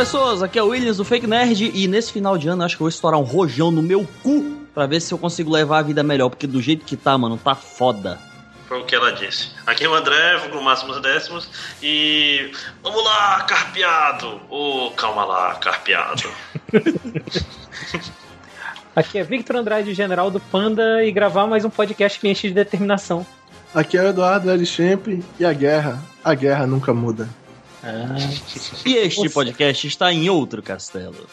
[0.00, 2.80] Pessoas, aqui é o Williams do Fake Nerd e nesse final de ano acho que
[2.80, 5.82] eu vou estourar um rojão no meu cu pra ver se eu consigo levar a
[5.82, 8.18] vida melhor, porque do jeito que tá, mano, tá foda.
[8.66, 9.50] Foi o que ela disse.
[9.66, 11.50] Aqui é o André, vou máximos décimos
[11.82, 12.50] e.
[12.82, 14.40] Vamos lá, carpeado!
[14.48, 16.30] Ô, oh, calma lá, carpeado.
[18.96, 22.54] Aqui é Victor Andrade, general do Panda, e gravar mais um podcast que enche de
[22.54, 23.26] determinação.
[23.74, 24.64] Aqui é o Eduardo L.
[24.64, 25.08] Champ
[25.38, 27.28] e a guerra, a guerra nunca muda.
[27.82, 28.14] Ah.
[28.84, 31.26] E este podcast está em outro castelo.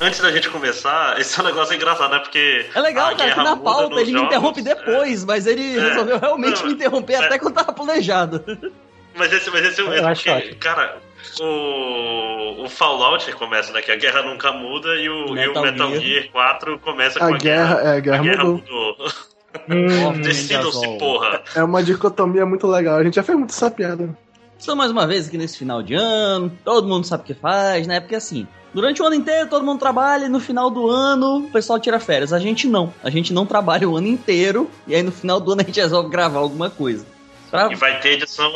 [0.00, 2.18] Antes da gente começar, esse é um negócio engraçado, né?
[2.18, 2.66] Porque.
[2.74, 5.80] É legal, cara, que na pauta ele jogos, me interrompe depois, é, mas ele é,
[5.80, 8.44] resolveu realmente não, me interromper é, até quando tava planejado.
[9.14, 10.08] Mas esse, mas esse é o mesmo.
[10.08, 10.96] Porque, cara,
[11.38, 13.82] o, o Fallout começa, né?
[13.82, 16.02] Que a guerra nunca muda e o, Metal, e o Metal Gear.
[16.02, 17.74] Gear 4 começa com a, a guerra.
[17.74, 18.96] guerra, é, a guerra, a guerra mudou.
[18.96, 19.12] mudou.
[19.68, 21.42] Hum, Decidam-se, porra.
[21.54, 22.98] É uma dicotomia muito legal.
[22.98, 24.16] A gente já fez muito essa piada.
[24.58, 26.50] Estou mais uma vez aqui nesse final de ano.
[26.64, 28.00] Todo mundo sabe o que faz, né?
[28.00, 31.50] Porque assim, Durante o ano inteiro todo mundo trabalha e no final do ano o
[31.50, 32.32] pessoal tira férias.
[32.32, 32.92] A gente não.
[33.04, 35.78] A gente não trabalha o ano inteiro e aí no final do ano a gente
[35.78, 37.04] resolve gravar alguma coisa.
[37.52, 37.70] Pra...
[37.70, 38.50] E vai ter edição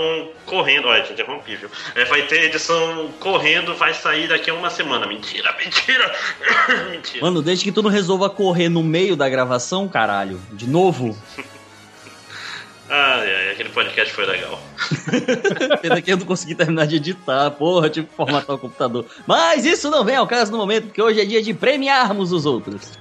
[0.46, 1.68] correndo, olha, te interrompi, viu?
[1.94, 5.06] É, vai ter edição correndo, vai sair daqui a uma semana.
[5.06, 6.14] Mentira, mentira!
[6.90, 7.22] mentira.
[7.22, 11.14] Mano, desde que tu não resolva correr no meio da gravação, caralho, de novo.
[12.88, 14.62] Ai, ai, aquele podcast foi legal.
[15.82, 19.04] Pena que eu não consegui terminar de editar, porra, tive que formatar o computador.
[19.26, 22.46] Mas isso não vem ao caso no momento, porque hoje é dia de premiarmos os
[22.46, 22.92] outros.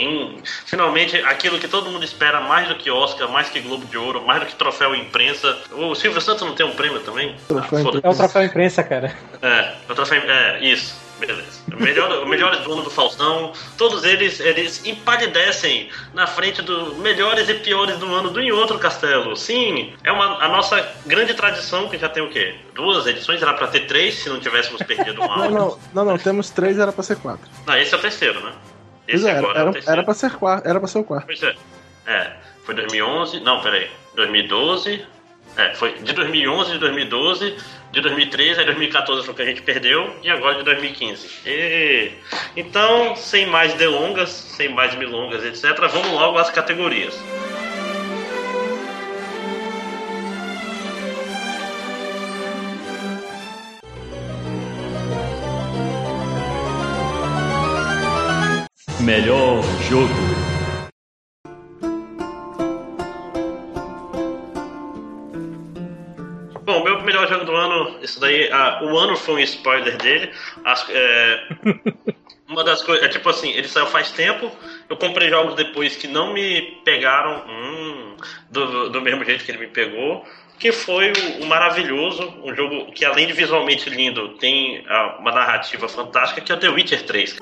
[0.00, 3.98] Sim, finalmente aquilo que todo mundo espera mais do que Oscar, mais que Globo de
[3.98, 5.58] Ouro, mais do que troféu imprensa.
[5.72, 7.36] O Silvio Santos não tem um prêmio também?
[7.50, 7.66] Ah,
[8.04, 9.14] é o troféu imprensa, cara.
[9.42, 10.22] É, é o troféu.
[10.22, 10.98] É, isso.
[11.20, 11.60] Beleza.
[11.70, 17.46] O melhor, o melhor dono do Faustão, todos eles, eles empalidecem na frente dos melhores
[17.50, 19.36] e piores do ano do em outro castelo.
[19.36, 22.54] Sim, é uma, a nossa grande tradição, que já tem o quê?
[22.74, 26.18] Duas edições, era pra ter três se não tivéssemos perdido uma não, não, não, não,
[26.18, 27.46] temos três, era pra ser quatro.
[27.66, 28.52] Não, esse é o terceiro, né?
[29.14, 31.26] Esse é, agora era, é era, pra ser quarto, era pra ser o quarto.
[31.26, 31.54] Pois é.
[32.06, 32.32] É,
[32.64, 35.04] foi 2011, não, peraí, 2012,
[35.56, 37.56] é, foi de 2011, de 2012,
[37.92, 41.28] de 2013, aí 2014 foi o que a gente perdeu, e agora de 2015.
[41.44, 42.12] E...
[42.56, 47.18] Então, sem mais delongas, sem mais milongas, etc., vamos logo às categorias.
[59.10, 60.14] Melhor jogo.
[66.62, 70.30] Bom, meu melhor jogo do ano, isso daí, ah, o ano foi um spoiler dele.
[70.64, 71.48] As, é,
[72.46, 74.48] uma das coisas, é tipo assim, ele saiu faz tempo,
[74.88, 78.16] eu comprei jogos depois que não me pegaram hum,
[78.48, 80.24] do, do mesmo jeito que ele me pegou
[80.56, 85.32] que foi o, o, maravilhoso, um jogo que além de visualmente lindo, tem ah, uma
[85.32, 87.38] narrativa fantástica, que é o The Witcher 3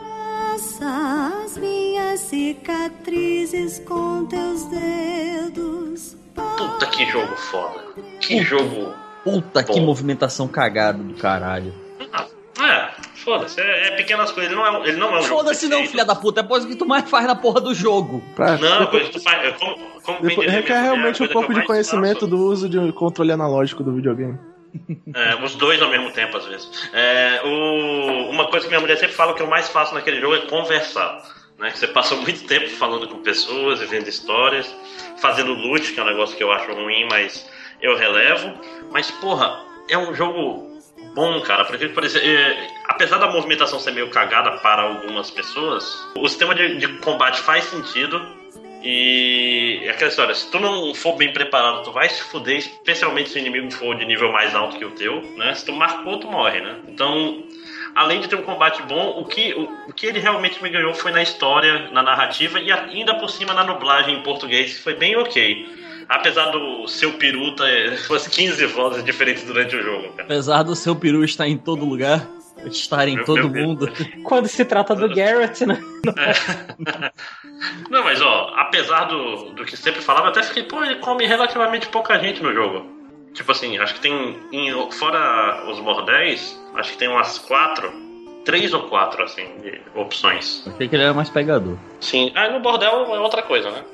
[0.82, 6.16] as minhas cicatrizes com teus dedos.
[6.34, 7.80] Puta que jogo foda.
[8.20, 8.44] Que Puta.
[8.44, 8.94] jogo.
[9.22, 9.72] Puta bom.
[9.72, 11.72] que movimentação cagada do caralho.
[12.12, 12.26] Ah,
[12.60, 13.60] é, foda-se.
[13.60, 14.50] É, é, pequenas coisas.
[14.50, 16.40] Ele não é, ele não é um Foda-se não, filha da puta.
[16.40, 18.22] É coisa que tu mais faz na porra do jogo.
[18.34, 19.46] Pra, não, depois, que tu faz.
[19.46, 23.30] É como, como depois, requer é realmente um pouco de conhecimento do uso de controle
[23.30, 24.38] analógico do videogame.
[25.14, 26.90] É, os dois ao mesmo tempo, às vezes.
[26.92, 30.34] É, o, uma coisa que minha mulher sempre fala que eu mais faço naquele jogo
[30.34, 31.22] é conversar.
[31.58, 31.70] Né?
[31.74, 34.72] Você passa muito tempo falando com pessoas, vivendo histórias,
[35.20, 38.54] fazendo loot, que é um negócio que eu acho ruim, mas eu relevo.
[38.90, 40.80] Mas, porra, é um jogo
[41.14, 41.64] bom, cara.
[41.64, 46.54] Porque, por exemplo, é, apesar da movimentação ser meio cagada para algumas pessoas, o sistema
[46.54, 48.37] de, de combate faz sentido
[48.82, 53.30] e é aquela história, se tu não for bem preparado, tu vai se fuder, especialmente
[53.30, 55.54] se o inimigo for de nível mais alto que o teu, né?
[55.54, 56.76] Se tu marcou, tu morre, né?
[56.86, 57.42] Então,
[57.94, 60.94] além de ter um combate bom, o que, o, o que ele realmente me ganhou
[60.94, 64.94] foi na história, na narrativa e ainda por cima na dublagem em português, que foi
[64.94, 65.66] bem ok.
[66.08, 70.12] Apesar do seu peru ter umas 15 vozes diferentes durante o jogo.
[70.12, 70.22] Cara.
[70.22, 73.90] Apesar do seu peru estar em todo lugar estar em meu, todo meu mundo.
[74.24, 75.80] Quando se trata do Garrett, né?
[76.16, 77.12] É.
[77.90, 81.88] Não, mas ó, apesar do, do que sempre falava, até fiquei, pô, ele come relativamente
[81.88, 82.86] pouca gente no jogo.
[83.34, 84.36] Tipo assim, acho que tem.
[84.52, 88.08] Em, fora os bordéis, acho que tem umas quatro.
[88.44, 90.66] Três ou quatro, assim, de opções.
[90.66, 91.76] Achei que ele era mais pegador.
[92.00, 92.32] Sim.
[92.34, 93.84] Ah, no bordel é outra coisa, né?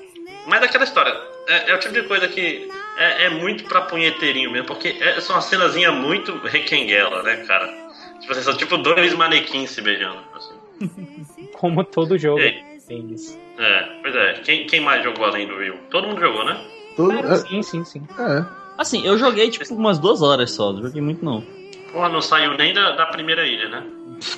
[0.47, 1.13] Mas aquela história,
[1.49, 5.21] é, é, o tipo de coisa que é, é muito pra punheteirinho mesmo, porque é,
[5.21, 7.84] são uma cenazinha muito requenguela, né, cara?
[8.25, 10.17] Tipo assim, são tipo dois manequins se beijando.
[10.35, 10.55] Assim.
[11.53, 12.41] Como todo jogo.
[12.41, 14.33] É, pois é.
[14.45, 15.77] Quem, quem mais jogou além do Will?
[15.91, 16.59] Todo mundo jogou, né?
[16.97, 18.03] Todo, É, sim, sim, sim.
[18.19, 18.45] é.
[18.79, 21.45] Assim, eu joguei tipo umas duas horas só, não joguei muito não.
[21.93, 23.85] Porra, não saiu nem da, da primeira ilha, né?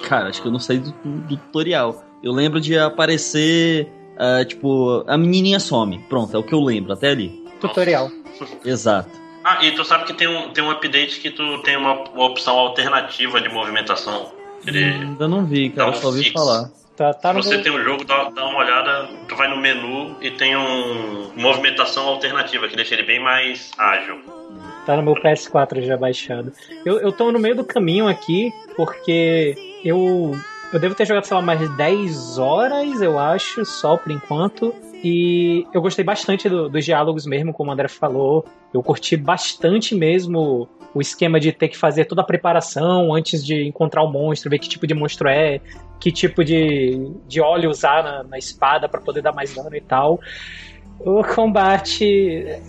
[0.03, 2.05] Cara, acho que eu não sei do, do tutorial.
[2.23, 6.01] Eu lembro de aparecer, ah, tipo, a menininha some.
[6.09, 7.45] Pronto, é o que eu lembro, até ali.
[7.61, 8.11] Tutorial.
[8.65, 9.11] Exato.
[9.49, 12.25] Ah, e tu sabe que tem um, tem um update que tu tem uma, uma
[12.25, 14.33] opção alternativa de movimentação.
[14.67, 16.33] Ele, Ainda não vi, cara, um só ouvi fix.
[16.33, 16.69] falar.
[16.97, 19.57] Tá, tá Se no você tem um jogo, dá, dá uma olhada, tu vai no
[19.57, 24.19] menu e tem um movimentação alternativa que deixa ele bem mais ágil.
[24.85, 26.53] Tá no meu PS4 já baixado.
[26.85, 30.37] Eu, eu tô no meio do caminho aqui, porque eu.
[30.73, 34.75] Eu devo ter jogado, sei lá, mais de 10 horas, eu acho, só por enquanto.
[35.09, 38.45] E eu gostei bastante do- dos diálogos mesmo, como o André falou.
[38.75, 43.63] Eu curti bastante mesmo o esquema de ter que fazer toda a preparação antes de
[43.69, 45.61] encontrar o monstro, ver que tipo de monstro é,
[46.01, 49.81] que tipo de, de óleo usar na, na espada pra poder dar mais dano e
[49.81, 50.19] tal.
[50.99, 52.05] O combate.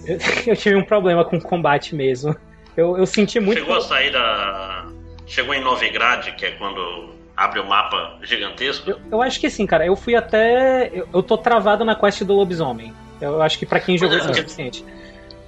[0.05, 0.17] Eu,
[0.53, 2.35] eu tive um problema com o combate mesmo.
[2.75, 3.61] Eu, eu senti muito.
[3.61, 4.85] Chegou a sair da.
[5.25, 8.89] Chegou em Novigrad, que é quando abre o mapa gigantesco.
[8.89, 9.85] Eu, eu acho que sim, cara.
[9.85, 10.89] Eu fui até.
[10.91, 12.91] Eu, eu tô travado na quest do lobisomem.
[13.21, 14.83] Eu acho que pra quem jogou é é o porque- suficiente.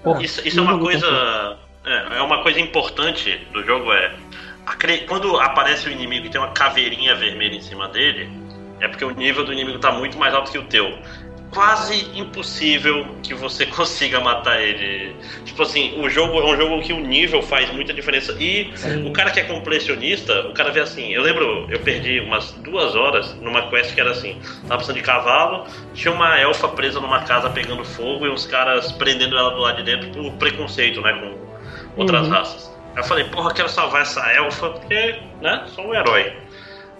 [0.04, 1.58] Por- Isso, isso é uma coisa.
[1.86, 4.14] É, é uma coisa importante do jogo é.
[5.08, 8.30] Quando aparece o inimigo e tem uma caveirinha vermelha em cima dele,
[8.80, 10.96] é porque o nível do inimigo tá muito mais alto que o teu.
[11.52, 15.16] Quase impossível que você consiga matar ele.
[15.46, 18.36] Tipo assim, o jogo é um jogo que o nível faz muita diferença.
[18.40, 19.08] E Sim.
[19.08, 21.12] o cara que é completionista, o cara vê assim.
[21.12, 25.02] Eu lembro, eu perdi umas duas horas numa quest que era assim: tava precisando de
[25.02, 29.60] cavalo, tinha uma elfa presa numa casa pegando fogo e uns caras prendendo ela do
[29.60, 31.14] lado de dentro por preconceito, né?
[31.14, 32.34] Com outras Uhum.
[32.34, 32.70] raças.
[32.96, 35.64] Aí eu falei, porra, eu quero salvar essa elfa porque, né?
[35.74, 36.32] Sou um herói.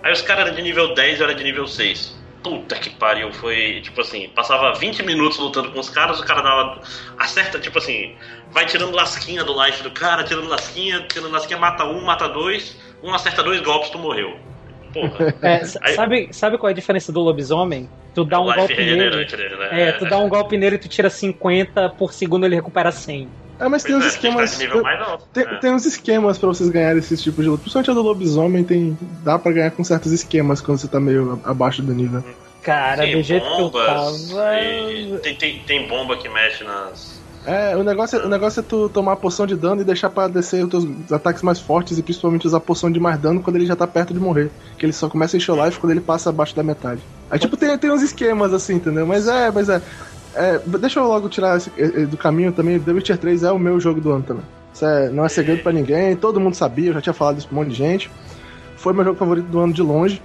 [0.02, 2.18] Aí os caras eram de nível 10 e eu era de nível 6.
[2.44, 6.42] Puta que pariu, foi tipo assim, passava 20 minutos lutando com os caras, o cara
[6.42, 6.82] dava.
[7.18, 8.16] Acerta, tipo assim,
[8.52, 12.78] vai tirando lasquinha do life do cara, tirando lasquinha, tirando lasquinha, mata um, mata dois,
[13.04, 14.38] um acerta dois golpes, tu morreu.
[14.94, 15.36] Porra.
[15.42, 17.90] É, Aí- sabe, sabe qual é a diferença do lobisomem?
[18.16, 19.26] Tu dá um o life golpe nele.
[19.26, 19.90] dele, né?
[19.90, 23.30] É, tu dá um golpe nele e tu tira 50 por segundo ele recupera 100.
[23.60, 25.24] É, mas tem Pois uns é, tem que esquemas.
[25.34, 25.56] Tem, é.
[25.58, 27.62] tem uns esquemas pra vocês ganharem esse tipo de luta.
[27.62, 28.98] Principalmente a do lobisomem tem.
[29.24, 32.24] dá pra ganhar com certos esquemas quando você tá meio abaixo do nível.
[32.62, 33.86] Cara, Tem do jeito que eu bombas,
[34.32, 34.56] tava.
[34.62, 37.20] e tem, tem, tem bomba que mexe nas.
[37.46, 40.10] É, o negócio, é- o negócio é tu tomar a poção de dano e deixar
[40.10, 43.42] pra descer os teus ataques mais fortes e principalmente usar a poção de mais dano
[43.42, 44.52] quando ele já tá perto de morrer.
[44.78, 47.02] Que ele só começa a encher o life quando ele passa abaixo da metade.
[47.32, 49.08] Aí, tipo, tem, tem uns esquemas assim, entendeu?
[49.08, 49.82] Mas é, mas é.
[50.36, 51.70] É, deixa eu logo tirar esse-
[52.06, 52.80] do caminho também.
[52.80, 54.44] The Witcher 3 é o meu jogo do ano também.
[54.74, 57.48] Isso é- não é segredo pra ninguém, todo mundo sabia, eu já tinha falado isso
[57.48, 58.10] pra um monte de gente.
[58.78, 60.22] Foi meu jogo favorito do ano de longe.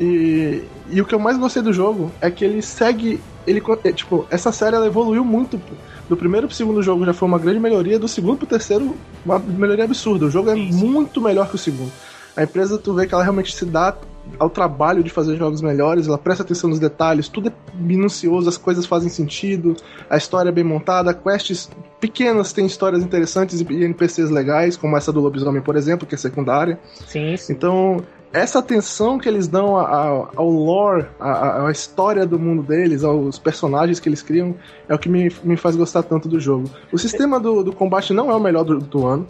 [0.00, 3.20] E, e o que eu mais gostei do jogo é que ele segue.
[3.46, 5.60] Ele, é, tipo, essa série ela evoluiu muito.
[6.08, 9.38] Do primeiro pro segundo jogo já foi uma grande melhoria, do segundo pro terceiro, uma
[9.38, 10.26] melhoria absurda.
[10.26, 11.92] O jogo é muito melhor que o segundo.
[12.36, 13.94] A empresa, tu vê que ela realmente se dá
[14.38, 18.56] ao trabalho de fazer jogos melhores, ela presta atenção nos detalhes, tudo é minucioso, as
[18.56, 19.76] coisas fazem sentido,
[20.08, 25.12] a história é bem montada, quests pequenas têm histórias interessantes e NPCs legais, como essa
[25.12, 26.78] do lobisomem, por exemplo, que é secundária.
[27.06, 27.52] Sim, sim.
[27.52, 28.02] Então,
[28.32, 33.38] essa atenção que eles dão a- a- ao lore, à, história do mundo deles, aos
[33.38, 34.54] personagens que eles criam,
[34.88, 36.64] é o que me, me faz gostar tanto do jogo.
[36.90, 39.26] O sistema do, do combate não é o melhor do, do ano.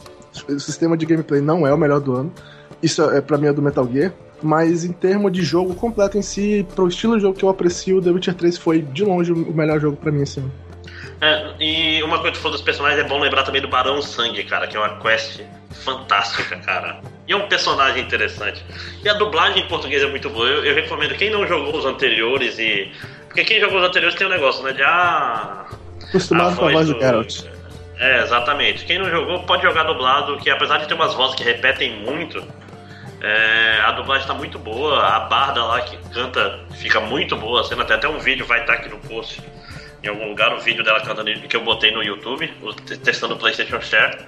[0.49, 2.33] O sistema de gameplay não é o melhor do ano.
[2.83, 4.13] Isso é pra mim é do Metal Gear.
[4.43, 8.03] Mas em termos de jogo completo em si, pro estilo de jogo que eu aprecio,
[8.03, 10.53] The Witcher 3 foi de longe o melhor jogo pra mim esse ano.
[11.21, 14.03] É, e uma coisa que tu falou dos personagens é bom lembrar também do Barão
[14.03, 17.01] Sangue, cara, que é uma quest fantástica, cara.
[17.29, 18.65] E é um personagem interessante.
[19.05, 20.47] E a dublagem em português é muito boa.
[20.47, 22.91] Eu, eu recomendo quem não jogou os anteriores e.
[23.29, 24.73] Porque quem jogou os anteriores tem um negócio, né?
[24.73, 25.65] De ah.
[26.09, 27.45] Acostumado com a voz do Geralt.
[27.99, 28.85] É, exatamente.
[28.85, 32.45] Quem não jogou pode jogar dublado, que apesar de ter umas vozes que repetem muito,
[33.23, 34.99] é, a dublagem tá muito boa.
[35.01, 37.61] A barda lá que canta fica muito boa.
[37.61, 39.41] A cena tem até um vídeo, vai estar aqui no post.
[40.03, 42.53] Em algum lugar, o vídeo dela cantando que eu botei no YouTube,
[43.05, 44.19] testando o PlayStation Share.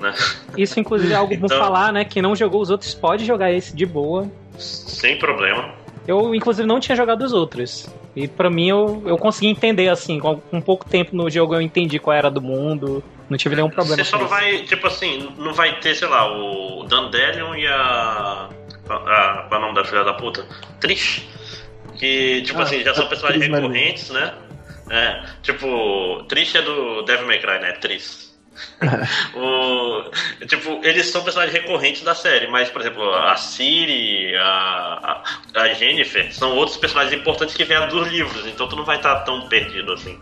[0.00, 0.14] Né?
[0.56, 2.04] Isso, inclusive, é algo bom Então- falar, né?
[2.04, 4.30] Quem não jogou os outros pode jogar esse de boa.
[4.56, 5.70] Sem problema.
[6.06, 7.88] Eu, inclusive, não tinha jogado os outros.
[8.14, 11.60] E pra mim, eu, eu consegui entender, assim, com com pouco tempo no jogo eu
[11.60, 13.02] entendi qual era do mundo.
[13.28, 16.26] Não tive nenhum problema Você só não vai, tipo assim, não vai ter, sei lá,
[16.32, 18.48] o Dandelion e a.
[18.88, 20.46] a, a qual é o nome da filha da puta?
[20.80, 21.26] Trish.
[21.98, 24.34] Que, tipo Ah, assim, já são a personagens recorrentes, né?
[24.90, 27.72] É, tipo, Trish é do Devil May Cry, né?
[27.72, 28.28] Trish.
[29.34, 30.10] o,
[30.46, 35.22] tipo, eles são personagens recorrentes da série, mas, por exemplo, a Siri, a,
[35.54, 38.96] a, a Jennifer são outros personagens importantes que vieram dos livros, então tu não vai
[38.96, 40.18] estar tão perdido assim.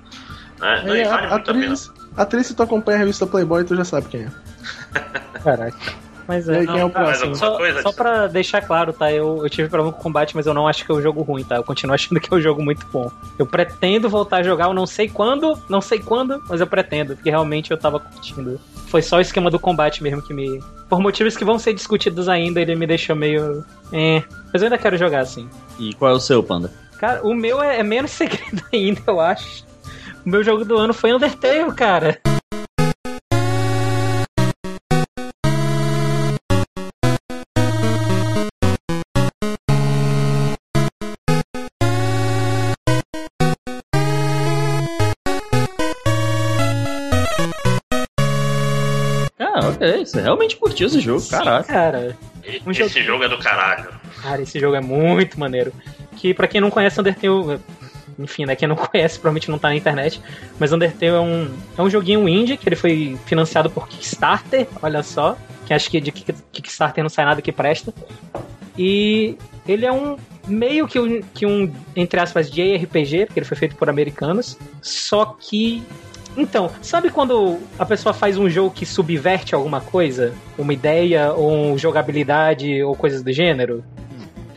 [0.58, 0.82] Né?
[0.84, 1.74] É, E a, vale a muito a pena.
[2.16, 4.30] Atriz, se tu acompanha a revista Playboy, tu já sabe quem é.
[5.42, 5.76] Caraca.
[6.28, 6.58] Mas é.
[6.58, 7.36] aí, quem é próximo?
[7.36, 9.12] Só Só, coisa só de- pra deixar claro, tá?
[9.12, 11.22] Eu, eu tive problema com o combate, mas eu não acho que é um jogo
[11.22, 11.54] ruim, tá?
[11.54, 13.10] Eu continuo achando que é um jogo muito bom.
[13.38, 17.14] Eu pretendo voltar a jogar, eu não sei quando, não sei quando, mas eu pretendo,
[17.14, 18.60] porque realmente eu tava curtindo.
[18.88, 20.60] Foi só o esquema do combate mesmo que me.
[20.88, 23.64] Por motivos que vão ser discutidos ainda, ele me deixou meio.
[23.92, 24.22] É.
[24.52, 25.48] Mas eu ainda quero jogar assim.
[25.78, 26.72] E qual é o seu, Panda?
[26.98, 29.64] Cara, o meu é, é menos segredo ainda, eu acho.
[30.26, 32.20] O meu jogo do ano foi Undertale, cara.
[49.38, 50.04] Ah, ok.
[50.06, 51.64] Você realmente curtiu esse jogo, caraca.
[51.72, 52.16] Cara,
[52.66, 53.88] Um jogo- Esse jogo é do caralho.
[54.22, 55.72] Cara, esse jogo é muito maneiro.
[56.16, 57.60] Que pra quem não conhece Undertale,
[58.18, 60.20] enfim, né, quem não conhece provavelmente não tá na internet,
[60.58, 65.02] mas Undertale é um, é um joguinho indie que ele foi financiado por Kickstarter, olha
[65.02, 67.92] só, que acho que de Kick- Kickstarter não sai nada que presta.
[68.78, 73.56] E ele é um meio que um, que um entre aspas JRPG, porque ele foi
[73.56, 75.82] feito por americanos, só que
[76.36, 80.34] então, sabe quando a pessoa faz um jogo que subverte alguma coisa?
[80.58, 83.82] Uma ideia, ou jogabilidade, ou coisas do gênero?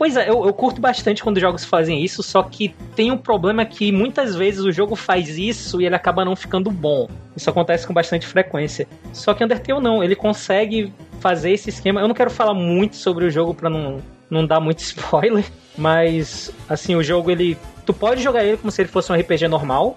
[0.00, 3.66] Pois é, eu, eu curto bastante quando jogos fazem isso, só que tem um problema
[3.66, 7.06] que muitas vezes o jogo faz isso e ele acaba não ficando bom.
[7.36, 8.88] Isso acontece com bastante frequência.
[9.12, 10.90] Só que Undertale não, ele consegue
[11.20, 12.00] fazer esse esquema.
[12.00, 13.98] Eu não quero falar muito sobre o jogo pra não,
[14.30, 15.44] não dar muito spoiler,
[15.76, 17.58] mas assim, o jogo ele.
[17.84, 19.96] Tu pode jogar ele como se ele fosse um RPG normal,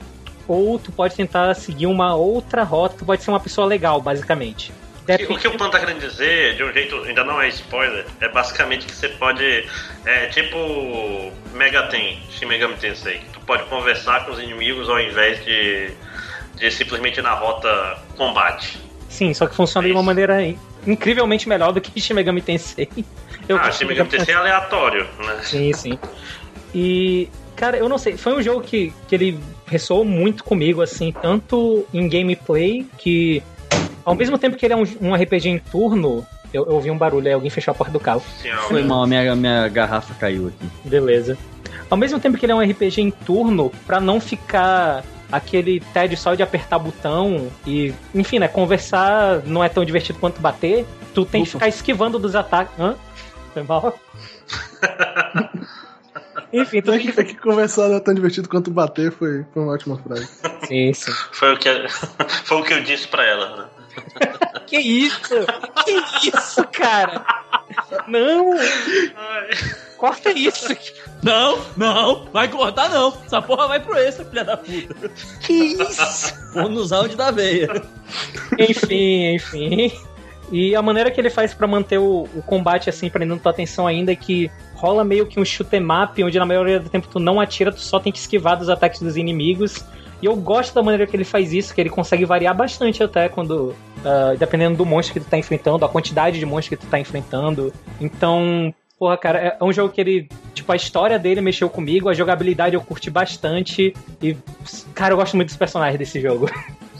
[0.49, 4.73] ou tu pode tentar seguir uma outra rota, tu pode ser uma pessoa legal, basicamente.
[5.29, 8.29] O que o Pan tá querendo dizer, de um jeito, ainda não é spoiler, é
[8.29, 9.67] basicamente que você pode.
[10.05, 13.21] É tipo Mega Ten, Shin Megami Tensei.
[13.33, 15.91] Tu pode conversar com os inimigos ao invés de,
[16.55, 18.79] de simplesmente ir na rota combate.
[19.09, 20.37] Sim, só que funciona de uma maneira
[20.87, 22.89] incrivelmente melhor do que Shin Megami Tensei.
[23.47, 25.39] Eu ah, Shin Megami Tensei é aleatório, né?
[25.43, 25.99] Sim, sim.
[26.73, 31.11] E, cara, eu não sei, foi um jogo que, que ele ressoou muito comigo, assim,
[31.11, 33.43] tanto em gameplay, que
[34.05, 36.97] ao mesmo tempo que ele é um, um RPG em turno, eu, eu ouvi um
[36.97, 38.21] barulho aí, alguém fechou a porta do carro.
[38.67, 40.69] Foi mal, minha, minha garrafa caiu aqui.
[40.89, 41.37] Beleza.
[41.89, 46.17] Ao mesmo tempo que ele é um RPG em turno, pra não ficar aquele tédio
[46.17, 51.25] só de apertar botão e, enfim, né, conversar não é tão divertido quanto bater, tu
[51.25, 51.57] tem que Ufa.
[51.57, 52.73] ficar esquivando dos ataques.
[52.79, 52.95] Hã?
[53.53, 53.97] Foi mal?
[56.53, 59.43] enfim, tu É tem que, é que conversar não é tão divertido quanto bater, foi,
[59.53, 60.27] foi uma ótima frase.
[60.61, 60.67] que...
[60.67, 61.11] Sim, sim.
[61.31, 61.69] Foi o que,
[62.45, 63.65] foi o que eu disse pra ela, né?
[64.65, 65.35] Que isso?
[65.85, 67.23] Que isso, cara?
[68.07, 68.51] Não!
[69.97, 70.75] Corta isso!
[71.21, 73.13] Não, não, vai cortar não.
[73.25, 75.11] Essa porra vai pro extra, filha da puta.
[75.41, 76.33] Que isso?
[76.53, 77.69] Vamos nos áudios da veia.
[78.57, 79.91] Enfim, enfim.
[80.51, 83.87] E a maneira que ele faz pra manter o, o combate assim, prendendo tua atenção
[83.87, 87.07] ainda, é que rola meio que um shoot 'em up, onde na maioria do tempo
[87.07, 89.85] tu não atira, tu só tem que esquivar dos ataques dos inimigos.
[90.23, 93.27] E eu gosto da maneira que ele faz isso, que ele consegue variar bastante até
[93.27, 93.75] quando.
[94.05, 96.97] ah, dependendo do monstro que tu tá enfrentando, a quantidade de monstros que tu tá
[96.97, 97.73] enfrentando.
[97.99, 100.29] Então, porra, cara, é é um jogo que ele.
[100.53, 103.93] Tipo, a história dele mexeu comigo, a jogabilidade eu curti bastante.
[104.21, 104.37] E,
[104.95, 106.49] cara, eu gosto muito dos personagens desse jogo.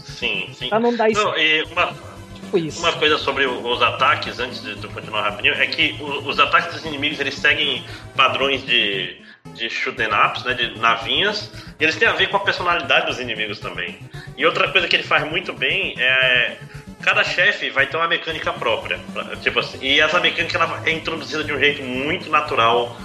[0.04, 0.68] Sim, sim.
[0.68, 1.94] pra não dar isso, Não, e uma,
[2.54, 2.80] tipo isso.
[2.80, 6.84] Uma coisa sobre os ataques, antes de tu continuar rapidinho, é que os ataques dos
[6.84, 7.84] inimigos eles seguem
[8.16, 9.16] padrões de,
[9.54, 13.18] de shoot'em ups, né, de navinhas, e eles têm a ver com a personalidade dos
[13.18, 13.98] inimigos também.
[14.36, 16.56] E outra coisa que ele faz muito bem é.
[17.02, 18.98] Cada chefe vai ter uma mecânica própria.
[19.42, 22.96] Tipo assim, e essa mecânica ela é introduzida de um jeito muito natural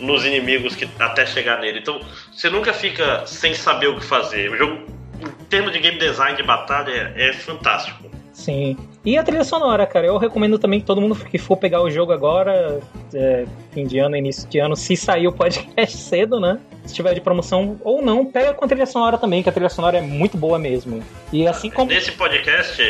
[0.00, 1.78] nos inimigos que até chegar nele.
[1.78, 2.00] Então,
[2.32, 4.50] você nunca fica sem saber o que fazer.
[4.50, 4.84] O jogo,
[5.20, 8.10] em termos de game design de batalha, é, é fantástico.
[8.36, 8.76] Sim.
[9.02, 11.90] E a trilha sonora, cara, eu recomendo também que todo mundo que for pegar o
[11.90, 12.80] jogo agora,
[13.14, 16.58] é, fim de ano, início de ano, se sair o podcast cedo, né?
[16.86, 19.68] Se tiver de promoção ou não, pega com a trilha sonora também, que a trilha
[19.68, 21.02] sonora é muito boa mesmo.
[21.32, 21.90] E assim como.
[21.90, 22.80] Nesse podcast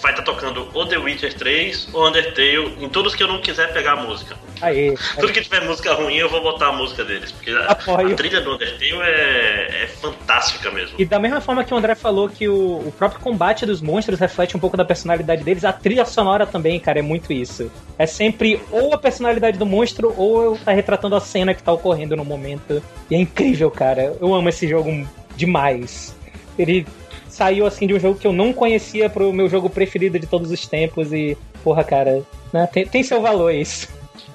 [0.00, 3.72] vai estar tocando ou The Witcher 3 ou Undertale, em todos que eu não quiser
[3.72, 4.36] pegar a música.
[4.60, 7.32] Aê, Tudo que tiver música ruim, eu vou botar a música deles.
[7.32, 10.94] Porque a, a trilha do Undertale é, é fantástica mesmo.
[10.98, 14.20] E da mesma forma que o André falou que o, o próprio combate dos monstros
[14.20, 17.72] reflete um pouco da personalidade deles, a trilha sonora também, cara, é muito isso.
[17.98, 22.16] É sempre ou a personalidade do monstro ou tá retratando a cena que tá ocorrendo
[22.16, 22.82] no momento.
[23.10, 24.16] E é incrível, cara.
[24.20, 26.16] Eu amo esse jogo demais.
[26.58, 26.86] Ele
[27.28, 30.50] saiu assim de um jogo que eu não conhecia pro meu jogo preferido de todos
[30.50, 33.88] os tempos e, porra, cara, né, tem, tem seu valor isso.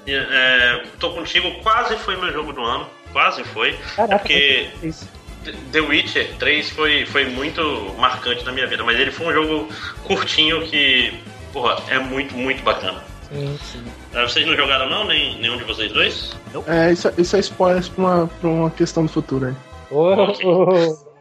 [0.06, 2.86] É, tô contigo, quase foi meu jogo do ano.
[3.12, 3.76] Quase foi.
[3.94, 5.08] Caraca, Porque isso.
[5.72, 9.68] The Witcher 3 foi, foi muito marcante na minha vida, mas ele foi um jogo
[10.04, 11.12] curtinho que,
[11.52, 13.02] porra, é muito, muito bacana.
[13.32, 13.84] Sim, sim.
[14.14, 15.06] Ah, Vocês não jogaram não?
[15.06, 16.32] Nem, nenhum de vocês dois?
[16.66, 19.54] É, isso, isso é spoiler pra uma, pra uma questão do futuro aí.
[19.90, 20.46] Oh, Ok.
[20.46, 21.11] oh.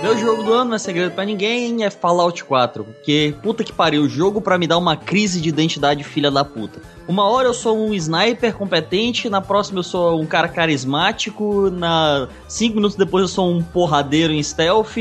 [0.00, 2.84] Meu jogo do ano não é segredo pra ninguém, é Fallout 4.
[2.84, 6.80] Porque, puta que pariu, jogo pra me dar uma crise de identidade filha da puta.
[7.08, 12.28] Uma hora eu sou um sniper competente, na próxima eu sou um cara carismático, na
[12.46, 14.96] cinco minutos depois eu sou um porradeiro em stealth.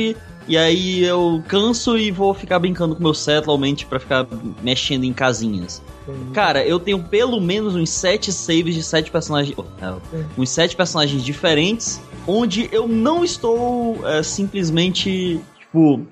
[0.47, 4.25] E aí eu canso e vou ficar brincando com meu settlement pra ficar
[4.63, 5.81] mexendo em casinhas.
[6.33, 9.55] Cara, eu tenho pelo menos uns sete saves de sete personagens.
[9.57, 10.01] oh, não,
[10.37, 16.05] uns sete personagens diferentes, onde eu não estou é, simplesmente, tipo,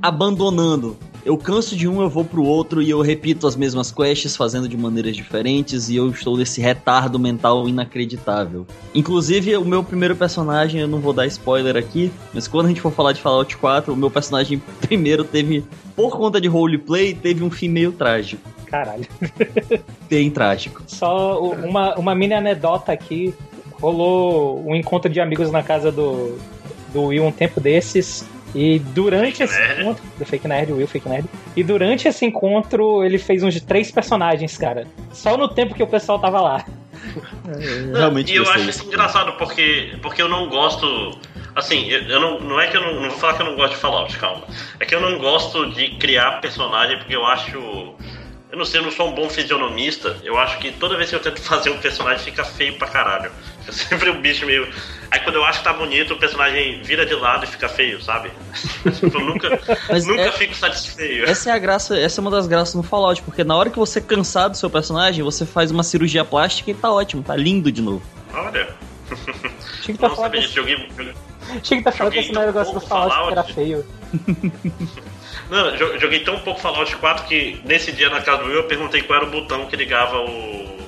[0.00, 0.96] abandonando.
[1.24, 4.66] Eu canso de um, eu vou pro outro e eu repito as mesmas quests fazendo
[4.66, 8.66] de maneiras diferentes e eu estou nesse retardo mental inacreditável.
[8.94, 12.80] Inclusive, o meu primeiro personagem, eu não vou dar spoiler aqui, mas quando a gente
[12.80, 15.62] for falar de Fallout 4, o meu personagem primeiro teve,
[15.94, 18.40] por conta de roleplay, teve um fim meio trágico.
[18.70, 19.06] Caralho.
[20.08, 20.82] Bem trágico.
[20.86, 23.34] Só uma, uma mini anedota aqui.
[23.80, 26.38] Rolou um encontro de amigos na casa do,
[26.92, 28.26] do Will um tempo desses.
[28.54, 29.80] E durante Fake esse Nerd.
[29.80, 30.04] encontro.
[30.18, 31.26] Do Fake Nerd, Will Fake Nerd.
[31.56, 34.86] E durante esse encontro, ele fez uns três personagens, cara.
[35.12, 36.64] Só no tempo que o pessoal tava lá.
[37.46, 41.18] Eu realmente e eu acho isso engraçado porque, porque eu não gosto.
[41.54, 43.56] Assim, eu, eu não, não é que eu não, não vou falar que eu não
[43.56, 44.44] gosto de Fallout, calma.
[44.78, 47.94] É que eu não gosto de criar personagem porque eu acho.
[48.52, 50.16] Eu não sei, eu não sou um bom fisionomista.
[50.24, 53.30] Eu acho que toda vez que eu tento fazer um personagem fica feio pra caralho.
[53.60, 54.68] Fica sempre um bicho meio.
[55.10, 58.02] Aí quando eu acho que tá bonito, o personagem vira de lado e fica feio,
[58.02, 58.30] sabe?
[59.02, 61.30] eu nunca, Mas nunca é- fico satisfeito.
[61.30, 63.78] Essa é a graça, essa é uma das graças no Fallout, porque na hora que
[63.78, 67.70] você cansar do seu personagem, você faz uma cirurgia plástica e tá ótimo, tá lindo
[67.70, 68.02] de novo.
[68.32, 68.68] Olha,
[69.82, 70.40] Tinha que tá falando.
[70.42, 70.88] Joguei,
[71.62, 73.54] tinha que tá falando esse negócio do pouco Fallout que era Fallout.
[73.54, 73.86] feio.
[75.50, 78.64] Não, jo- joguei tão pouco Fallout 4 que nesse dia na casa do Will eu
[78.64, 80.80] perguntei qual era o botão que ligava o.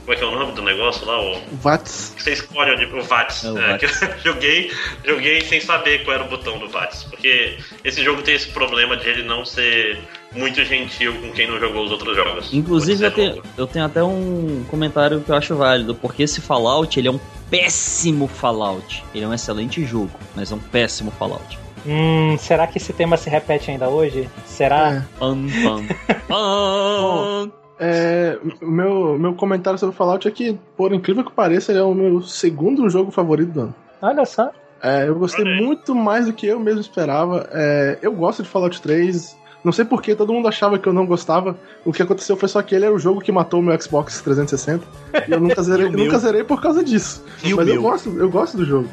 [0.00, 1.20] Como é que é o nome do negócio lá?
[1.20, 1.40] O...
[1.52, 2.14] VATS.
[2.16, 2.84] Que você escolhe onde.
[2.86, 3.44] O VATS.
[3.44, 4.02] É, o É, VATS.
[4.02, 4.72] eu joguei,
[5.06, 7.04] joguei sem saber qual era o botão do VATS.
[7.04, 10.00] Porque esse jogo tem esse problema de ele não ser
[10.32, 12.52] muito gentil com quem não jogou os outros jogos.
[12.52, 16.98] Inclusive, eu tenho, eu tenho até um comentário que eu acho válido, porque esse Fallout,
[16.98, 19.04] ele é um péssimo Fallout.
[19.14, 21.56] Ele é um excelente jogo, mas é um péssimo Fallout.
[21.86, 24.28] Hum, será que esse tema se repete ainda hoje?
[24.44, 24.92] Será?
[24.92, 25.02] É.
[25.18, 25.86] Pam, pam,
[26.28, 27.52] pam.
[27.82, 31.94] É, meu, meu comentário sobre Fallout é que, por incrível que pareça, ele é o
[31.94, 33.74] meu segundo jogo favorito do ano.
[34.02, 34.50] Olha só.
[34.82, 37.48] É, eu gostei Olha muito mais do que eu mesmo esperava.
[37.50, 39.34] É, eu gosto de Fallout 3.
[39.64, 41.56] Não sei porque todo mundo achava que eu não gostava.
[41.82, 44.20] O que aconteceu foi só que ele era o jogo que matou o meu Xbox
[44.20, 44.84] 360.
[45.26, 47.24] E eu nunca zerei, E nunca zerei por causa disso.
[47.42, 48.88] E Mas eu gosto, eu gosto do jogo.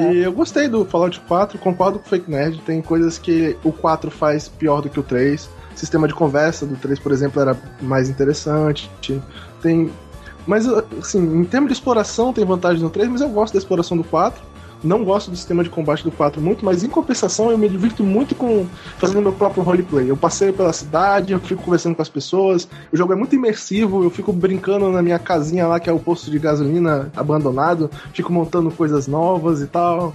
[0.00, 2.60] E eu gostei do Fallout 4, concordo com o Fake Nerd.
[2.64, 5.44] Tem coisas que o 4 faz pior do que o 3.
[5.74, 8.90] O sistema de conversa do 3, por exemplo, era mais interessante.
[9.60, 9.90] Tem.
[10.46, 13.96] Mas, assim, em termos de exploração, tem vantagem no 3, mas eu gosto da exploração
[13.96, 14.42] do 4.
[14.82, 18.02] Não gosto do sistema de combate do 4 muito, mas em compensação eu me divirto
[18.02, 18.66] muito com
[18.98, 20.10] fazendo meu próprio roleplay.
[20.10, 22.68] Eu passeio pela cidade, eu fico conversando com as pessoas.
[22.92, 25.98] O jogo é muito imersivo, eu fico brincando na minha casinha lá, que é o
[26.00, 30.12] posto de gasolina abandonado, fico montando coisas novas e tal.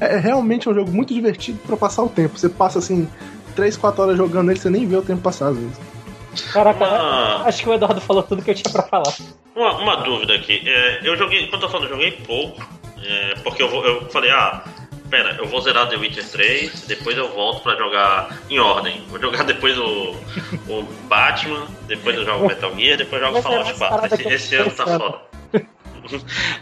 [0.00, 2.36] É é realmente um jogo muito divertido pra passar o tempo.
[2.38, 3.08] Você passa assim
[3.54, 5.78] 3, 4 horas jogando ele, você nem vê o tempo passar às vezes.
[6.52, 9.14] Caraca, Uma- acho que o Eduardo falou tudo que eu tinha pra falar.
[9.54, 10.62] Uma, uma dúvida aqui.
[10.66, 12.62] É, eu joguei, quando eu tô falando, eu joguei pouco.
[13.04, 14.62] É, porque eu, vou, eu falei, ah,
[15.10, 19.02] pera, eu vou zerar The Witcher 3, depois eu volto pra jogar em ordem.
[19.08, 20.16] Vou jogar depois o,
[20.68, 23.96] o Batman, depois eu jogo Metal Gear, depois eu jogo zerar Fallout essa 4.
[23.96, 25.18] parada Esse, esse ano tá foda.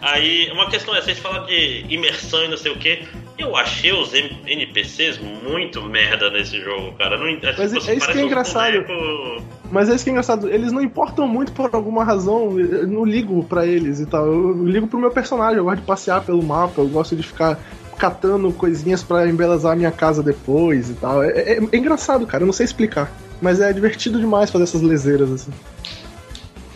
[0.03, 3.05] Aí, uma questão é, vocês falam de imersão e não sei o que.
[3.39, 7.17] Eu achei os NPCs muito merda nesse jogo, cara.
[7.17, 8.83] Não, é, Mas tipo, é isso que é engraçado.
[8.83, 12.87] boneco- Mas é isso que é engraçado, eles não importam muito por alguma razão, eu
[12.87, 14.27] não ligo pra eles e tal.
[14.27, 17.59] Eu ligo pro meu personagem, eu gosto de passear pelo mapa, eu gosto de ficar
[17.97, 21.23] catando coisinhas pra embelezar a minha casa depois e tal.
[21.23, 23.13] É, é- é engraçado, cara, eu não sei explicar.
[23.43, 25.51] Mas é divertido demais fazer essas leseiras assim.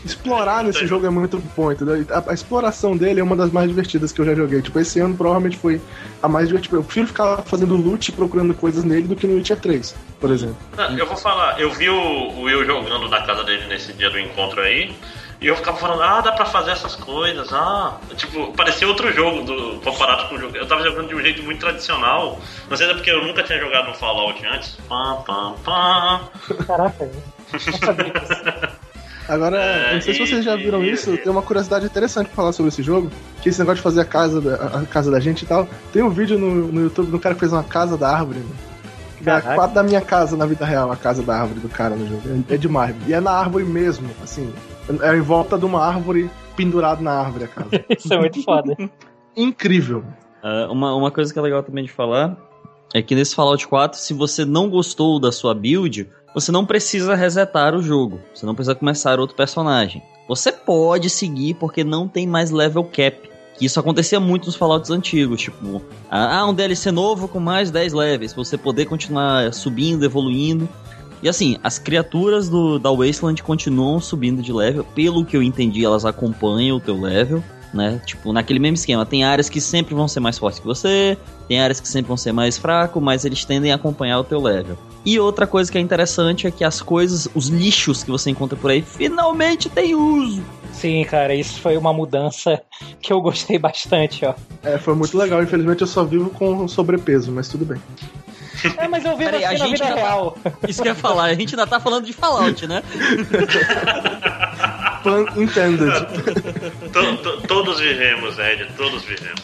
[0.04, 2.04] Explorar nesse jogo é muito bom, entendeu?
[2.10, 4.60] A, a exploração dele é uma das mais divertidas que eu já joguei.
[4.60, 5.80] Tipo, esse ano provavelmente foi
[6.22, 6.76] a mais divertida.
[6.76, 10.30] Eu prefiro ficar fazendo loot e procurando coisas nele do que no Witcher 3, por
[10.30, 10.56] exemplo.
[10.76, 14.10] Não, eu vou falar, eu vi o o Will jogando na casa dele nesse dia
[14.10, 14.94] do encontro aí.
[15.40, 17.98] E eu ficava falando, ah, dá pra fazer essas coisas, ah.
[18.16, 20.56] Tipo, parecia outro jogo do, comparado com o jogo.
[20.56, 22.40] Eu tava jogando de um jeito muito tradicional.
[22.68, 24.76] Não sei se é porque eu nunca tinha jogado no Fallout antes.
[24.88, 26.20] Pam, pam, pam.
[26.66, 27.10] Caraca,
[27.52, 28.78] não sabia disso.
[29.28, 32.26] Agora, É, não sei se e- vocês já viram e- isso, tem uma curiosidade interessante
[32.26, 33.10] pra falar sobre esse jogo,
[33.42, 35.66] que esse negócio de fazer a casa da, a casa da gente e tal.
[35.92, 38.46] Tem um vídeo no, no YouTube do cara que fez uma casa da árvore, né?
[39.26, 42.06] É quase da minha casa na vida real, a casa da árvore do cara no
[42.06, 42.22] jogo.
[42.50, 42.94] É, é demais.
[43.06, 44.52] E é na árvore mesmo, assim.
[45.00, 47.70] É em volta de uma árvore, pendurado na árvore a casa.
[47.98, 48.76] Isso é muito foda.
[49.34, 50.04] Incrível.
[50.42, 52.36] Ah, uma, uma coisa que é legal também de falar
[52.92, 57.14] é que nesse Fallout 4, se você não gostou da sua build, você não precisa
[57.14, 58.20] resetar o jogo.
[58.34, 60.02] Você não precisa começar outro personagem.
[60.26, 63.30] Você pode seguir porque não tem mais level cap.
[63.56, 67.92] Que isso acontecia muito nos Fallouts antigos, tipo, ah, um DLC novo com mais 10
[67.92, 70.68] levels, você poder continuar subindo, evoluindo.
[71.22, 75.84] E assim, as criaturas do, da Wasteland continuam subindo de level, pelo que eu entendi,
[75.84, 77.44] elas acompanham o teu level
[77.74, 78.00] né?
[78.06, 81.60] Tipo, naquele mesmo esquema, tem áreas que sempre vão ser mais fortes que você, tem
[81.60, 84.78] áreas que sempre vão ser mais fraco, mas eles tendem a acompanhar o teu level.
[85.04, 88.56] E outra coisa que é interessante é que as coisas, os lixos que você encontra
[88.56, 90.42] por aí, finalmente tem uso.
[90.72, 92.60] Sim, cara, isso foi uma mudança
[93.00, 94.34] que eu gostei bastante, ó.
[94.62, 95.42] É, foi muito legal.
[95.42, 97.80] Infelizmente eu só vivo com sobrepeso, mas tudo bem.
[98.78, 100.38] É, mas eu vi Peraí, assim a na gente vida já tá- real.
[100.68, 102.82] Isso que eu ia falar, a gente ainda tá falando de Fallout, né?
[105.02, 105.92] Pun intended.
[106.92, 109.42] To- to- todos vivemos, Ed, todos vivemos.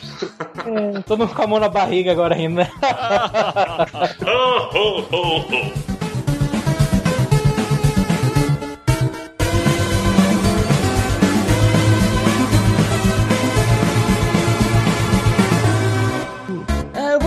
[0.64, 2.68] É, todo mundo com a mão na barriga agora ainda.
[4.26, 5.99] Oh, oh, oh, oh.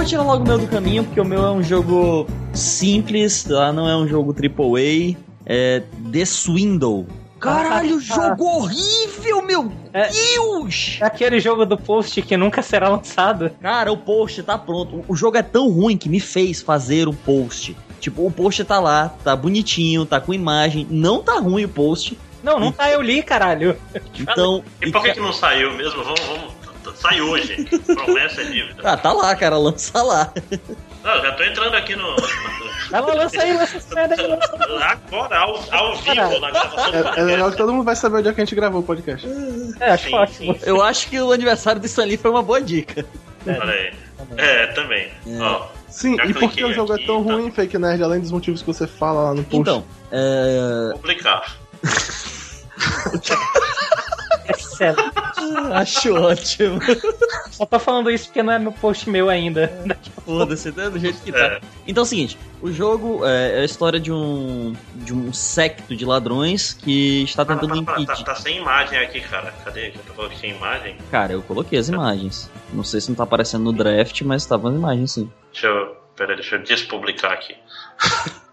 [0.04, 3.72] Vou tirar logo o meu do caminho, porque o meu é um jogo simples, tá?
[3.72, 5.16] Não é um jogo AAA.
[5.46, 7.08] É The Swindle.
[7.40, 10.10] Caralho, jogo horrível, meu É.
[10.10, 10.98] Deus!
[11.00, 13.50] É aquele jogo do post que nunca será lançado.
[13.62, 15.06] Cara, o post tá pronto.
[15.08, 17.76] O jogo é tão ruim que me fez fazer o post.
[18.02, 20.86] Tipo, o post tá lá, tá bonitinho, tá com imagem.
[20.90, 22.20] Não tá ruim o post.
[22.44, 23.78] Não, não tá, eu li, caralho.
[24.20, 24.66] Então.
[24.82, 26.04] E por que, que não saiu mesmo?
[26.04, 26.63] Vamos, vamos.
[26.96, 27.66] Sai hoje.
[27.86, 28.82] Promessa é dívida.
[28.84, 30.32] Ah, tá lá, cara, lança lá.
[31.04, 32.16] Não, já tô entrando aqui no.
[32.90, 34.84] Vai lá, lança aí, lança essa merda aí, lança.
[34.84, 38.18] Agora, ao, ao vivo, na gravação do É, é legal que todo mundo vai saber
[38.18, 39.28] onde é que a gente gravou o podcast.
[39.80, 40.54] É, acho Sim, ótimo.
[40.54, 40.60] sim.
[40.66, 43.06] Eu acho que o aniversário do Stanley foi uma boa dica.
[43.46, 43.94] Olha aí.
[44.38, 45.12] É, também.
[45.42, 47.34] Ó, Sim, Já e por que o jogo é aqui, tão tá.
[47.34, 49.58] ruim, Fake Nerd, além dos motivos que você fala lá no post?
[49.58, 50.92] Então, é.
[54.90, 55.74] Excelente.
[55.74, 56.80] Acho ótimo.
[57.52, 59.72] Só tô falando isso porque não é no post meu ainda.
[60.26, 60.90] Foda-se, né?
[60.90, 61.38] Do jeito que tá.
[61.40, 61.62] É.
[61.88, 64.74] Então é o seguinte: o jogo é é a história de um.
[64.96, 68.24] de um secto de ladrões que está Tá, tentando tá, tá, impedir.
[68.26, 69.54] tá sem imagem aqui, cara.
[69.64, 69.92] Cadê?
[69.92, 70.98] Já tô falando que sem imagem.
[71.12, 72.50] Cara, eu coloquei as imagens.
[72.72, 75.32] Não sei se não tá aparecendo no draft, mas estavam as imagens sim.
[75.52, 75.98] Deixa eu.
[76.16, 77.56] Pera, deixa eu despublicar aqui.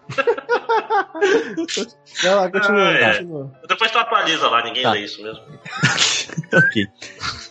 [2.23, 3.13] Vai lá, continua, Ah, é.
[3.13, 3.51] continua.
[3.67, 4.91] Depois tu atualiza lá, ninguém Tá.
[4.91, 5.41] lê isso mesmo.
[6.53, 6.87] ok.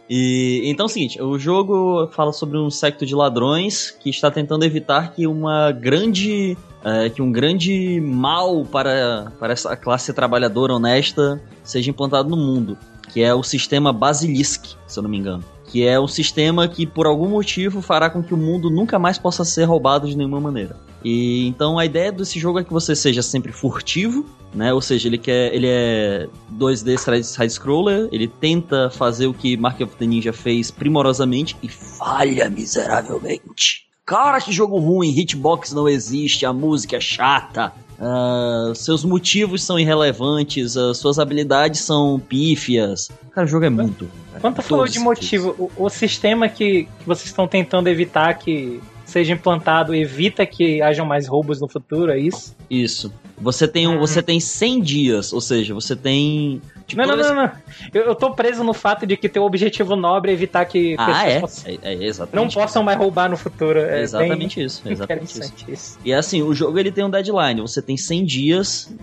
[0.09, 4.31] E então é o seguinte, o jogo fala sobre um secto de ladrões que está
[4.31, 10.75] tentando evitar que uma grande é, que um grande mal para, para essa classe trabalhadora
[10.75, 12.77] honesta seja implantado no mundo,
[13.13, 15.45] que é o sistema Basilisk, se eu não me engano.
[15.67, 19.19] Que é um sistema que, por algum motivo, fará com que o mundo nunca mais
[19.19, 20.77] possa ser roubado de nenhuma maneira.
[21.05, 24.73] E então a ideia desse jogo é que você seja sempre furtivo, né?
[24.73, 29.97] Ou seja, ele quer, ele é 2D side-scroller, ele tenta fazer o que Mark of
[29.97, 33.89] the Ninja fez primorosamente e falha miseravelmente.
[34.05, 39.79] Cara, que jogo ruim, hitbox não existe, a música é chata, ah, seus motivos são
[39.79, 43.11] irrelevantes, as suas habilidades são pífias.
[43.33, 44.11] Cara, o jogo é muito.
[44.41, 49.33] Todos falou de motivo, o, o sistema que, que vocês estão tentando evitar que seja
[49.33, 52.57] implantado evita que hajam mais roubos no futuro, é isso?
[52.71, 53.13] Isso.
[53.39, 56.61] Você tem, um, você tem 100 dias, ou seja, você tem.
[56.87, 57.53] tipo, Não, não, não, não.
[57.93, 61.27] Eu, eu tô preso no fato de que teu objetivo nobre é evitar que Ah,
[61.29, 61.41] é?
[61.41, 63.79] possam- É, é não possam mais roubar no futuro.
[63.79, 64.83] É exatamente isso.
[64.87, 65.53] Exatamente isso.
[65.67, 65.99] isso.
[66.05, 67.61] E assim, o jogo ele tem um deadline.
[67.63, 68.95] Você tem 100 dias.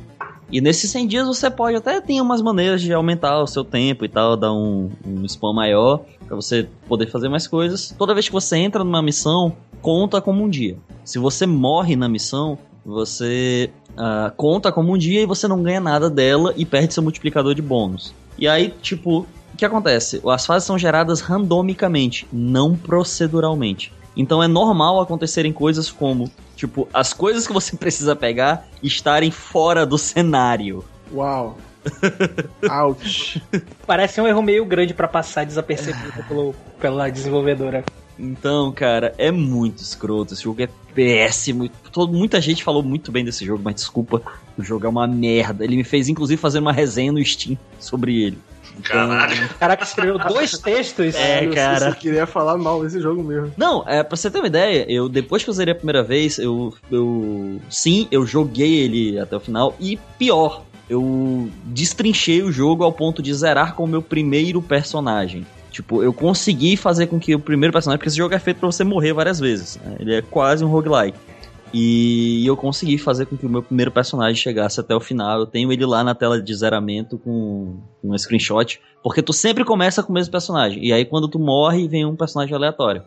[0.52, 4.06] E nesses 100 dias você pode até ter umas maneiras de aumentar o seu tempo
[4.06, 7.96] e tal, dar um, um spam maior pra você poder fazer mais coisas.
[7.98, 10.78] Toda vez que você entra numa missão, conta como um dia.
[11.04, 15.80] Se você morre na missão, você ah, conta como um dia e você não ganha
[15.80, 18.14] nada dela e perde seu multiplicador de bônus.
[18.38, 20.22] E aí, tipo, o que acontece?
[20.28, 23.92] As fases são geradas randomicamente, não proceduralmente.
[24.16, 29.86] Então é normal acontecerem coisas como, tipo, as coisas que você precisa pegar estarem fora
[29.86, 30.84] do cenário.
[31.12, 31.58] Uau.
[32.84, 33.42] Ouch.
[33.86, 37.84] Parece um erro meio grande pra passar desapercebido pelo, pela desenvolvedora.
[38.20, 40.34] Então, cara, é muito escroto.
[40.34, 41.70] Esse jogo é péssimo.
[41.92, 44.22] Todo, muita gente falou muito bem desse jogo, mas desculpa,
[44.58, 45.64] o jogo é uma merda.
[45.64, 48.38] Ele me fez, inclusive, fazer uma resenha no Steam sobre ele.
[48.80, 49.50] Então, Caralho.
[49.60, 51.16] Caraca, escreveu dois textos.
[51.16, 51.96] É, Eu cara.
[51.96, 53.52] queria falar mal desse jogo mesmo.
[53.58, 56.38] Não, é, pra você ter uma ideia, eu depois que eu zerei a primeira vez,
[56.38, 57.60] eu, eu.
[57.70, 59.76] Sim, eu joguei ele até o final.
[59.80, 65.46] E pior, eu destrinchei o jogo ao ponto de zerar com o meu primeiro personagem.
[65.72, 68.72] Tipo, eu consegui fazer com que o primeiro personagem, porque esse jogo é feito pra
[68.72, 69.78] você morrer várias vezes.
[69.84, 69.98] né?
[70.00, 71.18] Ele é quase um roguelike.
[71.74, 75.42] E eu consegui fazer com que o meu primeiro personagem chegasse até o final.
[75.42, 78.80] Eu tenho ele lá na tela de zeramento com, com um screenshot.
[79.04, 80.84] Porque tu sempre começa com o mesmo personagem.
[80.84, 83.04] E aí quando tu morre, vem um personagem aleatório.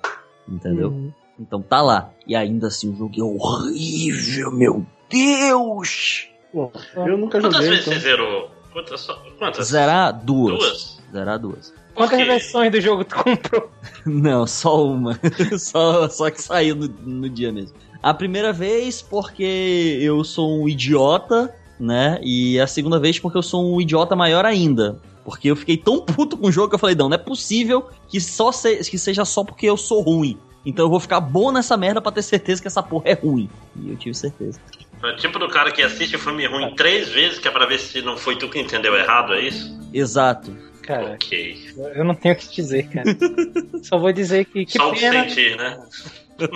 [0.46, 0.90] Entendeu?
[0.90, 1.12] Uhum.
[1.38, 2.10] Então tá lá.
[2.26, 6.28] E ainda assim o jogo é horrível, meu Deus!
[6.52, 7.94] Bom, eu nunca Quantas joguei, vezes então...
[7.94, 8.50] você zerou?
[8.72, 9.00] Quantas?
[9.00, 9.66] só- Quantas?
[9.68, 10.58] Zerar duas.
[10.58, 10.98] Duas?
[11.12, 11.74] Zerar duas.
[11.94, 13.70] Quantas versões do jogo tu comprou?
[14.06, 15.18] Não, só uma.
[15.58, 17.76] só, só que saiu no, no dia mesmo.
[18.02, 22.18] A primeira vez porque eu sou um idiota, né?
[22.22, 24.98] E a segunda vez porque eu sou um idiota maior ainda.
[25.24, 27.86] Porque eu fiquei tão puto com o jogo que eu falei, não, não é possível
[28.08, 30.38] que, só se- que seja só porque eu sou ruim.
[30.64, 33.50] Então eu vou ficar bom nessa merda pra ter certeza que essa porra é ruim.
[33.76, 34.58] E eu tive certeza.
[35.02, 38.02] É tipo do cara que assiste filme ruim três vezes, que é pra ver se
[38.02, 39.78] não foi tu que entendeu errado, é isso?
[39.94, 40.54] Exato.
[40.82, 41.72] Cara, Ok.
[41.94, 43.04] eu não tenho o que dizer, cara.
[43.82, 45.78] Só vou dizer que que Só o pena, sentir, né?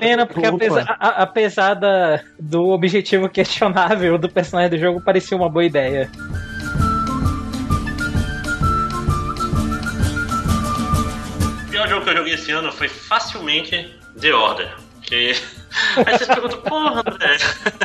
[0.01, 5.49] pena, porque apesar, a- apesar da, do objetivo questionável do personagem do jogo, parecia uma
[5.49, 6.11] boa ideia.
[11.67, 14.75] O pior jogo que eu joguei esse ano foi facilmente The Order.
[15.03, 15.33] Que...
[16.07, 17.37] Aí vocês perguntam, porra, André.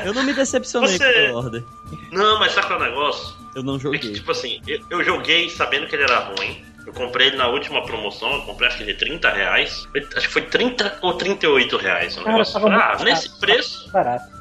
[0.05, 1.63] Eu não me decepcionei Você- com The Order.
[2.11, 3.35] Não, mas sabe qual é o negócio?
[3.55, 3.99] Eu não É que, joguei.
[4.13, 6.63] tipo assim, eu, eu joguei sabendo que ele era ruim.
[6.85, 9.87] Eu comprei ele na última promoção, eu comprei acho que de 30 reais.
[10.15, 12.57] Acho que foi 30 ou 38 reais o Cara, negócio.
[12.67, 13.39] ah, nesse barato.
[13.39, 13.91] preço.
[13.91, 14.39] Barato.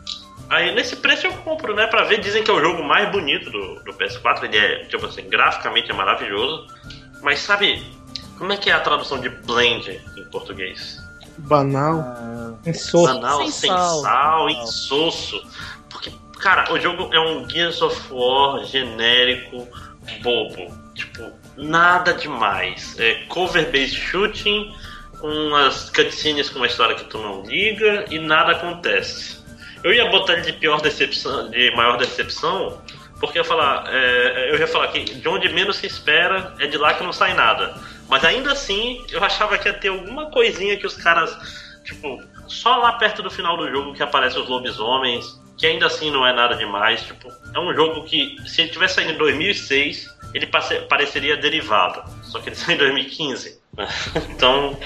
[0.49, 1.87] Aí nesse preço eu compro, né?
[1.89, 4.45] Pra ver, dizem que é o jogo mais bonito do, do PS4.
[4.45, 6.67] Ele é, tipo assim, graficamente é maravilhoso.
[7.23, 7.85] Mas sabe,
[8.39, 10.99] como é que é a tradução de blend em português?
[11.39, 12.59] Banal.
[12.67, 13.15] Insosso.
[13.15, 14.01] Banal, sem sal.
[14.03, 15.47] sal, insosso.
[15.89, 19.67] Porque, cara, o jogo é um Gears of War genérico,
[20.23, 20.77] bobo.
[20.95, 22.99] Tipo, nada demais.
[22.99, 24.75] É cover-based shooting,
[25.21, 29.39] com umas cutscenes com uma história que tu não liga e nada acontece.
[29.83, 32.81] Eu ia botar ele de pior decepção, de maior decepção,
[33.21, 36.67] porque eu ia falar, é, eu ia falar que de onde menos se espera é
[36.67, 37.75] de lá que não sai nada.
[38.09, 41.37] Mas ainda assim, eu achava que ia ter alguma coisinha que os caras,
[41.85, 46.11] tipo, só lá perto do final do jogo que aparecem os lobisomens, que ainda assim
[46.11, 47.03] não é nada demais.
[47.03, 50.49] Tipo, é um jogo que, se ele tivesse saído em 2006, ele
[50.89, 52.03] pareceria derivado.
[52.23, 53.61] Só que ele saiu em 2015.
[54.31, 54.79] então,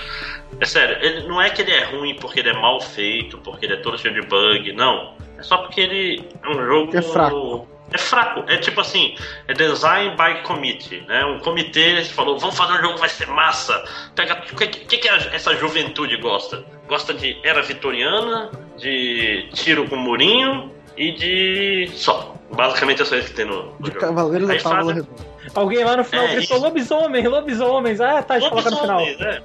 [0.61, 3.66] é sério, ele, não é que ele é ruim porque ele é mal feito, porque
[3.66, 5.14] ele é todo cheio de bug, não.
[5.38, 6.96] É só porque ele é um jogo.
[6.96, 7.68] É fraco.
[7.92, 9.14] É fraco, é tipo assim,
[9.48, 11.24] é design by committee, né?
[11.24, 13.85] Um comitê falou, vamos fazer um jogo que vai ser massa.
[14.14, 16.64] Pega, o que, que, que a- essa juventude gosta?
[16.88, 22.35] Gosta de era vitoriana, de tiro com murinho e de só.
[22.55, 24.00] Basicamente é só isso que tem no, no De jogo.
[24.00, 25.33] Cavaleiros da Fábula Redonda.
[25.55, 26.66] Alguém lá no final É, gritou isso.
[26.66, 28.00] lobisomem, lobisomens.
[28.00, 29.00] Ah, tá, deixa eu colocar no final.
[29.00, 29.42] Lobisomem, né?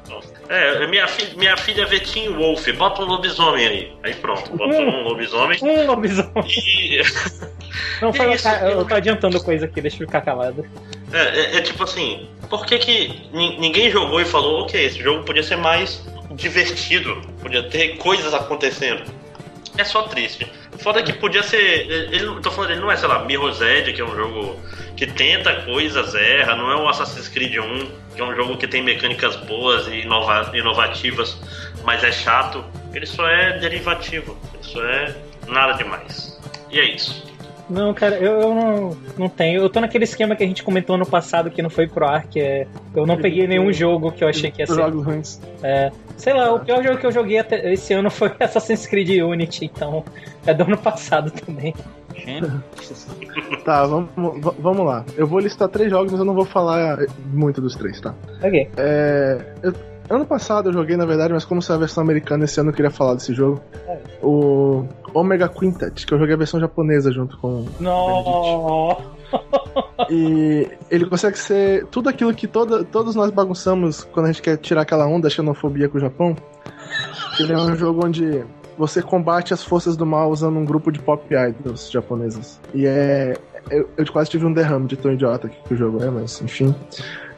[0.49, 3.93] É, minha, fi, minha filha vê Wolf, bota um lobisomem aí.
[4.03, 6.45] Aí pronto, bota um lobisomem Um lobisomem.
[6.47, 7.01] e.
[8.01, 8.47] Não, Que foi, isso?
[8.47, 10.65] eu, eu tô adiantando coisa aqui, deixa eu ficar calado.
[11.11, 14.99] É, é- é tipo assim, por que, que ni- ninguém jogou e falou, ok, esse
[15.01, 19.03] jogo podia ser mais divertido, podia ter coisas acontecendo.
[19.77, 20.51] É só triste.
[20.79, 21.59] Foda que podia ser.
[21.89, 24.59] Ele, não- tô falando, ele não é, sei lá, Mirror's Edge, que é um jogo
[24.95, 28.67] que tenta coisas, erra, não é o Assassin's Creed 1, que é um jogo que
[28.67, 31.37] tem mecânicas boas e inova- inovativas,
[31.83, 32.63] mas é chato.
[32.93, 35.15] Ele só é derivativo, ele só é
[35.47, 36.39] nada demais.
[36.71, 37.26] E é isso.
[37.69, 39.61] Não, cara, eu, eu não, não tenho.
[39.61, 42.25] Eu tô naquele esquema que a gente comentou ano passado que não foi pro ar,
[42.25, 42.65] que é.
[42.95, 44.75] Eu não peguei nenhum jogo que eu achei que ia ser.
[44.75, 45.41] Jogos ruins.
[46.15, 49.65] Sei lá, o pior jogo que eu joguei até esse ano foi Assassin's Creed Unity,
[49.65, 50.03] então.
[50.45, 51.73] É do ano passado também.
[53.65, 54.09] Tá, vamos,
[54.59, 55.05] vamos lá.
[55.17, 56.99] Eu vou listar três jogos, mas eu não vou falar
[57.33, 58.13] muito dos três, tá?
[58.41, 58.69] Ok.
[58.77, 59.73] É, eu-
[60.09, 62.73] ano passado eu joguei, na verdade, mas como saiu a versão americana, esse ano eu
[62.73, 63.61] queria falar desse jogo.
[64.21, 67.65] O Omega Quintet, que eu joguei a versão japonesa junto com.
[67.79, 68.97] Não.
[70.09, 74.57] E ele consegue ser tudo aquilo que toda, todos nós bagunçamos quando a gente quer
[74.57, 76.35] tirar aquela onda da xenofobia com o Japão.
[77.39, 78.43] Ele é um jogo onde
[78.77, 82.59] você combate as forças do mal usando um grupo de pop idols japoneses.
[82.73, 83.35] E é.
[83.69, 86.73] eu, eu quase tive um derrame de tão idiota que o jogo é, mas enfim.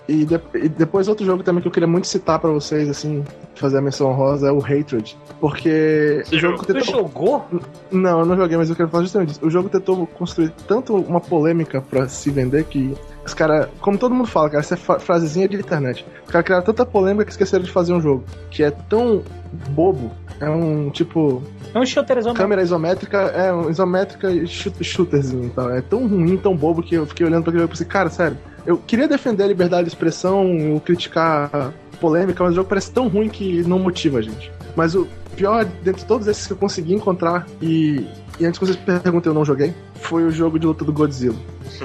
[0.10, 3.24] E, de- e depois outro jogo também que eu queria muito citar pra vocês, assim,
[3.56, 5.15] fazer a menção honrosa é o Hatred.
[5.39, 6.84] Porque Você o jogo tentou.
[6.84, 7.45] jogou?
[7.91, 9.45] Não, eu não joguei, mas eu quero falar justamente disso.
[9.45, 12.93] O jogo tentou construir tanto uma polêmica pra se vender que
[13.26, 16.06] os caras, como todo mundo fala, cara, essa é frasezinha de internet.
[16.26, 19.22] Os caras criaram tanta polêmica que esqueceram de fazer um jogo que é tão
[19.69, 20.12] bobo.
[20.39, 21.43] É um tipo.
[21.74, 22.41] É um shooter isométrico.
[22.43, 25.69] Câmera isométrica, é um isométrica e shoot- shooterzinho e tal.
[25.69, 28.10] É tão ruim, tão bobo que eu fiquei olhando pra aquele jogo e pensei, cara,
[28.10, 28.38] sério,
[28.69, 32.91] eu queria defender a liberdade de expressão, eu criticar a polêmica, mas o jogo parece
[32.91, 34.51] tão ruim que não motiva a gente.
[34.75, 38.05] Mas o pior, dentre todos esses que eu consegui encontrar, e,
[38.39, 41.36] e antes que vocês perguntem, eu não joguei, foi o jogo de luta do Godzilla.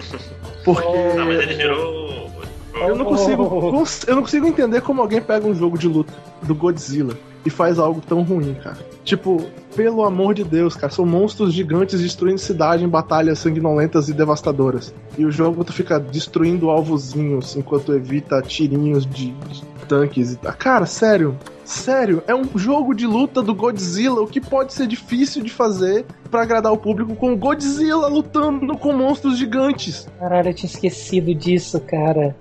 [0.63, 0.87] Porque.
[1.17, 2.31] Não, mas ele gerou.
[2.75, 6.13] Eu não consigo, cons- eu não consigo entender como alguém pega um jogo de luta
[6.43, 8.79] do Godzilla e faz algo tão ruim, cara.
[9.05, 9.45] Tipo,
[9.77, 14.95] pelo amor de Deus, cara, são monstros gigantes destruindo cidade em batalhas sanguinolentas e devastadoras.
[15.19, 20.55] E o jogo tu fica destruindo alvozinhos enquanto evita tirinhos de, de tanques e tal.
[20.55, 21.37] Cara, sério.
[21.65, 26.05] Sério, é um jogo de luta do Godzilla, o que pode ser difícil de fazer
[26.31, 30.07] pra agradar o público com Godzilla lutando com monstros gigantes.
[30.19, 32.37] Caralho, eu tinha esquecido disso, cara.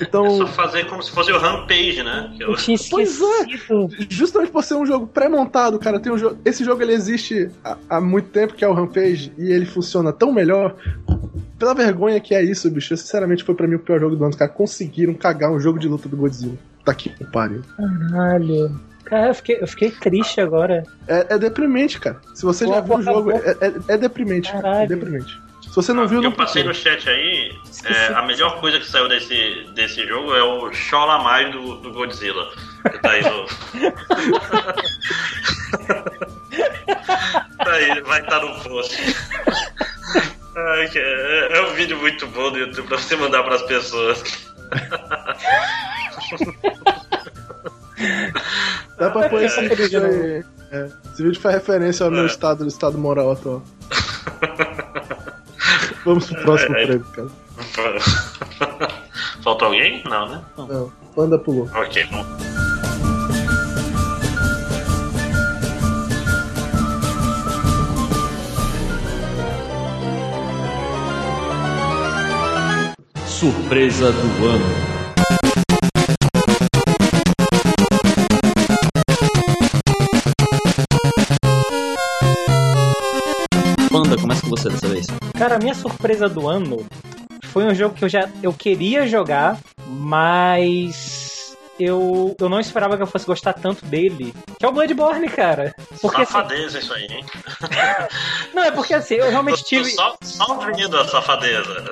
[0.00, 2.32] Então, É só fazer como se fosse o Rampage, né?
[2.36, 3.46] Que eu- Eu tinha Pois é.
[4.08, 7.76] justamente por ser um jogo pré-montado, cara, tem um jogo, esse jogo ele existe há,
[7.88, 10.74] há muito tempo, que é o Rampage, e ele funciona tão melhor.
[11.58, 14.30] Pela vergonha que é isso, bicho, sinceramente foi pra mim o pior jogo do ano.
[14.30, 16.54] Os caras conseguiram cagar um jogo de luta do Godzilla.
[16.84, 17.60] Tá aqui, pariu.
[17.76, 18.80] Caralho.
[19.04, 20.84] Cara, eu fiquei, eu fiquei triste agora.
[21.06, 22.18] É, é deprimente, cara.
[22.34, 24.50] Se você já viu o jogo, é, é- é deprimente.
[24.52, 24.58] cara.
[24.60, 24.88] É Caralho.
[24.88, 25.42] deprimente.
[25.70, 28.86] Se você não viu, eu não passei no chat aí, é, a melhor coisa que
[28.86, 32.50] saiu desse, desse jogo é o Cholamai do, do Godzilla.
[32.90, 33.46] Que tá aí no.
[37.56, 39.16] tá aí, vai estar no post.
[40.56, 44.24] Ai, é, é um vídeo muito bom do YouTube pra você mandar pras pessoas.
[48.98, 50.42] Dá pra pôr esse É, vídeo é.
[50.72, 50.90] aí.
[51.12, 53.62] Esse vídeo faz referência ao meu estado, estado moral atual.
[56.04, 56.86] Vamos pro próximo É, é.
[56.86, 57.28] prêmio, cara.
[59.42, 60.02] Faltou alguém?
[60.04, 60.42] Não, né?
[60.56, 61.68] Não, Panda pulou.
[61.74, 62.24] Ok, bom.
[73.26, 74.89] Surpresa do ano.
[85.40, 86.84] Cara, a minha surpresa do ano
[87.44, 91.19] foi um jogo que eu já eu queria jogar, mas
[91.80, 95.74] eu, eu não esperava que eu fosse gostar tanto dele, que é o Bloodborne, cara.
[96.00, 97.24] Porque assim, Safadeza isso aí, hein?
[98.54, 101.84] não é porque assim, eu realmente tive Só, só ouvindo a safadeza.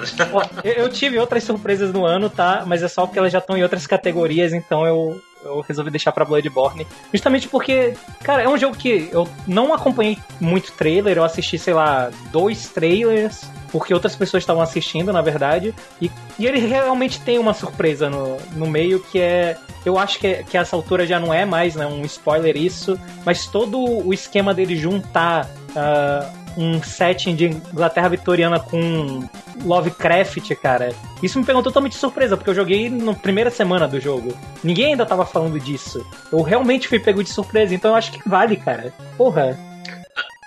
[0.62, 2.64] Eu, eu tive outras surpresas no ano, tá?
[2.66, 6.12] Mas é só porque elas já estão em outras categorias, então eu, eu resolvi deixar
[6.12, 6.86] pra Bloodborne.
[7.12, 11.74] Justamente porque, cara, é um jogo que eu não acompanhei muito trailer, eu assisti, sei
[11.74, 15.74] lá, dois trailers, porque outras pessoas estavam assistindo, na verdade.
[16.00, 19.56] E, e ele realmente tem uma surpresa no, no meio, que é.
[19.84, 22.98] Eu acho que, é- que essa altura já não é mais né, um spoiler isso,
[23.24, 25.48] mas todo o esquema dele juntar.
[25.76, 29.22] ah, um setting de Inglaterra vitoriana com
[29.64, 30.92] Lovecraft, cara.
[31.22, 34.36] Isso me pegou totalmente de surpresa, porque eu joguei na primeira semana do jogo.
[34.64, 36.04] Ninguém ainda tava falando disso.
[36.32, 38.92] Eu realmente fui pego de surpresa, então eu acho que vale, cara.
[39.16, 39.56] Porra.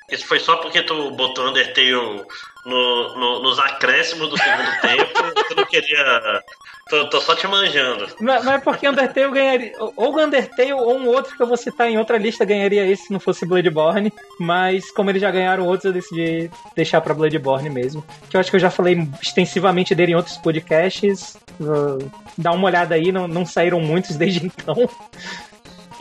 [0.10, 2.26] Isso foi só porque tu botou Undertale
[2.66, 5.44] no, no- nos acréscimos do segundo tempo.
[5.48, 6.42] Tu não queria.
[6.90, 8.06] Tô, tô só te manjando.
[8.20, 9.72] Mas, mas porque Undertale ganharia.
[9.96, 13.14] Ou Undertale ou um outro que eu vou citar em outra lista ganharia esse se
[13.14, 14.12] não fosse Bloodborne.
[14.40, 18.04] Mas como eles já ganharam outros, eu decidi deixar pra Bloodborne mesmo.
[18.30, 21.38] Que eu acho que eu já falei extensivamente dele em outros podcasts.
[21.62, 24.76] Uh, dá uma olhada aí, não, não saíram muitos desde então.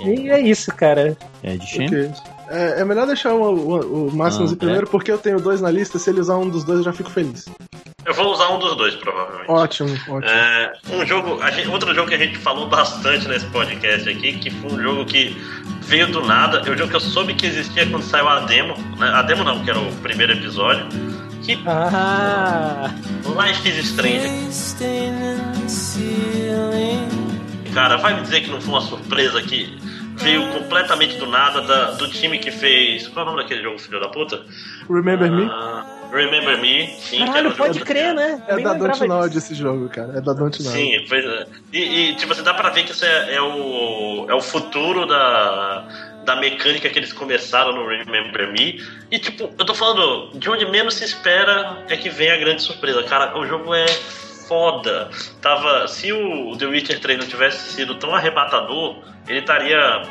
[0.00, 1.16] E é isso, cara.
[1.42, 2.12] É de Shen?
[2.50, 5.60] É, é melhor deixar o, o, o Máximos Ah, em primeiro, porque eu tenho dois
[5.60, 5.98] na lista.
[5.98, 7.46] Se ele usar um dos dois, eu já fico feliz.
[8.04, 9.50] Eu vou usar um dos dois, provavelmente.
[9.50, 10.24] Ótimo, ótimo.
[10.24, 14.32] É, um jogo, a gente- outro jogo que a gente falou bastante nesse podcast aqui,
[14.38, 15.36] que foi um jogo que
[15.82, 18.74] veio do nada, é um jogo que eu soube que existia quando saiu a demo,
[18.98, 19.08] né?
[19.08, 20.86] a demo não, que era o primeiro episódio,
[21.42, 22.90] que Ah!
[23.46, 24.28] Life is Strange.
[27.74, 29.78] Cara, vai me dizer que não foi uma surpresa que
[30.20, 33.08] veio completamente do nada da- do time que fez.
[33.08, 34.42] Qual é o nome daquele jogo, filho da puta?
[34.88, 35.44] Remember Me?
[35.50, 37.24] Ah, Remember Me, sim.
[37.24, 38.42] Caralho, pode jogo- crer, né?
[38.48, 40.18] É da Dontnod esse jogo, cara.
[40.18, 40.62] É da Dontnod.
[40.68, 41.46] Sim, pois é.
[41.72, 45.06] E, e, tipo, você dá pra ver que isso é, é o, é o futuro
[45.06, 45.84] da,
[46.24, 48.82] da mecânica que eles começaram no Remember Me.
[49.08, 52.60] E, tipo, eu tô falando, de onde menos se espera é que vem a grande
[52.62, 53.04] surpresa.
[53.04, 53.86] Cara, o jogo é
[54.50, 55.08] foda.
[55.40, 58.96] Tava, se o The Witcher 3 não tivesse sido tão arrebatador,
[59.28, 60.02] ele estaria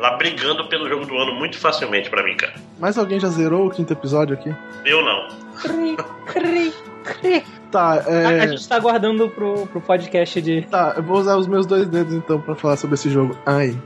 [0.00, 2.54] lá brigando pelo jogo do ano muito facilmente pra mim, cara.
[2.80, 4.52] Mais alguém já zerou o quinto episódio aqui?
[4.84, 5.28] Eu não.
[5.62, 6.74] Cri, cri,
[7.04, 7.44] cri.
[7.70, 8.48] Tá, A, a é.
[8.48, 10.62] gente tá aguardando pro, pro podcast de.
[10.62, 13.38] Tá, eu vou usar os meus dois dedos então pra falar sobre esse jogo.
[13.46, 13.80] Ai.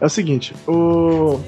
[0.00, 1.40] É o seguinte, o.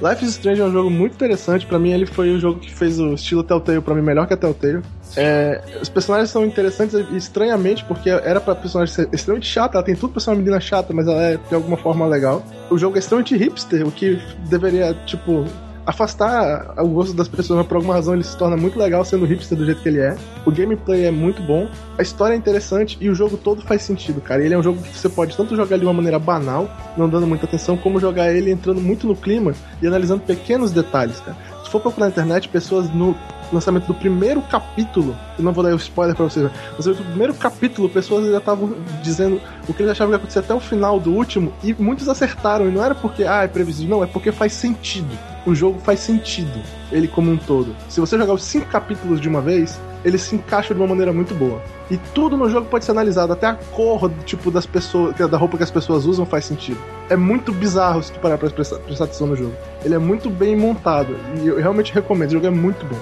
[0.00, 1.66] Life is Strange é um jogo muito interessante.
[1.66, 4.34] Pra mim, ele foi o jogo que fez o estilo Telltale pra mim melhor que
[4.34, 4.82] a Telltale.
[5.16, 9.76] É, os personagens são interessantes estranhamente, porque era pra personagem ser extremamente chata.
[9.76, 12.42] Ela tem tudo pra ser uma menina chata, mas ela é de alguma forma legal.
[12.70, 15.44] O jogo é extremamente hipster, o que deveria, tipo,
[15.90, 19.26] afastar o gosto das pessoas, mas por alguma razão ele se torna muito legal sendo
[19.26, 20.16] hipster do jeito que ele é.
[20.46, 21.68] O gameplay é muito bom,
[21.98, 24.42] a história é interessante e o jogo todo faz sentido, cara.
[24.42, 27.26] Ele é um jogo que você pode tanto jogar de uma maneira banal, não dando
[27.26, 31.36] muita atenção, como jogar ele entrando muito no clima e analisando pequenos detalhes, cara.
[31.64, 33.16] Se for procurar na internet, pessoas no
[33.52, 37.34] lançamento do primeiro capítulo, eu não vou dar o spoiler pra vocês, mas no primeiro
[37.34, 41.00] capítulo, pessoas já estavam dizendo o que eles achavam que ia acontecer até o final
[41.00, 44.30] do último, e muitos acertaram, e não era porque, ah, é previsível, não, é porque
[44.30, 45.18] faz sentido.
[45.46, 46.60] O jogo faz sentido,
[46.92, 47.74] ele como um todo.
[47.88, 51.12] Se você jogar os cinco capítulos de uma vez, ele se encaixa de uma maneira
[51.12, 51.62] muito boa.
[51.90, 55.56] E tudo no jogo pode ser analisado, até a cor tipo das pessoas, da roupa
[55.56, 56.78] que as pessoas usam faz sentido.
[57.08, 59.54] É muito bizarro se tu parar pra prestar, prestar atenção no jogo.
[59.84, 62.98] Ele é muito bem montado e eu realmente recomendo, o jogo é muito bom.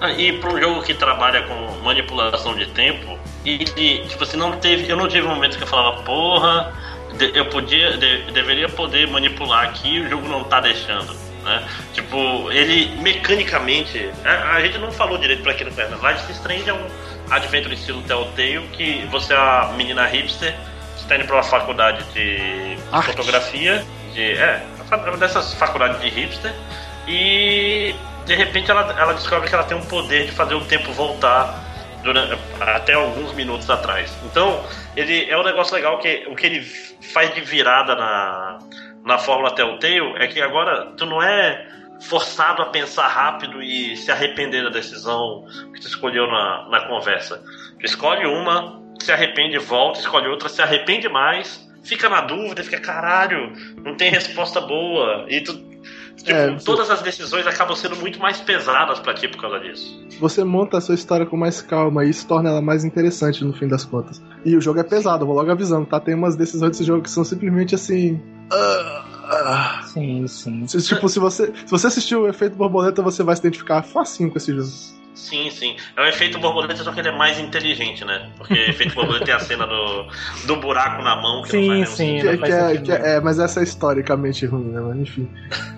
[0.00, 4.36] Ah, E para um jogo que trabalha com manipulação de tempo, e de, tipo assim,
[4.36, 6.72] não teve, eu não tive um momento que eu falava, porra,
[7.34, 11.12] eu podia, de- deveria poder manipular aqui, o jogo não tá deixando.
[11.42, 11.68] Né?
[11.92, 14.10] Tipo, ele mecanicamente.
[14.24, 15.94] A, a gente não falou direito pra quem não conhece.
[15.94, 16.86] Life is Strange é um
[17.30, 20.54] adventure estilo Telltale que você é a menina hipster
[20.96, 23.10] que está indo pra uma faculdade de Arte.
[23.10, 24.32] fotografia, de.
[24.32, 26.52] É, uma dessas faculdades de hipster,
[27.08, 27.94] e
[28.26, 31.58] de repente ela, ela descobre que ela tem um poder de fazer o tempo voltar
[32.02, 34.14] durante, até alguns minutos atrás.
[34.24, 34.64] Então,
[34.96, 36.62] ele é um negócio legal que o que ele
[37.12, 38.58] faz de virada na,
[39.04, 41.68] na fórmula Telltale é que agora tu não é
[42.08, 47.42] forçado a pensar rápido e se arrepender da decisão que tu escolheu na, na conversa.
[47.78, 52.80] Tu escolhe uma, se arrepende, volta, escolhe outra, se arrepende mais, fica na dúvida, fica
[52.80, 53.52] caralho,
[53.84, 55.26] não tem resposta boa.
[55.28, 55.71] E tu,
[56.16, 59.58] tipo, É, você- todas as decisões acabam sendo muito mais pesadas pra ti por causa
[59.60, 60.00] disso.
[60.20, 63.52] Você monta a sua história com mais calma e isso torna ela mais interessante no
[63.52, 64.22] fim das contas.
[64.44, 65.98] E o jogo é pesado, vou logo avisando, tá?
[66.00, 68.20] Tem umas decisões desse jogo que são simplesmente assim.
[68.52, 69.82] ah, ah.
[69.84, 70.66] Sim, sim.
[70.66, 74.30] Se- Tipo, se você, se você assistiu o efeito borboleta, você vai se identificar facinho
[74.30, 74.68] com esse jogo.
[75.22, 75.76] Sim, sim.
[75.96, 78.28] É o efeito borboleta, só que ele é mais inteligente, né?
[78.36, 80.06] Porque o efeito borboleta tem a cena do,
[80.46, 82.20] do buraco na mão que Sim, não faz nenhum sim.
[82.20, 82.38] sentido.
[82.38, 84.80] Que, que é, que é- é, mas essa é historicamente ruim, né?
[84.80, 85.28] Mas enfim.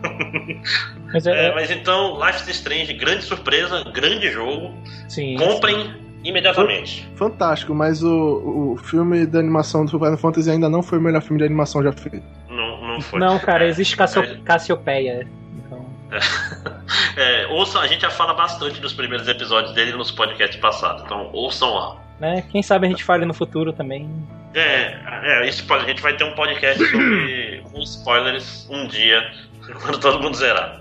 [1.12, 4.74] Mas é, É, mas então, Life is Strange, grande surpresa, grande jogo.
[5.09, 5.36] sim.
[5.36, 7.07] Comprem imediatamente.
[7.14, 11.22] Fantástico, mas o, o filme da animação do Final Fantasy ainda não foi o melhor
[11.22, 12.22] filme de animação já feito.
[12.49, 13.20] Não, não foi.
[13.20, 15.28] Não, cara, É, existe Cassio, é, Cassiopeia.
[17.16, 21.30] É, ouçam, a gente já fala bastante dos primeiros episódios dele nos podcasts passados, então
[21.32, 21.96] ouçam lá.
[22.20, 22.42] né?
[22.50, 24.08] Quem sabe a gente fale no futuro também.
[24.54, 24.96] É,
[25.46, 29.20] é pod- a gente vai ter um podcast sobre com spoilers um dia,
[29.82, 30.80] quando todo mundo zerar.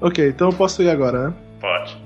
[0.00, 1.34] Ok, então eu posso ir agora, né?
[1.60, 1.96] Pode.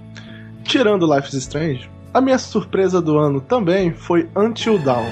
[0.65, 5.05] Tirando Life is Strange, a minha surpresa do ano também foi Until Dawn.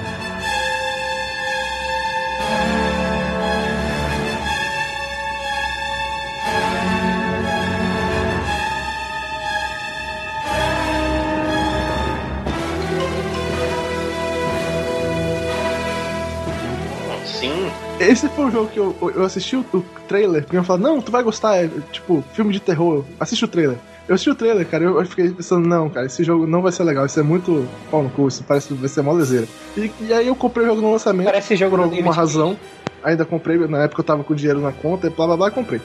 [18.43, 21.11] Foi o jogo que eu, eu assisti o, o trailer, porque eu falei, não, tu
[21.11, 23.77] vai gostar, é tipo, filme de terror, assiste o trailer.
[24.07, 26.83] Eu assisti o trailer, cara, eu, fiquei pensando, não, cara, esse jogo não vai ser
[26.83, 29.47] legal, isso é muito pau no cu, isso parece que vai ser mó lezeira.
[29.77, 32.57] E, e aí eu comprei o jogo no lançamento, Parece jogo por alguma razão,
[33.03, 35.81] ainda comprei, na época eu tava com dinheiro na conta, e blá blá blá, comprei.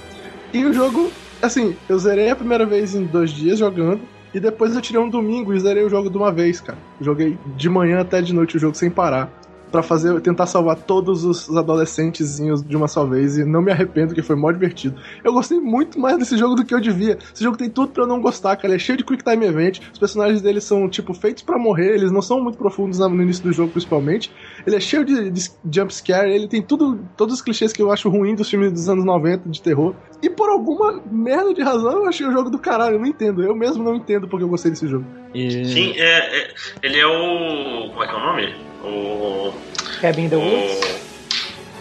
[0.52, 4.00] E o jogo, assim, eu zerei a primeira vez em dois dias jogando,
[4.34, 6.78] e depois eu tirei um domingo e zerei o jogo de uma vez, cara.
[7.00, 9.30] Joguei de manhã até de noite o jogo sem parar.
[9.70, 14.14] Pra fazer, tentar salvar todos os adolescentezinhos de uma só vez e não me arrependo,
[14.14, 14.98] que foi mó divertido.
[15.22, 17.18] Eu gostei muito mais desse jogo do que eu devia.
[17.34, 18.68] Esse jogo tem tudo pra eu não gostar, cara.
[18.68, 19.80] Ele é cheio de quick time event.
[19.92, 21.94] Os personagens dele são, tipo, feitos pra morrer.
[21.94, 24.32] Eles não são muito profundos no início do jogo, principalmente.
[24.66, 26.32] Ele é cheio de, de jump scare.
[26.32, 29.48] Ele tem tudo, todos os clichês que eu acho ruim dos filmes dos anos 90
[29.48, 29.94] de terror.
[30.22, 32.96] E por alguma merda de razão, eu achei o jogo do caralho.
[32.96, 33.42] Eu não entendo.
[33.42, 35.04] Eu mesmo não entendo porque eu gostei desse jogo.
[35.34, 37.90] E- sim, é, é- ele é o.
[37.90, 38.54] Como é que é o nome?
[38.82, 39.52] O.
[40.00, 40.98] Cabin in the Woods?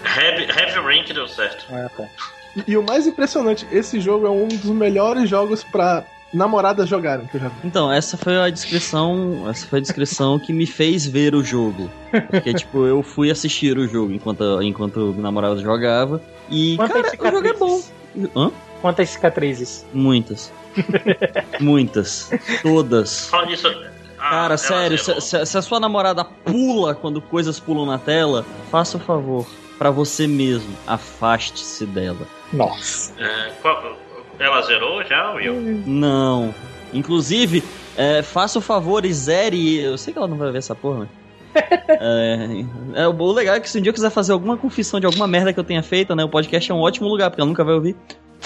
[0.03, 1.65] Heavy, Heavy Rain que deu certo.
[1.71, 2.05] Ah, tá.
[2.67, 7.37] E o mais impressionante, esse jogo é um dos melhores jogos pra namoradas jogarem que
[7.37, 7.55] eu já vi.
[7.63, 9.47] Então, essa foi a descrição.
[9.49, 11.89] Essa foi a descrição que me fez ver o jogo.
[12.29, 16.21] Porque, tipo, eu fui assistir o jogo enquanto, enquanto namorada jogava.
[16.49, 17.77] E, Quantas cara, o jogo é bom.
[17.79, 18.31] cicatrizes?
[18.35, 18.51] Hã?
[18.81, 19.85] Quantas cicatrizes?
[19.93, 20.51] Muitas.
[21.59, 22.29] Muitas.
[22.61, 23.27] Todas.
[23.29, 23.67] Fala disso.
[24.19, 28.45] Ah, Cara, sério, se, se- se a sua namorada pula quando coisas pulam na tela,
[28.71, 29.45] faça o favor.
[29.77, 32.27] Pra você mesmo, afaste-se dela.
[32.51, 33.13] Nossa.
[33.21, 33.95] É, qual-
[34.39, 35.83] ela zerou já, Will?
[35.85, 36.53] Não.
[36.93, 37.63] Inclusive,
[37.95, 39.79] é, faça o favor e zere.
[39.79, 41.09] Eu sei que ela não vai ver essa porra, mas.
[41.89, 42.65] É,
[43.03, 45.27] é, o legal é que se um dia eu quiser fazer alguma confissão de alguma
[45.27, 46.23] merda que eu tenha feito, né?
[46.23, 47.95] O podcast é um ótimo lugar, porque ela nunca vai ouvir.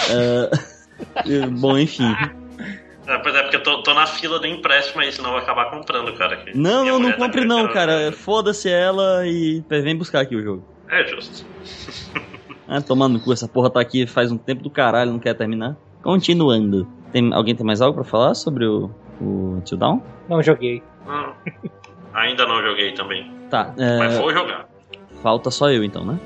[0.09, 0.49] É,
[1.51, 2.13] bom, enfim.
[3.07, 5.41] É, pois é, porque eu tô, tô na fila do empréstimo aí, senão eu vou
[5.41, 6.37] acabar comprando, cara.
[6.37, 8.11] que Não, não, não mulher tá compre não, cara.
[8.11, 10.63] Foda-se ela e vem buscar aqui o jogo.
[10.89, 11.45] É justo.
[12.73, 15.33] Ah, tomando no cu, essa porra tá aqui faz um tempo do caralho, não quer
[15.33, 15.75] terminar.
[16.01, 16.87] Continuando.
[17.11, 18.89] Tem, alguém tem mais algo pra falar sobre o,
[19.19, 19.99] o Until Dawn?
[20.29, 20.81] Não joguei.
[21.05, 21.33] Não.
[22.13, 23.29] Ainda não joguei também.
[23.49, 24.69] Tá, Mas é, vou jogar.
[25.21, 26.17] falta só eu então, né?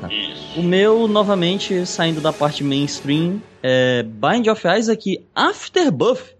[0.00, 0.08] Tá.
[0.12, 0.60] Isso.
[0.60, 6.34] O meu, novamente, saindo da parte mainstream, é Bind of Isaac Afterbuff.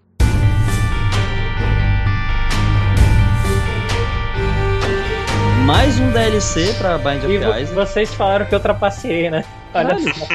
[5.67, 7.65] Mais um DLC pra Bind of E Isaac.
[7.75, 9.45] vocês falaram que eu trapaceei, né?
[9.73, 10.27] Olha só.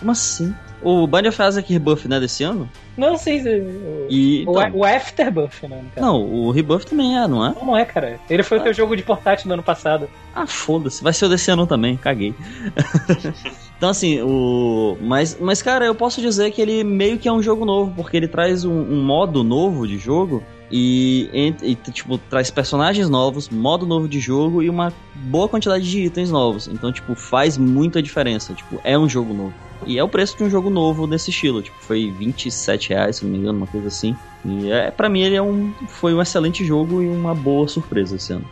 [0.00, 0.54] Como assim?
[0.82, 2.68] O Bind of Isaac Rebuff não é desse ano?
[2.96, 3.48] Não sei se.
[3.48, 5.76] O, E, o, então, o Afterbuff, né?
[5.82, 6.06] no caso.
[6.06, 7.54] não, o Rebuff também é, não é?
[7.54, 8.18] Não, não é, cara.
[8.30, 10.08] Ele foi o teu jogo de portátil no ano passado.
[10.34, 11.02] Ah, foda-se.
[11.02, 11.98] Vai ser o desse ano também.
[11.98, 12.34] Caguei.
[13.76, 14.96] então, assim, o.
[15.02, 18.16] Mas, mas, cara, eu posso dizer que ele meio que é um jogo novo, porque
[18.16, 20.42] ele traz um, um modo novo de jogo.
[20.72, 21.28] E,
[21.62, 26.30] e, tipo, traz personagens novos, modo novo de jogo e uma boa quantidade de itens
[26.30, 26.68] novos.
[26.68, 28.54] Então, tipo, faz muita diferença.
[28.54, 29.52] Tipo, é um jogo novo.
[29.86, 31.62] E é o preço de um jogo novo desse estilo.
[31.62, 34.14] Tipo, foi 27 reais, se não me engano, uma coisa assim.
[34.44, 38.16] E é, pra mim ele é um, foi um excelente jogo e uma boa surpresa
[38.16, 38.44] esse ano.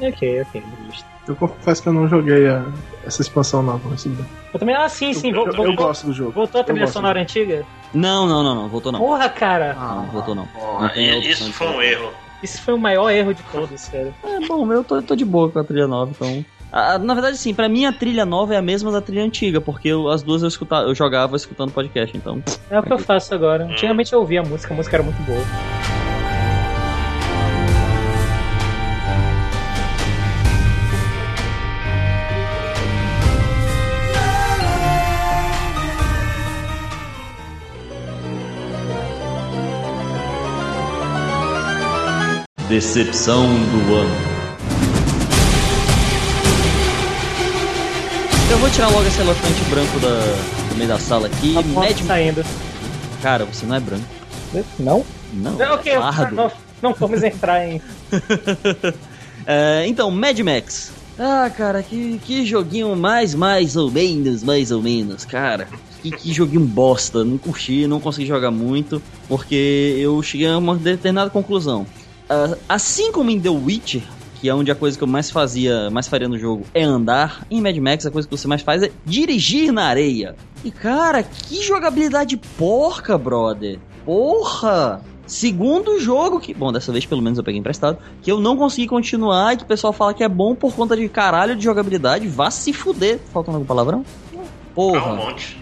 [0.00, 1.04] Ok, ok, justo.
[1.26, 2.64] Eu confesso que eu não joguei a-
[3.04, 4.26] essa expansão nova, mas tudo bem.
[4.54, 4.74] Eu também.
[4.74, 5.28] Ah, sim, sim.
[5.28, 6.32] eu, vol- eu- eu voltou, gosto do jogo.
[6.32, 7.66] voltou a Eu trilha sonora antiga?
[7.92, 8.68] Não, não, não, não.
[8.68, 8.98] Voltou não.
[9.00, 9.74] Porra, cara.
[9.74, 10.48] Não, voltou não.
[10.54, 10.86] Não
[11.20, 12.12] isso foi um erro.
[12.42, 14.14] Isso foi o maior erro de todos, cara.
[14.24, 16.44] É bom, eu tô, tô de boa com a trilha nova, então.
[16.72, 19.88] Na verdade, sim, pra mim a trilha nova é a mesma da trilha antiga, porque
[19.88, 22.42] eu- as duas eu, escutava, eu jogava escutando podcast, então.
[22.70, 23.64] É o que eu faço agora.
[23.64, 25.42] Antigamente eu ouvia a música, a música era muito boa.
[42.68, 44.37] Decepção do ano.
[48.50, 51.56] Eu vou tirar logo esse elefante branco da, do meio da sala aqui.
[51.56, 52.06] A moto Mad...
[52.06, 52.44] saindo.
[53.20, 54.04] Cara, você não é branco.
[54.78, 55.04] Não?
[55.34, 57.80] Não, ok, é não, não vamos entrar em.
[59.50, 60.92] É, então, Mad Max.
[61.18, 65.66] Ah, cara, que, que joguinho mais, mais ou menos, mais ou menos, cara.
[66.02, 67.24] Que, que joguinho bosta.
[67.24, 71.86] Não curti, não consegui jogar muito, porque eu cheguei a uma determinada conclusão.
[72.28, 74.02] Ah, assim como em The Witcher,
[74.40, 77.46] que é onde a coisa que eu mais fazia, mais faria no jogo é andar,
[77.50, 80.36] em Mad Max a coisa que você mais faz é dirigir na areia.
[80.64, 83.78] E cara, que jogabilidade porca, brother.
[84.04, 85.02] Porra!
[85.26, 88.86] Segundo jogo que, bom, dessa vez pelo menos eu peguei emprestado, que eu não consegui
[88.88, 92.26] continuar e que o pessoal fala que é bom por conta de caralho de jogabilidade,
[92.26, 93.20] vá se fuder.
[93.32, 94.04] Faltando algum palavrão?
[94.34, 95.14] Há um Porra.
[95.14, 95.58] monte.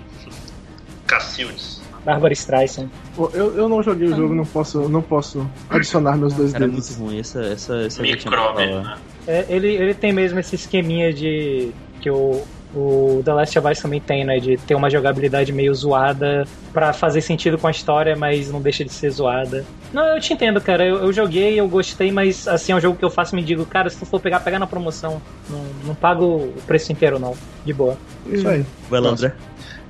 [1.04, 1.75] Cacildes.
[2.06, 2.88] Bárbara Streisand.
[3.18, 6.68] Eu, eu não joguei o jogo, não posso, não posso adicionar meus dois Cara, é
[6.68, 6.96] muito dedos.
[6.96, 7.18] ruim.
[7.18, 8.96] Essa, essa, essa né?
[9.26, 11.72] É, ele, ele tem mesmo esse esqueminha de.
[12.00, 14.38] que o, o The Last of Us também tem, né?
[14.38, 18.84] De ter uma jogabilidade meio zoada pra fazer sentido com a história, mas não deixa
[18.84, 19.64] de ser zoada.
[19.92, 20.86] Não, eu te entendo, cara.
[20.86, 23.42] Eu, eu joguei, eu gostei, mas assim, é um jogo que eu faço e me
[23.42, 25.20] digo, cara, se tu for pegar, pega na promoção.
[25.50, 27.34] Não, não pago o preço inteiro, não.
[27.64, 27.98] De boa.
[28.26, 28.64] Isso aí.
[28.88, 29.32] Vai lá, André.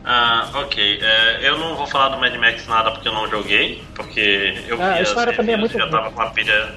[0.09, 1.01] Ah, ok.
[1.03, 4.81] É, eu não vou falar do Mad Max nada porque eu não joguei, porque eu
[4.81, 6.75] Ah, a vi as história também é muito já tava com uma pilha.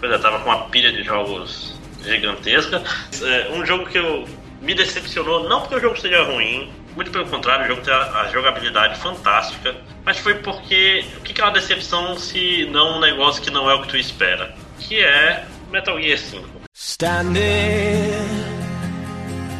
[0.00, 2.82] Pois é, tava com uma pilha de jogos gigantesca.
[3.22, 4.26] É, um jogo que eu
[4.62, 8.20] me decepcionou, não porque o jogo seja ruim, muito pelo contrário, o jogo tem a,
[8.22, 13.00] a jogabilidade fantástica, mas foi porque o que que é uma decepção se não um
[13.00, 14.54] negócio que não é o que tu espera?
[14.80, 16.48] Que é Metal Gear 5.
[16.72, 17.36] Standing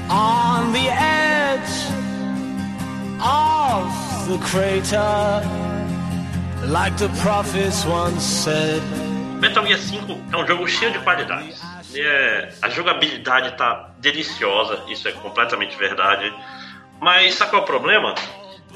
[0.09, 2.04] on the edge
[3.21, 5.43] of the crater,
[6.67, 8.83] like the prophets once said.
[9.41, 11.61] Metal Gear 5 é um jogo cheio de qualidades.
[11.95, 16.33] É- a jogabilidade tá deliciosa, isso é completamente verdade.
[17.01, 18.15] Mas sabe qual é o problema?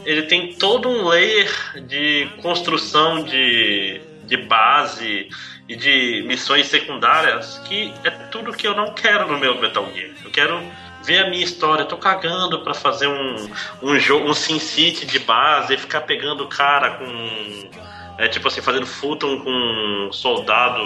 [0.04, 1.50] Ele tem todo um layer
[1.86, 5.28] de construção de, de base
[5.68, 10.10] e de missões secundárias que é tudo que eu não quero no meu Metal Gear.
[10.24, 10.62] Eu quero
[11.08, 11.82] ver a minha história.
[11.82, 13.50] Eu tô cagando pra fazer um,
[13.82, 17.70] um jogo, um Sin City de base e ficar pegando o cara com.
[18.18, 20.84] É tipo assim, fazendo futon com um soldado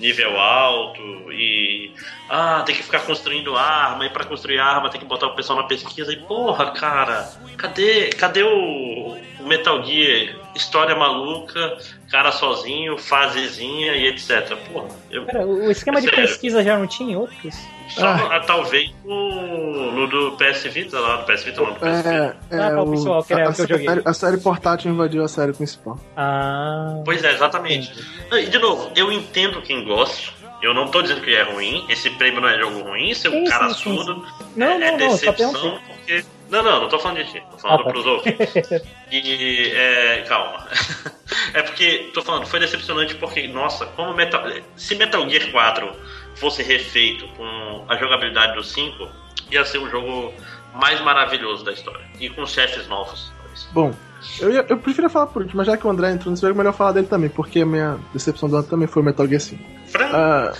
[0.00, 1.92] nível alto e.
[2.32, 5.58] Ah, tem que ficar construindo arma, e pra construir arma tem que botar o pessoal
[5.62, 6.12] na pesquisa.
[6.12, 10.36] E porra, cara, cadê, cadê o, o Metal Gear?
[10.54, 11.76] História maluca,
[12.10, 14.56] cara sozinho, fasezinha e etc.
[14.72, 15.24] Porra, eu.
[15.26, 16.24] Cara, o esquema de Sério.
[16.26, 17.54] pesquisa já não tinha em outros?
[17.88, 21.96] Só, ah, talvez no, no do PS Vita lá, do PS Vita não, do PS
[21.96, 22.36] Vita.
[22.52, 23.86] É, é Ah, qual o- pessoal que era a, o que eu joguei?
[23.88, 25.98] série, a série portátil invadiu a série principal.
[26.16, 27.00] Ah.
[27.04, 27.92] Pois é, exatamente.
[28.32, 30.39] E de novo, eu entendo quem gosta.
[30.62, 31.84] Eu não tô dizendo que é ruim.
[31.88, 33.14] Esse prêmio não é jogo ruim.
[33.14, 35.80] Seu Sim, cara sim, sim, surdo Não, é, é não, não, só decepção perguntei.
[35.96, 36.24] porque.
[36.50, 37.42] Não, não, não tô falando de ti.
[37.52, 37.90] Tô falando Ah, tá.
[37.90, 38.82] pros ouvintes.
[39.12, 39.72] E.
[39.74, 40.66] É, calma.
[41.54, 44.42] é porque, tô falando, foi decepcionante porque, nossa, como Metal.
[44.76, 45.92] Se Metal Gear 4
[46.36, 49.08] fosse refeito com a jogabilidade do 5,
[49.50, 50.32] ia ser o jogo
[50.74, 52.04] mais maravilhoso da história.
[52.20, 53.32] E com chefes novos.
[53.72, 53.92] Bom,
[54.40, 56.54] eu, ia- eu preferia falar por último, mas já que o André entrou nesse jogo,
[56.54, 59.26] é melhor falar dele também, porque a minha decepção do ano também foi o Metal
[59.26, 59.62] Gear 5.
[59.86, 60.52] Fran, Ah,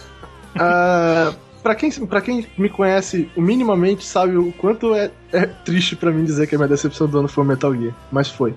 [0.59, 1.33] ah,
[1.63, 6.25] pra, quem, pra quem me conhece minimamente sabe o quanto é, é triste pra mim
[6.25, 8.55] dizer que a minha decepção do ano foi o Metal Gear, mas foi.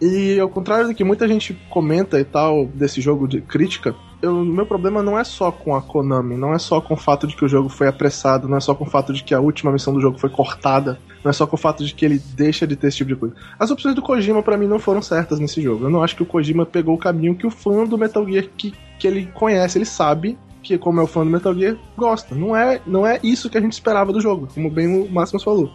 [0.00, 4.40] E ao contrário do que muita gente comenta e tal desse jogo de crítica, eu,
[4.40, 7.26] o meu problema não é só com a Konami, não é só com o fato
[7.26, 9.40] de que o jogo foi apressado, não é só com o fato de que a
[9.40, 12.18] última missão do jogo foi cortada, não é só com o fato de que ele
[12.34, 13.34] deixa de ter esse tipo de coisa.
[13.58, 15.86] As opções do Kojima pra mim não foram certas nesse jogo.
[15.86, 18.46] Eu não acho que o Kojima pegou o caminho que o fã do Metal Gear
[18.56, 22.34] que, que ele conhece, ele sabe que como é o fã do Metal Gear, gosta.
[22.34, 25.42] Não é, não é isso que a gente esperava do jogo, como bem o Máximos
[25.42, 25.70] falou.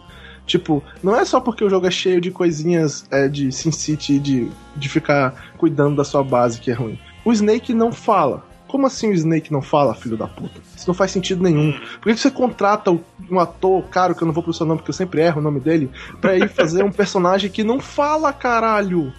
[0.46, 4.18] Tipo, não é só porque o jogo é cheio de coisinhas é, de Sin City,
[4.18, 6.98] de, de ficar cuidando da sua base que é ruim.
[7.28, 8.42] O Snake não fala.
[8.70, 10.62] Como assim o Snake não fala, filho da puta?
[10.74, 11.74] Isso não faz sentido nenhum.
[12.02, 12.90] Por que você contrata
[13.30, 15.44] um ator caro, que eu não vou pro seu nome porque eu sempre erro o
[15.44, 19.12] nome dele, pra ir fazer um personagem que não fala, caralho?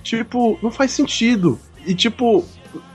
[0.00, 1.58] Tipo, não faz sentido.
[1.84, 2.44] E tipo,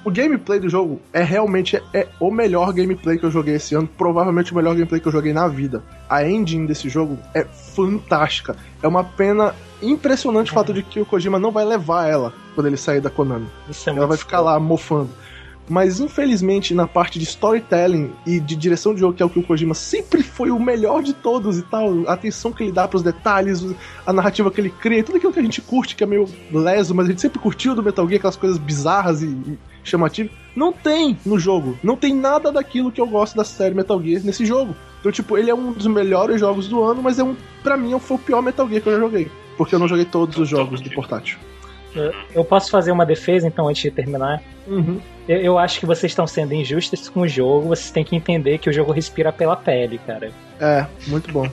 [0.03, 3.75] o gameplay do jogo é realmente é, é o melhor gameplay que eu joguei esse
[3.75, 5.83] ano, provavelmente o melhor gameplay que eu joguei na vida.
[6.09, 8.55] A engine desse jogo é fantástica.
[8.81, 12.67] É uma pena impressionante o fato de que o Kojima não vai levar ela quando
[12.67, 13.47] ele sair da Konami.
[13.69, 15.09] É Ela vai ficar lá mofando.
[15.71, 19.39] Mas infelizmente, na parte de storytelling e de direção de jogo, que é o que
[19.39, 22.85] o Kojima sempre foi o melhor de todos e tal, a atenção que ele dá
[22.89, 23.65] pros detalhes,
[24.05, 26.93] a narrativa que ele cria, tudo aquilo que a gente curte, que é meio leso,
[26.93, 30.73] mas a gente sempre curtiu do Metal Gear, aquelas coisas bizarras e, e chamativas, não
[30.73, 31.79] tem no jogo.
[31.81, 34.75] Não tem nada daquilo que eu gosto da série Metal Gear nesse jogo.
[34.99, 37.97] Então, tipo, ele é um dos melhores jogos do ano, mas é um, pra mim,
[37.97, 39.31] foi o pior Metal Gear que eu já joguei.
[39.55, 41.39] Porque eu não joguei todos os jogos do portátil.
[42.33, 44.41] Eu, posso fazer uma defesa, então, antes de terminar?
[44.67, 44.99] Uhum.
[45.27, 47.67] Eu, eu acho que vocês estão sendo injustos com o jogo.
[47.69, 50.31] Vocês têm que entender que o jogo respira pela pele, cara.
[50.59, 51.49] É, muito bom.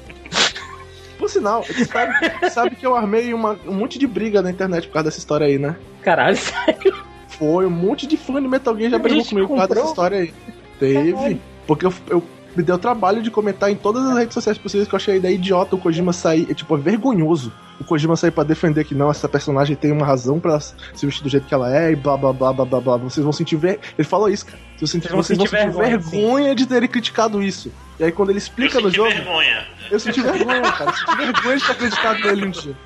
[1.19, 4.93] Por sinal, sabe, sabe que eu armei uma- um monte de briga na internet por
[4.95, 5.75] causa dessa história aí, né?
[6.03, 6.37] Caralho,
[7.29, 9.93] Foi, um monte de fã de Metal Gear já brigou comigo por causa dessa comprou?
[10.07, 10.35] história aí.
[10.79, 11.41] Teve.
[11.67, 12.23] Porque eu, eu
[12.57, 15.17] me deu trabalho de comentar em todas as redes sociais possíveis que eu achei a
[15.17, 16.47] ideia idiota o Kojima sair.
[16.51, 20.05] É, tipo, é vergonhoso o Kojima sair pra defender que não, essa personagem tem uma
[20.05, 20.75] razão pra se
[21.07, 22.97] vestir do jeito que ela é e blá blá blá blá blá blá.
[22.97, 23.79] Vocês vão sentir ver...
[23.97, 24.59] Ele falou isso, cara.
[24.77, 27.71] Vocês, Vocês vocês, vão vocês vão sentir sentir vergonha, vergonha, de terem criticado isso.
[28.01, 29.11] E aí quando ele eu explica no senti jogo.
[29.11, 29.67] vergonha.
[29.91, 30.91] Eu senti vergonha, cara.
[30.91, 32.77] Eu senti vergonha de ter acreditado nele um dia.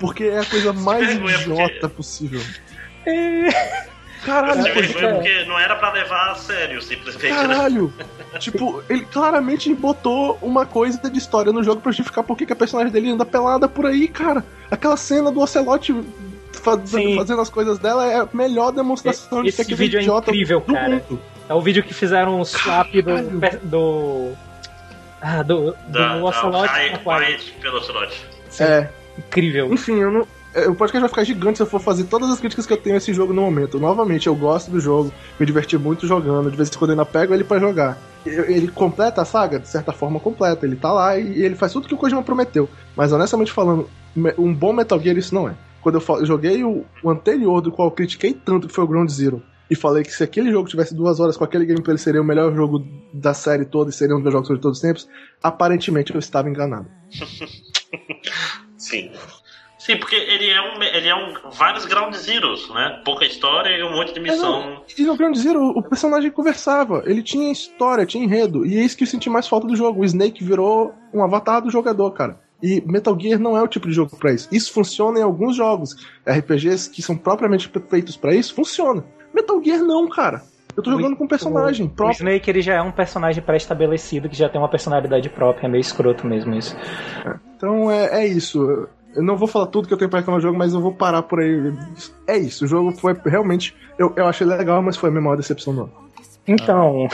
[0.00, 2.40] Porque é a coisa mais vergonha idiota porque- possível.
[3.06, 3.90] É.
[4.24, 5.00] Caralho, Senti Kojima.
[5.00, 7.32] vergonha porque não era pra levar a sério, simplesmente.
[7.32, 7.36] né?
[7.48, 7.92] Caralho!
[8.38, 12.52] tipo, ele claramente botou uma coisa de história no jogo pra justificar por que que
[12.52, 14.44] a personagem dele anda pelada por aí, cara.
[14.70, 15.94] Aquela cena do Ocelote
[16.52, 17.16] faz- Sim.
[17.16, 20.30] fazendo as coisas dela é a melhor demonstração de Esse que aquele vídeo é idiota
[20.30, 20.88] incrível, do cara.
[20.90, 21.20] mundo.
[21.48, 23.60] É o vídeo que fizeram um swap do.
[23.64, 24.32] Do.
[25.20, 25.72] Ah, do.
[25.72, 27.42] do Da, da Ocelot Quiet- com Aquarius.
[27.42, 28.26] Quiet pelo Ocelot.
[28.60, 29.72] É, Incrível.
[29.72, 30.26] enfim, eu não.
[30.54, 32.76] É, O podcast vai ficar gigante se eu for fazer todas as críticas que eu
[32.76, 33.78] tenho a esse jogo no momento.
[33.78, 37.06] Novamente, eu gosto do jogo, me diverti muito jogando, de vez em quando eu ainda
[37.06, 37.98] pego ele pra jogar.
[38.24, 39.58] Ele completa a saga?
[39.58, 40.66] De certa forma, completa.
[40.66, 42.68] Ele tá lá e ele faz tudo que o Kojima prometeu.
[42.94, 43.88] Mas honestamente falando,
[44.38, 45.54] um bom Metal Gear isso não é.
[45.80, 49.08] Quando eu, joguei o, o anterior, do qual eu critiquei tanto, que foi o Ground
[49.08, 52.20] Zero, e falei que se aquele jogo tivesse duas horas com aquele gameplay, ele seria
[52.20, 52.84] o melhor jogo
[53.14, 55.08] da série toda e seria um dos meus jogos de todos os tempos,
[55.42, 56.88] aparentemente eu estava enganado.
[58.76, 59.10] Sim.
[59.90, 60.82] Sim, porque ele é um.
[60.82, 61.34] Ele é um.
[61.50, 63.00] vários ground zeros, né?
[63.04, 64.82] Pouca história e um monte de missão.
[64.96, 68.96] E no Ground Zero, o personagem conversava, ele tinha história, tinha enredo, e é isso
[68.96, 70.02] que eu senti mais falta do jogo.
[70.02, 72.38] O Snake virou um avatar do jogador, cara.
[72.62, 74.48] E Metal Gear não é o tipo de jogo pra isso.
[74.52, 75.96] Isso funciona em alguns jogos.
[76.26, 79.04] RPGs que são propriamente feitos pra isso, funciona.
[79.34, 80.42] Metal Gear não, cara.
[80.76, 82.18] Eu tô jogando com um personagem O próprio.
[82.18, 85.80] Snake ele já é um personagem pré-estabelecido que já tem uma personalidade própria, é meio
[85.80, 86.76] escroto mesmo isso.
[87.56, 88.88] Então é, é isso.
[89.14, 90.92] Eu não vou falar tudo que eu tenho pra reclamar do jogo, mas eu vou
[90.92, 91.72] parar por aí.
[92.26, 92.64] É isso.
[92.64, 93.74] O jogo foi realmente.
[93.98, 95.92] Eu, eu achei legal, mas foi a minha maior decepção do ano.
[96.46, 97.06] Então,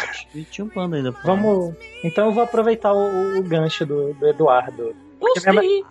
[0.51, 1.11] tinha panda ainda.
[1.25, 1.75] vamos.
[2.05, 4.95] Então eu vou aproveitar o, o gancho do, do Eduardo.
[5.19, 5.85] Porque, minha-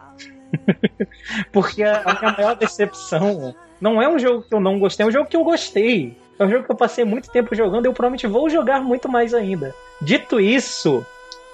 [1.51, 5.09] porque a, a minha maior decepção não é um jogo que eu não gostei, é
[5.09, 6.17] um jogo que eu gostei.
[6.37, 9.07] É um jogo que eu passei muito tempo jogando e eu provavelmente vou jogar muito
[9.09, 9.73] mais ainda.
[10.01, 11.05] Dito isso,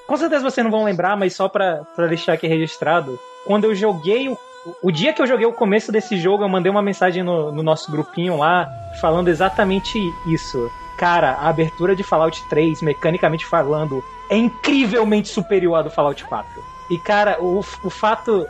[0.08, 3.76] com certeza vocês não vão lembrar, mas só pra, pra deixar aqui registrado, quando eu
[3.76, 4.38] joguei o.
[4.80, 7.64] O dia que eu joguei o começo desse jogo, eu mandei uma mensagem no, no
[7.64, 8.70] nosso grupinho lá,
[9.02, 10.72] falando exatamente isso.
[10.96, 16.64] Cara, a abertura de Fallout 3, mecanicamente falando, é incrivelmente superior à do Fallout 4.
[16.92, 18.46] E, cara, o, o fato.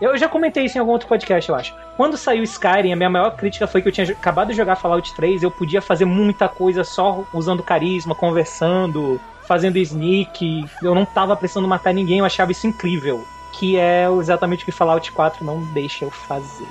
[0.00, 1.72] Eu já comentei isso em algum outro podcast, eu acho.
[1.96, 5.14] Quando saiu Skyrim, a minha maior crítica foi que eu tinha acabado de jogar Fallout
[5.14, 10.64] 3, eu podia fazer muita coisa só usando carisma, conversando, fazendo sneak.
[10.82, 13.24] Eu não tava precisando matar ninguém, eu achava isso incrível.
[13.58, 16.66] Que é exatamente o que Fallout 4 não deixa eu fazer.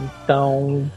[0.00, 0.90] Então.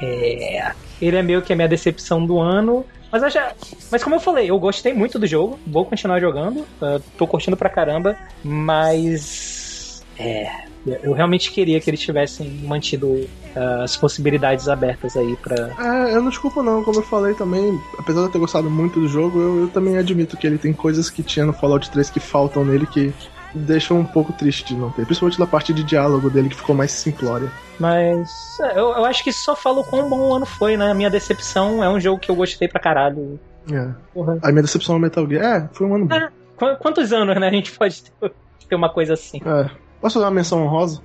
[0.00, 0.72] É.
[1.00, 2.84] Ele é meio que a minha decepção do ano.
[3.10, 3.52] Mas, já,
[3.90, 7.56] mas como eu falei, eu gostei muito do jogo, vou continuar jogando, uh, tô curtindo
[7.56, 10.04] pra caramba, mas.
[10.18, 10.70] É.
[11.02, 15.70] Eu realmente queria que eles tivessem mantido uh, as possibilidades abertas aí pra.
[15.78, 18.98] É, eu não desculpo não, como eu falei também, apesar de eu ter gostado muito
[18.98, 22.08] do jogo, eu, eu também admito que ele tem coisas que tinha no Fallout 3
[22.08, 23.12] que faltam nele que
[23.54, 25.04] deixam um pouco triste de não ter.
[25.04, 27.50] Principalmente na parte de diálogo dele que ficou mais simplória.
[27.78, 28.30] Mas
[28.60, 30.90] é, eu, eu acho que isso só fala o quão bom o ano foi, né?
[30.90, 33.38] A minha decepção é um jogo que eu gostei pra caralho.
[33.70, 33.88] É.
[34.14, 34.38] Porra.
[34.42, 36.14] A minha decepção no Metal Gear, é, foi um ano bom.
[36.14, 36.28] É.
[36.56, 38.12] Qu- Quantos anos, né, a gente pode ter,
[38.68, 39.38] ter uma coisa assim?
[39.44, 39.70] É.
[40.00, 41.00] Posso fazer uma menção honrosa?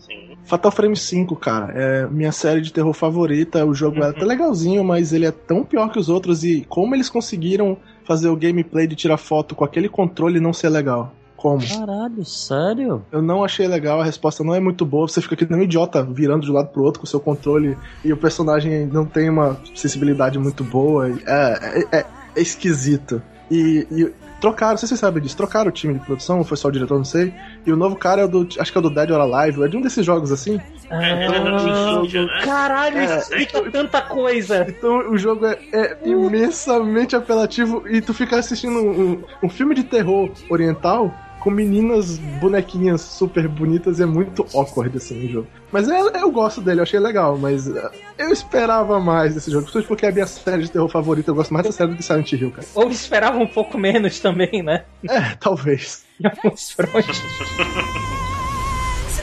[0.00, 0.36] Sim.
[0.44, 3.64] Fatal Frame 5, cara, é minha série de terror favorita.
[3.66, 6.42] O jogo é até legalzinho, mas ele é tão pior que os outros.
[6.42, 10.70] E como eles conseguiram fazer o gameplay de tirar foto com aquele controle não ser
[10.70, 11.12] legal?
[11.38, 11.60] Como?
[11.66, 13.06] Caralho, sério?
[13.12, 15.06] Eu não achei legal, a resposta não é muito boa.
[15.08, 17.20] Você fica aqui nem um idiota virando de um lado pro outro com o seu
[17.20, 21.08] controle e o personagem não tem uma sensibilidade muito boa.
[21.08, 23.22] É, é, é- é esquisito.
[23.50, 26.44] E, e trocaram, não sei se você sabe disso, trocaram o time de produção, ou
[26.44, 27.32] foi só o diretor, não sei.
[27.64, 28.48] E o novo cara é o do.
[28.58, 30.60] Acho que é o do Dead or Alive, é de um desses jogos assim.
[30.90, 32.40] É, ele é né?
[32.44, 34.66] Caralho, É, explica tanta coisa.
[34.68, 39.84] Então o jogo é, é imensamente apelativo e tu fica assistindo um, um filme de
[39.84, 41.12] terror oriental
[41.48, 45.46] com meninas bonequinhas super bonitas e é muito awkward assim o jogo.
[45.72, 49.62] Mas é- eu gosto dele, eu achei legal, mas é, eu esperava mais desse jogo,
[49.62, 51.96] principalmente porque é a minha série de terror favorita, eu gosto mais da série do
[51.96, 52.66] que Silent Hill, cara.
[52.74, 54.84] Ou esperava um pouco menos também, né?
[55.08, 56.04] É, talvez.
[56.22, 57.18] Em alguns frontes.
[57.18, 57.24] to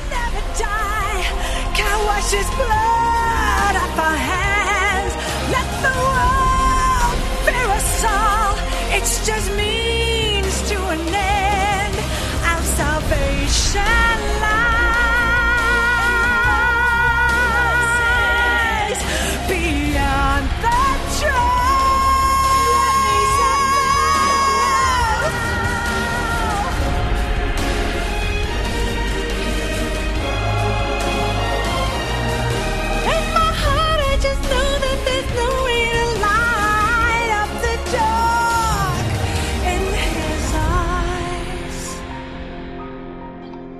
[0.09, 0.75] never die.
[13.55, 13.79] 什
[14.41, 14.44] 么？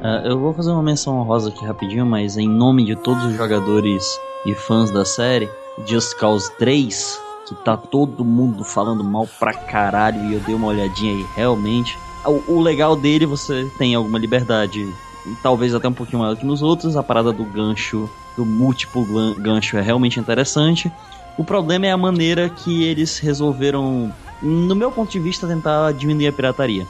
[0.08, 3.34] Ah, eu vou fazer uma menção honrosa aqui rapidinho, mas em nome de todos os
[3.34, 5.50] jogadores e fãs da série,
[5.84, 10.68] Just Cause 3, que tá todo mundo falando mal pra caralho e eu dei uma
[10.68, 11.98] olhadinha aí, realmente.
[12.24, 14.94] O, o legal dele, você tem alguma liberdade,
[15.42, 19.34] talvez até um pouquinho maior que nos outros, a parada do gancho, do múltiplo gan-
[19.42, 20.92] gancho é realmente interessante.
[21.36, 26.28] O problema é a maneira que eles resolveram, no meu ponto de vista, tentar diminuir
[26.28, 26.86] a pirataria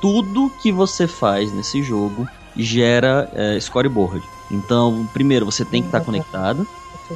[0.00, 2.26] tudo que você faz nesse jogo
[2.56, 4.22] gera é, scoreboard.
[4.50, 6.66] Então, primeiro, você tem que estar conectado.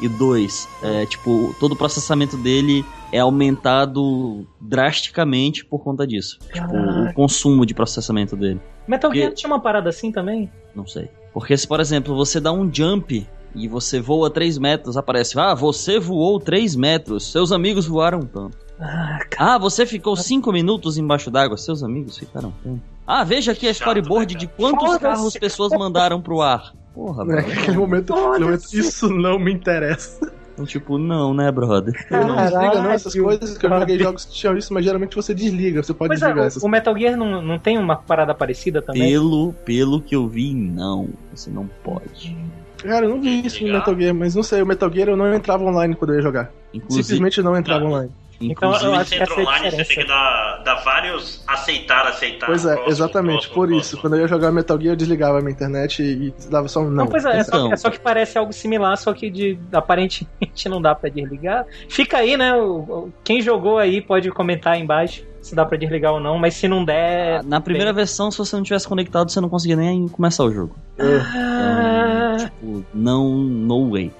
[0.02, 6.38] E dois, é, tipo, todo o processamento dele é aumentado drasticamente por conta disso.
[6.52, 7.10] Tipo, Caraca.
[7.10, 8.60] o consumo de processamento dele.
[8.88, 10.50] Metal Gear tinha uma parada assim também?
[10.74, 11.08] Não sei.
[11.32, 13.24] Porque se, por exemplo, você dá um jump
[13.54, 18.58] e você voa 3 metros, aparece, ah, você voou 3 metros, seus amigos voaram tanto.
[18.80, 19.18] Ah.
[19.38, 22.80] Ah, você ficou 5 minutos embaixo d'água, seus amigos ficaram tanto.
[23.06, 26.72] Ah, veja aqui a storyboard né, de quantos carros pessoas mandaram pro ar.
[26.94, 27.36] Porra, Né?
[27.42, 27.48] velho.
[27.54, 30.32] Naquele momento, momento, isso não me interessa.
[30.54, 31.94] Então, tipo, não, né, brother?
[32.10, 35.16] Eu não desliga não essas coisas, que eu joguei jogos que tinham isso, mas geralmente
[35.16, 37.76] você desliga, você pode Pois é, desligar o- essas o Metal Gear não, não tem
[37.76, 39.02] uma parada parecida também?
[39.10, 41.08] Pelo, pelo que eu vi, não.
[41.34, 42.36] Você não pode.
[42.78, 43.72] Cara, eu não vi isso no?
[43.72, 46.22] Metal Gear, mas não sei, o Metal Gear eu não entrava online quando eu ia
[46.22, 46.52] jogar.
[46.72, 48.08] Inclusive, Simplesmente não entrava Não.
[48.40, 48.52] Online.
[48.52, 50.74] Então, eu inclusive acho Você que essa é a online, você tem que dar, dar
[50.76, 52.46] vários aceitar, aceitar.
[52.46, 53.80] Pois é, próximo, exatamente, próximo, por próximo.
[53.80, 53.98] isso.
[54.00, 56.80] Quando eu ia jogar Metal Gear, eu desligava a minha internet e, e dava só
[56.80, 57.04] um não.
[57.04, 57.72] Não, pois é, é, só, Então.
[57.72, 61.64] é só que parece algo similar, só que de, aparentemente não dá pra desligar.
[61.88, 62.54] Fica aí, né?
[62.54, 66.38] o- o- quem jogou aí pode comentar aí embaixo se dá pra desligar ou não,
[66.38, 67.40] mas se não der.
[67.40, 67.96] Ah, Na primeira bem.
[67.96, 70.74] versão, se você não tivesse conectado, você não conseguia nem começar o jogo.
[70.98, 74.10] Ah, Então, tipo, não, no way.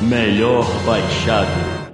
[0.00, 1.88] Melhor baixado.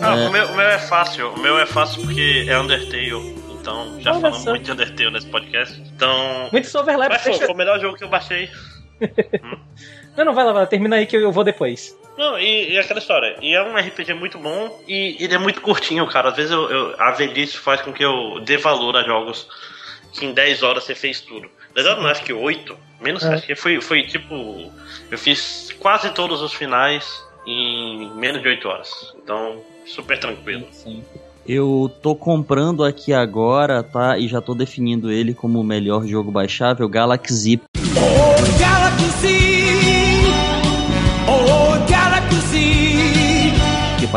[0.00, 0.28] Ah, É.
[0.28, 1.30] o, meu, o meu é fácil.
[1.30, 3.36] O meu é fácil porque é Undertale.
[3.60, 4.50] Então, já Olha falamos só.
[4.50, 5.80] muito de Undertale nesse podcast.
[5.94, 6.48] Então.
[6.52, 7.14] Muitos overlaps.
[7.16, 8.48] Mas foi, deixa- foi o melhor jogo que eu baixei.
[10.16, 11.96] Não, não, vai lá, vai lá, termina aí que eu, eu vou depois.
[12.16, 13.36] Não, e, e aquela história.
[13.40, 16.30] E é um RPG muito bom e ele é muito curtinho, cara.
[16.30, 19.46] Às vezes eu, eu- a velhice faz com que eu dê valor a jogos
[20.18, 21.48] que em 10 horas você fez tudo.
[21.74, 22.76] 10 horas não, acho que 8.
[23.00, 23.34] Menos, É.
[23.34, 24.34] acho que foi, foi tipo.
[25.10, 28.90] Eu fiz quase todos os finais em menos de 8 horas.
[29.22, 30.66] Então, super tranquilo.
[31.46, 34.18] Eu tô comprando aqui agora, tá?
[34.18, 37.60] E já tô definindo ele como o melhor jogo baixável, Galaxy.
[37.76, 38.77] Oh, Galaxy!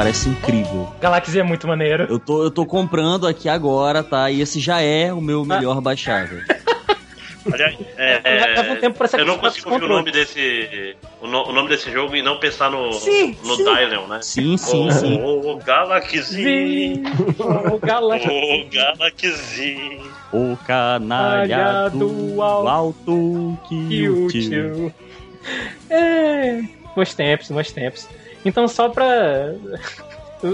[0.02, 0.92] Parece incrível.
[1.00, 2.08] Galaxy é muito maneiro.
[2.10, 4.32] Eu tô, eu tô comprando aqui agora, tá?
[4.32, 6.40] E esse já é o meu melhor baixável.
[7.52, 10.96] Aliás, é, Leva um tempo pra se eu não consigo ouvir o nome desse.
[11.20, 13.64] O, no- o nome desse jogo e não pensar no, Sim, no sim.
[13.64, 14.20] Dylion, né?
[14.22, 15.22] Sim, sim, oh, sim.
[15.24, 17.02] Oh, Galaxy!
[17.74, 18.28] O Galaxy.
[18.30, 20.02] Oh, Galaxy!
[20.32, 24.94] O canalha do alto que o o tio.
[25.90, 26.62] É.
[26.96, 28.08] Bons tempos, bons tempos.
[28.46, 29.54] Então, só pra.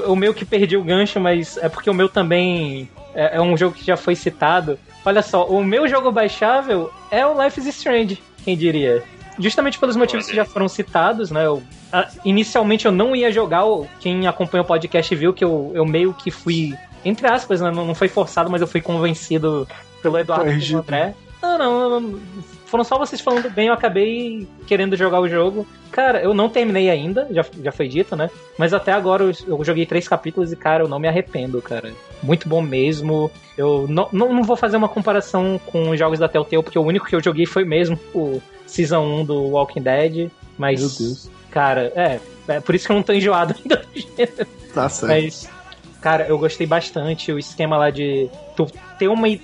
[0.08, 3.56] O meu que perdi o gancho, mas é porque o meu também é, é um
[3.56, 4.78] jogo que já foi citado.
[5.06, 9.02] Olha só, o meu jogo baixável é o Life is Strange, quem diria?
[9.40, 11.46] Justamente pelos motivos que já foram citados, né?
[11.46, 11.64] Eu,
[11.94, 15.86] ah, inicialmente eu não ia jogar, o- quem acompanha o podcast viu que eu, eu
[15.86, 16.76] meio que fui,
[17.06, 19.66] entre aspas, né, não, não foi forçado, mas eu fui convencido
[20.02, 21.14] pelo Eduardo e pelo André.
[21.42, 22.20] Não, não, não,
[22.68, 25.66] foram só vocês falando bem, eu acabei querendo jogar o jogo.
[25.92, 28.30] Cara, eu não terminei ainda, já, já foi dito, né?
[28.58, 31.92] Mas até agora eu, eu joguei três capítulos e, cara, eu não me arrependo, cara.
[32.22, 33.32] Muito bom mesmo.
[33.58, 36.84] Eu não, não, não vou fazer uma comparação com os jogos da Telltale, porque o
[36.84, 40.30] único que eu joguei foi mesmo o Season 1 do Walking Dead.
[40.58, 41.30] Mas, Meu Deus.
[41.50, 44.48] cara, é, é por isso que eu não tô enjoado ainda do gênero.
[44.74, 45.10] Tá certo.
[45.12, 45.50] Mas,
[46.02, 48.66] cara, eu gostei bastante o esquema lá de tu
[49.00, 49.28] ter uma.
[49.30, 49.40] eu-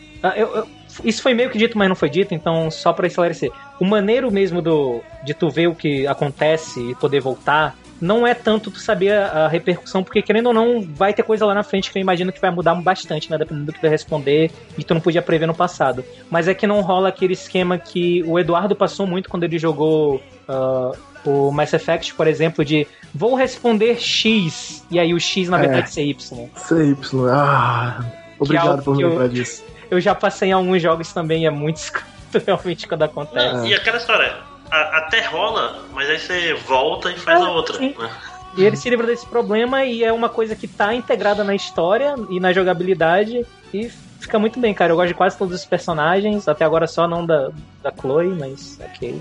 [0.55, 0.67] eu-
[1.03, 3.51] isso foi meio que dito, mas não foi dito, então só pra esclarecer.
[3.79, 7.75] O maneiro mesmo do de tu ver o que acontece e poder voltar.
[8.01, 11.45] Não é tanto tu saber a, a repercussão, porque querendo ou não, vai ter coisa
[11.45, 13.37] lá na frente que eu imagino que vai mudar bastante, né?
[13.37, 16.03] Dependendo do que tu responder, e tu não podia prever no passado.
[16.29, 20.21] Mas é que não rola aquele esquema que o Eduardo passou muito quando ele jogou
[20.49, 20.91] ah,
[21.23, 25.61] o Mass Effect, por exemplo, de vou responder X, e aí o X na É.
[25.61, 26.49] verdade ser Y.
[26.55, 26.95] CY.
[27.31, 28.03] Ah,
[28.37, 29.63] obrigado algo por me lembrar disso.
[29.89, 32.07] Eu já passei em alguns jogos também, é muito escroto
[32.45, 33.53] realmente quando acontece.
[33.55, 34.35] Não, E aquela história,
[34.71, 37.77] a- até rola, mas aí você volta e faz Ah, a outra.
[37.77, 37.95] sim.
[37.97, 38.09] né?
[38.55, 42.13] E ele se livra desse problema e é uma coisa que tá integrada na história
[42.29, 44.91] e na jogabilidade e fica muito bem, cara.
[44.91, 47.49] Eu gosto de quase todos os personagens, até agora só não da,
[47.81, 49.19] da Chloe, mas ok.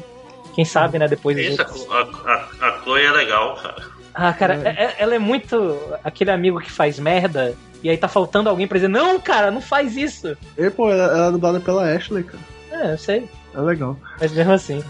[0.55, 2.01] Quem sabe, né, depois Isso, a,
[2.31, 3.83] a, a Chloe é legal, cara.
[4.15, 8.09] Ah, cara, é- é- ela é muito aquele amigo que faz merda e aí tá
[8.09, 10.37] faltando alguém pra dizer, não, cara, não faz isso.
[10.57, 12.43] E, pô, ela, ela é dublada pela Ashley, cara.
[12.71, 13.97] É, eu sei, É legal.
[14.21, 14.83] mas mesmo assim.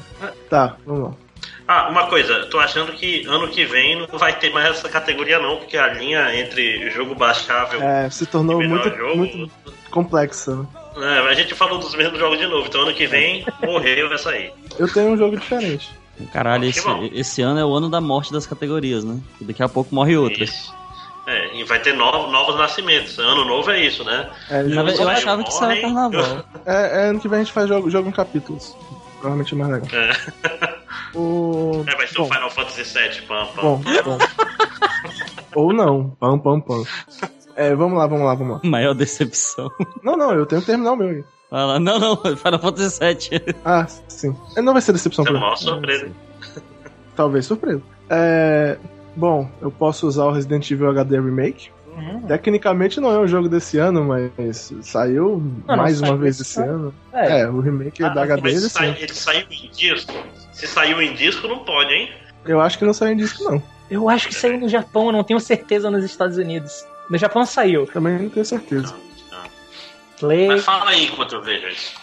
[0.51, 1.15] Tá, vamos lá.
[1.67, 5.39] Ah, uma coisa, tô achando que ano que vem não vai ter mais essa categoria
[5.39, 9.17] não, porque a linha entre jogo baixável É, se tornou muito, jogo.
[9.17, 9.51] muito
[9.91, 10.55] complexa.
[10.57, 10.67] né?
[10.97, 14.31] É, a gente falou dos mesmos jogos de novo, então ano que vem morreu essa
[14.31, 14.53] aí.
[14.79, 15.91] Eu tenho um jogo diferente.
[16.33, 19.19] Caralho, esse, esse ano é o ano da morte das categorias, né?
[19.41, 20.45] E daqui a pouco morre outra.
[20.45, 20.73] Isso.
[21.27, 23.19] É, e vai ter novos, novos nascimentos.
[23.19, 24.29] Ano novo é isso, né?
[24.51, 26.45] É, eu Morre, achava que isso era carnaval.
[26.67, 28.77] é, é, ano que vem a gente faz jogo, jogo em capítulos.
[29.21, 29.89] Provavelmente é mais legal.
[30.01, 30.83] É.
[31.15, 31.85] O...
[31.87, 33.63] É, vai ser bom, o Final Fantasy VII, pam, pam.
[33.63, 34.19] bom, bom.
[35.55, 36.11] Ou não.
[36.19, 36.85] Pam, pam, pam.
[37.55, 38.61] É, vamos lá, vamos lá, vamos lá.
[38.65, 39.71] Maior decepção.
[40.03, 41.23] Não, não, eu tenho que terminar o meu.
[41.53, 43.55] Fala, não, não, Final Fantasy VII.
[43.63, 44.35] Ah, sim.
[44.57, 45.45] É, Não vai ser decepção é pra uma mim.
[45.45, 46.09] maior surpresa.
[47.15, 47.83] Talvez surpresa.
[48.09, 48.79] É,
[49.15, 51.69] bom, eu posso usar o Resident Evil HD Remake.
[51.95, 52.23] Hum.
[52.27, 56.41] Tecnicamente não é um jogo desse ano, mas saiu Não, não mais saiu uma vez
[56.41, 56.95] esse ano.
[57.13, 58.97] É, É, o remake Ah, da HD mas desse sai- ano.
[58.99, 60.13] ele saiu em disco?
[60.55, 62.09] Se saiu em disco, não pode, hein?
[62.47, 63.63] Eu acho que não saiu em disco, não.
[63.91, 66.83] eu acho que saiu no Japão, eu não tenho certeza nos Estados Unidos.
[67.11, 67.87] No Japão saiu.
[67.87, 68.95] Também não tenho certeza.
[70.23, 70.47] Play.
[70.47, 71.95] Mas fala aí enquanto eu vejo isso.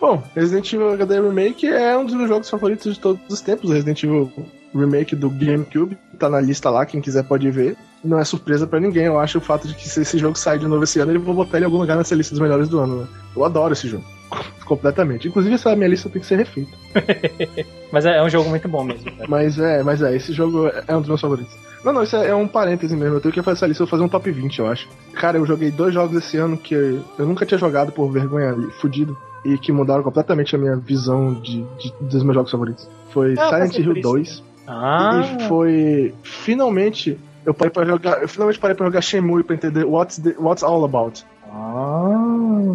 [0.00, 3.68] Bom, Resident Evil HD Remake é um dos meus jogos favoritos de todos os tempos.
[3.68, 4.32] O Resident Evil
[4.74, 7.76] Remake do GameCube tá na lista lá, quem quiser pode ver.
[8.04, 10.58] Não é surpresa pra ninguém, eu acho o fato de que se esse jogo sair
[10.60, 12.68] de novo esse ano, eu vou botar ele em algum lugar nessa lista dos melhores
[12.68, 13.00] do ano.
[13.02, 13.06] Né?
[13.34, 14.04] Eu adoro esse jogo.
[14.64, 15.26] Completamente.
[15.28, 16.70] Inclusive, essa minha lista tem que ser refeita.
[17.90, 19.10] Mas é, é um jogo muito bom mesmo.
[19.10, 19.26] cara.
[19.28, 21.54] Mas é, mas é, esse jogo é um dos meus favoritos.
[21.84, 23.16] Não, não, isso é, é um parêntese mesmo.
[23.16, 24.86] Eu tenho que fazer essa lista, eu vou fazer um top 20, eu acho.
[25.14, 28.70] Cara, eu joguei dois jogos esse ano que eu nunca tinha jogado por vergonha ali,
[28.72, 29.16] fudido.
[29.44, 32.88] E que mudaram completamente a minha visão de, de- dos meus jogos favoritos.
[33.10, 34.02] Foi eu Silent Hill isso.
[34.02, 34.42] 2.
[34.66, 36.14] Ah, E foi.
[36.22, 37.18] Finalmente.
[37.48, 38.20] Eu parei pra jogar.
[38.22, 41.24] Eu finalmente parei pra jogar Shenmue pra entender what's, the, what's all about.
[41.50, 42.74] ah.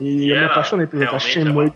[0.00, 1.72] E E eu me apaixonei por jogar realmente Shenmue.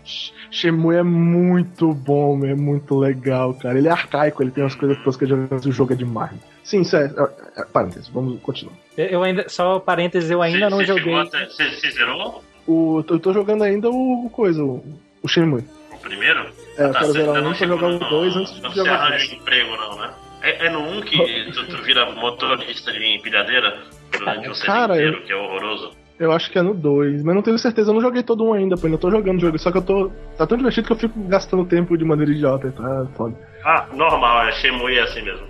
[0.51, 3.77] Shenmue é muito bom, é muito legal, cara.
[3.77, 6.31] Ele é arcaico, ele tem umas coisas toscas mas o jogo é demais.
[6.63, 7.05] Sim, isso é.
[7.05, 8.73] é, é parênteses, vamos continuar.
[8.97, 11.13] Eu ainda, só parênteses, eu ainda Você- não você joguei.
[11.23, 14.83] Você zerou O, eu tô jogando ainda o, o coisa, o,
[15.21, 15.63] o Shenmue.
[15.93, 16.39] o primeiro?
[16.77, 18.79] É, eu Tá, quero zerar um não pra jogar o 2 antes Não de se
[18.79, 19.33] jogar o arranja 3.
[19.33, 20.09] emprego, não, né?
[20.41, 21.17] É, é no 1 que
[21.51, 23.79] tu, tu vira motorista de empilhadeira
[24.11, 25.91] durante um set Cara, inteiro, que é horroroso.
[26.19, 27.91] Eu acho que é no 2, mas não tenho certeza.
[27.91, 28.87] Eu não joguei todo um ainda, pô.
[28.87, 29.57] Ainda tô jogando o jogo.
[29.57, 30.11] Só que eu tô.
[30.37, 32.71] Tá tão divertido que eu fico gastando tempo de maneira idiota.
[32.71, 33.35] Tá foda.
[33.63, 35.47] Ah, normal, é Shenmue é assim mesmo.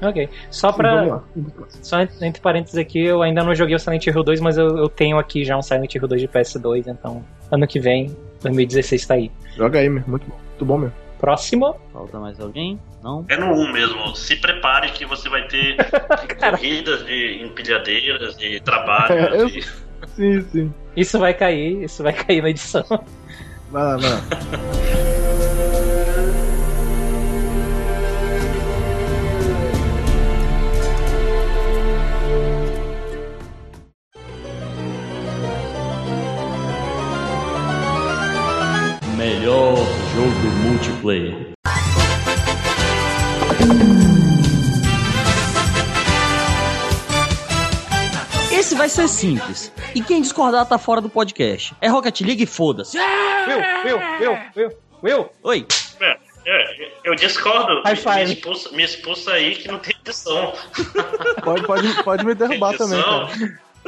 [0.00, 0.28] Ok.
[0.50, 1.22] Só Sim, pra.
[1.82, 4.78] Só ent- entre parênteses aqui, eu ainda não joguei o Silent Hill 2, mas eu,
[4.78, 7.22] eu tenho aqui já um Silent Hill 2 de PS2, então
[7.52, 9.30] ano que vem, 2016 tá aí.
[9.54, 10.02] Joga aí, meu.
[10.06, 10.36] Muito bom.
[10.48, 11.05] Muito bom mesmo.
[11.30, 11.74] Próximo.
[11.92, 12.78] Falta mais alguém?
[13.02, 13.24] Não?
[13.28, 14.14] É no 1 mesmo.
[14.14, 15.74] Se prepare que você vai ter
[16.38, 19.12] corridas de empilhadeiras, de trabalho.
[19.12, 19.62] É, eu- de-
[20.14, 20.74] Sim, sim.
[20.96, 22.84] Isso vai cair, isso vai cair na edição.
[23.72, 24.22] Vai lá, vai lá.
[39.16, 39.74] Melhor
[40.14, 40.55] jogo
[40.86, 41.52] multiplayer.
[48.52, 49.72] Esse vai ser simples.
[49.94, 51.74] E quem discordar tá fora do podcast.
[51.80, 52.98] É Rocket League, foda-se.
[52.98, 55.30] Will, Will, Will, Will, Will.
[55.42, 55.66] Oi.
[56.00, 56.16] É,
[56.46, 57.82] é, eu discordo.
[57.84, 58.24] High Me, five.
[58.24, 60.52] me expulsa, me expulsa aí que não tem edição.
[61.42, 63.28] Pode, pode, pode me derrubar também, cara.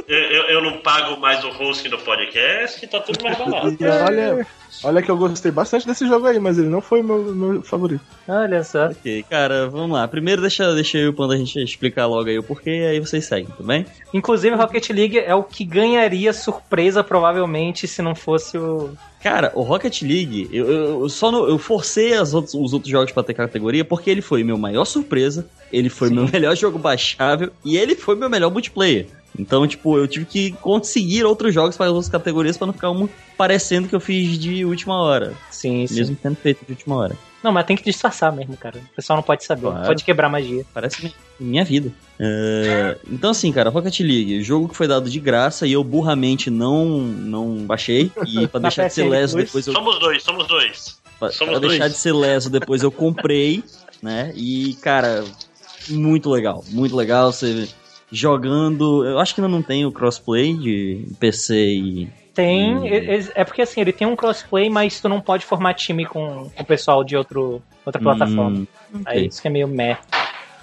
[0.07, 3.69] Eu, eu, eu não pago mais o hosting do podcast, tá tudo mais barato.
[3.81, 4.47] E olha,
[4.85, 8.01] olha que eu gostei bastante desse jogo aí, mas ele não foi meu, meu favorito.
[8.29, 8.87] Olha só.
[8.87, 10.07] Ok, cara, vamos lá.
[10.07, 13.01] Primeiro deixa, deixa eu e o Panda a gente explicar logo aí o porquê, aí
[13.01, 13.85] vocês seguem, tudo bem?
[14.15, 18.91] Inclusive, Rocket League é o que ganharia surpresa, provavelmente, se não fosse o.
[19.23, 22.91] Cara, o Rocket League, eu, eu- eu só no- eu forcei as outros- os outros
[22.91, 26.79] jogos pra ter categoria porque ele foi meu maior surpresa, ele foi meu melhor jogo
[26.79, 29.07] baixável e ele foi meu melhor multiplayer.
[29.39, 32.91] Então, tipo, eu tive que conseguir outros jogos para as outras categorias pra não ficar
[32.91, 35.95] um parecendo que eu fiz de última hora, Sim, sim.
[35.95, 37.17] mesmo tendo feito de última hora.
[37.43, 38.79] Não, mas tem que disfarçar mesmo, cara.
[38.79, 39.63] O pessoal não pode saber.
[39.63, 39.87] Claro.
[39.87, 40.65] Pode quebrar magia.
[40.75, 41.93] Parece mi- minha vida.
[42.19, 46.51] É, então, assim, cara, Rocket League, jogo que foi dado de graça e eu burramente
[46.51, 48.11] não, não baixei.
[48.27, 50.99] E pra Na deixar de ser leso, depois eu Somos dois, somos dois.
[51.21, 51.93] Pra, Somos pra deixar dois.
[51.93, 53.63] de ser leso, depois eu comprei,
[54.03, 54.33] né?
[54.35, 55.25] E, cara,
[55.89, 56.65] muito legal.
[56.71, 57.69] Muito legal você
[58.11, 59.05] jogando.
[59.05, 62.09] Eu acho que ainda não tem o crossplay de PC e.
[62.35, 62.77] Tem.
[62.77, 62.85] Hum.
[63.35, 66.65] é- porque assim, ele tem um crossplay, mas tu não pode formar time com o
[66.65, 68.51] pessoal de outro, outra plataforma.
[68.95, 69.27] Hum, Aí ok.
[69.29, 69.99] isso que é meio meh.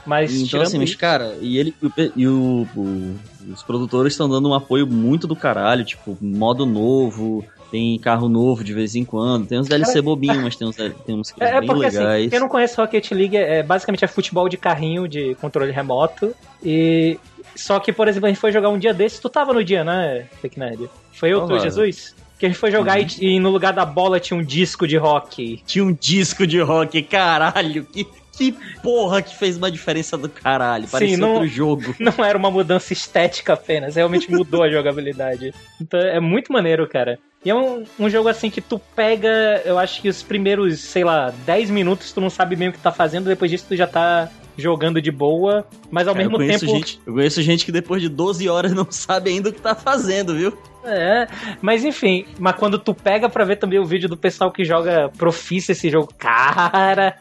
[0.06, 3.16] Mas Então, assim, mas, cara, e ele e o e o-
[3.52, 8.64] os produtores estão dando um apoio muito do caralho, tipo, modo novo, tem carro novo
[8.64, 11.56] de vez em quando, tem uns DLC bobinhos, mas tem uns, tem uns que É,
[11.56, 12.30] é bem porque assim, legais.
[12.30, 16.34] quem não conhece Rocket League é basicamente é futebol de carrinho de controle remoto.
[16.64, 17.20] E.
[17.56, 19.84] Só que, por exemplo, a gente foi jogar um dia desses, tu tava no dia,
[19.84, 20.90] né, Fake Nerd?
[21.14, 21.60] Foi eu, tu.
[21.60, 22.16] Jesus?
[22.38, 23.06] Que a gente foi jogar Uhum.
[23.22, 25.62] e, e no lugar da bola tinha um disco de rock.
[25.66, 28.06] Tinha um disco de rock, caralho, que,
[28.38, 28.54] que
[28.84, 31.96] porra que fez uma diferença do caralho, parecia não- outro jogo.
[32.00, 35.54] Não era uma mudança estética apenas, realmente mudou a jogabilidade.
[35.82, 37.18] Então é muito maneiro, cara.
[37.46, 41.04] E é um, um jogo assim que tu pega, eu acho que os primeiros, sei
[41.06, 43.88] lá, 10 minutos tu não sabe bem o que tá fazendo, depois disso tu já
[43.88, 46.78] tá jogando de boa, mas ao Cara, eu mesmo conheço tempo.
[46.78, 49.76] gente, eu conheço gente que depois de 12 horas não sabe ainda o que tá
[49.76, 50.58] fazendo, viu?
[50.84, 51.28] É,
[51.62, 55.10] mas enfim, mas quando tu pega pra ver também o vídeo do pessoal que joga
[55.18, 57.18] profissa esse jogo, cara.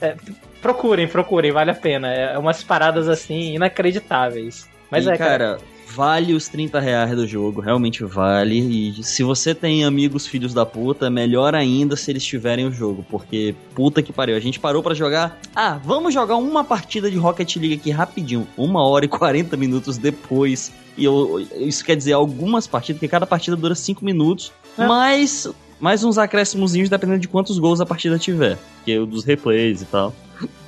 [0.00, 0.16] é,
[0.60, 2.12] procurem, procurem, vale a pena.
[2.12, 4.68] É umas paradas assim inacreditáveis.
[4.90, 5.30] Mas e, é, cara.
[5.30, 5.58] cara,
[5.94, 8.58] vale os 30 reais do jogo, realmente vale.
[8.98, 13.04] E se você tem amigos filhos da puta, melhor ainda se eles tiverem o jogo,
[13.08, 14.36] porque puta que pariu.
[14.36, 15.38] A gente parou pra jogar.
[15.54, 19.96] Ah, vamos jogar uma partida de Rocket League aqui rapidinho, uma hora e 40 minutos
[19.98, 20.72] depois.
[20.96, 24.86] E eu, isso quer dizer algumas partidas, porque cada partida dura 5 minutos, É.
[24.86, 25.48] mais,
[25.80, 28.58] mais uns acréscimozinhos dependendo de quantos gols a partida tiver.
[28.84, 30.14] Que é o dos replays e tal.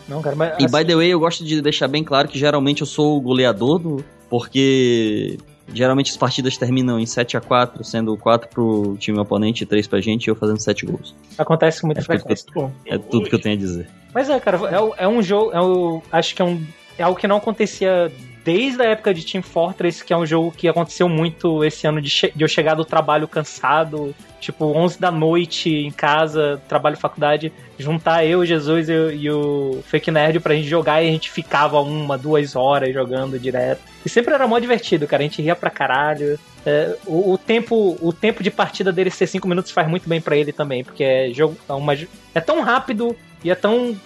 [0.08, 0.50] Não, cara, mas.
[0.60, 3.16] E assim, by the way, eu gosto de deixar bem claro que geralmente eu sou
[3.16, 4.04] o goleador do.
[4.28, 5.38] Porque
[5.72, 9.86] geralmente as partidas terminam em 7 a 4 sendo 4 pro time oponente e 3
[9.86, 11.14] pra gente, e eu fazendo 7 gols.
[11.36, 12.46] acontece com muita É tudo, que frequência.
[12.54, 13.88] eu, é tudo que eu tenho a dizer.
[14.14, 15.52] Mas é, cara, é, é um jogo.
[15.52, 16.64] É o, acho que é, um,
[16.98, 18.10] é algo que não acontecia
[18.46, 22.00] desde a época de Team Fortress, que é um jogo que aconteceu muito esse ano
[22.00, 27.52] de, de eu chegar do trabalho cansado, tipo, 11 da noite em casa, trabalho faculdade,
[27.76, 31.28] juntar eu, Jesus e, o- e o Fake Nerd pra gente jogar e a gente
[31.30, 33.80] ficava uma, duas horas jogando direto.
[34.04, 36.38] E sempre era mó divertido, cara, a gente ria pra caralho.
[36.64, 40.20] É, o, o tempo, o tempo de partida dele ser 5 minutos faz muito bem
[40.20, 41.94] pra ele também, porque é, jogo, é, uma,
[42.34, 43.96] é tão rápido e é tão.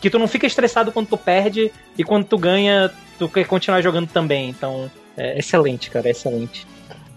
[0.00, 3.80] Que tu não fica estressado quando tu perde e quando tu ganha, tu quer continuar
[3.82, 4.48] jogando também.
[4.48, 6.66] Então, é excelente, cara, é excelente.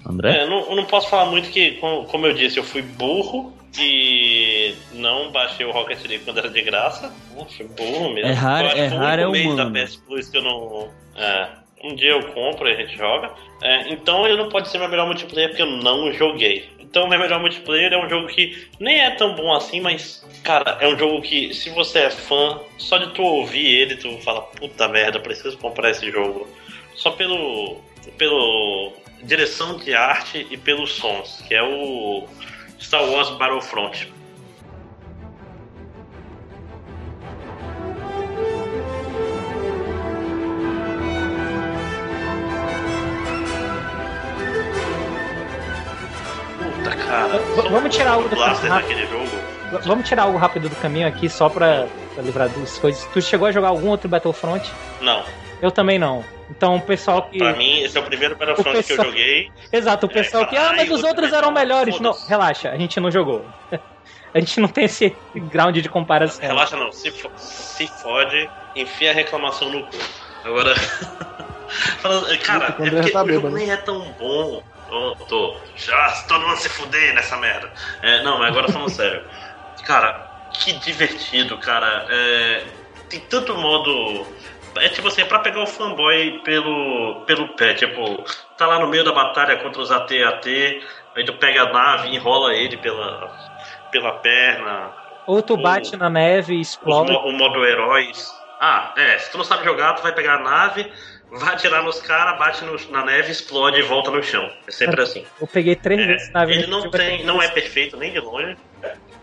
[0.05, 0.37] André?
[0.39, 3.53] É, eu, não, eu não posso falar muito que, como, eu disse, eu fui burro
[3.79, 7.13] e não baixei o Rocket League quando era de graça.
[7.55, 8.29] Fui burro mesmo.
[8.29, 10.89] É raro- é o raro, é único mês da PS Plus que eu não.
[11.15, 11.47] É,
[11.83, 13.31] um dia eu compro e a gente joga.
[13.61, 16.69] É, então ele não pode ser meu melhor multiplayer porque eu não joguei.
[16.79, 20.77] Então meu melhor multiplayer é um jogo que nem é tão bom assim, mas, cara,
[20.81, 24.41] é um jogo que, se você é fã, só de tu ouvir ele, tu fala,
[24.41, 26.47] puta merda, preciso comprar esse jogo.
[26.95, 27.77] Só pelo.
[28.17, 28.93] pelo.
[29.23, 32.27] direção de arte e pelos sons, que é o
[32.79, 34.11] Star Wars Battlefront.
[47.11, 47.37] Cara.
[47.39, 48.89] V- vamos tirar algo do Blaster rápido.
[48.89, 49.25] naquele jogo.
[49.71, 53.05] V- Vamos tirar algo rápido do caminho aqui, só pra, pra livrar das coisas.
[53.13, 54.69] Tu chegou a jogar algum outro Battlefront?
[54.99, 55.23] Não.
[55.61, 56.25] Eu também não.
[56.49, 57.37] Então o pessoal que.
[57.37, 59.49] Pra mim, esse é o primeiro Battlefront O que eu pessoal- joguei.
[59.71, 60.57] Exato, o pessoal É, que.
[60.57, 61.99] Ah, mas os outro outros eram melhores.
[62.01, 63.45] Não, relaxa, a gente não jogou.
[64.33, 66.39] A gente não tem esse ground de comparação.
[66.41, 69.97] Relaxa não, se, fo- se fode, enfia a reclamação no cu.
[70.45, 70.73] Agora.
[72.43, 74.63] cara, é porque tá o jogo nem é tão bom.
[74.91, 75.57] Tô, tô.
[75.73, 77.71] Já todo mundo se fuder nessa merda.
[78.01, 79.23] É, não, mas agora falando sério.
[79.85, 82.05] Cara, que divertido, cara.
[82.09, 82.67] É,
[83.09, 84.35] tem tanto modo.
[84.79, 87.73] É tipo assim, é pra pegar o fanboy pelo, pelo pé.
[87.73, 88.21] Tipo,
[88.57, 90.47] tá lá no meio da batalha contra os AT-AT,
[91.15, 93.29] aí tu pega a nave, enrola ele pela,
[93.89, 94.93] pela perna,
[95.25, 97.11] Ou tu bate na neve e explode.
[97.11, 98.29] mo- o modo heróis.
[98.59, 100.91] Ah, é, se tu não sabe jogar, tu vai pegar a nave,
[101.31, 104.49] vai atirar nos caras, bate no- na neve, explode e volta no chão.
[104.67, 105.25] É sempre assim.
[105.39, 106.59] Eu peguei três É, vezes na vida.
[106.61, 108.57] ele não tem, não é perfeito nem de longe.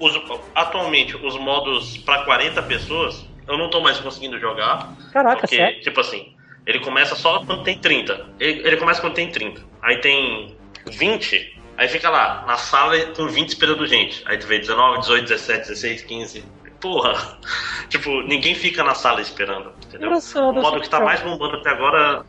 [0.01, 0.21] Os-
[0.55, 4.93] atualmente, os modos pra 40 pessoas, eu não tô mais conseguindo jogar.
[5.13, 5.81] Caraca, Porque, sério?
[5.81, 6.35] tipo assim,
[6.67, 8.27] ele começa só quando tem 30.
[8.39, 9.61] Ele, ele começa quando tem 30.
[9.83, 10.57] Aí tem
[10.87, 14.23] 20, aí fica lá, na sala com 20 esperando gente.
[14.27, 16.45] Aí tu vê 19, 18, 17, 16, 15.
[16.81, 17.39] Porra!
[17.89, 20.09] Tipo, ninguém fica na sala esperando, entendeu?
[20.09, 22.25] Engraçado, O modo que tá só- mais bombando até agora.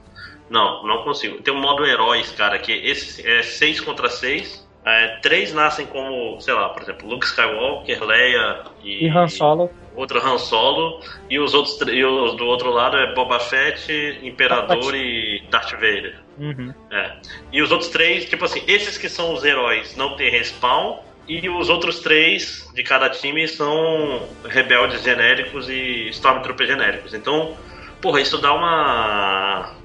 [0.49, 1.41] Não, não consigo.
[1.43, 4.67] Tem um modo heróis, cara, que esse é 6 contra 6.
[4.83, 9.69] É, três nascem como, sei lá, por exemplo, Luke Skywalker, Leia e, E Han Solo.
[9.95, 14.19] outro Han Solo, e os outros tr- e os do outro lado é Boba Fett,
[14.23, 16.15] Imperador e Darth Vader.
[16.39, 16.73] Uhum.
[16.89, 17.11] É.
[17.51, 20.97] E os outros três, tipo assim, esses que são os heróis não tem respawn,
[21.29, 27.13] e os outros três de cada time são rebeldes genéricos e Stormtroopers genéricos.
[27.13, 27.55] Então,
[28.01, 29.75] porra, isso dá uma.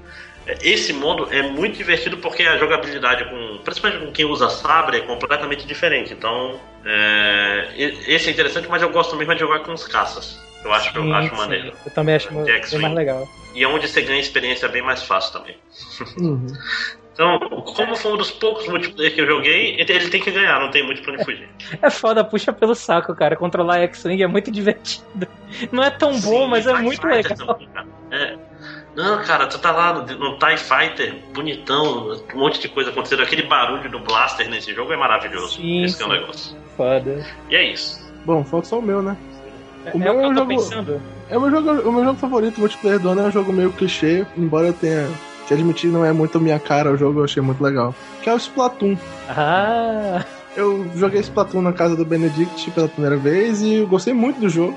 [0.61, 5.01] Esse modo é muito divertido porque a jogabilidade, com, principalmente com quem usa sabre, é
[5.01, 6.13] completamente diferente.
[6.13, 7.73] Então, é,
[8.07, 10.43] esse é interessante, mas eu gosto mesmo de jogar com os caças.
[10.63, 11.35] Eu acho, eu Sim, acho sim.
[11.35, 11.73] maneiro.
[11.85, 13.29] Eu também acho bem mais legal.
[13.53, 15.55] E é onde você ganha experiência bem mais fácil também.
[16.17, 16.47] Uhum.
[17.15, 20.69] Então, como foi um dos poucos multiplayer que eu joguei, ele tem que ganhar, não
[20.69, 21.47] tem muito pra onde fugir.
[21.81, 23.37] É foda, puxa pelo saco, cara.
[23.37, 25.25] Controlar X-Wing é muito divertido.
[25.71, 27.47] Não é tão bom, Sim, mas é muito Fighter legal.
[27.47, 27.87] também, cara.
[28.11, 28.35] É.
[28.97, 33.23] Não, cara, tu tá lá no, no TIE Fighter, bonitão, um monte de coisa acontecendo.
[33.23, 35.55] Aquele barulho do Blaster nesse jogo é maravilhoso.
[35.55, 36.55] Sim, Esse que é o negócio.
[36.75, 37.25] Foda.
[37.49, 37.97] E é isso.
[38.25, 39.17] Bom, falta só o meu, né?
[39.85, 41.01] É, O é o meu que eu tô jogo- pensando.
[41.29, 43.71] É o meu jogo, o meu jogo favorito, multiplayer do ano, é um jogo meio
[43.71, 45.09] clichê, embora eu tenha
[45.47, 47.93] te admitir não é muito a minha cara o jogo, eu achei muito legal.
[48.21, 48.97] Que é o Splatoon.
[49.29, 50.23] Ah,
[50.55, 54.49] Eu joguei Splatoon na casa do Benedict pela primeira vez e eu gostei muito do
[54.49, 54.75] jogo.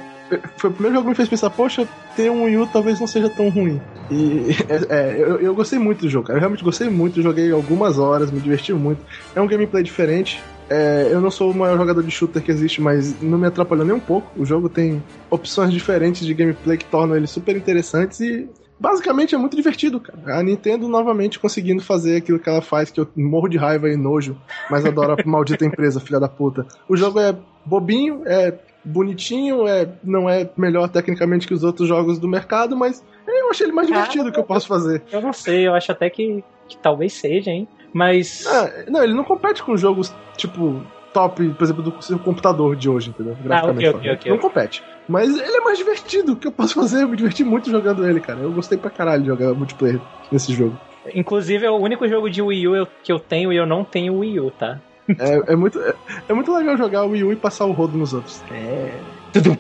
[0.57, 1.87] foi o primeiro jogo que me fez pensar, poxa,
[2.17, 3.81] ter um Wii U talvez não seja tão ruim.
[4.11, 6.37] E é, é, eu, eu gostei muito do jogo, cara.
[6.37, 9.01] Eu realmente gostei muito, joguei algumas horas, me diverti muito.
[9.35, 10.41] É um gameplay diferente.
[10.71, 13.87] É, eu não sou o maior jogador de shooter que existe, mas não me atrapalhou
[13.87, 14.31] nem um pouco.
[14.37, 18.47] O jogo tem opções diferentes de gameplay que tornam ele super interessantes e
[18.79, 20.39] basicamente é muito divertido, cara.
[20.39, 23.97] A Nintendo novamente conseguindo fazer aquilo que ela faz, que eu morro de raiva e
[23.97, 24.37] nojo,
[24.71, 26.67] mas adoro a maldita empresa, filha da puta.
[26.89, 32.19] O jogo é bobinho, é bonitinho, é, não é melhor tecnicamente que os outros jogos
[32.19, 35.03] do mercado, mas eu achei ele mais divertido que eu posso fazer.
[35.13, 37.69] Eu não sei, eu acho até que, que talvez seja, hein?
[37.93, 38.47] Mas.
[38.47, 40.83] Ah, não, ele não compete com jogos tipo
[41.19, 43.37] top, por exemplo, do seu computador de hoje, entendeu?
[43.43, 44.05] Graficamente ok, falando.
[44.05, 44.31] ok, ok.
[44.31, 44.85] Não compete.
[45.09, 46.33] Mas ele é mais divertido.
[46.35, 47.03] O que eu posso fazer?
[47.03, 48.39] Eu me diverti muito jogando ele, cara.
[48.39, 50.01] Eu gostei pra caralho de jogar multiplayer
[50.31, 50.79] nesse jogo.
[51.13, 54.19] Inclusive, é o único jogo de Wii U que eu tenho e eu não tenho
[54.19, 54.81] Wii U, tá?
[55.19, 55.95] É, é muito, é,
[56.29, 58.41] é muito legal jogar o Wii U e passar o rodo nos outros.
[58.53, 58.93] É.
[59.33, 59.57] Tudum.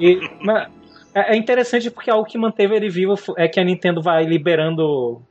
[0.00, 0.68] e, mas
[1.14, 5.22] é é interessante porque algo que manteve ele vivo é que a Nintendo vai liberando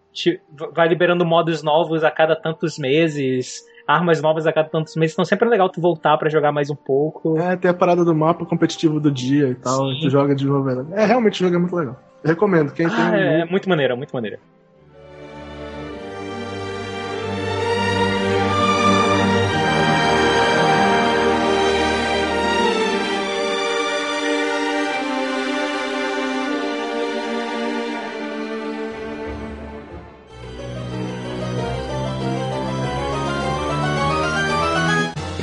[0.73, 5.26] vai liberando modos novos a cada tantos meses, armas novas a cada tantos meses, então
[5.26, 7.38] sempre é legal tu voltar pra jogar mais um pouco.
[7.38, 9.90] É, tem a parada do mapa competitivo do dia e tal.
[9.94, 10.00] Sim.
[10.02, 10.70] Tu joga de novo.
[10.94, 12.00] É, realmente o jogo é muito legal.
[12.24, 12.72] Recomendo.
[12.72, 14.38] Quem tem Ah, U, é, é muito maneiro, é muito maneiro.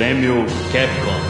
[0.01, 1.21] Prêmio Capcom.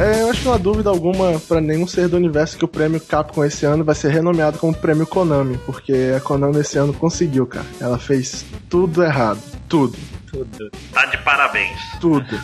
[0.00, 2.68] É, eu acho que não há dúvida alguma pra nenhum ser do universo que o
[2.68, 6.92] prêmio Capcom esse ano vai ser renomeado como prêmio Konami, porque a Konami esse ano
[6.92, 7.66] conseguiu, cara.
[7.80, 9.40] Ela fez tudo errado.
[9.68, 9.98] Tudo.
[10.30, 10.70] Tudo.
[10.92, 11.80] Tá de parabéns.
[12.00, 12.40] Tudo.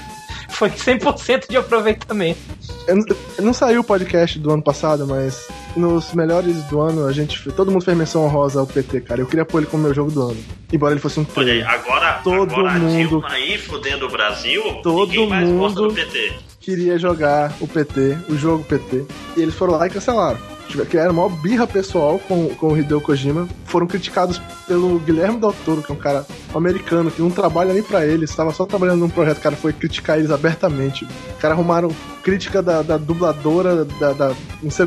[0.52, 2.38] Foi 100% de aproveitamento.
[2.86, 3.04] Eu não-
[3.40, 7.50] não saiu o podcast do ano passado, mas nos melhores do ano a gente.
[7.52, 9.20] Todo mundo fez menção honrosa ao PT, cara.
[9.20, 10.44] Eu queria pôr ele como meu jogo do ano.
[10.72, 14.10] Embora ele fosse um Olha aí, agora, Todo agora mundo- a Dilma aí fudendo o
[14.10, 16.32] Brasil, Todo ninguém mais gosta mundo- do PT.
[16.62, 19.04] Queria jogar o PT, o jogo PT.
[19.36, 20.38] E eles foram lá e cancelaram.
[20.68, 23.48] Tiver- Criaram uma birra pessoal com, com o Hideo Kojima.
[23.64, 26.24] Foram criticados pelo Guilherme Del Toro, que é um cara
[26.54, 28.30] americano que não trabalha nem pra eles.
[28.30, 29.38] Estava só trabalhando num projeto.
[29.38, 31.04] O cara foi criticar eles abertamente.
[31.04, 31.90] O cara arrumaram
[32.22, 34.32] crítica da, da dubladora, da, da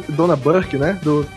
[0.10, 0.98] Dona Burke, né?
[1.04, 1.28] Do,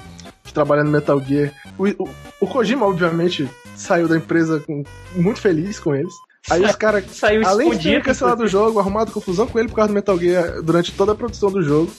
[0.45, 1.53] que trabalha no Metal Gear.
[1.77, 2.09] O, o,
[2.41, 3.47] o Kojima, obviamente,
[3.77, 4.85] saiu da empresa com-
[5.17, 6.15] muito feliz com eles.
[6.51, 7.05] Aí os caras
[7.49, 10.63] Além de ter cancelado o jogo, arrumado confusão com ele por causa do Metal Gear
[10.63, 11.91] durante toda a produção do jogo,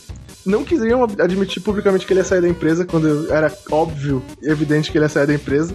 [0.45, 4.49] não queriam ad- admitir publicamente que ele ia sair da empresa quando era óbvio e
[4.49, 5.73] evidente que ele ia sair da empresa.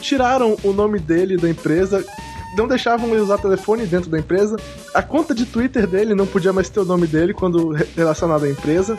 [0.00, 2.04] Tiraram o nome dele da empresa,
[2.56, 4.56] não deixavam ele usar telefone dentro da empresa.
[4.94, 8.44] A conta de Twitter dele não podia mais ter o nome dele quando re- relacionado
[8.44, 8.96] à empresa.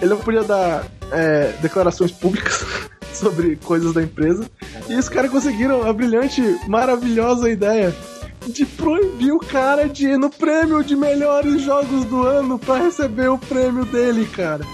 [0.00, 2.64] Ele não podia dar é, declarações públicas
[3.14, 4.44] sobre coisas da empresa.
[4.88, 7.94] E os caras conseguiram a brilhante, maravilhosa ideia
[8.48, 13.28] de proibir o cara de ir no prêmio de melhores jogos do ano pra receber
[13.28, 14.64] o prêmio dele, cara.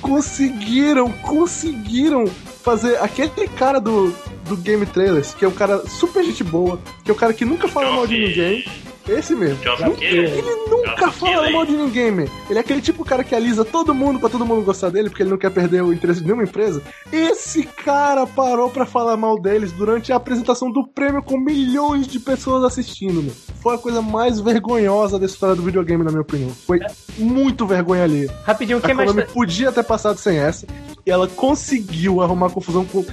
[0.00, 4.12] Conseguiram, conseguiram fazer aquele cara do,
[4.48, 7.44] do Game Trailers, que é um cara super gente boa, que é um cara que
[7.44, 8.64] nunca fala mal de ninguém.
[9.08, 9.56] Esse mesmo.
[9.64, 10.38] Nunca- Keighley.
[10.38, 11.52] Ele nunca fala Keighley.
[11.52, 12.24] mal de ninguém, man.
[12.50, 15.08] Ele é aquele tipo de cara que alisa todo mundo pra todo mundo gostar dele,
[15.08, 16.82] porque ele não quer perder o interesse de nenhuma empresa.
[17.12, 22.18] Esse cara parou pra falar mal deles durante a apresentação do prêmio com milhões de
[22.18, 23.32] pessoas assistindo, meu.
[23.62, 26.50] Foi a coisa mais vergonhosa da história do videogame, na minha opinião.
[26.50, 26.80] Foi
[27.18, 28.28] muito vergonha ali.
[28.44, 29.10] Rapidinho, A quem mais.
[29.10, 30.66] Konami podia ter passado sem essa,
[31.04, 33.04] e ela conseguiu arrumar confusão com.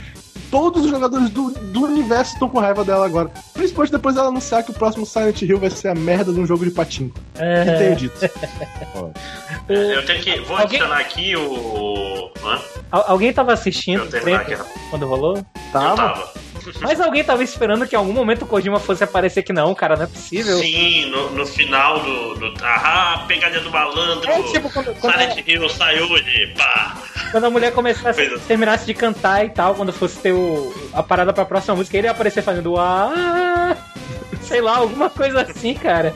[0.53, 3.31] Todos os jogadores do, do universo estão com raiva dela agora.
[3.55, 6.45] Principalmente depois dela anunciar que o próximo Silent Hill vai ser a merda de um
[6.45, 7.11] jogo de patinho.
[7.35, 8.19] É, Que tenho dito.
[9.67, 10.39] Eu tenho que.
[10.41, 12.29] Vou Alguém- adicionar aqui o.
[12.43, 12.59] Hã?
[12.91, 14.55] Al- Alguém tava assistindo aqui.
[14.89, 15.37] quando rolou?
[15.37, 15.95] Eu Tava.
[15.95, 16.33] tava.
[16.81, 19.95] Mas alguém tava esperando que em algum momento o Kojima fosse aparecer que não, cara,
[19.97, 20.57] não é possível.
[20.59, 22.53] Sim, no, no final do, do.
[22.63, 24.29] Ah, pegadinha do malandro.
[24.29, 26.53] É tipo quando, quando, Silent Hill sai hoje.
[26.57, 26.95] Pá.
[27.31, 28.37] quando a mulher começasse, é.
[28.47, 30.37] terminasse de cantar e tal, quando fosse ter o,
[30.93, 33.75] a parada pra próxima música, ele ia aparecer fazendo ah,
[34.41, 36.13] sei lá, alguma coisa assim, cara.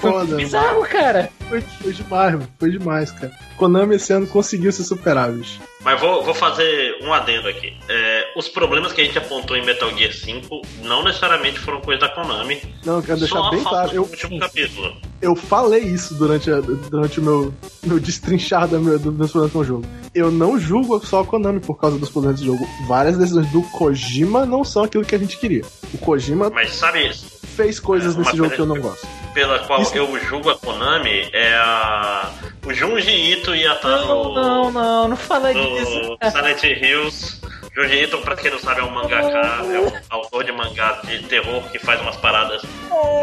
[0.00, 0.26] Foi.
[0.36, 1.30] Bizarro, cara.
[1.48, 2.48] Foi, foi demais, mano.
[2.58, 3.32] Foi demais, cara.
[3.56, 5.60] Konami esse ano conseguiu se superar, bicho.
[5.82, 7.72] Mas vou, vou fazer um adendo aqui.
[7.88, 12.00] É, os problemas que a gente apontou em Metal Gear 5 não necessariamente foram coisa
[12.02, 12.60] da Konami.
[12.84, 13.90] Não, eu quero deixar bem claro.
[13.92, 14.96] Eu, último capítulo.
[15.22, 17.54] eu falei isso durante, a- durante o meu,
[17.84, 19.86] meu destrinchar da meu, dos meus problemas com o jogo.
[20.14, 22.68] Eu não julgo só a Konami por causa dos problemas do jogo.
[22.86, 25.62] Várias decisões do Kojima não são aquilo que a gente queria.
[25.94, 27.10] O Kojima Mas sabe,
[27.56, 29.06] fez coisas É, nesse jogo que eu não gosto.
[29.38, 32.28] Pela qual Isso- eu julgo a Konami é a.
[32.66, 34.34] O Junji Ito ia estar Não, no.
[34.34, 36.16] não, não, não fala disso.
[36.20, 37.40] no Silent Hills.
[37.72, 41.22] Junji Ito, pra quem não sabe, é um mangaka, é um autor de mangá de
[41.22, 42.62] terror que faz umas paradas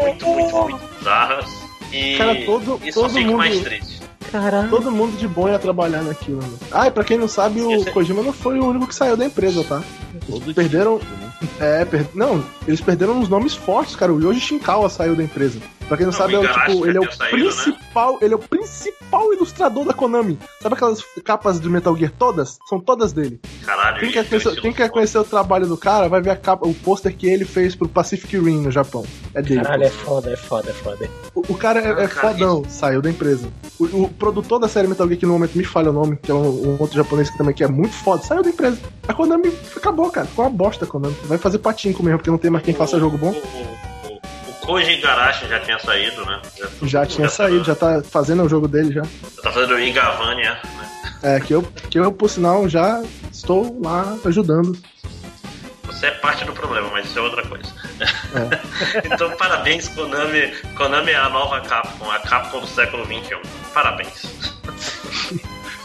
[0.02, 1.44] muito, muito, muito bizarras.
[1.92, 4.00] E, Cara, todo- só todo fico mundo- mais triste.
[4.32, 4.70] Caralho.
[4.70, 6.40] Todo mundo de bom ia trabalhar naquilo.
[6.42, 6.56] Né?
[6.72, 9.16] Ah, e pra quem não sabe, o Esse- Kojima não foi o único que saiu
[9.18, 9.82] da empresa, tá?
[10.28, 11.25] Todo Perderam- tipo, né?
[11.60, 12.06] É, per...
[12.14, 14.12] não, eles perderam uns nomes fortes, cara.
[14.12, 15.60] O Yoji Shinkawa saiu da empresa.
[15.88, 17.44] Pra quem não, Não, sabe, é o tipo, ele é o saído, né?
[17.44, 20.36] principal, ele é o principal ilustrador da Konami.
[20.60, 22.58] Sabe aquelas capas de Metal Gear todas?
[22.68, 23.40] São todas dele.
[23.64, 26.36] Caralho, Quem quer, conhecer, estilo quem quer conhecer o trabalho do cara, vai ver a
[26.36, 29.04] capa, o pôster que ele fez pro Pacific Rim no Japão.
[29.32, 29.62] É dele.
[29.62, 31.10] Caralho, é foda, é foda, é foda.
[31.34, 33.48] O, o cara é, Ah, é cara, fodão, saiu da empresa.
[33.78, 36.32] O, o produtor da série Metal Gear, que no momento me falha o nome, que
[36.32, 38.78] é um, um outro japonês que também que é muito foda, saiu da empresa.
[39.06, 40.26] A Konami acabou, cara.
[40.26, 41.14] Ficou uma bosta a Konami.
[41.26, 43.30] Vai fazer patinco mesmo, porque não tem mais quem faça jogo bom.
[43.30, 46.40] O, o, o, o Koji Igarashi já tinha saído, né?
[46.82, 49.02] Já tinha saído, já tá fazendo o jogo dele já.
[49.02, 50.90] Já tá fazendo o Igavania, né?
[51.22, 54.76] É, que eu, que eu, por sinal, já estou lá ajudando.
[55.84, 57.72] Você é parte do problema, mas isso é outra coisa.
[59.04, 60.52] então, parabéns, Konami.
[60.76, 63.40] Konami é a nova Capcom, a Capcom do século XXI.
[63.72, 64.56] Parabéns.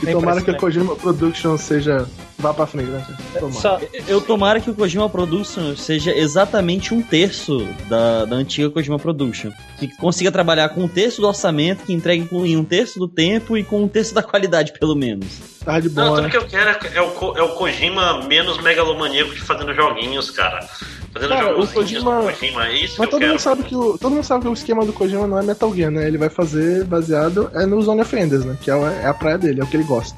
[0.01, 0.59] E Nem tomara que a né?
[0.59, 2.07] Kojima Production seja.
[2.39, 3.05] vá pra frente, né?
[3.39, 3.53] Tomara.
[3.61, 8.97] Só, Eu tomara que o Kojima Production seja exatamente um terço da, da antiga Kojima
[8.97, 9.51] Production.
[9.77, 13.07] Que consiga trabalhar com um terço do orçamento, que entregue com- em um terço do
[13.07, 15.27] tempo e com um terço da qualidade, pelo menos.
[15.63, 16.29] Tá de Não, boa, tudo né?
[16.31, 20.67] que eu quero é, é o, é o Kojima menos megalomaníaco de fazendo joguinhos, cara.
[21.13, 23.63] Fazendo Cara, o joguinhos Kojima- do Kojima, é isso Mas que eu todo mundo sabe
[23.63, 23.97] que o.
[23.97, 26.07] Todo mundo sabe que o esquema do Kojima não é Metal Gear, né?
[26.07, 28.57] Ele vai fazer baseado é no Zone of Enders, né?
[28.61, 30.17] Que é, o- é a praia dele, é o que ele gosta.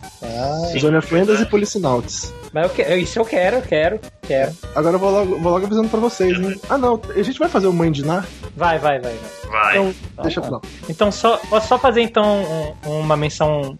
[0.71, 1.43] Sim, Zone of Enders é.
[1.43, 2.31] e Policinauts.
[2.53, 4.51] mas eu que- isso eu quero, eu quero, quero.
[4.75, 6.55] Agora eu vou logo, vou logo avisando pra vocês, né?
[6.69, 8.25] Ah não, a gente vai fazer o Mãe de Nar?
[8.55, 9.51] Vai, vai, vai, vai.
[9.51, 9.77] Vai.
[9.77, 10.47] Então, Tá, deixa tá.
[10.47, 10.61] pra lá.
[10.89, 13.77] Então, só, posso só fazer então um- uma menção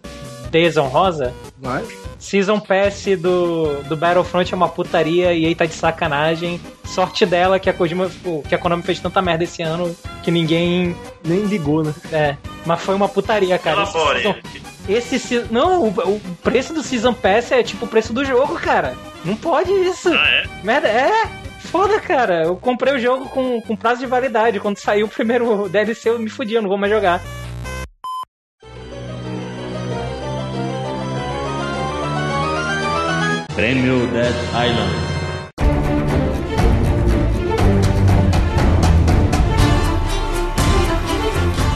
[0.50, 1.32] desonrosa?
[1.60, 1.84] Vai.
[2.24, 6.58] Season Pass do, do Battlefront é uma putaria e aí tá de sacanagem.
[6.84, 8.10] Sorte dela que a Kojima,
[8.48, 10.96] que a Konami fez tanta merda esse ano que ninguém.
[11.22, 11.94] Nem ligou, né?
[12.10, 13.82] É, mas foi uma putaria, cara.
[13.82, 14.22] Esse Elabore.
[14.22, 14.36] season,
[14.88, 18.54] esse se- Não, o, o preço do Season Pass é tipo o preço do jogo,
[18.54, 18.94] cara.
[19.22, 20.08] Não pode isso.
[20.10, 20.44] Ah, é?
[20.62, 21.26] Merda, é.
[21.60, 22.44] Foda, cara.
[22.44, 24.60] Eu comprei o jogo com, com prazo de validade.
[24.60, 27.20] Quando saiu o primeiro DLC, eu me fudi, eu não vou mais jogar.
[33.54, 34.92] Prêmio Dead Island.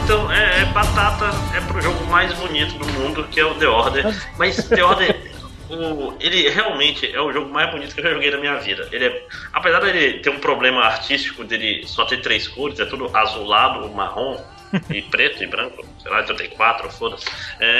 [0.03, 3.67] Então, é, é batata é pro jogo mais bonito do mundo, que é o The
[3.67, 4.13] Order.
[4.37, 5.21] Mas The Order,
[5.69, 8.89] o, ele realmente é o jogo mais bonito que eu já joguei na minha vida.
[8.91, 13.09] Ele é, apesar dele ter um problema artístico dele só ter três cores, é tudo
[13.15, 14.37] azulado, marrom
[14.89, 17.25] e preto e branco, sei lá, então tem quatro, foda-se.
[17.59, 17.79] É,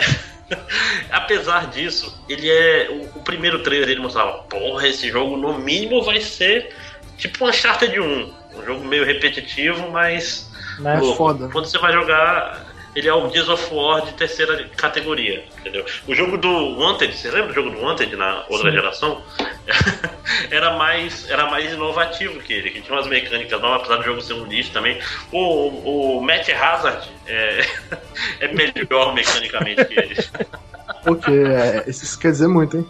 [1.11, 2.89] apesar disso, ele é.
[2.89, 6.73] O, o primeiro trailer dele mostrava, porra, esse jogo no mínimo vai ser
[7.17, 8.33] tipo um Uncharted 1.
[8.55, 10.49] Um jogo meio repetitivo, mas
[10.79, 10.97] Né?
[10.97, 11.49] É foda.
[11.49, 12.68] Quando você vai jogar,
[12.99, 15.85] ele é o Gears of War de terceira categoria, entendeu?
[16.07, 18.75] O jogo do Wanted, você lembra do jogo do Wanted na outra Sim.
[18.75, 19.21] geração?
[20.51, 24.21] era mais era mais inovativo que ele, que tinha umas mecânicas novas, apesar do jogo
[24.21, 24.99] ser um lixo também.
[25.31, 27.65] O, o Matt Hazard é,
[28.41, 30.15] é melhor mecanicamente que ele.
[31.03, 32.89] Porque é, isso quer dizer muito, hein?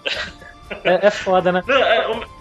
[0.83, 1.63] É, é foda, né?
[1.67, 2.38] Não, é, o-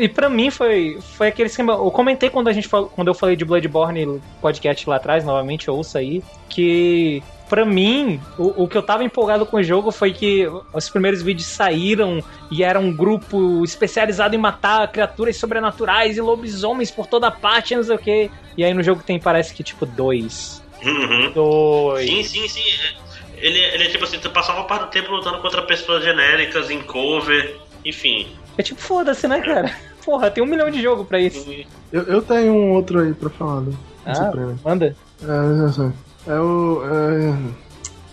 [0.00, 1.72] E pra mim foi, foi aquele esquema.
[1.72, 5.70] Eu comentei quando a gente falou, quando eu falei de Bloodborne podcast lá atrás, novamente,
[5.70, 10.12] ouça aí, que pra mim, o, o que eu tava empolgado com o jogo foi
[10.12, 16.20] que os primeiros vídeos saíram e era um grupo especializado em matar criaturas sobrenaturais e
[16.20, 18.30] lobisomens por toda parte, não sei o que.
[18.56, 20.62] E aí no jogo tem, parece que tipo, dois.
[20.82, 21.32] Uhum.
[21.32, 22.08] Dois.
[22.08, 22.96] Sim, sim, sim.
[23.36, 26.80] Ele, ele é tipo assim, tu passava parte do tempo lutando contra pessoas genéricas em
[26.82, 28.28] cover, enfim.
[28.58, 29.72] É tipo, foda-se, né, cara?
[30.04, 31.48] Porra, tem um milhão de jogo pra isso.
[31.92, 34.58] Eu, eu tenho um outro aí pra falar do, do Ah, Supremo.
[34.64, 34.96] manda.
[35.22, 36.82] É, é o.
[36.84, 37.36] É,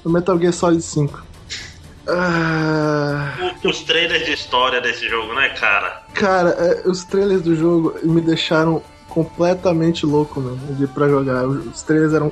[0.05, 1.23] o Metal Gear Solid 5.
[2.07, 6.03] Ah, O- os trailers de história desse jogo, né, cara?
[6.13, 11.45] cara, é, os trailers do jogo me deixaram completamente louco, mano, de pra jogar.
[11.47, 12.31] Os trailers eram.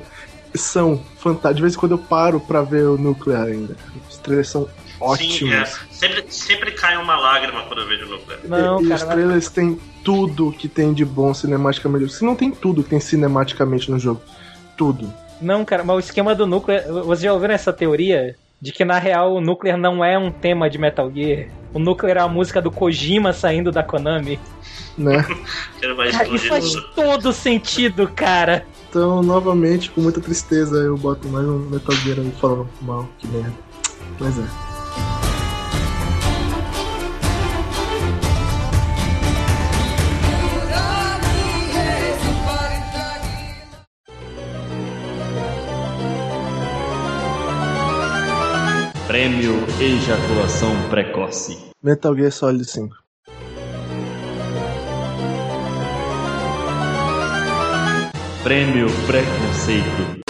[0.54, 1.56] São fantásticos.
[1.56, 3.76] De vez em quando eu paro pra ver o Nuclear ainda.
[4.08, 4.68] Os trailers são
[5.04, 5.34] ótimos.
[5.36, 5.64] Sim, é.
[5.90, 8.38] Sempre, sempre cai uma lágrima quando eu vejo o núcleo.
[8.44, 12.12] Não, e, e cara, os mas- trailers têm tudo que tem de bom cinematicamente.
[12.12, 14.20] Se não tem tudo que tem cinematicamente no jogo.
[14.76, 15.12] Tudo.
[15.40, 16.84] Não, cara, mas o esquema do Nuclear.
[16.88, 18.36] Vocês já ouviram essa teoria?
[18.60, 21.48] De que na real o Nuclear não é um tema de Metal Gear.
[21.72, 24.40] O Nuclear é a música do Kojima saindo da Konami.
[24.96, 25.22] Né?
[25.80, 28.64] Cara, e explodir faz todo sentido, cara.
[28.88, 33.26] Então, novamente, com muita tristeza, eu boto mais um Metal Gear aí falando mal, que
[33.26, 33.52] merda.
[34.20, 34.73] Mas é.
[49.14, 51.70] Prêmio Ejaculação Precoce.
[51.80, 52.96] Metal Gear Solid 5.
[58.42, 60.20] Prêmio Preconceito.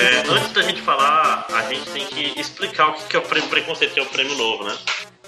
[0.00, 3.22] É, antes da gente falar, a gente tem que explicar o que que é o
[3.22, 4.76] prêmio preconceito, que é o prêmio novo, né?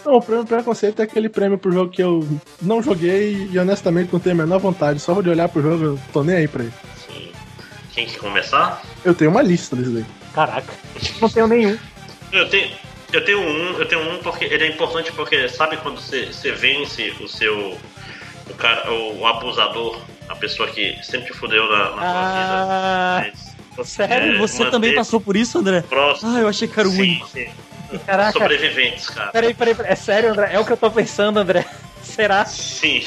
[0.04, 2.26] Não, o prêmio preconceito é aquele prêmio pro jogo que eu
[2.62, 4.98] não joguei e honestamente não tenho a menor vontade.
[5.00, 6.72] Só de olhar pro jogo, eu tô nem aí pra ele.
[7.06, 7.32] Sim.
[7.92, 8.82] Quem quer começar?
[9.04, 10.04] Eu tenho uma lista desse daí.
[10.32, 10.72] Caraca,
[11.20, 11.76] não tenho nenhum.
[12.32, 12.70] Eu tenho,
[13.12, 16.52] eu tenho um, eu tenho um porque ele é importante porque sabe quando você, você
[16.52, 17.76] vence o seu
[18.48, 23.24] o cara, o, o abusador, a pessoa que sempre te fudeu na, na Ah, sua
[23.24, 23.84] vida.
[23.84, 24.34] Sério?
[24.34, 25.82] é, Você também passou por isso, André?
[25.82, 26.30] próximo.
[26.36, 27.28] Ah, eu achei que era o Sim, único.
[27.28, 27.46] sim.
[27.98, 28.32] Caraca.
[28.32, 29.30] Sobreviventes, cara.
[29.32, 29.92] Peraí, peraí, peraí.
[29.92, 30.50] É sério, André?
[30.52, 31.64] É o que eu tô pensando, André.
[32.02, 32.44] Será?
[32.46, 33.06] Sim.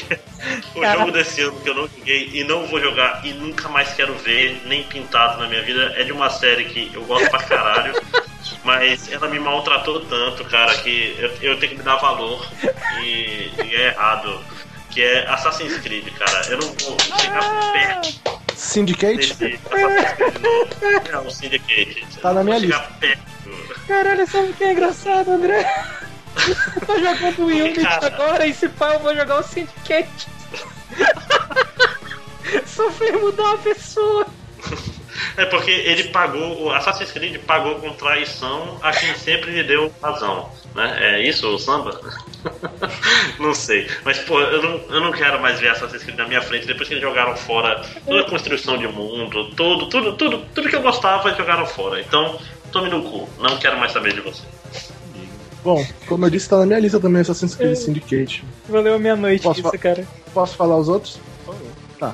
[0.76, 1.00] O Caraca.
[1.00, 4.14] jogo desse ano que eu não joguei e não vou jogar e nunca mais quero
[4.20, 7.94] ver, nem pintado na minha vida, é de uma série que eu gosto pra caralho.
[8.64, 12.46] Mas ela me maltratou tanto, cara, que eu, eu tenho que me dar valor
[13.02, 14.40] e, e é errado.
[14.90, 16.46] Que é Assassin's Creed, cara.
[16.50, 19.34] Eu não vou chegar perto Syndicate?
[19.34, 21.12] desse Assassin's Creed novo.
[21.12, 22.06] Não, o Syndicate.
[22.22, 23.24] Tá na não minha chegar perto.
[23.88, 25.66] Caralho, sabe o que é engraçado, André?
[26.76, 30.28] Eu tô jogando o Unity agora e se pá, eu vou jogar o Syndicate.
[32.66, 34.26] Sofrer mudar uma pessoa.
[35.38, 39.94] É porque ele pagou, o Assassin's Creed pagou com traição a quem sempre lhe deu
[40.02, 40.52] razão.
[40.76, 40.98] Né?
[41.00, 42.00] É isso o samba?
[43.40, 43.90] não sei.
[44.04, 46.88] Mas, pô, eu não, eu não quero mais ver Assassin's Creed na minha frente depois
[46.88, 50.82] que eles jogaram fora toda a construção de mundo, tudo, tudo, tudo, tudo que eu
[50.82, 52.00] gostava eles jogaram fora.
[52.00, 52.40] Então,
[52.74, 53.30] tome no cu.
[53.40, 54.44] Não quero mais saber de você.
[55.64, 58.44] Bom, como eu disse, tá na minha lista também Assassin's Creed Syndicate.
[58.68, 60.06] Valeu a minha noite Posso isso, cara.
[60.34, 61.18] Posso falar os outros?
[61.98, 62.14] Tá.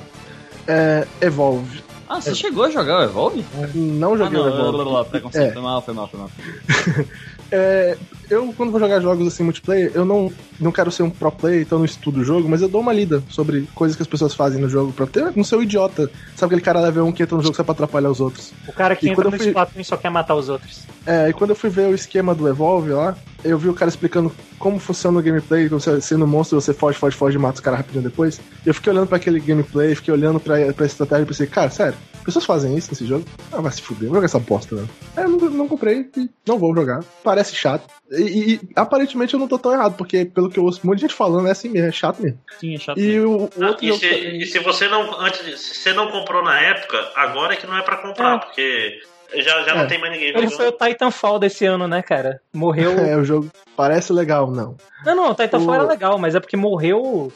[0.68, 1.82] É, Evolve.
[2.08, 3.44] Ah, você chegou a jogar o Evolve?
[3.74, 4.72] Não Ah, joguei não, o Evolve.
[4.84, 5.30] blá, blá, blá.
[5.34, 5.52] É.
[5.52, 6.30] Foi mal, foi mal, foi mal.
[7.52, 7.96] É,
[8.30, 11.62] eu, quando vou jogar jogos assim multiplayer, eu não, não quero ser um pro player,
[11.62, 14.34] então não estudo o jogo, mas eu dou uma lida sobre coisas que as pessoas
[14.34, 16.10] fazem no jogo pra ter, não ser um idiota.
[16.36, 18.52] Sabe aquele cara level 1 que entra no jogo só pra atrapalhar os outros?
[18.66, 20.84] O cara que E entra no fui- Splatoon e só quer matar os outros.
[21.06, 23.88] É, e quando eu fui ver o esquema do Evolve lá, eu vi o cara
[23.88, 27.40] explicando como funciona o gameplay, quando você sendo um monstro, você foge, foge, foge e
[27.40, 28.38] mata os caras rapidinho depois.
[28.64, 31.96] Eu fiquei olhando pra aquele gameplay, fiquei olhando pra, pra estratégia e pensei, cara, sério,
[32.22, 33.24] pessoas fazem isso nesse jogo?
[33.50, 34.84] Ah, vai se fuder, vou jogar essa bosta, né?
[35.16, 37.02] É, eu não, não comprei e não vou jogar.
[37.24, 37.84] Parece chato.
[38.10, 40.96] E, e- aparentemente eu não tô tão errado, porque pelo que eu ouço um monte
[40.96, 42.38] de gente falando, é assim mesmo, é chato mesmo.
[42.58, 42.98] Sim, é chato.
[42.98, 45.20] E o, o Ah, outro e, se, e se você não.
[45.20, 48.38] Antes, se você não comprou na época, agora é que não é pra comprar, É.
[48.38, 49.00] porque
[49.36, 49.78] já, já É.
[49.78, 52.40] não tem mais ninguém Ele foi o Titanfall desse ano, né, cara?
[52.52, 52.90] Morreu.
[52.98, 54.76] É, o jogo parece legal, não.
[55.06, 57.32] Não, não, o Titanfall O- era legal, mas é porque morreu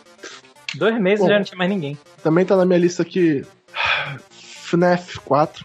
[0.75, 1.27] dois meses Bom.
[1.27, 1.97] e já não tinha mais ninguém.
[2.23, 3.45] Também tá na minha lista aqui.
[4.65, 5.65] FNAF 4.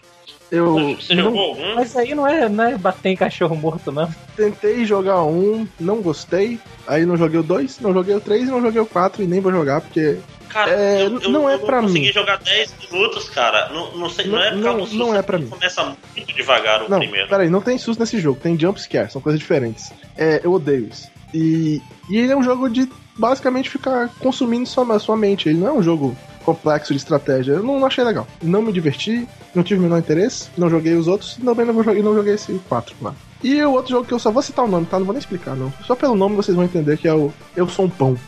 [0.51, 1.75] Eu Você não jogou algum?
[1.75, 4.09] Mas aí não é, não é bater em cachorro morto, não.
[4.35, 6.59] tentei jogar um, não gostei.
[6.87, 9.27] Aí não joguei o 2, não joguei o 3 e não joguei o 4 e
[9.27, 10.17] nem vou jogar porque.
[10.49, 12.11] Cara, É, eu, eu, não é eu pra consegui mim.
[12.11, 13.69] jogar 10 minutos, cara.
[13.69, 15.49] Não, não, sei, não, Não- é por não- não é é pra porque mim.
[15.59, 17.27] Começa muito devagar o Não, primeiro.
[17.29, 19.91] peraí, não tem susto nesse jogo, tem jump scare, são coisas diferentes.
[20.17, 21.07] É, eu odeio isso.
[21.31, 25.47] E, e ele é um jogo de basicamente ficar consumindo sua, sua mente.
[25.47, 27.53] Ele não é um jogo complexo de estratégia.
[27.53, 28.27] Eu não achei legal.
[28.41, 31.73] Não me diverti, não tive o menor interesse, não joguei os outros, e também não,
[31.73, 33.13] vou jogar, não joguei esse 4 lá.
[33.43, 34.97] E o outro jogo que eu só vou citar o nome, tá?
[34.99, 35.71] Não vou nem explicar, não.
[35.85, 38.17] Só pelo nome vocês vão entender que é o Eu Sou um Pão.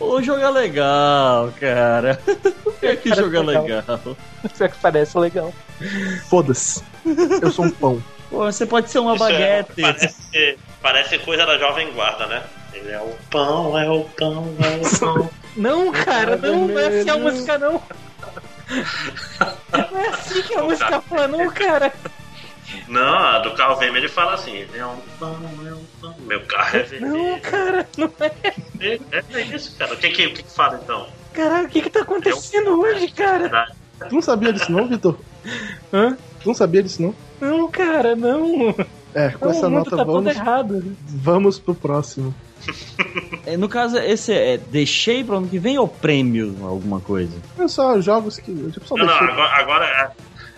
[0.00, 2.20] O jogo é legal, cara.
[2.82, 4.16] É que jogo é legal.
[4.60, 5.52] é que parece legal.
[6.28, 6.82] Foda-se.
[7.40, 8.02] Eu sou um pão.
[8.28, 9.80] Pô, você pode ser uma Isso é- baguete.
[9.82, 12.42] parece, parece coisa da Jovem Guarda, né?
[12.74, 15.30] Ele é o pão, é o pão, é o pão.
[15.56, 17.82] Não, cara, não, não é assim a música, não.
[19.72, 21.92] Não é assim que a música fala, não, cara.
[22.88, 25.36] Não, a do carro vermelho ele fala assim: é é pão.
[26.20, 27.40] Meu carro é Não, vermelho.
[27.42, 28.32] cara, não é.
[28.80, 29.92] É, é isso, cara.
[29.92, 31.06] O que que, o que, que fala então?
[31.34, 33.66] Caralho, o que que tá acontecendo hoje, cara?
[34.08, 35.18] Tu não sabia disso não, Vitor?
[35.92, 36.16] Hã?
[36.40, 37.14] Tu não sabia disso não?
[37.40, 38.74] Não, cara, não.
[39.14, 40.96] É, com Não, essa o mundo nota tá todo vamos, errado.
[41.06, 42.34] vamos pro próximo.
[43.46, 47.36] É, No caso, esse é deixei pro ano que vem ou prêmio alguma coisa?
[47.58, 48.50] É só jogos que.
[48.50, 49.28] eu, Tipo, só Não, não, deixei.
[49.34, 50.14] agora, agora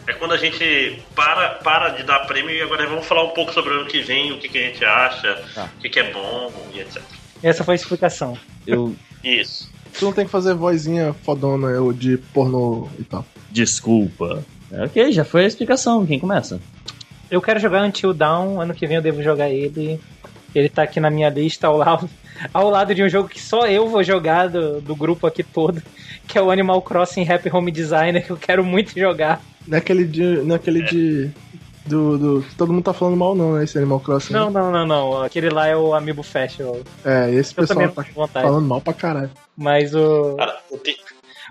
[0.07, 3.31] é, é quando a gente para, para de dar prêmio e agora vamos falar um
[3.31, 5.71] pouco sobre o ano que vem, o que, que a gente acha, Tá.
[5.77, 7.01] o que, que é bom e etc.
[7.43, 8.37] Essa foi a explicação.
[8.67, 8.95] Eu.
[9.23, 9.73] Isso.
[9.99, 13.25] Tu não tem que fazer vozinha fodona eu, de pornô e tal.
[13.51, 14.45] Desculpa.
[14.71, 16.05] É, ok, já foi a explicação.
[16.05, 16.61] Quem começa?
[17.31, 19.99] Eu quero jogar Until Dawn, ano que vem eu devo jogar ele.
[20.55, 22.09] Ele tá aqui na minha lista ao lado,
[22.53, 25.83] ao lado de um jogo que só eu vou jogar do, do grupo aqui todo,
[26.29, 29.41] que é o Animal Crossing Happy Home Designer, que eu quero muito jogar.
[29.67, 30.23] Naquele de.
[30.43, 31.31] Naquele de.
[31.87, 32.47] Do, do.
[32.57, 33.65] Todo mundo tá falando mal, não, né?
[33.65, 34.33] Esse Animal Crossing.
[34.33, 35.23] Não, não, não, não.
[35.23, 36.79] Aquele lá é o Amiibo Festival.
[37.05, 37.89] É, esse Eu pessoal
[38.29, 39.31] tá falando mal pra caralho.
[39.57, 40.97] Mas o, Cara, eu te-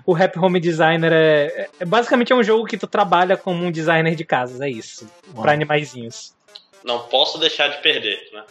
[0.04, 3.64] o Happy Home Designer é, é- é basicamente é um jogo que tu trabalha como
[3.64, 5.08] um designer de casas, é isso.
[5.40, 6.32] Pra animaizinhos.
[6.84, 8.42] não posso deixar de perder, né?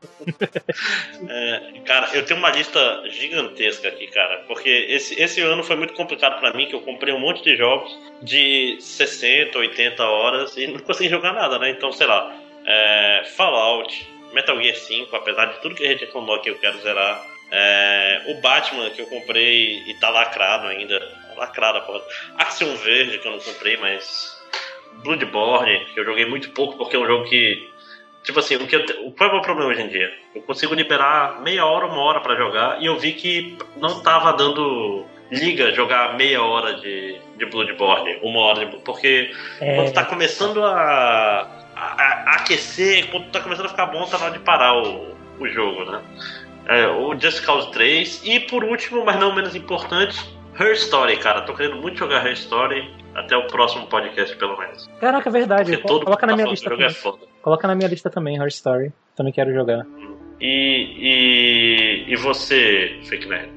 [1.28, 5.94] É, cara, eu tenho uma lista gigantesca aqui, cara, porque esse, esse ano foi muito
[5.94, 7.90] complicado pra mim, que eu comprei um monte de jogos
[8.22, 11.70] de 60, 80 horas e não consegui jogar nada, né?
[11.70, 12.34] Então, sei lá,
[12.64, 16.78] é, Fallout, Metal Gear 5, apesar de tudo que a gente reclamou aqui, eu quero
[16.78, 17.24] zerar.
[17.50, 21.00] É, o Batman que eu comprei e tá lacrado ainda,
[21.36, 22.02] lacrado porra.
[22.36, 24.38] Action Verde que eu não comprei, mas
[25.02, 27.68] Bloodborne, que eu joguei muito pouco porque é um jogo que
[28.28, 28.84] Tipo assim, o que eu
[29.16, 30.12] qual é o meu problema hoje em dia?
[30.34, 34.34] Eu consigo liberar meia hora, uma hora pra jogar, e eu vi que não tava
[34.34, 38.76] dando liga jogar meia hora de, de Bloodborne, uma hora de.
[38.80, 39.30] Porque
[39.62, 44.18] É, quando tá começando a, a- a aquecer, quando tá começando a ficar bom, tá
[44.18, 46.02] na hora de parar o, o jogo, né?
[46.66, 50.22] É, o Just Cause 3, e por último, mas não menos importante,
[50.60, 51.40] Her Story, cara.
[51.40, 54.86] Tô querendo muito jogar Her Story até o próximo podcast, pelo menos.
[55.00, 55.72] Caraca, é verdade.
[55.72, 57.26] Porque todo Coloca na tá minha lista o jogo é foda.
[57.48, 58.92] Coloca na minha lista também, Her Story.
[59.16, 59.86] Também quero jogar.
[60.38, 63.48] E, e, e você, Fake Nerd?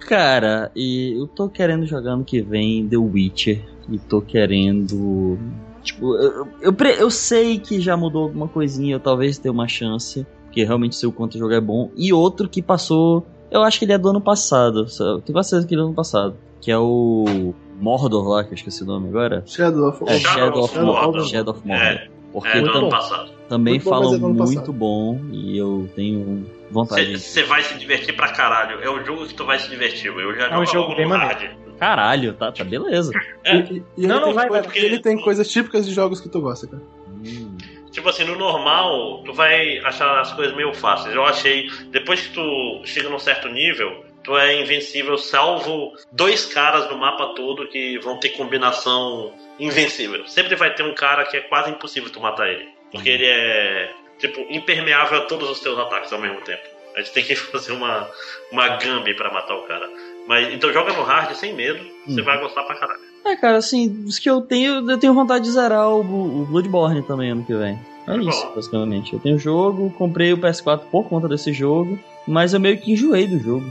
[0.00, 3.60] Cara, e eu tô querendo jogar ano que vem The Witcher.
[3.90, 5.38] E tô querendo.
[5.82, 9.68] Tipo, eu, eu, pre- eu sei que já mudou alguma coisinha, eu talvez tenha uma
[9.68, 10.26] chance.
[10.46, 11.90] Porque realmente sei o quanto o jogo é bom.
[11.96, 13.26] E outro que passou.
[13.50, 14.86] Eu acho que ele é do ano passado.
[15.00, 16.34] Eu tenho quase certeza que ele é do ano passado.
[16.62, 19.42] Que é o Mordor lá, que eu esqueci o nome agora.
[19.44, 21.02] Shadow of É, Shadow Shadow of of Mordor.
[21.04, 21.26] Mordor.
[21.28, 22.08] Shadow of Mordor.
[22.32, 23.30] Porque É, do ano passado.
[23.48, 25.20] Também Muito falam é muito bom.
[25.32, 27.18] E eu tenho vontade.
[27.18, 28.80] Você vai se divertir pra caralho.
[28.82, 30.06] É o jogo que tu vai se divertir.
[30.06, 31.52] Eu já É um jogo bem maneiro.
[31.78, 33.12] Caralho, tá, tá beleza.
[33.44, 33.56] É.
[33.70, 34.78] E, e Não, não, tem vai, coisa- vai.
[34.78, 36.82] e ele tem coisas típicas de jogos que tu gosta, cara.
[37.24, 37.56] Hum.
[37.90, 41.14] Tipo assim, no normal, tu vai achar as coisas meio fáceis.
[41.14, 46.90] Eu achei, depois que tu chega num certo nível, tu é invencível, salvo dois caras
[46.90, 50.26] no mapa todo que vão ter combinação invencível.
[50.26, 52.66] Sempre vai ter um cara que é quase impossível tu matar ele.
[52.94, 56.62] Porque ele é, tipo, impermeável a todos os teus ataques ao mesmo tempo.
[56.96, 58.08] A gente tem que fazer uma,
[58.52, 59.88] uma gambi pra matar o cara.
[60.26, 62.24] Mas, então joga no hard sem medo, você Uhum.
[62.24, 63.00] vai gostar pra caralho.
[63.26, 67.02] É, cara, assim, os que eu tenho, eu tenho vontade de zerar o, o Bloodborne
[67.02, 67.78] também ano que vem.
[68.06, 68.28] É Bom.
[68.28, 69.14] isso, basicamente.
[69.14, 71.98] Eu tenho o jogo, comprei o PS4 por conta desse jogo,
[72.28, 73.64] mas eu meio que enjoei do jogo.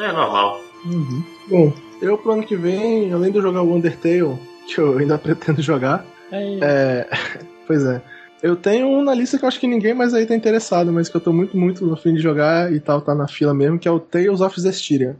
[0.00, 0.60] É normal.
[1.48, 5.18] Bom, eu pro ano que vem, além de eu jogar o Undertale, que eu ainda
[5.18, 7.08] pretendo jogar, É, é.
[7.66, 8.00] Pois é.
[8.42, 11.08] Eu tenho um na lista que eu acho que ninguém mais aí tá interessado, mas
[11.08, 13.78] que eu tô muito, muito a fim de jogar e tal, tá na fila mesmo,
[13.78, 15.16] que é o Tales of Zestiria.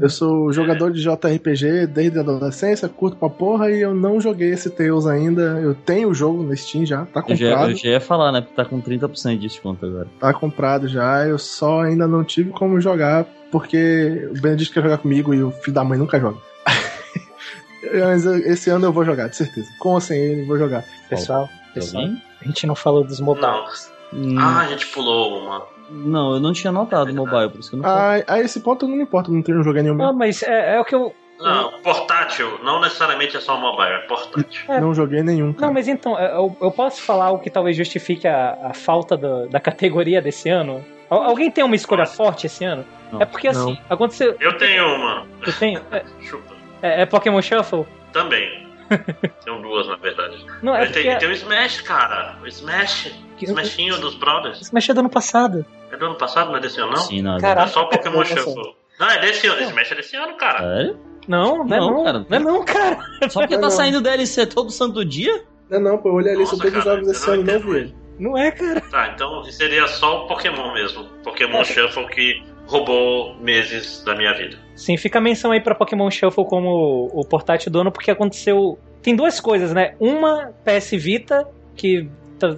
[0.00, 4.50] Eu sou jogador de JRPG desde a adolescência, curto pra porra, e eu não joguei
[4.52, 5.42] esse Tales ainda.
[5.60, 7.70] Eu tenho o jogo no Steam já, tá eu, já, comprado.
[7.72, 8.40] eu já ia falar, né?
[8.42, 10.06] Porque tá com 30% de desconto agora.
[10.20, 14.98] Tá comprado já, eu só ainda não tive como jogar, porque o Benedito quer jogar
[14.98, 16.38] comigo e o filho da mãe nunca joga.
[18.06, 19.68] Mas eu- esse ano eu vou jogar, de certeza.
[19.78, 20.84] Com ou sem ele, vou jogar.
[21.08, 21.48] Pessoal,
[21.80, 22.22] pessoal, Alguém?
[22.40, 23.92] a gente não falou dos mobiles.
[24.12, 25.64] Hum, Ah, a gente pulou uma.
[25.90, 28.24] Não, eu não tinha notado o mobile, por isso que eu não falei.
[28.26, 29.94] Ah, a esse ponto eu não me importo, não tenho jogo nenhum.
[29.94, 31.14] Não, mas é, é o que eu.
[31.38, 34.72] Não, portátil, não necessariamente é só mobile, é portátil.
[34.72, 34.80] é.
[34.80, 35.52] Não joguei nenhum.
[35.52, 35.66] Cara.
[35.66, 39.16] Não, mas então, é, eu, eu posso falar o que talvez justifique a, a falta
[39.18, 40.82] do- da categoria desse ano?
[41.10, 42.84] Al- Alguém tem uma escolha forte esse ano?
[43.12, 43.20] Não.
[43.20, 44.34] é porque assim, aconteceu.
[44.40, 45.26] Eu tenho uma.
[45.44, 46.54] Tu tem, é, Chupa.
[46.82, 47.86] é- é Pokémon Shuffle?
[48.12, 48.65] Também.
[49.44, 50.44] Tenho duas, na verdade.
[50.62, 51.18] Não, é Mas tem, porque.
[51.18, 52.36] tem o Smash, cara.
[52.42, 53.12] O Smash.
[53.36, 54.60] Que- Smashinho dos Brothers.
[54.62, 55.66] Smash é do ano passado.
[55.92, 56.98] É do ano passado, não é desse ano, não?
[56.98, 57.40] Sim, nada.
[57.40, 57.68] Caraca.
[57.68, 58.24] É só o Pokémon.
[58.24, 58.74] Shuffle.
[58.98, 59.60] Não, é desse ano.
[59.62, 60.58] Smash é desse ano, cara.
[60.60, 60.98] Sério?
[61.28, 62.04] Não, não é Não, não.
[62.04, 62.26] cara.
[62.28, 62.98] Não é não, cara.
[63.28, 63.76] Só porque Não, tá não.
[63.76, 65.44] saindo DLC todo santo dia?
[65.68, 67.42] Não, não, pô, eu olhei a lista de Nossa, todos os jogos desse não ano
[67.42, 67.78] e não vi ele.
[67.80, 67.94] ele.
[68.18, 68.80] Não é, cara.
[68.80, 71.04] Tá, então seria só o Pokémon mesmo.
[71.22, 74.56] Pokémon Shuffle que roubou meses da minha vida.
[74.74, 78.78] Sim, fica a menção aí pra Pokémon Shuffle como o portátil do ano, porque aconteceu.
[79.02, 79.94] Tem duas coisas, né?
[80.00, 82.56] Uma, PS Vita, que tá,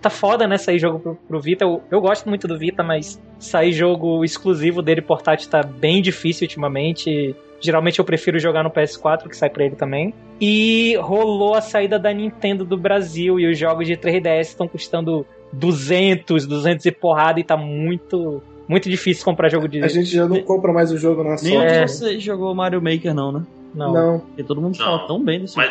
[0.00, 0.58] tá foda, né?
[0.58, 1.64] Sair jogo pro, pro Vita.
[1.64, 6.44] Eu, eu gosto muito do Vita, mas sair jogo exclusivo dele portátil tá bem difícil
[6.44, 7.34] ultimamente.
[7.58, 10.12] Geralmente eu prefiro jogar no PS4, que sai pra ele também.
[10.38, 15.26] E rolou a saída da Nintendo do Brasil e os jogos de 3DS estão custando
[15.52, 19.82] 200, 200 e porrada e tá muito muito difícil comprar jogo de.
[19.82, 21.56] A gente já não compra mais o jogo na sorte.
[21.56, 21.84] É.
[21.84, 23.42] de vocês jogou Mario Maker, não, né?
[23.74, 23.92] Não.
[23.92, 24.18] Não.
[24.20, 24.84] Porque todo mundo Não.
[24.84, 25.70] fala tão bem desse Mas,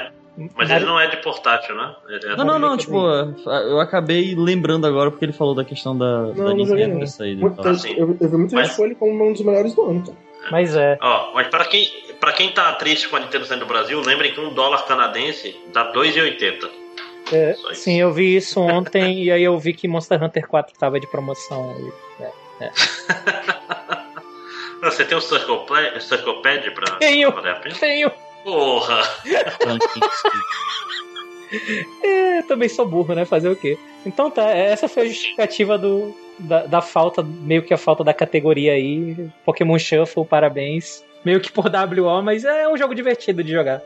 [0.56, 1.96] mas ele não é de portátil, né?
[2.10, 6.28] É Não, não, não, tipo, eu acabei lembrando agora porque ele falou da questão da,
[6.32, 7.00] da não joguei Nintendo não.
[7.00, 7.72] ter saído e Muito- tal.
[7.72, 7.94] Assim.
[7.98, 10.02] eu, eu vi muita gente Mas- ele como um dos melhores do ano.
[10.04, 10.18] Cara.
[10.52, 10.98] Mas é.
[11.02, 11.88] Ó, mas pra quem,
[12.20, 15.56] pra quem tá triste com a Nintendo saindo do Brasil, lembrem que um dólar canadense
[15.74, 16.70] dá 2,80.
[17.32, 17.82] é, Só isso.
[17.82, 21.08] sim, eu vi isso ontem e aí eu vi que Monster Hunter 4 tava de
[21.08, 21.74] promoção.
[22.20, 22.45] e- é.
[24.82, 27.32] Ah, Você tem o Circle, Play, Circle Pad pra Tenho.
[27.32, 27.76] valer a pena?
[27.76, 28.12] Tenho!
[28.44, 29.02] Porra!
[32.04, 33.24] É, também sou burro, né?
[33.24, 33.78] Fazer o quê?
[34.06, 38.14] Então tá, essa foi a justificativa do, da, da falta, meio que a falta da
[38.14, 39.30] categoria aí.
[39.46, 41.04] Pokémon Shuffle, parabéns.
[41.24, 43.82] Meio que por WO, mas é um jogo divertido de jogar.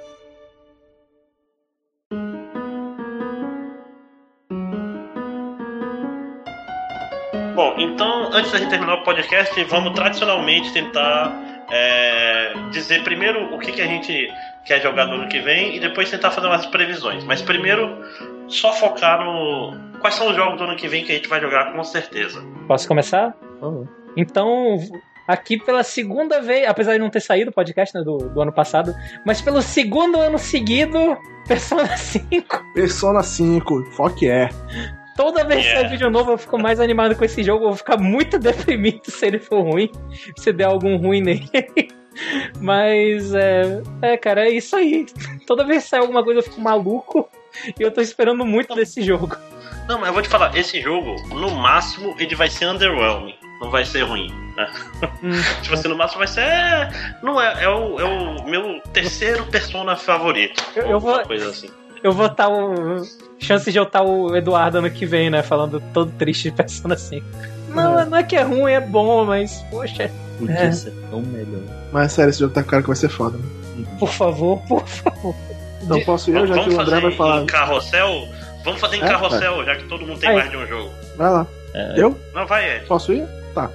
[7.59, 13.59] Bom, então, antes da gente terminar o podcast, vamos tradicionalmente tentar é, dizer primeiro o
[13.59, 14.31] que, que a gente
[14.63, 17.21] quer jogar no ano que vem e depois tentar fazer umas previsões.
[17.25, 17.97] Mas primeiro,
[18.47, 19.73] só focar no.
[19.99, 22.41] Quais são os jogos do ano que vem que a gente vai jogar com certeza.
[22.65, 23.35] Posso começar?
[23.59, 23.89] Favor.
[24.15, 24.77] Então,
[25.27, 28.53] aqui pela segunda vez, apesar de não ter saído o podcast né, do, do ano
[28.53, 28.95] passado,
[29.25, 32.63] mas pelo segundo ano seguido, Persona 5.
[32.73, 34.47] Persona 5, fuck é.
[35.19, 35.81] Toda vez que Yeah.
[35.81, 37.65] sai vídeo novo, eu fico mais animado com esse jogo.
[37.65, 39.91] Eu vou ficar muito deprimido se ele for ruim.
[40.37, 41.49] Se der algum ruim nele.
[42.61, 45.05] Mas, é, é, cara, é isso aí.
[45.45, 47.29] Toda vez que sai alguma coisa, eu fico maluco.
[47.77, 49.35] E eu tô esperando muito desse jogo.
[49.89, 53.35] Não, mas eu vou te falar, esse jogo, no máximo, ele vai ser underwhelming.
[53.59, 54.31] Não vai ser ruim.
[54.55, 54.69] Né?
[55.23, 55.31] Hum.
[55.63, 56.41] tipo assim, no máximo vai ser.
[56.41, 56.89] é,
[57.23, 60.63] Não é, é o, é o meu terceiro persona favorito.
[60.75, 61.69] Eu- eu vou- coisa assim.
[62.03, 63.01] Eu vou estar o.
[63.39, 65.41] Chance de eu estar o Eduardo ano que vem, né?
[65.41, 67.23] Falando todo triste, pensando assim.
[67.69, 70.71] Não, não é que é ruim, é bom, mas, poxa, Podia É.
[70.71, 71.61] ser tão melhor.
[71.91, 73.37] Mas sério, esse jogo tá com cara que vai ser foda.
[73.37, 73.85] Né?
[73.97, 75.35] por favor, por favor.
[75.81, 77.41] Então posso ir já que vamos o André fazer vai falar.
[77.41, 78.27] em carrossel?
[78.63, 80.35] Vamos fazer em É, carrossel, já que todo mundo tem Aí.
[80.35, 80.89] mais de um jogo.
[81.17, 81.47] Vai lá.
[81.73, 81.93] É.
[81.97, 82.17] Eu?
[82.33, 82.85] Não, vai, Ed.
[82.87, 83.25] Posso ir?
[83.53, 83.69] Tá.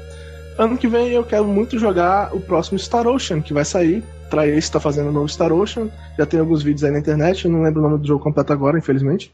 [0.59, 4.03] Ano que vem eu quero muito jogar o próximo Star Ocean, que vai sair.
[4.31, 5.89] Trace tá fazendo o novo Star Ocean.
[6.19, 8.53] Já tem alguns vídeos aí na internet, eu não lembro o nome do jogo completo
[8.53, 9.33] agora, infelizmente.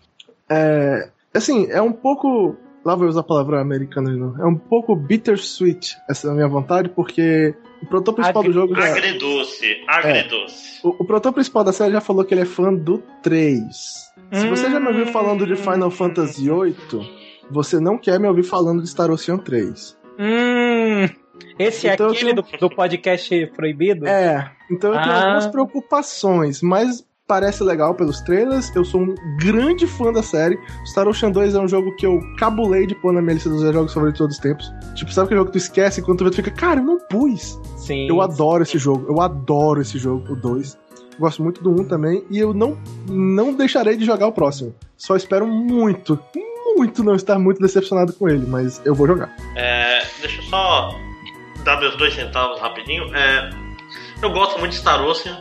[0.51, 1.09] É.
[1.35, 2.57] Assim, é um pouco.
[2.85, 4.41] Lá vou usar a palavra americana de novo.
[4.43, 8.75] É um pouco bittersweet essa é a minha vontade, porque o produtor principal do jogo
[8.75, 8.87] já.
[8.87, 10.81] Agridoce, agridoce.
[10.83, 13.67] O, o produtor principal da série já falou que ele é fã do 3.
[14.33, 16.75] Se você já me ouviu falando de Final Fantasy VIII,
[17.51, 19.99] você não quer me ouvir falando de Star Ocean 3.
[20.19, 21.07] Hum.
[21.59, 24.07] Esse é Então aquele tenho- do, do podcast proibido?
[24.07, 25.21] É, então eu tenho Ah.
[25.25, 28.74] algumas preocupações, mas parece legal pelos trailers.
[28.74, 30.59] Eu sou um grande fã da série.
[30.85, 33.62] Star Ocean 2 é um jogo que eu cabulei de pôr na minha lista dos
[33.62, 34.73] jogos favoritos de todos os tempos.
[34.97, 36.98] Tipo, sabe aquele jogo que tu esquece quando tu vê, tu fica, cara, eu não
[36.98, 37.57] pus.
[37.77, 38.09] Sim.
[38.09, 40.77] Eu adoro esse jogo, eu adoro esse jogo, o 2.
[41.20, 42.77] Gosto muito do 1 também, e eu não,
[43.07, 44.74] não deixarei de jogar o próximo.
[44.97, 46.19] Só espero muito,
[46.77, 49.32] muito não estar muito decepcionado com ele, mas eu vou jogar.
[49.55, 50.98] É, deixa eu só
[51.62, 53.15] dar meus dois centavos rapidinho.
[53.15, 53.51] É,
[54.20, 55.39] eu gosto muito de Star Ocean,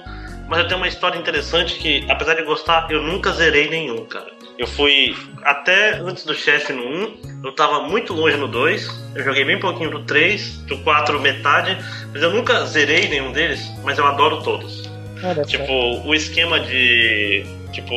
[0.49, 4.27] mas eu tenho uma história interessante que, apesar de gostar, eu nunca zerei nenhum, cara.
[4.57, 9.23] Eu fui até antes do chefe no 1, eu tava muito longe no 2, eu
[9.23, 11.77] joguei bem pouquinho do 3, do 4 metade,
[12.11, 14.84] mas eu nunca zerei nenhum deles, mas eu adoro todos.
[15.23, 15.43] Olha.
[15.43, 15.71] Tipo,
[16.05, 17.45] o esquema de.
[17.71, 17.93] Tipo.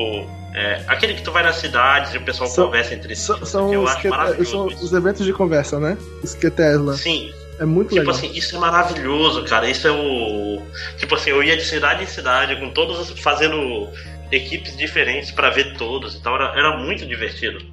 [0.54, 3.22] é, aquele que tu vai nas cidades e o pessoal São- conversa entre si.
[3.22, 4.50] São, são eu os, acho que, maravilhoso.
[4.50, 5.96] são os eventos de conversa, né?
[6.22, 6.92] Os que Tesla.
[6.94, 7.32] Sim,
[7.62, 8.14] É muito Tipo legal.
[8.14, 9.70] assim, isso é maravilhoso, cara.
[9.70, 10.60] Isso é o.
[10.98, 13.88] Tipo assim, eu ia de cidade em cidade, com todos os- fazendo
[14.32, 16.34] equipes diferentes pra ver todos e tal.
[16.34, 17.64] Era, era muito divertido.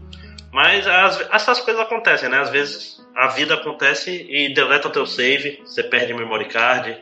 [0.52, 2.40] Mas as- essas coisas acontecem, né?
[2.40, 6.95] Às vezes a vida acontece e deleta teu save, você perde memory card,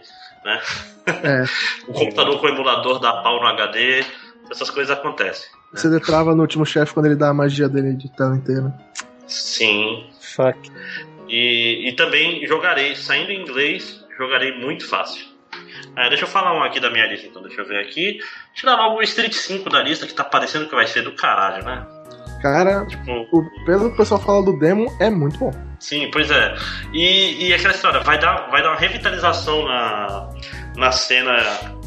[0.45, 0.61] né?
[1.23, 1.43] É,
[1.87, 4.03] O computador com o emulador dá pau no HD.
[4.49, 5.45] Essas coisas acontecem.
[5.73, 8.73] você detrava no último chefe quando ele dá a magia dele de tela inteira.
[9.27, 10.05] Sim.
[10.21, 10.57] Fuck.
[11.27, 15.25] E, e também jogarei, saindo em inglês, jogarei muito fácil.
[15.95, 17.41] É, deixa eu falar um aqui da minha lista, então.
[17.41, 18.19] Deixa eu ver aqui.
[18.53, 21.63] Tirar logo o Street 5 da lista, que tá parecendo que vai ser do caralho,
[21.65, 21.85] né?
[22.41, 25.51] Cara, Tipo, o, pelo que o pessoal fala do demo, é muito bom.
[25.79, 26.53] sim, pois é.
[26.93, 30.29] E, e aquela história, vai dar, vai dar uma revitalização na,
[30.75, 31.35] na cena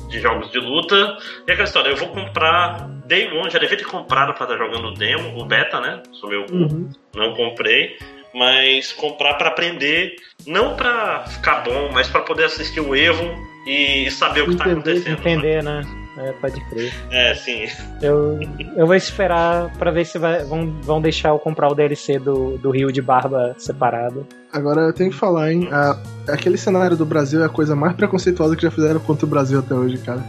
[0.09, 1.17] de jogos de luta.
[1.47, 4.89] E aquela história, eu vou comprar Day One, já devia ter comprado pra estar jogando
[4.89, 6.03] o demo, o beta, né?
[6.12, 6.55] Sou meu cu.
[6.55, 6.91] Uhum.
[7.15, 7.97] não comprei,
[8.35, 10.15] mas comprar pra aprender,
[10.47, 13.24] não pra ficar bom, mas pra poder assistir o Evo
[13.66, 15.19] e saber o que tá Entender, acontecendo.
[15.19, 15.82] Entender, né?
[16.19, 16.93] É, pode crer.
[17.11, 17.66] É, sim.
[18.02, 18.39] Eu,
[18.77, 22.59] eu vou esperar pra ver se vai- vão, vão deixar eu comprar o DLC do,
[22.59, 24.27] do Rio de Barba separado.
[24.52, 25.69] Agora eu tenho que falar, hein?
[25.70, 25.97] a-
[26.28, 29.61] aquele cenário do Brasil é a coisa mais preconceituosa que já fizeram contra o Brasil
[29.61, 30.20] até hoje, cara.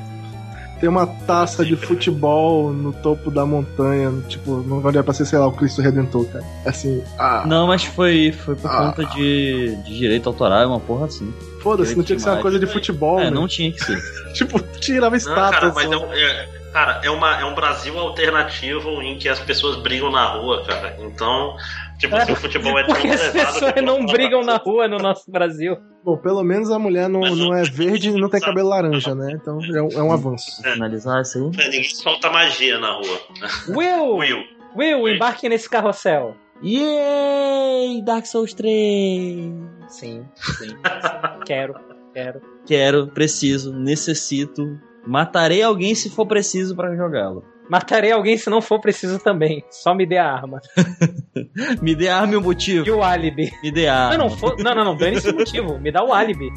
[0.81, 5.37] Tem uma taça de futebol no topo da montanha, tipo, não valia pra ser, sei
[5.37, 6.43] lá, o Cristo Redentor, cara.
[6.65, 8.87] Assim, ah, Não, mas foi, foi por Ah.
[8.87, 11.31] conta de, de direito autoral, é uma porra assim.
[11.61, 13.29] foda-se, não tinha que ser uma coisa de futebol, É, né?
[13.29, 14.01] não tinha que ser.
[14.33, 15.51] Tipo, tirava Não, estátua.
[15.51, 15.93] cara, mas só.
[15.93, 20.11] é um, é- cara, é, uma, é um Brasil alternativo em que as pessoas brigam
[20.11, 20.97] na rua, cara.
[21.01, 21.55] Então,
[22.01, 25.29] tipo, se o futebol é tão Porque as pessoas não brigam na rua no nosso
[25.31, 25.77] Brasil.
[26.03, 29.13] Bom, pelo menos a mulher não, Mas não é verde e não tem cabelo laranja,
[29.13, 29.33] né?
[29.33, 30.61] Então é um, é um avanço.
[30.63, 31.65] Finalizar isso aí.
[31.65, 33.21] É, Ninguém solta magia na rua.
[33.69, 34.17] Will!
[34.17, 34.43] Will,
[34.75, 36.35] Will, embarque nesse carrossel.
[36.63, 38.01] Yay!
[38.03, 39.51] Dark Souls 3!
[39.87, 40.75] Sim, sim.
[41.45, 41.75] quero,
[42.13, 42.41] quero.
[42.65, 44.79] Quero, preciso, necessito.
[45.05, 47.43] Matarei alguém se for preciso pra jogá-lo.
[47.72, 49.64] Matarei alguém se não for preciso também.
[49.69, 50.60] Só me dê a arma.
[51.81, 52.85] Me dê arma e o motivo.
[52.85, 53.49] E o álibi.
[53.64, 54.18] Me dê arma.
[54.18, 54.98] Não, não, for, não, não, não.
[54.98, 55.80] Dane-se o motivo.
[55.80, 56.49] Me dá o álibi.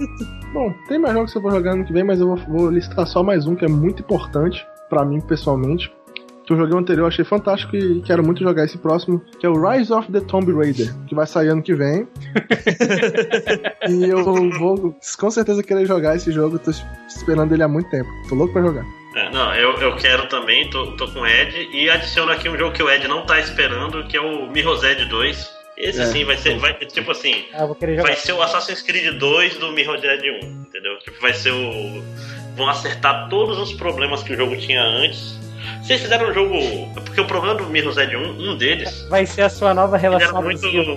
[0.52, 2.68] Bom, tem mais jogos que eu vou jogar ano que vem, mas eu vou, vou
[2.68, 5.88] listar só mais um que é muito importante pra mim pessoalmente.
[6.44, 9.48] Que eu joguei o anterior, achei fantástico e quero muito jogar esse próximo, que é
[9.48, 12.08] o Rise of the Tomb Raider, que vai sair ano que vem.
[13.88, 16.72] e eu vou com certeza querer jogar esse jogo, tô
[17.06, 18.10] esperando ele há muito tempo.
[18.28, 19.03] Tô louco pra jogar.
[19.14, 21.68] É, não, eu, eu quero também, tô, tô com o Ed.
[21.72, 24.80] E adiciono aqui um jogo que o Ed não tá esperando, que é o Mirror's
[25.08, 25.54] 2.
[25.76, 26.06] Esse É.
[26.06, 27.66] sim vai ser, vai, tipo assim, Ah,
[28.02, 30.98] vai ser o Assassin's Creed 2 do Mirror's 1, entendeu?
[31.00, 32.02] Tipo, vai ser o.
[32.56, 35.36] Vão acertar todos os problemas que o jogo tinha antes.
[35.82, 36.54] Vocês fizeram um jogo.
[36.94, 40.64] Porque o problema do Mirror's 1, um deles, Vai ser a sua nova relação muito.
[40.64, 40.96] abusiva.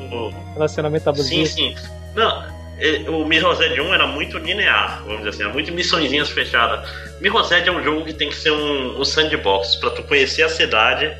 [0.53, 1.47] Relacionamento abusivo.
[1.47, 1.87] Sim, sim.
[2.15, 2.56] Não,
[3.09, 6.87] o Mirror's Edge 1 era muito linear, vamos dizer assim, era muito missõezinhas fechadas.
[7.19, 10.49] Mirror's é um jogo que tem que ser um, um sandbox, pra tu conhecer a
[10.49, 11.15] cidade,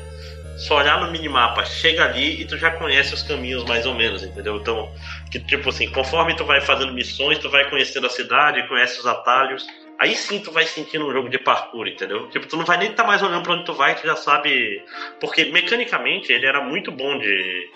[0.58, 4.22] só olhar no minimapa, chega ali e tu já conhece os caminhos mais ou menos,
[4.22, 4.56] entendeu?
[4.56, 4.92] Então,
[5.30, 9.06] que tipo assim, conforme tu vai fazendo missões, tu vai conhecendo a cidade, conhece os
[9.06, 9.64] atalhos.
[10.00, 12.28] Aí sim tu vai sentindo um jogo de parkour, entendeu?
[12.30, 14.82] Tipo, tu não vai nem estar mais olhando pra onde tu vai, tu já sabe.
[15.20, 17.70] Porque mecanicamente ele era muito bom de.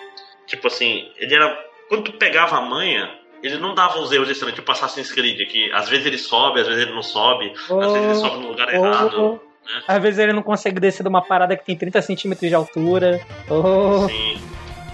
[0.46, 1.52] Tipo assim, ele era.
[1.88, 3.10] Quando tu pegava a manha,
[3.42, 6.66] ele não dava uns erros estranhos, tipo Assassin's Creed, que às vezes ele sobe, às
[6.68, 9.40] vezes ele não sobe, às vezes ele sobe no lugar errado.
[9.40, 9.52] Oh,
[9.86, 13.20] às vezes ele não consegue descer de uma parada que tem 30 centímetros de altura.
[13.48, 14.38] Oh, Sim.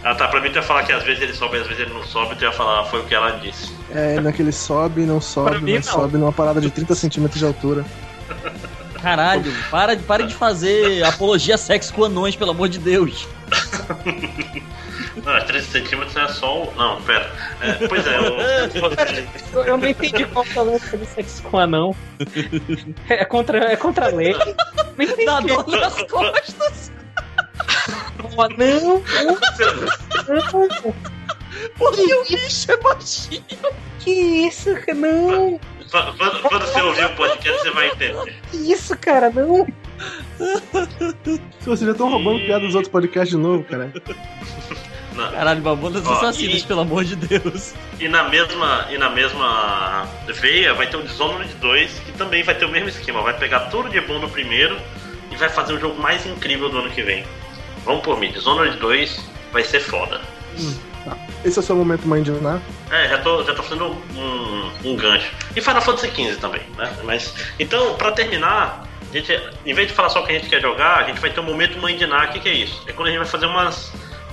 [0.04, 1.92] Ah tá, pra mim tu ia falar que às vezes ele sobe, às vezes ele
[1.92, 3.72] não sobe, tu ia falar, foi o que ela disse.
[3.90, 5.92] É, naquele sobe, não sobe, mim, mas não.
[5.94, 7.84] sobe numa parada de 30 centímetros de altura.
[9.02, 13.26] Caralho, para, de- para de fazer apologia a sexo com anões, pelo amor de Deus.
[15.24, 16.74] Não, 13 centímetros é só o.
[16.74, 17.30] Não, pera.
[17.60, 18.24] É, pois é, o.
[19.58, 21.94] eu, eu não entendi qual que é o lance do sexo com anão.
[23.08, 24.34] É contra, é contra a lei.
[24.34, 25.24] Não entendi.
[25.26, 26.92] Dá dor nas costas.
[28.36, 29.02] O anão.
[31.76, 33.42] Porque o bicho é baixinho.
[34.00, 34.10] Que
[34.46, 34.70] isso?
[34.94, 35.58] Não.
[35.90, 38.34] Quando, quando- quando você ouvir o podcast, você vai entender.
[38.50, 39.30] Que isso, cara?
[39.30, 39.66] Não.
[40.38, 43.92] Se vocês já estão roubando piada dos outros podcasts de novo, cara.
[45.18, 45.32] Não.
[45.32, 47.74] Caralho, babonas Ó, assassinas, e- pelo amor de Deus.
[47.98, 52.54] E na mesma, e na mesma veia vai ter o Dishonored 2, que também vai
[52.54, 53.20] ter o mesmo esquema.
[53.20, 54.78] Vai pegar tudo de bom no primeiro
[55.32, 57.24] e vai fazer o jogo mais incrível do ano que vem.
[57.84, 59.20] Vamos por mim, Dishonored 2
[59.52, 60.20] vai ser foda.
[61.44, 62.60] Esse é o seu momento mãe de Naná.
[62.90, 65.32] É, já tô, já tô fazendo um, um gancho.
[65.56, 66.92] E Final Fantasy XV também, né?
[67.04, 69.32] Mas, então, pra terminar, a gente,
[69.64, 71.40] em vez de falar só o que a gente quer jogar, a gente vai ter
[71.40, 72.24] um momento mãe de Ná.
[72.24, 72.82] O que, que é isso?
[72.86, 73.92] É quando a gente vai fazer umas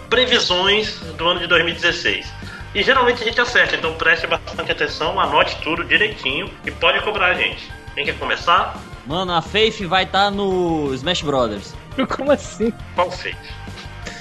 [0.09, 2.31] previsões do ano de 2016.
[2.73, 7.27] E geralmente a gente acerta, então preste bastante atenção, anote tudo direitinho e pode cobrar
[7.27, 7.71] a gente.
[7.93, 8.77] Quem quer começar?
[9.05, 11.73] Mano, a Faith vai estar no Smash Brothers.
[12.15, 12.73] Como assim?
[12.93, 13.37] Qual fez?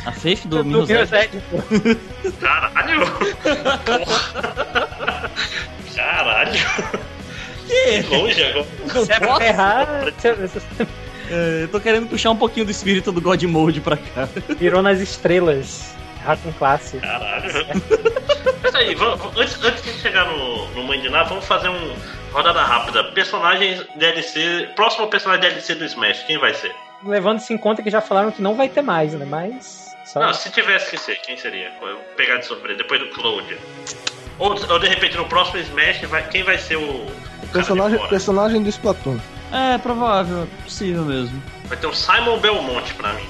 [0.06, 0.62] A Faith do
[1.50, 1.62] pô.
[2.40, 3.00] Caralho!
[3.84, 5.30] Porra.
[5.94, 6.52] Caralho!
[7.66, 8.02] Que?
[8.14, 8.66] Longe agora.
[9.04, 9.86] Se é errar,
[10.16, 10.86] você
[11.30, 14.28] É, eu tô querendo puxar um pouquinho do espírito do God Mode pra cá.
[14.58, 15.94] virou nas estrelas.
[16.42, 16.96] Com classe.
[16.98, 17.44] Caralho.
[18.62, 21.94] Mas aí, vamos- antes, antes de chegar no, no Mãe de Ná, vamos fazer um
[22.32, 23.04] rodada rápida.
[23.12, 24.70] Personagens DLC.
[24.74, 26.74] Próximo personagem DLC do Smash, quem vai ser?
[27.04, 29.26] Levando-se em conta que já falaram que não vai ter mais, né?
[29.28, 29.94] Mas.
[30.06, 30.20] Só...
[30.20, 31.70] Não, se tivesse que ser, quem seria?
[31.82, 33.58] Eu vou pegar de surpresa, depois do Cloud.
[34.38, 36.80] Ou, ou de repente no próximo Smash, vai, quem vai ser o.
[36.82, 39.18] o Personagem, personagem do Splatoon.
[39.54, 41.40] É, provável, é possível mesmo.
[41.66, 43.26] Vai ter o Simon Belmonte pra mim.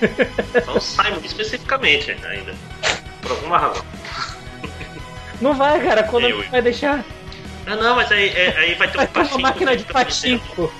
[0.54, 2.54] Então, o Simon especificamente ainda.
[3.20, 3.84] Por alguma razão.
[5.42, 6.04] Não vai, cara.
[6.04, 7.04] Quando Eu- vai deixar.
[7.66, 9.92] Ah, não, mas aí, é- aí vai ter um Vai ter uma máquina de que
[9.92, 10.72] pachinko.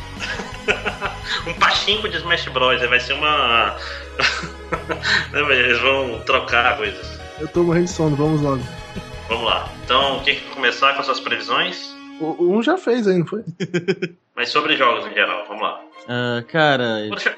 [1.46, 2.80] um pachinko de Smash Bros.
[2.88, 3.76] Vai ser uma.
[5.32, 7.20] Mas Eles vão trocar coisas.
[7.38, 8.62] Eu tô morrendo de sono, vamos logo.
[9.28, 9.68] Vamos lá.
[9.84, 11.94] Então, quem quer começar com as suas previsões?
[12.20, 13.42] O um já fez aí, não foi?
[14.40, 15.82] Mas sobre jogos em geral, vamos lá.
[16.08, 17.36] Ah, cara, Deixa...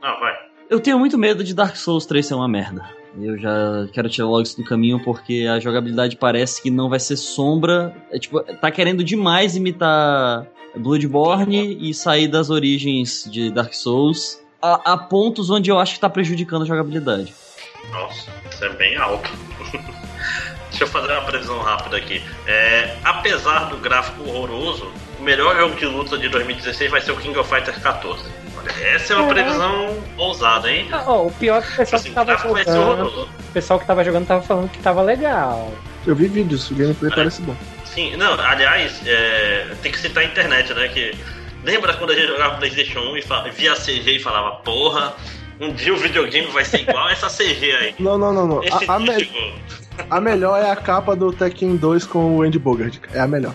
[0.00, 0.38] Não, vai.
[0.70, 2.88] eu tenho muito medo de Dark Souls 3 ser uma merda.
[3.20, 7.00] Eu já quero tirar logo isso do caminho porque a jogabilidade parece que não vai
[7.00, 7.92] ser sombra.
[8.12, 10.46] É, tipo, tá querendo demais imitar
[10.76, 16.00] Bloodborne e sair das origens de Dark Souls a, a pontos onde eu acho que
[16.00, 17.34] tá prejudicando a jogabilidade.
[17.90, 19.28] Nossa, isso é bem alto.
[20.70, 22.22] Deixa eu fazer uma previsão rápida aqui.
[22.46, 24.88] É, apesar do gráfico horroroso,
[25.28, 28.24] melhor jogo de luta de 2016 vai ser o King of Fighters 14.
[28.56, 29.34] Olha, essa é uma É.
[29.34, 30.88] previsão ousada, hein?
[30.90, 33.06] Ah, ó, o pior é que o pessoal Assim, que o tava ser jogando.
[33.22, 35.70] O pessoal que tava jogando tava falando que tava legal.
[36.06, 37.14] Eu vi vídeos, o gameplay É.
[37.14, 37.54] parece bom.
[37.84, 40.88] Sim, não, aliás, é, tem que citar a internet, né?
[40.88, 41.14] Que
[41.62, 45.12] lembra quando a gente jogava PlayStation 1 e via CG e falava, porra,
[45.60, 47.94] um dia o videogame vai ser igual essa CG aí.
[47.98, 48.64] Não, não, não, não.
[48.64, 49.30] Esse A, a, me-
[50.10, 52.98] a melhor é a capa do Tekken 2 com o Andy Bogard.
[53.12, 53.52] É a melhor.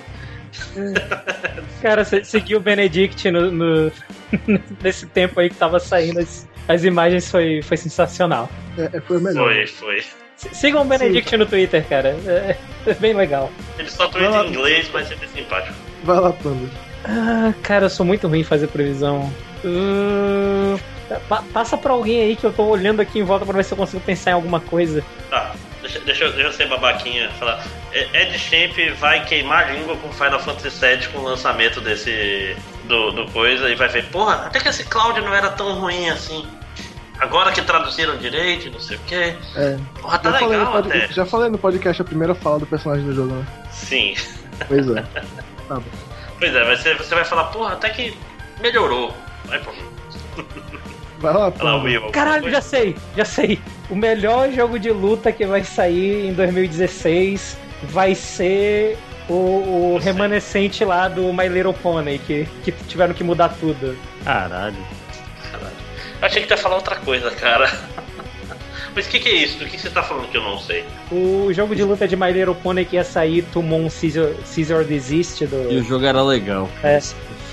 [1.81, 3.91] Cara, você seguiu o Benedict no, no-
[4.81, 8.49] nesse tempo aí que tava saindo as, as imagens foi, foi sensacional.
[8.77, 9.53] É, é, foi melhor.
[9.53, 10.03] Foi, foi.
[10.35, 12.09] Sigam o Benedict no Twitter, cara.
[12.25, 12.57] É,
[12.87, 13.51] é bem legal.
[13.77, 15.75] Ele só tweeta em inglês, mas é bem simpático.
[16.03, 16.69] Vai lá, Panda.
[17.05, 19.31] Ah, cara, eu sou muito ruim em fazer previsão.
[19.63, 20.77] Hum,
[21.29, 23.73] pa- passa pra alguém aí que eu tô olhando aqui em volta pra ver se
[23.73, 25.03] eu consigo pensar em alguma coisa.
[25.29, 25.53] Tá,
[25.83, 27.63] deixa, deixa, eu- deixa eu ser babaquinha falar.
[27.93, 32.55] Ed Champ vai queimar a língua com Final Fantasy VII com o lançamento desse.
[32.85, 36.09] Do, do coisa e vai ver, porra, até que esse Cloud não era tão ruim
[36.09, 36.45] assim.
[37.17, 39.15] Agora que traduziram direito, não sei o que.
[39.15, 39.77] É.
[40.01, 41.07] Porra, tá Já falei, legal pod- até.
[41.13, 43.45] já falei no podcast a primeira fala do personagem do jogo, né?
[43.71, 44.15] Sim.
[44.67, 45.03] Pois é.
[45.69, 45.83] Tá bom.
[46.39, 48.17] Pois é, mas você, você vai falar, porra, até que
[48.59, 49.15] melhorou.
[49.45, 49.71] Vai, pô.
[51.23, 51.77] Vai lá.
[51.81, 52.09] Will.
[52.11, 53.57] Caralho, já sei, já sei.
[53.89, 58.97] O melhor jogo de luta que vai sair em 2016 vai ser
[59.29, 63.97] o, o remanescente lá do My Little Pony, que, que tiveram que mudar tudo.
[64.25, 64.75] Caralho.
[65.49, 65.75] Caralho.
[66.19, 67.71] Eu achei que tu ia falar outra coisa, cara.
[68.93, 69.59] Mas o que, que é isso?
[69.59, 70.83] Do que você tá falando que eu não sei?
[71.09, 75.45] O jogo de luta de My Little Pony que ia sair, Tumon Caesar, Caesar Desist,
[75.45, 76.69] do, E o jogo era legal.
[76.83, 76.97] É.
[76.97, 77.01] É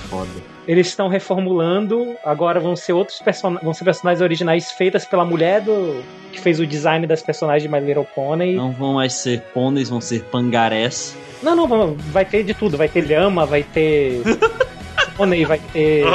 [0.09, 0.29] foda.
[0.69, 5.61] Eles estão reformulando, agora vão ser outros personagens, vão ser personagens originais feitas pela mulher
[5.63, 8.55] do que fez o design das personagens de My Little Pony.
[8.55, 11.17] Não, vão mais ser pôneis, vão ser pangarés.
[11.43, 14.23] não, não, vai ter de tudo, vai ter lhama, vai ter
[15.17, 16.11] pônei, vai ter O,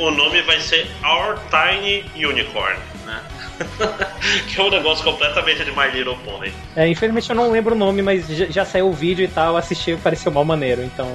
[0.00, 3.20] o- o nome vai ser Our Tiny Unicorn, né?
[4.48, 6.52] que é um negócio completamente de My Little Pony.
[6.76, 9.56] é, infelizmente eu não lembro o nome, mas já, já saiu o vídeo e tal,
[9.56, 11.06] assisti e pareceu mal maneiro, então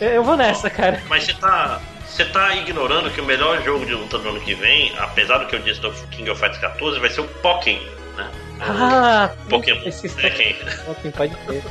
[0.00, 1.02] eu, vou nessa, cara.
[1.08, 1.80] Mas você tá.
[2.06, 5.46] Você tá ignorando que o melhor jogo de luta do ano que vem, apesar do
[5.46, 7.78] que eu disse do King of Fighters 14, vai ser o Pokémon,
[8.16, 8.28] né?
[8.60, 10.56] Ah, Pokémon esse Tekken.
[10.84, 11.62] Pokémon pode ter.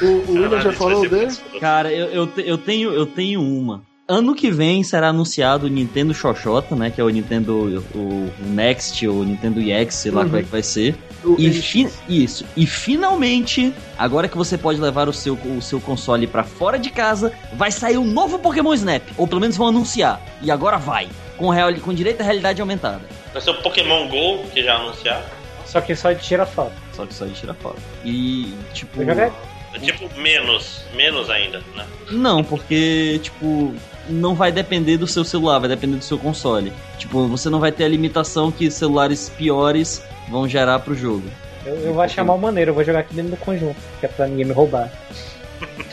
[0.00, 1.36] O, o William já falou ser dele?
[1.60, 3.82] Cara, eu, eu, eu tenho, eu tenho uma.
[4.08, 6.90] Ano que vem será anunciado o Nintendo Xoxota, né?
[6.90, 10.26] Que é o Nintendo o, o Next, ou Nintendo EX, sei lá Uhum.
[10.28, 10.94] como é que vai ser.
[11.38, 12.44] E fi- isso.
[12.56, 16.90] E finalmente, agora que você pode levar o seu, o seu console pra fora de
[16.90, 19.02] casa, vai sair um novo Pokémon Snap.
[19.16, 20.20] Ou pelo menos vão anunciar.
[20.40, 21.08] E agora vai.
[21.36, 23.02] Com, real, com direito à realidade aumentada.
[23.32, 25.24] Vai ser o Pokémon GO, que já anunciaram.
[25.66, 26.72] Só que só tira foto.
[26.92, 27.78] Só que só de tirar foto.
[28.04, 29.04] E, tipo.
[29.04, 29.30] Joguei.
[29.74, 31.86] É tipo menos, menos ainda, né?
[32.10, 33.74] Não, porque, tipo,
[34.06, 36.70] não vai depender do seu celular, vai depender do seu console.
[36.98, 41.28] Tipo, você não vai ter a limitação que celulares piores vão gerar pro jogo.
[41.64, 44.08] Eu, eu vou achar mal maneiro, eu vou jogar aqui dentro do conjunto, que é
[44.08, 44.90] pra ninguém me roubar.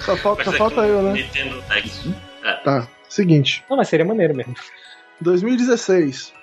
[0.03, 1.14] Só falta, só ser falta eu, né?
[1.14, 2.14] Nintendo Next.
[2.64, 2.88] Tá.
[3.07, 3.64] Seguinte.
[3.69, 4.56] Não, mas seria maneiro mesmo.
[5.22, 6.34] 2016.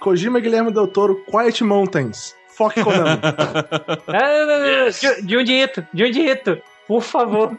[0.00, 2.34] Kojima Guilherme Del Toro, Quiet Mountains.
[2.56, 3.20] Foque Konami.
[4.06, 5.00] Ah, Yes.
[5.00, 7.56] de, de um dito, de um dito, por favor.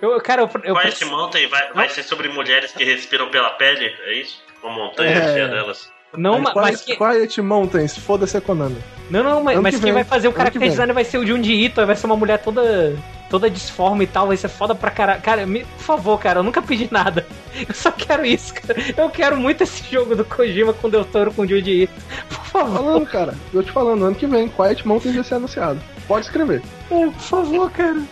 [0.00, 3.92] Eu, cara, eu, eu Quiet Mountain vai, vai ser sobre mulheres que respiram pela pele,
[4.06, 4.42] é isso?
[4.62, 5.32] Uma montanha É.
[5.32, 5.91] cheia delas.
[6.16, 8.76] Não, ma- mas Quiet, que, Quiet Mountains, foda-se a Konami.
[9.10, 10.68] não, não, mas, mas que quem vai fazer o character que vem.
[10.70, 12.96] design vai ser o Junji Ito, vai ser uma mulher toda
[13.30, 15.22] toda disforme e tal, vai ser foda pra caralho.
[15.22, 17.26] Cara, me- por favor, cara, eu nunca pedi nada.
[17.66, 18.78] Eu só quero isso, cara.
[18.94, 21.92] Eu quero muito esse jogo do Kojima com Del Toro com Junji Ito.
[22.28, 23.34] Por favor, Falando, cara.
[23.54, 25.80] Eu te falando, ano que vem, Quiet Mountains vai ser anunciado.
[26.06, 26.60] Pode escrever.
[26.90, 28.02] é, por favor, cara.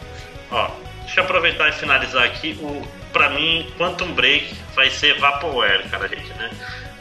[0.50, 0.70] Ó,
[1.02, 2.58] deixa eu aproveitar e finalizar aqui.
[2.62, 2.80] O,
[3.12, 6.50] pra mim, Quantum Break vai ser Vaporware, cara, gente, né?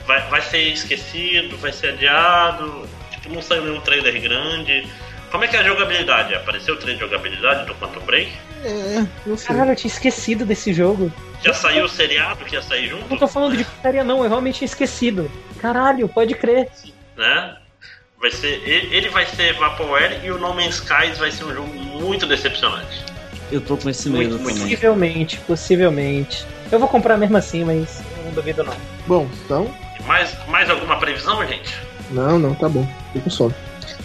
[0.10, 2.90] Vai, vai ser esquecido, vai ser adiado.
[3.11, 4.88] Tipo, não saiu nenhum trailer grande.
[5.30, 6.34] Como é que é a jogabilidade?
[6.34, 8.31] Apareceu o trem de jogabilidade do Quantum Break?
[8.65, 9.49] É, não sei.
[9.49, 11.14] Caralho, eu tinha esquecido desse jogo.
[11.44, 13.07] Já saiu o seriado que ia sair junto?
[13.07, 15.30] Não tô falando de putaria, não, eu realmente tinha esquecido.
[15.60, 16.68] Caralho, pode crer.
[17.15, 17.56] né?
[18.19, 21.72] Vai ser, ele vai ser Vaporware e o No Man's Skies vai ser um jogo
[21.72, 23.06] muito decepcionante.
[23.52, 24.57] Eu tô com esse Muito, medo muito.
[24.57, 24.73] também.
[24.73, 26.45] Possivelmente, possivelmente.
[26.72, 28.76] Eu vou comprar mesmo assim, mas eu não duvido não.
[29.06, 29.72] Bom, então.
[30.05, 31.76] Mais, mais alguma previsão, gente?
[32.11, 32.88] Não, não, tá bom.
[33.13, 33.53] Fico sono.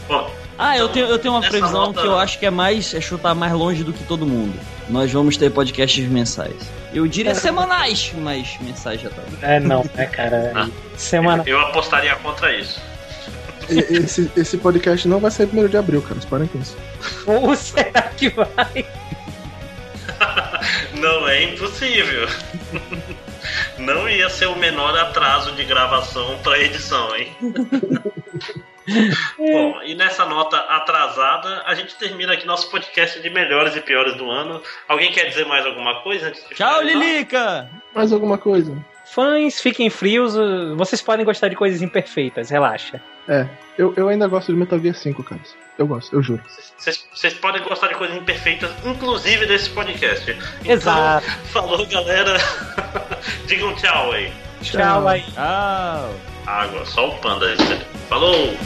[0.08, 2.92] Bom, Ah, eu tenho, eu tenho uma previsão nota- que eu acho que é mais
[2.94, 4.58] é chutar mais longe do que todo mundo.
[4.88, 6.54] Nós vamos ter podcasts mensais.
[6.92, 9.22] Eu diria semanais, mas mensais já tá.
[9.42, 10.52] É, não, né, cara?
[10.54, 10.68] Ah.
[10.96, 11.42] Semana.
[11.46, 12.80] eu apostaria contra isso.
[13.68, 16.20] Esse, esse podcast não vai sair primeiro de abril, cara.
[16.28, 16.76] Parem com isso.
[17.26, 18.84] Ou será que vai?
[20.94, 22.28] Não é impossível.
[23.78, 27.36] Não ia ser o menor atraso de gravação pra edição, hein?
[29.38, 34.14] Bom, e nessa nota atrasada, a gente termina aqui nosso podcast de melhores e piores
[34.16, 34.62] do ano.
[34.86, 36.82] Alguém quer dizer mais alguma coisa antes de Tchau?
[36.82, 37.70] Lilica!
[37.94, 38.76] Mais alguma coisa?
[39.06, 40.34] Fãs, fiquem frios.
[40.76, 43.00] Vocês podem gostar de coisas imperfeitas, relaxa.
[43.28, 43.46] É,
[43.78, 45.40] eu, eu ainda gosto de Metal Gear 5, cara.
[45.78, 46.42] Eu gosto, eu juro.
[46.78, 50.30] Vocês podem gostar de coisas imperfeitas, inclusive desse podcast.
[50.60, 51.26] Então, Exato.
[51.52, 52.36] Falou, galera.
[53.46, 54.32] Digam tchau aí.
[54.62, 55.22] Tchau aí.
[55.32, 56.14] Tchau!
[56.46, 57.56] Água, só o panda aí.
[58.08, 58.56] Falou!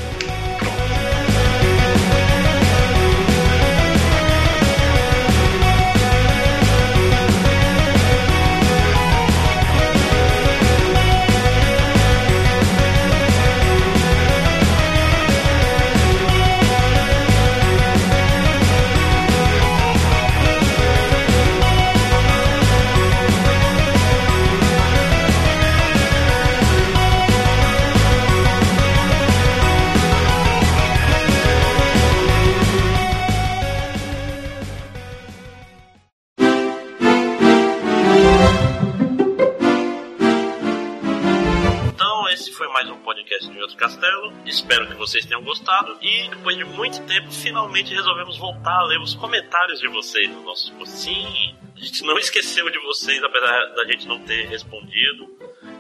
[43.62, 44.32] Outro Castelo.
[44.46, 45.96] Espero que vocês tenham gostado.
[46.00, 50.44] E depois de muito tempo, finalmente resolvemos voltar a ler os comentários de vocês nos
[50.44, 50.72] nossos.
[50.88, 55.28] Sim, a gente não esqueceu de vocês, apesar da gente não ter respondido.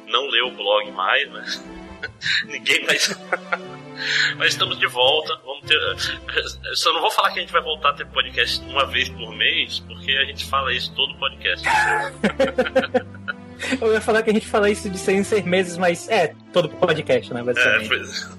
[0.06, 1.44] Não leu o blog mais, né?
[2.46, 3.08] Ninguém mais.
[4.36, 5.36] Mas estamos de volta.
[5.44, 5.76] Vamos ter.
[5.76, 9.08] Eu Só não vou falar que a gente vai voltar a ter podcast uma vez
[9.08, 11.66] por mês, porque a gente fala isso todo podcast.
[13.80, 16.34] Eu ia falar que a gente fala isso de seis em seis meses, mas é
[16.52, 17.40] todo podcast, né?
[17.40, 18.38] É, pois é.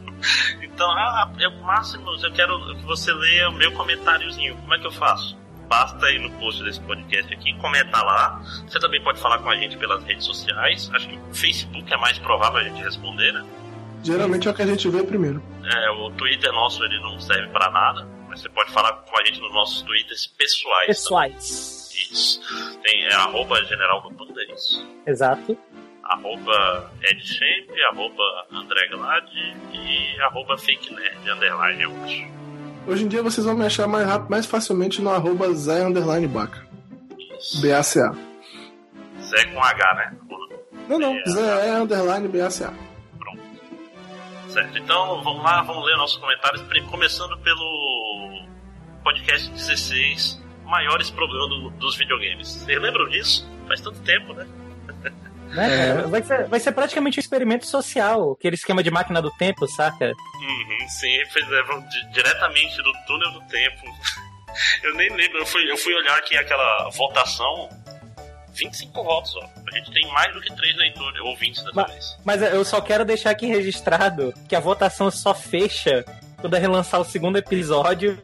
[0.64, 4.56] Então, ah, é o máximo, eu quero que você leia o meu comentáriozinho.
[4.56, 5.38] Como é que eu faço?
[5.68, 8.42] Basta ir no post desse podcast aqui, comentar lá.
[8.68, 10.90] Você também pode falar com a gente pelas redes sociais.
[10.94, 13.46] Acho que o Facebook é mais provável a gente responder, né?
[14.04, 15.44] Geralmente é o que a gente vê primeiro.
[15.64, 19.26] É, o Twitter nosso ele não serve pra nada, mas você pode falar com a
[19.26, 20.88] gente nos nossos Twitters pessoais.
[20.88, 21.40] Pessoais.
[21.40, 21.89] também.
[22.84, 24.88] Tem é, arroba General do Panda, é isso.
[25.06, 25.58] Exato.
[26.04, 29.30] arroba edchamp, arroba André Glad
[29.74, 32.28] e arroba fake nerd underline, eu acho.
[32.88, 36.28] Hoje em dia vocês vão me achar mais rápido, mais facilmente no arroba Zé Underline
[36.28, 36.66] Baca.
[37.40, 37.62] Isso.
[37.62, 38.16] BACA.
[39.22, 40.18] Zé com H, né?
[40.88, 41.16] Não, não.
[41.16, 41.24] É.
[41.30, 42.74] Zé é Underline BACA.
[44.48, 48.42] Certo, então vamos lá, vamos ler nossos comentários, começando pelo
[49.04, 52.48] podcast 16, maiores problemas do- dos videogames.
[52.48, 53.48] Vocês lembram disso?
[53.68, 54.48] Faz tanto tempo, né?
[55.52, 55.94] Né, É.
[56.08, 60.06] Vai, ser, vai ser praticamente um experimento social, aquele esquema de máquina do tempo, saca?
[60.42, 63.82] Uhum, sim, pois é, vamos di- diretamente do túnel do tempo.
[64.84, 67.70] Eu nem lembro, eu fui, eu fui olhar aqui aquela votação,
[68.54, 69.44] 25 votos, ó.
[69.72, 72.18] A gente tem mais do que 3 leitores, ouvintes dessa Mas- vez.
[72.26, 76.04] Mas eu só quero deixar aqui registrado que a votação só fecha
[76.42, 78.20] quando relançar o segundo episódio.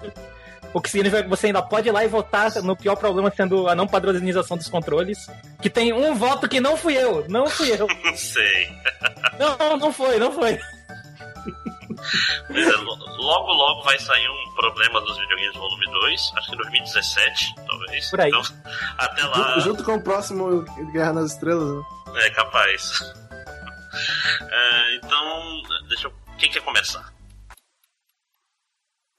[0.75, 3.69] O que significa que você ainda pode ir lá e votar no pior problema sendo
[3.69, 5.25] a não padronização dos controles.
[5.61, 7.87] Que tem um voto que não fui eu, não fui eu.
[8.03, 8.69] Não sei.
[9.39, 10.59] Não, não foi, não foi.
[12.49, 16.53] Mas é, lo- logo, logo vai sair um problema dos videogames volume 2, acho que
[16.55, 18.09] em 2017, talvez.
[18.09, 18.27] Por aí.
[18.29, 18.41] Então,
[18.97, 19.35] até lá.
[19.35, 20.61] Junto, junto com o próximo
[20.91, 21.77] Guerra nas Estrelas.
[22.13, 22.25] né?
[22.25, 22.99] É capaz.
[24.51, 26.13] É, então, deixa eu.
[26.37, 27.13] Quem quer começar?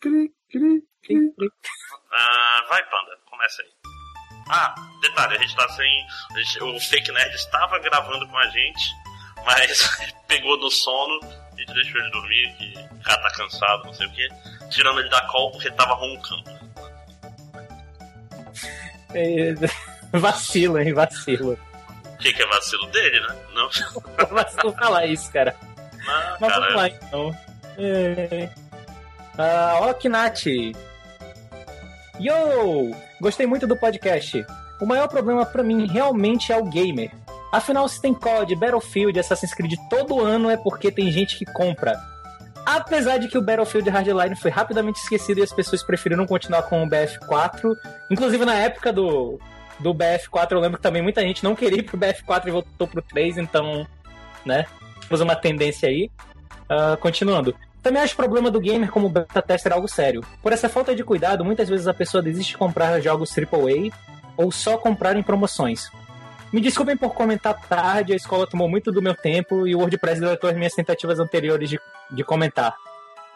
[0.02, 1.50] Cri, cri, cri.
[2.12, 3.68] Ah, vai, Panda, começa aí.
[4.48, 6.06] Ah, detalhe, a gente tá sem.
[6.34, 8.84] a gente- o Fake Nerd estava gravando com a gente,
[9.44, 9.88] mas
[10.28, 14.06] pegou no sono, a gente deixou ele dormir, que o cara tá cansado, não sei
[14.06, 14.28] o que,
[14.70, 16.44] tirando ele da call porque tava roncando.
[19.14, 19.54] É,
[20.18, 21.58] vacilo, hein, vacilo.
[22.04, 23.36] O que, que é vacilo dele, né?
[23.52, 23.68] Não,
[24.30, 25.54] Vacilo falar isso, cara.
[25.60, 26.60] não Mas cara.
[26.60, 27.36] vamos lá então.
[27.78, 28.48] É,
[29.38, 30.72] Ah, ó, Kinati.
[32.20, 32.94] Yo!
[33.20, 34.44] Gostei muito do podcast.
[34.80, 37.10] O maior problema pra mim realmente é o gamer.
[37.52, 41.98] Afinal, se tem COD, Battlefield, Assassin's Creed todo ano é porque tem gente que compra.
[42.64, 46.82] Apesar de que o Battlefield Hardline foi rapidamente esquecido e as pessoas preferiram continuar com
[46.82, 47.74] o BF4.
[48.10, 49.38] Inclusive na época do,
[49.78, 52.88] do BF4, eu lembro que também muita gente não queria ir pro BF4 e voltou
[52.88, 53.86] pro 3, então,
[54.44, 54.66] né?
[55.02, 56.10] Temos uma tendência aí.
[56.68, 57.54] Ah, continuando.
[57.86, 60.20] Também acho problema do gamer como beta tester algo sério.
[60.42, 63.96] Por essa falta de cuidado, muitas vezes a pessoa desiste de comprar jogos AAA
[64.36, 65.88] ou só comprar em promoções.
[66.52, 70.20] Me desculpem por comentar tarde, a escola tomou muito do meu tempo e o WordPress
[70.20, 71.80] deletou as minhas tentativas anteriores de,
[72.10, 72.74] de comentar.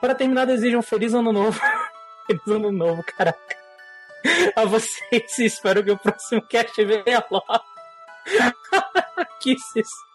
[0.01, 1.61] Para terminar, desejo um feliz ano novo.
[2.27, 3.57] feliz ano novo, caraca.
[4.57, 7.65] A vocês espero que o próximo cast venha logo.
[9.41, 10.10] que isso?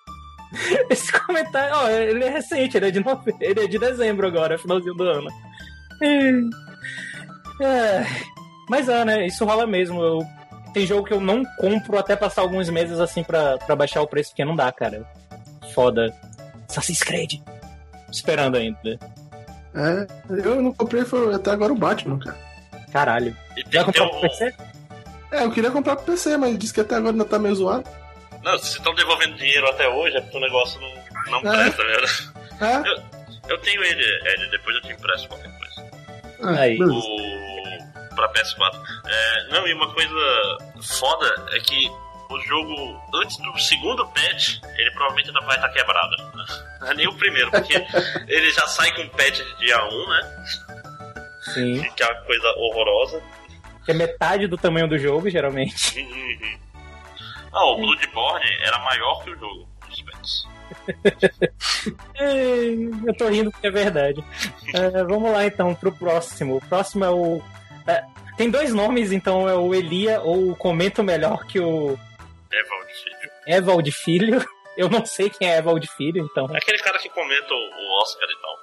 [0.89, 3.35] Esse comentário, ó, ele é recente, ele é de nove...
[3.39, 5.29] ele é de dezembro agora, finalzinho do ano.
[7.61, 8.05] É,
[8.69, 9.27] Mas é, né?
[9.27, 10.01] Isso rola mesmo.
[10.01, 10.19] Eu...
[10.73, 14.07] Tem jogo que eu não compro até passar alguns meses assim pra, pra baixar o
[14.07, 15.05] preço, porque não dá, cara.
[15.73, 16.13] Foda.
[16.67, 17.39] Assassin's Creed.
[18.11, 18.99] Esperando ainda.
[19.73, 22.37] É, eu não comprei foi até agora o Batman, cara.
[22.91, 23.35] Caralho.
[23.69, 24.21] Já comprou pro.
[24.21, 24.53] PC?
[25.31, 27.89] É, eu queria comprar pro PC, mas disse que até agora ainda tá meio zoado.
[28.45, 31.69] Não, se estão devolvendo dinheiro até hoje, é porque o negócio não, não É.
[31.69, 32.07] presta, velho.
[32.61, 33.51] É?
[33.51, 35.91] Eu tenho ele, Ed, depois eu te empresto qualquer coisa.
[36.43, 36.77] Ah, Aí.
[36.81, 38.15] O...
[38.15, 38.81] Pra PS4.
[39.07, 41.89] É, não, e uma coisa foda é que
[42.29, 46.15] o jogo, antes do segundo patch, ele provavelmente ainda vai estar quebrado.
[46.81, 47.73] Não é nem o primeiro, porque
[48.27, 50.45] ele já sai com patch de dia 1, né?
[51.53, 51.83] Sim.
[51.95, 53.21] Que é uma coisa horrorosa.
[53.83, 55.99] Que é metade do tamanho do jogo, geralmente.
[55.99, 56.59] Uhum.
[57.55, 59.67] Ah, o Bloodborne era maior que o jogo.
[62.19, 64.23] Ei, Eu tô rindo porque é verdade.
[64.73, 66.57] É, vamos lá então pro próximo.
[66.57, 67.41] O próximo é o.
[67.87, 68.03] é,
[68.37, 71.97] tem dois nomes, então é o Elia ou o Comento Melhor que o
[72.51, 73.31] Evald, filho.
[73.47, 74.45] Evald Filho.
[74.75, 76.47] Eu não sei quem é Evald Filho, então.
[76.53, 78.59] É aquele cara que comenta o o Oscar e tal.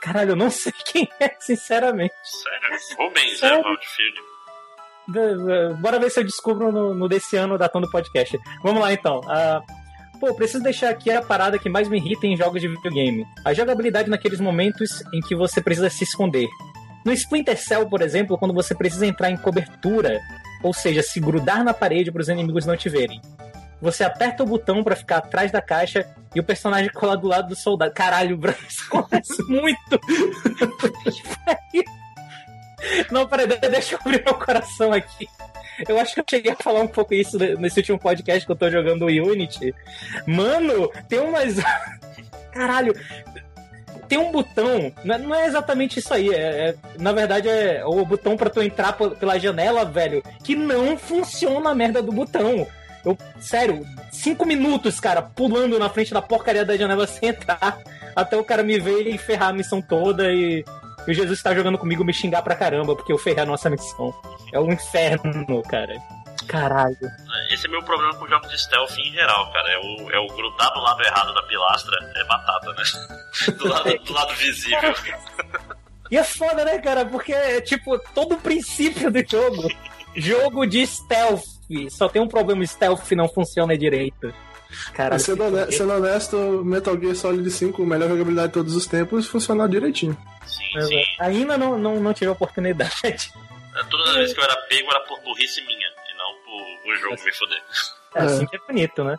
[0.00, 2.14] Caralho, eu não sei quem é, sinceramente.
[2.24, 2.78] Sério?
[2.98, 3.60] Rubens Sério?
[3.60, 4.22] Evald, filho.
[5.08, 8.38] Da- da- Bora ver se eu descubro no, no desse ano datando podcast.
[8.62, 9.20] Vamos lá então.
[9.26, 9.60] Ah,
[10.20, 13.26] pô, preciso deixar aqui a parada que mais me irrita em jogos de videogame.
[13.44, 16.48] A jogabilidade naqueles momentos em que você precisa se esconder.
[17.04, 20.20] No Splinter Cell, por exemplo, quando você precisa entrar em cobertura,
[20.62, 23.20] ou seja, se grudar na parede para os inimigos não te verem.
[23.80, 26.04] Você aperta o botão pra ficar atrás da caixa
[26.34, 27.92] e o personagem cola do lado do soldado.
[27.94, 29.98] Caralho, bro, isso acontece muito.
[33.10, 35.26] Não, peraí, de- deixa eu abrir meu coração aqui.
[35.88, 38.56] Eu acho que eu cheguei a falar um pouco isso nesse último podcast que eu
[38.56, 39.74] tô jogando o Unity.
[40.26, 41.56] Mano, tem umas.
[42.52, 42.94] Caralho.
[44.08, 47.84] Tem um botão, não é- não é exatamente isso aí, é, é- na verdade é
[47.84, 52.10] o botão pra tu entrar pe- pela janela, velho, que não funciona a merda do
[52.10, 52.66] botão.
[53.04, 57.78] Eu, sério, cinco minutos, cara, pulando na frente da porcaria da janela sem entrar,
[58.16, 60.64] até o cara me ver e ferrar a missão toda e,
[61.08, 63.70] e o Jesus tá jogando comigo me xingar pra caramba, porque eu ferrei a nossa
[63.70, 64.14] missão.
[64.52, 65.94] É um inferno, cara.
[66.46, 66.96] Caralho.
[67.50, 69.70] Esse é meu problema com jogos de stealth em geral, cara.
[69.70, 72.82] É o, é o grudar do lado errado da pilastra, é batata, né?
[73.56, 74.94] Do lado, do lado visível.
[76.10, 77.04] E é foda, né, cara?
[77.06, 79.68] Porque é tipo todo o princípio do jogo.
[80.14, 81.44] jogo de stealth.
[81.90, 84.32] Só tem um problema: stealth não funciona direito.
[84.92, 85.14] Caralho.
[85.14, 89.26] Mas sendo, hone- sendo honesto, Metal Gear Solid 5, melhor jogabilidade de todos os tempos,
[89.26, 90.16] funcionou direitinho.
[90.46, 91.02] Sim, sim.
[91.20, 93.32] Ainda não, não, não tive a oportunidade.
[93.90, 97.24] Toda vez que eu era pego era por burrice minha, e não por o jogo
[97.24, 97.62] me foder.
[98.14, 99.16] É assim que é bonito, né?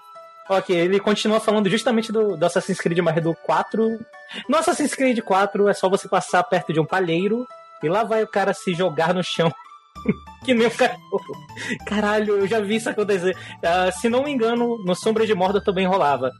[0.49, 3.99] Ok, ele continua falando justamente do, do Assassin's Creed, mas do 4.
[4.49, 7.47] No Assassin's Creed 4 é só você passar perto de um palheiro
[7.84, 9.53] e lá vai o cara se jogar no chão.
[10.43, 11.47] que nem um cachorro.
[11.85, 13.35] Caralho, eu já vi isso acontecer.
[13.63, 16.31] Ah, se não me engano, no Sombra de Morda também rolava.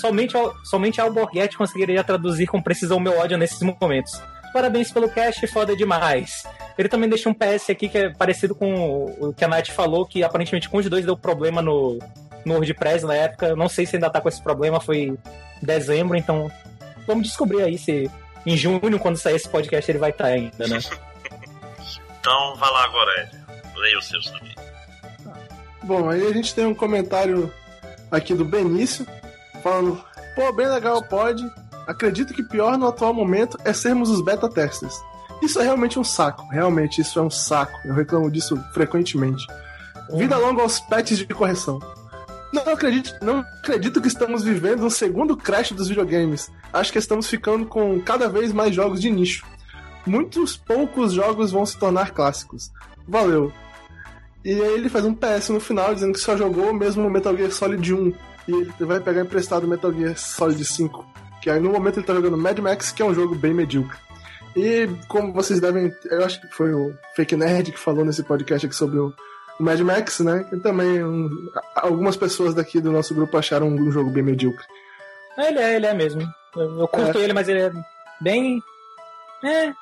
[0.00, 0.34] Somente,
[0.64, 4.12] somente Alborguete conseguiria traduzir com precisão meu ódio nesses momentos.
[4.52, 6.44] Parabéns pelo cast, foda demais.
[6.78, 10.06] Ele também deixa um PS aqui que é parecido com o que a Nath falou,
[10.06, 11.98] que aparentemente com os dois deu problema no,
[12.44, 13.54] no WordPress na época.
[13.54, 15.18] Não sei se ainda tá com esse problema, foi em
[15.62, 16.50] dezembro, então
[17.06, 18.10] vamos descobrir aí se
[18.46, 20.78] em junho, quando sair esse podcast, ele vai estar ainda, né?
[22.20, 23.40] Então vai lá agora, Ed.
[23.76, 24.54] Leia os seus também.
[25.82, 27.52] Bom, aí a gente tem um comentário
[28.10, 29.06] aqui do Benício,
[29.62, 30.02] falando:
[30.36, 31.42] pô, bem legal, pode.
[31.86, 34.94] Acredito que pior no atual momento é sermos os beta testers.
[35.42, 37.80] Isso é realmente um saco, realmente isso é um saco.
[37.84, 39.44] Eu reclamo disso frequentemente.
[40.14, 41.80] Vida longa aos patches de correção.
[42.52, 46.50] Não acredito, não acredito que estamos vivendo um segundo crash dos videogames.
[46.72, 49.46] Acho que estamos ficando com cada vez mais jogos de nicho.
[50.06, 52.70] Muitos poucos jogos vão se tornar clássicos.
[53.06, 53.52] Valeu.
[54.44, 57.36] E aí ele faz um PS no final dizendo que só jogou mesmo o Metal
[57.36, 58.12] Gear Solid 1.
[58.48, 61.06] E ele vai pegar emprestado o Metal Gear Solid 5.
[61.42, 63.96] Que aí no momento ele tá jogando Mad Max, que é um jogo bem medíocre.
[64.56, 65.92] E como vocês devem.
[66.10, 69.14] Eu acho que foi o Fake Nerd que falou nesse podcast aqui sobre o
[69.60, 70.44] Mad Max, né?
[70.48, 71.28] Que também um,
[71.76, 74.64] algumas pessoas daqui do nosso grupo acharam um jogo bem medíocre.
[75.38, 76.22] Ele é, ele é mesmo.
[76.56, 77.72] Eu, eu curto ele, mas ele é
[78.20, 78.60] bem.
[79.44, 79.72] É.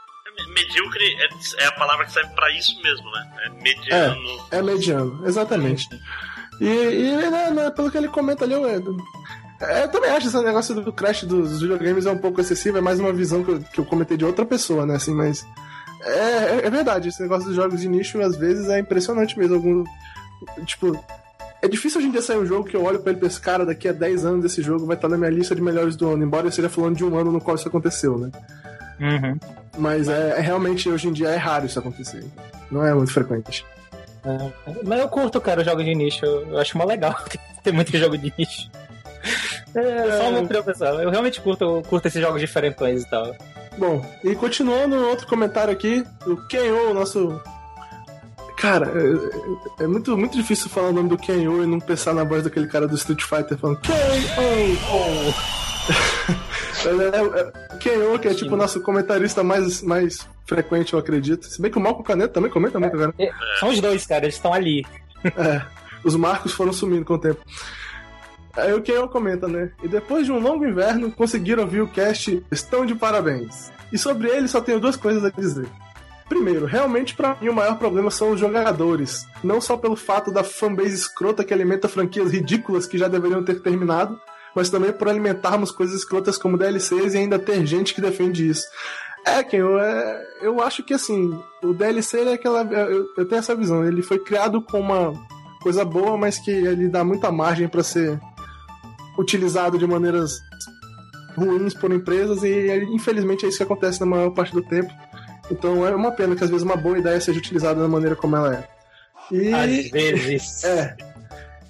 [0.46, 3.30] Medíocre é, é a palavra que serve pra isso mesmo, né?
[3.44, 4.46] É mediano.
[4.50, 5.88] É mediano, exatamente.
[6.60, 8.66] E, e né, né, pelo que ele comenta ali, eu,
[9.60, 12.80] é, eu também acho esse negócio do crash dos videogames é um pouco excessivo, é
[12.80, 14.94] mais uma visão que eu, que eu comentei de outra pessoa, né?
[14.96, 15.44] Assim, mas.
[16.00, 19.56] É, é, é verdade, esse negócio dos jogos de nicho às vezes é impressionante mesmo.
[19.56, 19.84] Algum,
[20.64, 20.96] tipo,
[21.60, 23.40] é difícil hoje em dia sair um jogo que eu olho pra ele e penso,
[23.40, 26.08] cara, daqui a 10 anos esse jogo vai estar na minha lista de melhores do
[26.08, 28.30] ano, embora eu esteja falando de um ano no qual isso aconteceu, né?
[29.00, 29.38] Uhum.
[29.76, 32.24] Mas é, é realmente, hoje em dia, é raro isso acontecer.
[32.70, 33.64] Não é muito frequente.
[34.24, 34.52] É,
[34.84, 36.24] mas eu curto, cara, jogos de nicho.
[36.24, 37.16] Eu acho mó legal
[37.62, 38.70] ter muito jogo de nicho.
[39.74, 41.00] É, só uma opinião pessoal.
[41.00, 43.34] Eu realmente curto, curto esses jogos diferentões e tal.
[43.76, 47.40] Bom, e continuando, outro comentário aqui, o Kenyo, o nosso.
[48.56, 48.90] Cara,
[49.78, 52.42] é, é muito, muito difícil falar o nome do Kenyo e não pensar na voz
[52.42, 53.98] daquele cara do Street Fighter falando Kenyo!
[56.86, 61.46] é, é, Kenyo, que é tipo o nosso comentarista mais, mais frequente, eu acredito.
[61.46, 63.14] Se bem que o Malco Caneta também comenta muito, cara.
[63.18, 64.84] É, são os dois, cara, eles estão ali.
[65.36, 65.60] É,
[66.04, 67.40] os marcos foram sumindo com o tempo.
[68.56, 69.72] Aí o Kenyo comenta, né?
[69.82, 73.72] E depois de um longo inverno, conseguiram ouvir o cast Estão de Parabéns.
[73.92, 75.68] E sobre ele só tenho duas coisas a dizer.
[76.28, 79.26] Primeiro, realmente para mim o maior problema são os jogadores.
[79.42, 83.60] Não só pelo fato da fanbase escrota que alimenta franquias ridículas que já deveriam ter
[83.60, 84.20] terminado,
[84.54, 88.66] mas também por alimentarmos coisas escrotas como DLCs e ainda ter gente que defende isso.
[89.26, 92.62] É, Ken, eu, é, eu acho que assim, o DLC é aquela.
[92.62, 95.12] Eu, eu tenho essa visão, ele foi criado com uma
[95.60, 98.18] coisa boa, mas que ele dá muita margem para ser
[99.18, 100.40] utilizado de maneiras
[101.36, 104.92] ruins por empresas e infelizmente é isso que acontece na maior parte do tempo.
[105.50, 108.36] Então é uma pena que às vezes uma boa ideia seja utilizada da maneira como
[108.36, 108.68] ela é.
[109.30, 110.64] E, Às vezes.
[110.64, 110.96] É.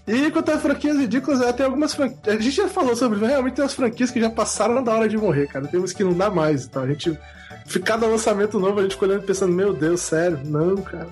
[0.08, 2.36] E quanto a franquias ridículas, é, tem algumas franquias.
[2.36, 5.18] A gente já falou sobre, realmente tem umas franquias que já passaram da hora de
[5.18, 5.66] morrer, cara.
[5.66, 6.64] Tem umas que não dá mais.
[6.64, 7.16] Então a gente.
[7.84, 11.08] Cada lançamento novo, a gente ficou olhando pensando, meu Deus, sério, não, cara.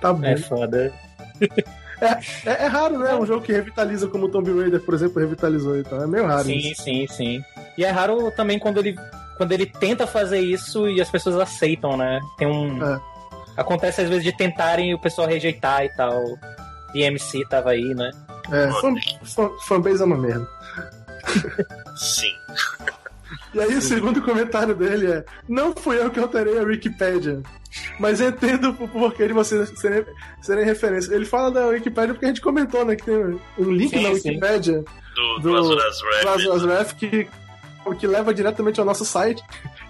[0.00, 0.26] Tá bom.
[0.26, 0.92] É foda.
[2.00, 2.12] É,
[2.48, 3.12] é, é raro, né?
[3.14, 6.00] Um jogo que revitaliza como o Tomb Raider, por exemplo, revitalizou então.
[6.00, 6.44] É meio raro.
[6.44, 6.82] Sim, isso.
[6.82, 7.44] sim, sim.
[7.76, 8.96] E é raro também quando ele,
[9.36, 12.20] quando ele tenta fazer isso e as pessoas aceitam, né?
[12.36, 12.80] Tem um.
[12.84, 13.00] É.
[13.56, 16.22] Acontece às vezes de tentarem e o pessoal rejeitar e tal.
[16.92, 18.10] DMC tava aí, né?
[18.50, 18.94] É, fan,
[19.24, 20.48] fan, fanbase é uma merda.
[21.96, 22.32] Sim.
[23.54, 27.42] E aí o segundo comentário dele é: Não fui eu que alterei a Wikipedia.
[27.98, 30.04] Mas entendo o porquê de vocês serem,
[30.40, 31.14] serem referência.
[31.14, 32.96] Ele fala da Wikipedia porque a gente comentou, né?
[32.96, 34.10] Que tem um link Sim, na.
[34.10, 34.84] Wikipedia
[35.14, 37.28] Do, do do Azuras do Azuras Wrath que,
[37.98, 39.42] que leva diretamente ao nosso site.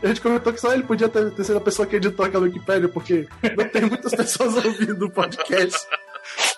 [0.02, 2.24] E a gente comentou que só ele podia ter, ter sido a pessoa que editou
[2.24, 5.78] aquela Wikipedia, porque não tem muitas pessoas ouvindo o podcast.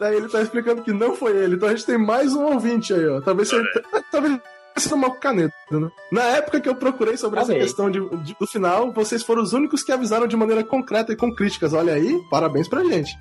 [0.00, 1.54] Daí ele tá explicando que não foi ele.
[1.56, 3.20] Então a gente tem mais um ouvinte aí, ó.
[3.20, 3.62] Talvez seja.
[4.10, 4.40] Talvez
[4.76, 5.88] seja uma caneta, né?
[6.10, 7.62] Na época que eu procurei sobre essa Amei.
[7.62, 11.16] questão de, de- do final, vocês foram os únicos que avisaram de maneira concreta e
[11.16, 11.72] com críticas.
[11.72, 13.16] Olha aí, parabéns pra gente.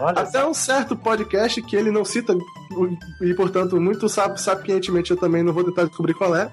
[0.00, 2.34] Olha Até um certo podcast que ele não cita,
[3.20, 6.50] e portanto, muito sap- sapientemente eu também não vou tentar descobrir qual é,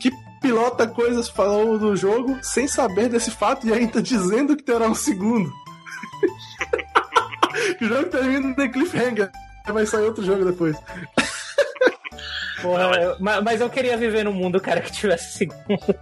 [0.00, 0.10] que
[0.40, 4.94] pilota coisas falou do jogo sem saber desse fato e ainda dizendo que terá um
[4.94, 5.52] segundo.
[7.78, 9.30] que o jogo termina em cliffhanger.
[9.66, 10.76] Vai sair outro jogo depois.
[12.62, 15.94] Porra, eu- mas, mas eu queria viver num mundo, cara, que tivesse segundo.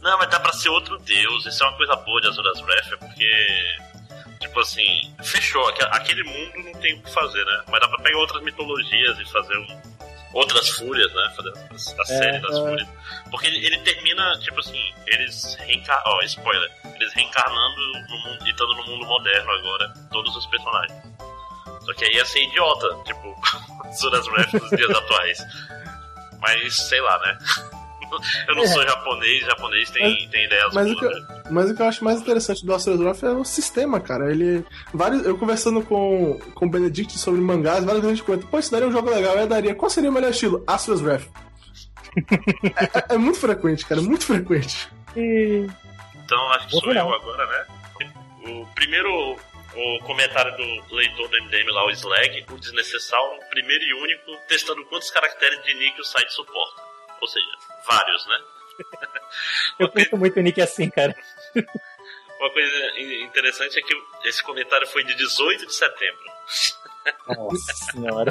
[0.00, 1.46] Não, mas dá pra ser outro deus.
[1.46, 3.76] Isso é uma coisa boa de Azuras Wrath, é porque.
[4.40, 5.66] Tipo assim, fechou.
[5.68, 7.62] Aque- Aquele mundo não tem o que fazer, né?
[7.68, 9.66] Mas dá pra pegar outras mitologias e fazer um,
[10.36, 11.32] outras fúrias, né?
[11.34, 12.60] Fazer a, a série das é.
[12.60, 12.88] fúrias.
[13.30, 16.04] Porque ele, ele termina, tipo assim, eles reencarnam.
[16.06, 16.70] Ó, spoiler.
[16.94, 17.76] Eles reencarnando
[18.08, 21.02] no mundo, e estando no mundo moderno agora, todos os personagens.
[21.80, 23.34] Só que aí ia ser idiota, tipo,
[23.88, 25.38] Azuras Wrath dos dias atuais.
[26.40, 27.38] Mas, sei lá, né?
[28.48, 28.66] Eu não É.
[28.68, 31.42] sou japonês, japonês tem, tem ideias Mas o, boas, que, né?
[31.50, 34.30] mas o que eu acho mais interessante do Asura's Wrath é o sistema, cara.
[34.30, 34.64] Ele.
[34.92, 38.58] Vários, eu conversando com, com o Benedict sobre mangás, várias vezes a gente comenta, pô,
[38.58, 39.74] isso daria um jogo legal, eu daria.
[39.74, 40.62] Qual seria o melhor estilo?
[40.66, 41.24] Asura's Wrath.
[42.76, 44.88] é, é- é muito frequente, cara, muito frequente.
[46.24, 47.66] Então acho que Vou sou eu agora, né?
[48.48, 49.36] O primeiro
[49.78, 54.36] o comentário do leitor do MDM lá, o Slag, o desnecessário, um primeiro e único,
[54.48, 56.80] testando quantos caracteres de nick o site suporta.
[57.20, 57.46] Ou seja,
[57.86, 58.38] vários, né?
[59.78, 61.14] Eu curto muito o Nick assim, cara.
[62.38, 63.94] Uma coisa in- interessante é que
[64.28, 66.20] esse comentário foi de 18 de setembro.
[67.28, 68.30] Nossa senhora.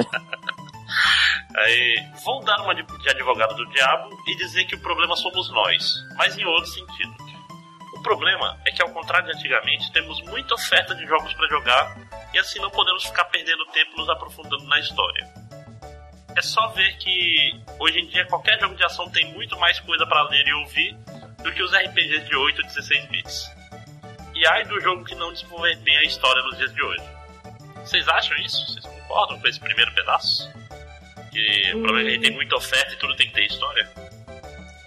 [1.56, 5.50] Aí, vou dar uma de, de advogado do diabo e dizer que o problema somos
[5.50, 7.16] nós, mas em outro sentido.
[7.94, 11.96] O problema é que, ao contrário de antigamente, temos muita oferta de jogos para jogar
[12.32, 15.26] e assim não podemos ficar perdendo tempo nos aprofundando na história.
[16.36, 20.06] É só ver que hoje em dia qualquer jogo de ação tem muito mais coisa
[20.06, 20.96] para ler e ouvir
[21.42, 23.50] do que os RPGs de 8 ou 16 bits.
[24.34, 27.02] E ai do jogo que não desenvolver bem a história nos dias de hoje.
[27.76, 28.66] Vocês acham isso?
[28.66, 30.52] Vocês concordam com esse primeiro pedaço?
[31.32, 33.46] Que o problema é que a gente tem muita oferta e tudo tem que ter
[33.46, 33.88] história?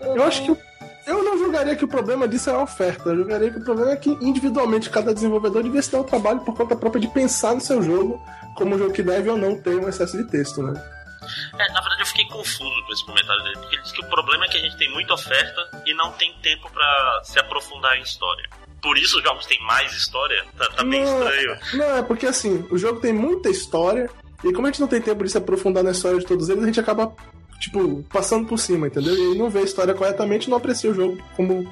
[0.02, 0.70] Eu acho que.
[1.08, 3.10] Eu não julgaria que o problema disso é a oferta.
[3.10, 6.42] Eu julgaria que o problema é que individualmente cada desenvolvedor devia se dar o trabalho
[6.42, 8.22] por conta própria de pensar no seu jogo
[8.56, 10.99] como um jogo que deve ou não ter um excesso de texto, né?
[11.58, 14.10] É, na verdade eu fiquei confuso com esse comentário dele, porque ele disse que o
[14.10, 17.98] problema é que a gente tem muita oferta e não tem tempo pra se aprofundar
[17.98, 18.50] em história.
[18.82, 20.46] Por isso os jogos têm mais história?
[20.58, 21.60] Tá, tá bem estranho.
[21.74, 24.10] Não, é porque assim, o jogo tem muita história,
[24.44, 26.64] e como a gente não tem tempo de se aprofundar na história de todos eles,
[26.64, 27.14] a gente acaba,
[27.60, 29.14] tipo, passando por cima, entendeu?
[29.14, 31.70] E não vê a história corretamente e não aprecia o jogo como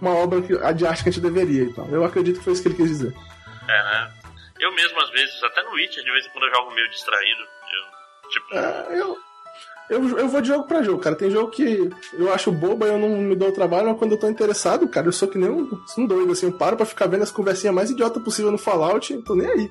[0.00, 1.86] uma obra que- de arte que a gente deveria e tal.
[1.88, 3.14] Eu acredito que foi isso que ele quis dizer.
[3.68, 4.12] É, né?
[4.58, 7.44] Eu mesmo, às vezes, até no Witcher, de vez em quando eu jogo meio distraído.
[8.28, 9.18] Eu, tipo, É, eu,
[9.90, 11.16] eu, eu vou de jogo pra jogo, cara.
[11.16, 14.12] Tem jogo que eu acho boba e eu não me dou o trabalho, mas quando
[14.12, 16.46] eu tô interessado, cara, eu sou que nem um, um doido, assim.
[16.46, 19.46] Eu paro pra ficar vendo as conversinhas mais idiota possível no Fallout e tô nem
[19.46, 19.70] aí.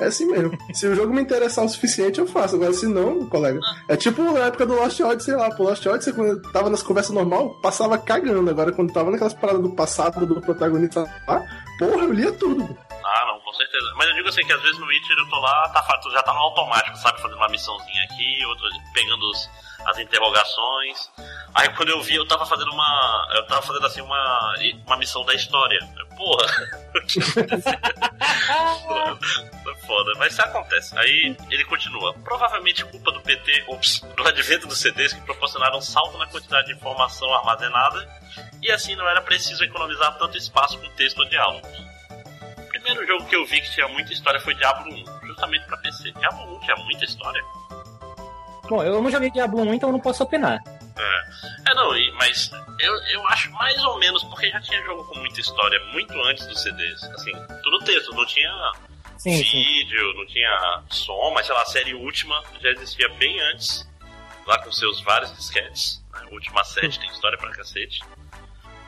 [0.00, 0.56] É assim mesmo.
[0.72, 2.56] se o jogo me interessar o suficiente, eu faço.
[2.56, 3.60] Agora, se não, colega.
[3.88, 5.50] É tipo na época do Lost Odyssey, sei lá.
[5.54, 8.48] Pô, Lost Odyssey, quando eu tava nas conversas normal, passava cagando.
[8.48, 11.44] Agora, quando tava naquelas paradas do passado do protagonista lá,
[11.78, 12.87] porra, eu lia tudo.
[13.10, 13.92] Ah, não, com certeza.
[13.96, 15.82] Mas eu digo assim que às vezes no Witcher eu tô lá, tá,
[16.12, 17.20] já tá no automático, sabe?
[17.22, 19.48] Fazendo uma missãozinha aqui, outra pegando os-
[19.86, 21.10] as interrogações.
[21.54, 23.28] Aí quando eu vi, eu tava fazendo uma.
[23.34, 24.54] Eu tava fazendo assim uma.
[24.86, 25.78] uma missão da história.
[26.16, 26.46] Porra!
[29.64, 30.98] Tá foda, mas isso acontece.
[30.98, 32.12] Aí ele continua.
[32.24, 36.68] Provavelmente culpa do PT, ops, do advento dos CDs que proporcionaram um salto na quantidade
[36.68, 38.08] de informação armazenada
[38.62, 41.68] e assim não era preciso economizar tanto espaço com texto ou diálogos.
[42.88, 45.76] O primeiro jogo que eu vi que tinha muita história foi Diablo 1, justamente pra
[45.76, 46.10] PC.
[46.12, 47.42] Diablo 1 tinha muita história?
[48.66, 50.58] Bom, eu não joguei Diablo 1, então eu não posso opinar.
[50.96, 52.50] É, não, e- mas
[52.80, 56.46] eu, eu acho mais ou menos porque já tinha jogo com muita história muito antes
[56.46, 57.02] dos CDs.
[57.04, 57.32] Assim,
[57.62, 58.50] tudo texto, não tinha
[59.18, 59.62] Sim, sim.
[59.62, 63.86] vídeo, não tinha som, mas sei lá, a série última já existia bem antes,
[64.46, 66.02] lá com seus vários disquetes.
[66.14, 66.20] Né?
[66.30, 68.00] A última sete tem história pra cacete.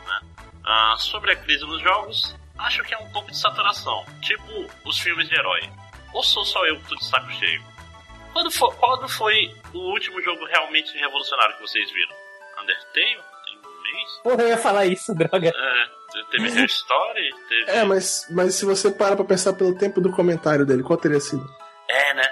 [0.07, 0.21] né?
[0.65, 2.35] Ah, sobre a crise nos jogos,
[2.67, 5.61] acho que é um pouco de saturação, tipo os filmes de herói.
[6.13, 7.63] Ou sou só eu que tô de saco cheio?
[8.33, 12.15] Quando foi, quando foi o último jogo realmente revolucionário que vocês viram?
[12.63, 13.19] Undertale?
[13.45, 14.11] Tem um mês?
[14.23, 15.49] Porra, eu ia falar isso, droga.
[15.49, 17.31] É, teve Her Story?
[17.49, 17.71] Teve...
[17.71, 21.21] É, mas, mas se você parar pra pensar pelo tempo do comentário dele, qual teria
[21.21, 21.45] sido?
[21.89, 22.23] É, né?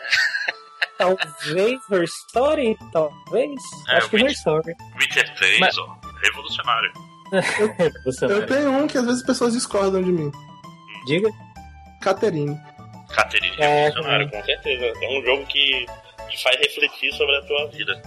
[0.96, 2.76] Talvez Her Story?
[2.92, 3.60] Talvez?
[3.88, 4.74] É, Acho que Witch- Her Story.
[5.00, 5.96] Witcher 3, Mas- ó.
[6.22, 6.92] Revolucionário.
[8.22, 10.30] Eu tenho um que às vezes as pessoas discordam de mim.
[11.06, 11.28] Diga.
[12.00, 12.58] Caterine.
[13.14, 14.84] Caterine É, Revolucionário, com certeza.
[15.02, 15.86] É um jogo que
[16.30, 18.02] te faz refletir sobre a tua vida.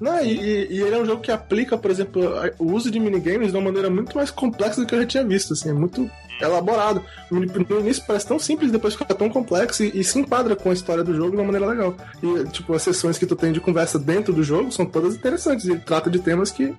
[0.00, 0.32] Não, e,
[0.70, 2.22] e- ele é um jogo que aplica, por exemplo,
[2.58, 5.24] o uso de minigames de uma maneira muito mais complexa do que eu já tinha
[5.24, 6.08] visto, assim, é muito
[6.40, 7.04] elaborado.
[7.30, 10.72] No início parece tão simples, depois fica tão complexo e, e se enquadra com a
[10.72, 11.96] história do jogo de uma maneira legal.
[12.22, 15.66] E, tipo, as sessões que tu tem de conversa dentro do jogo são todas interessantes
[15.66, 16.72] e ele trata de temas que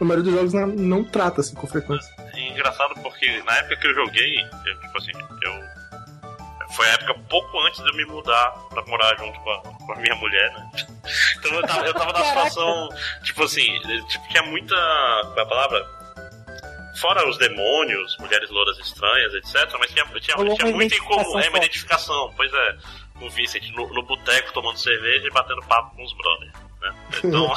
[0.00, 2.12] a maioria dos jogos não, não trata, assim, com frequência.
[2.34, 5.12] É engraçado porque na época que eu joguei, eu, tipo assim,
[5.42, 5.72] eu.
[6.74, 9.92] Foi a época pouco antes de eu me mudar pra morar junto com a, com
[9.92, 10.70] a minha mulher, né?
[11.38, 12.88] Então eu tava, eu tava na situação,
[13.24, 14.74] tipo assim, tipo, tinha muita.
[14.74, 15.84] Qual é a palavra?
[17.00, 19.68] Fora os demônios, mulheres louras estranhas, etc.
[19.78, 21.40] Mas tinha, tinha, tinha muito em comum.
[21.40, 22.76] É uma identificação pois é.
[23.18, 26.52] Com o Vincent no, no boteco tomando cerveja e batendo papo com os brothers.
[26.82, 26.94] Né?
[27.24, 27.52] Então,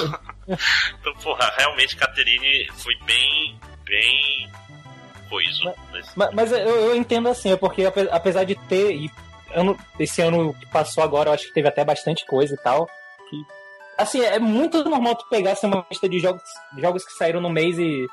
[1.02, 4.50] então, porra, realmente Caterine foi bem, bem
[5.30, 5.74] coiso.
[5.92, 8.92] nesse- Mas, mas eu, eu entendo assim, é porque ape- apesar de ter.
[8.96, 9.12] E
[9.54, 12.86] ano, esse ano que passou agora, eu acho que teve até bastante coisa e tal.
[13.30, 13.38] Que,
[13.98, 16.44] assim, é muito normal tu pegar assim, uma lista de jogos,
[16.78, 18.06] jogos que saíram no mês e.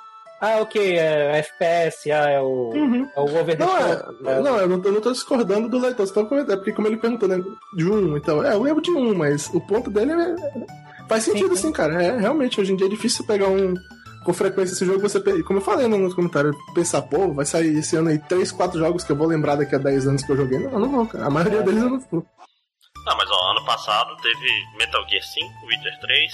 [0.44, 3.08] Ah, ok, é FPS, ah, é o, Uhum.
[3.14, 5.68] é o Over the Não, Top, é, não, eu não, tô, eu não tô discordando
[5.68, 7.40] do leitor, só tô comentando, porque como ele perguntou, né,
[7.76, 10.34] de um, então, é, eu lembro de um, mas o ponto dele é,
[11.08, 13.74] faz sentido, Sim, sim, cara, é, realmente, hoje em dia é difícil pegar um,
[14.24, 17.96] com frequência esse jogo, você, como eu falei no comentário, pensar, pô, vai sair esse
[17.96, 20.36] ano aí 3, 4 jogos que eu vou lembrar daqui a 10 anos que eu
[20.36, 21.62] joguei, não, não vou, cara, a maioria É.
[21.62, 22.26] deles eu não vou,
[23.04, 26.32] Não, mas ó, ano passado teve Metal Gear 5, Witcher 3.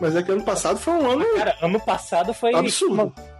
[0.00, 2.54] mas é que ano passado foi um ano Cara, ano passado foi.
[2.54, 2.94] absurdo.
[2.94, 3.35] uma-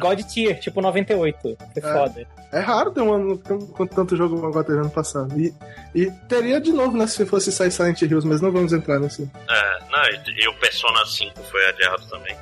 [0.00, 1.38] God Tier, tipo 98.
[1.40, 1.80] Foi É.
[1.80, 2.26] foda.
[2.50, 5.38] É raro ter um ano com tanto jogo igual teve ano passado.
[5.38, 5.52] E,
[5.94, 9.22] e teria de novo, né, se fosse sair Silent Hills, mas não vamos entrar nesse.
[9.22, 12.34] É, não, e, e o Persona 5 foi adiado também.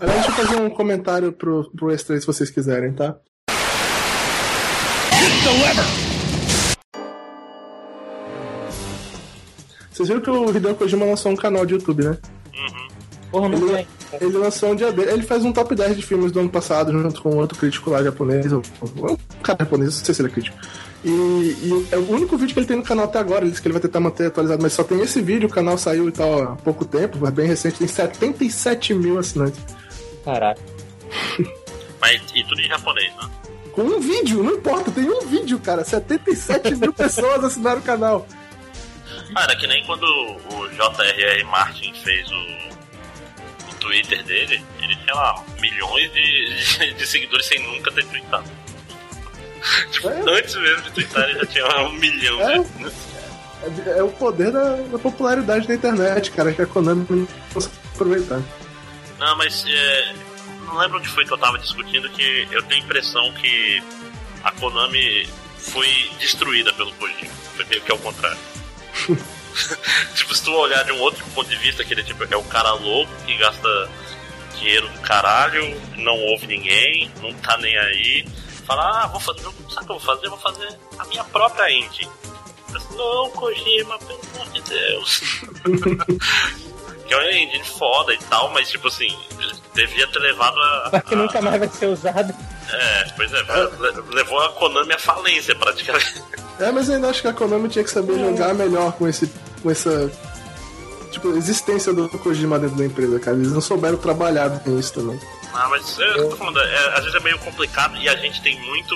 [0.00, 3.16] Aliás, deixa eu fazer um comentário pro, pro S3 se vocês quiserem, tá?
[9.90, 12.18] Vocês viram que o Hideo Kojima lançou um canal de YouTube, né?
[13.34, 13.86] Porra, não Ele- tem.
[14.20, 15.10] Ele lançou um dia dele.
[15.10, 18.00] Ele faz um top 10 de filmes do ano passado, junto com outro crítico lá
[18.00, 18.52] japonês.
[18.52, 18.62] Um
[19.42, 20.56] cara japonês, não sei se ele é crítico.
[21.04, 23.40] E, e é o único vídeo que ele tem no canal até agora.
[23.42, 25.48] Ele disse que ele vai tentar manter atualizado, mas só tem esse vídeo.
[25.48, 27.78] O canal saiu e tal há pouco tempo, é bem recente.
[27.78, 29.60] Tem 77 mil assinantes.
[30.24, 30.60] Caraca.
[32.00, 33.28] Mas e tudo em japonês, né?
[33.72, 35.82] Com um vídeo, não importa, tem um vídeo, cara.
[35.84, 38.26] 77 mil pessoas assinaram o canal.
[39.34, 41.44] Ah, era que nem quando o J.R.R.
[41.44, 42.73] Martin fez o
[43.84, 48.50] Twitter dele, ele tinha lá milhões de, de, de seguidores sem nunca ter tweetado.
[49.92, 50.20] tipo, É.
[50.38, 52.58] antes mesmo de twittar ele já tinha um milhão É.
[52.58, 53.90] de.
[53.90, 57.74] É, é o poder da, da popularidade da internet, cara, que a Konami não consegue
[57.94, 58.42] aproveitar.
[59.18, 60.14] Não, mas é,
[60.66, 63.82] não lembro onde foi que eu tava discutindo que eu tenho a impressão que
[64.42, 65.88] a Konami foi
[66.18, 67.30] destruída pelo Kojima.
[67.56, 68.38] Foi meio que ao contrário.
[70.14, 72.44] tipo, se tu olhar de um outro ponto de vista, que ele tipo, é o
[72.44, 73.90] cara louco que gasta
[74.58, 78.26] dinheiro do caralho, não ouve ninguém, não tá nem aí.
[78.66, 79.42] Fala, ah, vou fazer.
[79.42, 80.26] Sabe o que eu vou fazer?
[80.26, 82.08] Eu vou fazer a minha própria indie.
[82.96, 85.20] Não, Kojima, pelo amor de Deus.
[87.06, 89.16] que é uma engine foda e tal, mas tipo assim,
[89.74, 90.90] devia ter levado a.
[90.92, 92.34] Mas que a- nunca mais vai ser usado.
[92.72, 96.22] É, pois é, le- levou a Konami à falência praticamente.
[96.58, 99.30] É, mas eu ainda acho que a Konami tinha que saber jogar melhor com esse.
[99.62, 100.10] com essa.
[101.10, 103.36] Tipo, existência do Kojima dentro da empresa, cara.
[103.36, 105.20] Eles não souberam trabalhar com isso também.
[105.52, 108.42] Ah, mas é, eu tô falando, é, às vezes é meio complicado e a gente
[108.42, 108.94] tem muito.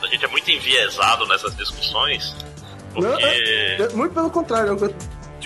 [0.00, 2.36] A gente é muito enviesado nessas discussões.
[2.94, 3.24] Não, Porque.
[3.24, 4.78] É, Muito pelo contrário.
[4.80, 4.94] Eu,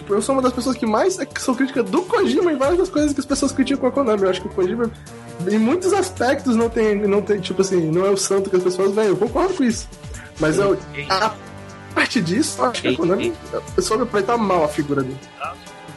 [0.00, 2.88] tipo, eu sou uma das pessoas que mais sou crítica do Kojima em várias das
[2.88, 4.22] coisas que as pessoas criticam a Konami.
[4.22, 4.90] Eu acho que o Kojima,
[5.48, 8.62] em muitos aspectos, não tem, não tem tipo assim, não é o santo que as
[8.62, 9.08] pessoas veem.
[9.08, 9.88] Eu concordo com isso.
[10.38, 10.78] Mas eu,
[11.08, 11.34] a
[11.94, 13.32] parte disso, eu acho que a Konami
[13.78, 15.18] soube aproveitar mal a figura dele.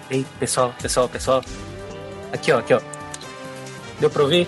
[0.10, 1.44] Ei, pessoal, pessoal, pessoal.
[2.32, 2.82] Aqui, ó, aqui, ó.
[4.00, 4.48] Deu pra ouvir?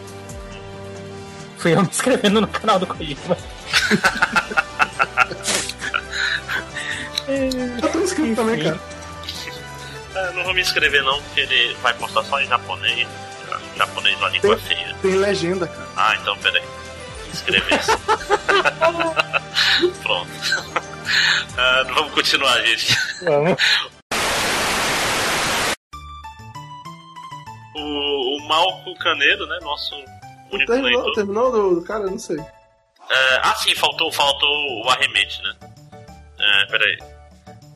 [1.57, 3.37] Fui eu me inscrevendo no canal do Kojima.
[7.27, 8.94] Eu tô inscrito também, cara.
[10.15, 13.07] É, não vou me inscrever não, porque ele vai postar só em japonês.
[13.73, 14.95] Em japonês uma língua feia.
[15.01, 15.87] Tem legenda, cara.
[15.97, 16.63] Ah, então peraí.
[17.33, 17.91] Inscrever-se.
[20.01, 20.29] Pronto.
[21.57, 22.97] Ah, vamos continuar, gente.
[23.23, 23.57] Vamos.
[27.75, 29.59] O, o Malco Canedo, né?
[29.61, 29.95] Nosso
[30.51, 31.81] único Terminou, terminou do.
[31.83, 32.39] Cara, eu não sei.
[32.39, 34.49] É, ah, sim, faltou, faltou
[34.83, 35.55] o arremete, né?
[36.39, 36.97] É, peraí.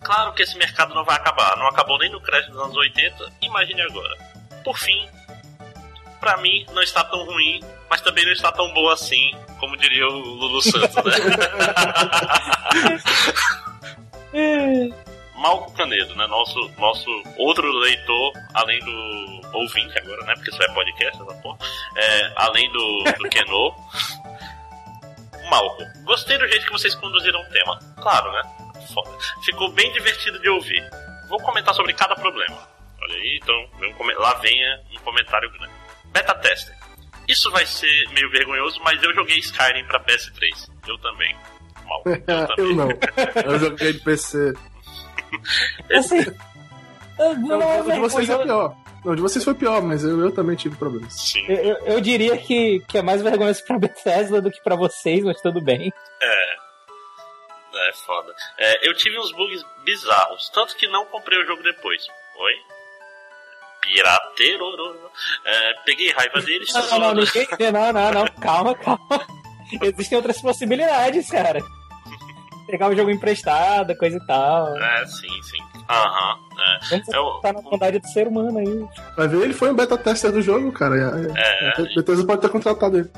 [0.01, 1.57] Claro que esse mercado não vai acabar.
[1.57, 3.33] Não acabou nem no crédito dos anos 80.
[3.41, 4.17] Imagine agora.
[4.63, 5.09] Por fim,
[6.19, 10.07] pra mim não está tão ruim, mas também não está tão bom assim, como diria
[10.07, 11.13] o Lulu Santos, né?
[15.39, 16.27] Malco Canedo, né?
[16.27, 20.33] Nosso, nosso outro leitor, além do ouvinte agora, né?
[20.35, 21.57] Porque isso é podcast, essa porra.
[21.95, 23.73] É, além do, do Keno.
[25.49, 27.79] Malco, gostei do jeito que vocês conduziram o tema.
[28.01, 28.41] Claro, né?
[28.93, 29.09] Foda.
[29.43, 30.83] Ficou bem divertido de ouvir.
[31.29, 32.57] Vou comentar sobre cada problema.
[33.01, 33.55] Olha aí, então,
[34.17, 35.73] lá venha um comentário grande.
[36.05, 36.75] Beta tester.
[37.27, 40.67] Isso vai ser meio vergonhoso, mas eu joguei Skyrim pra PS3.
[40.87, 41.35] Eu também.
[41.85, 42.53] Malco, eu também.
[42.57, 42.89] eu não.
[43.45, 44.53] Eu joguei de PC.
[45.95, 46.17] Assim.
[47.19, 48.75] eu- Não, não, o de vocês é eu- pior.
[49.05, 51.13] Não, o de vocês foi pior, mas eu, eu também tive problemas.
[51.13, 51.45] Sim.
[51.47, 55.23] Eu, eu- eu diria que, que é mais vergonhoso pra Bethesda do que pra vocês,
[55.23, 55.93] mas tudo bem.
[56.21, 56.55] É.
[57.87, 58.33] É foda.
[58.57, 62.05] É, eu tive uns bugs bizarros, tanto que não comprei o jogo depois.
[62.37, 62.53] Oi?
[63.81, 65.09] Pirateiro.
[65.45, 66.71] É, peguei raiva deles.
[66.73, 67.47] Não, não, não, ninguém.
[67.71, 69.25] Não, não, não, calma, calma.
[69.81, 71.59] Existem outras possibilidades, cara.
[72.67, 74.77] Pegar um jogo emprestado, coisa e tal.
[74.77, 75.57] É, sim, sim.
[75.89, 76.37] Aham.
[76.59, 76.79] é.
[76.89, 78.87] Vamos Eu- tá na bondade do ser humano aí.
[79.17, 80.95] Vai ver, ele foi um beta tester do jogo, cara.
[80.95, 83.09] É, Bethesda pode ter contratado ele.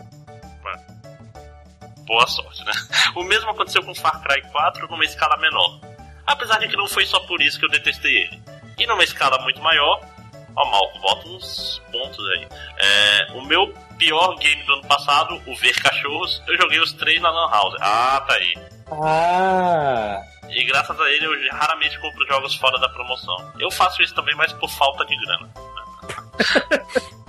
[2.12, 2.74] Boa sorte, né?
[3.16, 5.80] O mesmo aconteceu com Far Cry 4 numa escala menor.
[6.28, 8.42] Apesar de que não foi só por isso que eu detestei ele.
[8.78, 10.02] E numa escala muito maior,
[10.56, 12.48] ó, Malco, bota uns pontos aí.
[12.78, 17.22] É, o meu pior game do ano passado, o Ver Cachorros, eu joguei os três
[17.22, 17.76] na Lan House.
[17.80, 18.54] Ah, tá aí.
[18.92, 20.22] Ah!
[20.50, 23.54] E graças a ele eu raramente compro jogos fora da promoção.
[23.58, 25.50] Eu faço isso também, mas por falta de grana.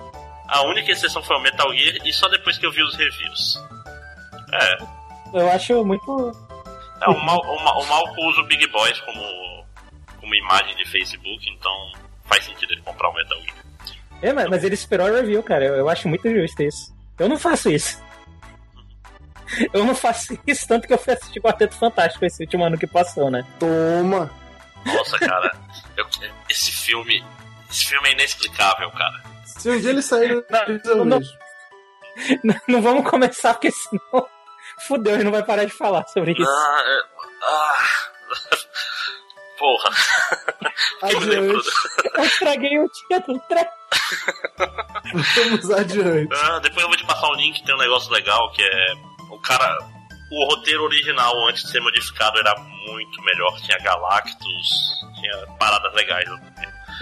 [0.48, 3.58] A única exceção foi o Metal Gear e só depois que eu vi os reviews.
[4.52, 4.78] É,
[5.34, 6.32] Eu acho muito.
[7.00, 9.64] é o, mal, o, mal, o Malco usa o Big Boys como,
[10.20, 11.92] como imagem de Facebook, então
[12.24, 13.56] faz sentido ele comprar o Metal Gear.
[14.22, 15.64] É, mas, mas ele esperou a review, cara.
[15.64, 16.94] Eu, eu acho muito justo isso.
[17.18, 18.00] Eu não faço isso.
[19.72, 22.86] Eu não faço isso, tanto que eu fui assistir Quarteto Fantástico esse último ano que
[22.86, 23.44] passou, né?
[23.58, 24.30] Toma!
[24.86, 25.54] Nossa, cara,
[25.96, 26.06] eu-
[26.48, 27.22] esse filme.
[27.70, 29.22] Esse filme é inexplicável, cara.
[29.44, 30.42] Se um dia ele sair,
[30.84, 31.32] eu não- vejo.
[32.44, 34.26] Não, não vamos começar, porque senão.
[34.86, 36.42] Fudeu, ele não vai parar de falar sobre isso.
[36.48, 37.02] Ah, é-
[37.44, 37.88] ah.
[39.58, 39.90] Porra.
[41.02, 41.68] Adiante.
[42.14, 43.64] Eu estraguei o dia do trem.
[45.36, 46.34] Vamos adiante.
[46.34, 48.92] Ah, depois eu vou te passar um link, tem um negócio legal que é.
[49.30, 49.78] O cara.
[50.34, 53.54] O roteiro original, antes de ser modificado, era muito melhor.
[53.60, 54.68] Tinha Galactus,
[55.20, 56.26] tinha paradas legais.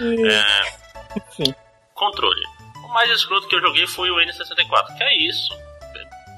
[0.01, 1.55] É, Enfim.
[1.93, 2.43] controle.
[2.83, 4.97] O mais escroto que eu joguei foi o N64.
[4.97, 5.49] Que é isso?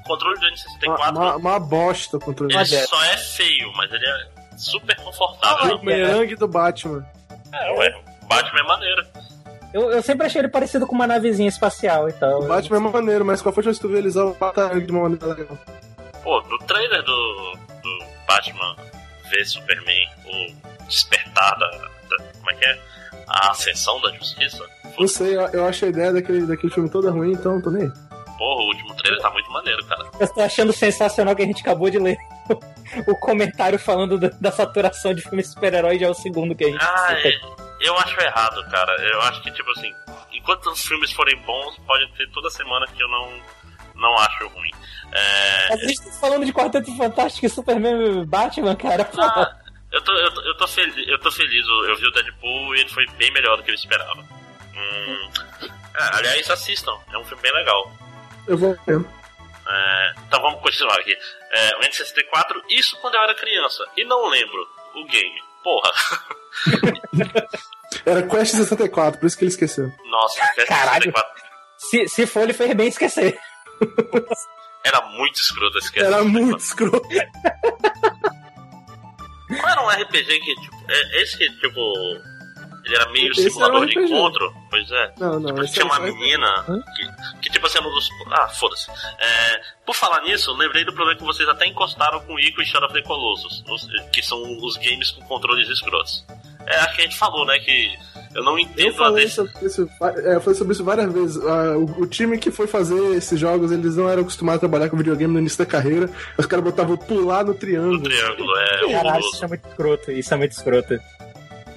[0.04, 2.52] O controle do Uma, N64 uma, uma bosta o controle.
[2.52, 2.86] ele Mas é.
[2.86, 5.74] só é feio, mas ele é super confortável.
[5.74, 7.04] O bumerangue do Batman.
[7.52, 8.02] É, ué.
[8.24, 9.06] Batman é maneiro.
[9.72, 12.42] Eu, eu sempre achei ele parecido com uma navezinha espacial e tal.
[12.42, 14.34] O Batman é maneiro, mas qual foi a chance de tu ver eles usar o
[14.34, 15.58] bumerangue de uma maneira legal?
[16.22, 17.52] Pô, no trailer do,
[17.82, 17.98] do
[18.28, 18.76] Batman
[19.30, 22.80] v Superman, o despertar da, da- Como é que é?
[23.26, 24.64] A ascensão da justiça.
[24.98, 27.90] Não sei, eu, eu acho a ideia daquele, daquele filme toda ruim, então tô nem.
[28.38, 30.10] Porra, o último trailer tá muito maneiro, cara.
[30.18, 32.16] Eu tô achando sensacional que a gente acabou de ler
[33.06, 36.82] o comentário falando da, saturação de filme super-herói já é o segundo que a gente
[36.82, 37.40] Ah, é,
[37.80, 38.92] eu acho errado, cara.
[39.02, 39.92] Eu acho que, tipo assim,
[40.32, 43.28] enquanto os filmes forem bons, pode ter toda semana que eu não,
[43.94, 44.70] não acho ruim.
[45.12, 49.08] É, Mas a gente tá falando de Quarteto Fantástico e Superman e Batman, cara.
[49.16, 49.56] Ah,
[49.92, 52.74] eu tô, eu, tô, eu, tô feliz, eu tô feliz, eu eu vi o Deadpool
[52.74, 54.22] e ele foi bem melhor do que eu esperava.
[54.74, 55.30] Hum,
[55.62, 57.92] é, aliás, assistam, é um filme bem legal.
[58.46, 59.04] Eu vou ver.
[59.66, 61.16] É, então vamos continuar aqui.
[61.52, 65.42] É, o N64, isso quando eu era criança, e não lembro o game.
[65.62, 65.90] Porra,
[68.04, 69.90] Era Quest 64, por isso que ele esqueceu.
[70.10, 71.10] nossa, o Caralho.
[71.12, 71.24] N64
[71.78, 73.38] Se, se for, ele fez bem esquecer.
[74.84, 76.24] era muito escroto esse Era N64.
[76.24, 77.08] muito escroto.
[79.60, 81.80] Qual era um RPG que, tipo, é, esse que, tipo,
[82.84, 84.54] ele era meio Esse simulador era de encontro?
[84.70, 85.12] Pois é.
[85.18, 85.46] Não, não.
[85.46, 86.80] Tipo, esse tinha é uma menina Hã?
[86.96, 88.08] que, que, tipo assim, um dos.
[88.32, 88.90] Ah, foda-se.
[89.18, 92.66] É, por falar nisso, eu lembrei do problema que vocês até encostaram com Ico e
[92.66, 96.24] Shadow of the Colossus, os- que são os games com controles escrotos.
[96.66, 97.92] É, acho que a gente falou, né, que
[98.34, 99.46] eu não Eu entendo a falei decisão.
[99.46, 101.44] sobre isso, é, eu falei sobre isso várias vezes.
[101.44, 104.88] Ah, o, o time que foi fazer esses jogos, eles não eram acostumados a trabalhar
[104.88, 106.08] com videogame no início da carreira.
[106.38, 108.02] Os caras botavam pular no triângulo.
[108.02, 110.10] triângulo, é Caralho, isso é muito escroto.
[110.10, 110.98] Isso é muito escroto.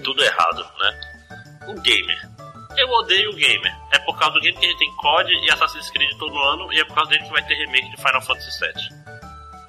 [0.08, 1.68] Tudo errado, né?
[1.68, 2.30] O gamer.
[2.78, 3.76] Eu odeio o gamer.
[3.92, 6.72] É por causa do game que a gente tem COD e Assassin's Creed todo ano,
[6.72, 8.90] e é por causa dele que vai ter remake de Final Fantasy VII.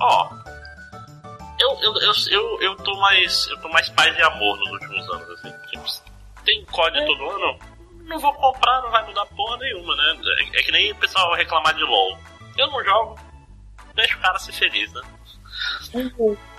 [0.00, 0.30] Ó,
[1.58, 3.48] eu, eu, eu, eu, eu tô mais.
[3.48, 5.52] Eu tô mais paz e amor nos últimos anos, assim.
[5.70, 7.58] Tipo, tem COD todo ano,
[8.04, 10.20] não vou comprar, não vai mudar porra nenhuma, né?
[10.24, 12.16] É, é que nem o pessoal reclamar de LOL.
[12.56, 13.18] Eu não jogo,
[13.94, 15.02] deixa o cara ser feliz, né?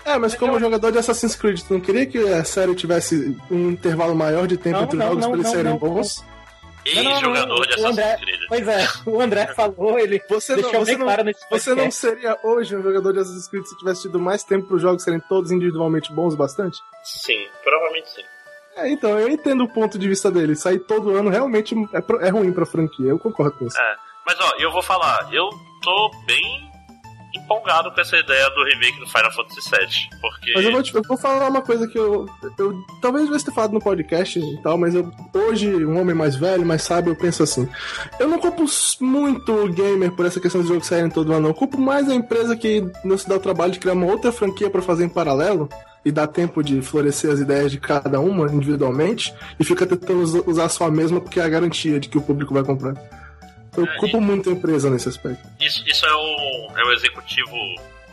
[0.10, 3.70] É, mas como jogador de Assassin's Creed, tu não queria que a série tivesse um
[3.70, 5.78] intervalo maior de tempo Não, entre os não, jogos não, pra eles não, serem não,
[5.80, 6.22] bons?
[6.96, 8.40] Não, não, Ex-jogador de o André- Assassin's Creed.
[8.48, 11.70] Pois é, o André falou, ele Você não, deixou você, bem não, claro nesse você
[11.72, 12.00] não podcast.
[12.00, 15.04] seria hoje um jogador de Assassin's Creed se tivesse tido mais tempo para os jogos
[15.04, 16.80] serem todos individualmente bons bastante?
[17.04, 18.24] Sim, provavelmente sim.
[18.78, 20.56] É, então, eu entendo o ponto de vista dele.
[20.56, 23.80] Sair todo ano realmente é, é ruim pra franquia, eu concordo com isso.
[23.80, 23.96] É,
[24.26, 25.50] mas ó, eu vou falar, eu
[25.84, 26.69] tô bem
[27.50, 30.96] empolgado com essa ideia do remake do Final Fantasy VII, porque Mas eu vou, te-
[30.96, 32.28] eu vou falar uma coisa que eu,
[32.58, 36.36] eu talvez devesse ter falado no podcast e tal, mas eu, hoje, um homem mais
[36.36, 37.68] velho, mais sábio, eu penso assim.
[38.20, 38.66] Eu não culpo
[39.02, 41.50] muito o gamer por essa questão de jogos saírem todo ano.
[41.50, 44.32] Eu culpo mais a empresa que não se dá o trabalho de criar uma outra
[44.32, 45.68] franquia pra fazer em paralelo
[46.06, 50.44] e dá tempo de florescer as ideias de cada uma individualmente e fica tentando us-
[50.48, 52.94] usar só a mesma porque é a garantia de que o público vai comprar.
[53.80, 55.48] Eu É, culpo muito a empresa nesse aspecto.
[55.60, 57.56] isso, isso é, o, é o executivo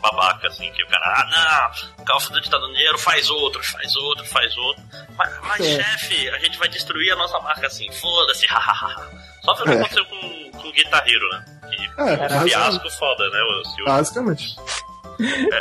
[0.01, 3.63] babaca, assim, que o cara, ah não, Call of Duty tá dando dinheiro, faz outro,
[3.63, 4.83] faz outro, faz outro.
[5.17, 5.81] Mas, mas É.
[5.83, 9.07] chefe, a gente vai destruir a nossa marca assim, foda-se, hahaha.
[9.43, 9.79] Só foi o que É.
[9.79, 11.45] aconteceu com, com Guitar Hero, né?
[11.69, 13.39] Que É, um fiasco foda, né?
[13.41, 14.55] O, o- basicamente.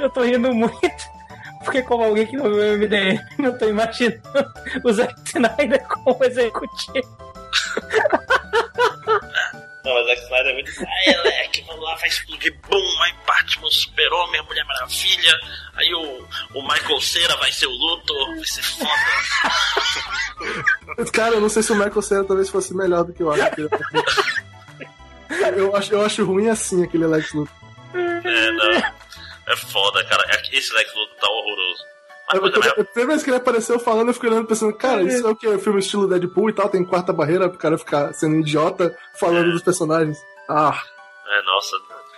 [0.00, 1.16] Eu tô rindo muito.
[1.64, 4.20] Porque como alguém que não viu o MDM, eu tô imaginando
[4.84, 7.16] o Zack Snyder como executivo.
[9.86, 10.70] Não, mas Zack Snyder é muito.
[10.80, 15.38] Aí, Leque, vamos lá, vai explodir bum, aí Batman, Super-Homem, a Mulher Maravilha.
[15.74, 18.90] Aí o, o Michael Cera vai ser o Luthor, vai ser foda.
[21.12, 23.70] Cara, eu não sei se o Michael Cera talvez fosse melhor do que o Arthur.
[25.56, 27.54] eu, acho, eu acho ruim assim aquele Lex Luthor.
[27.94, 28.70] É, não.
[29.48, 30.24] É foda, cara.
[30.28, 31.84] É- Esse Lex Luthor tá horroroso.
[32.28, 35.36] A primeira vez que ele apareceu falando, eu fiquei olhando pensando, cara, isso é o
[35.36, 35.58] que?
[35.58, 39.62] Filme estilo Deadpool e tal, tem quarta barreira pro cara ficar sendo idiota falando dos
[39.62, 40.18] personagens.
[40.48, 40.76] Ah.
[41.28, 41.76] É, nossa.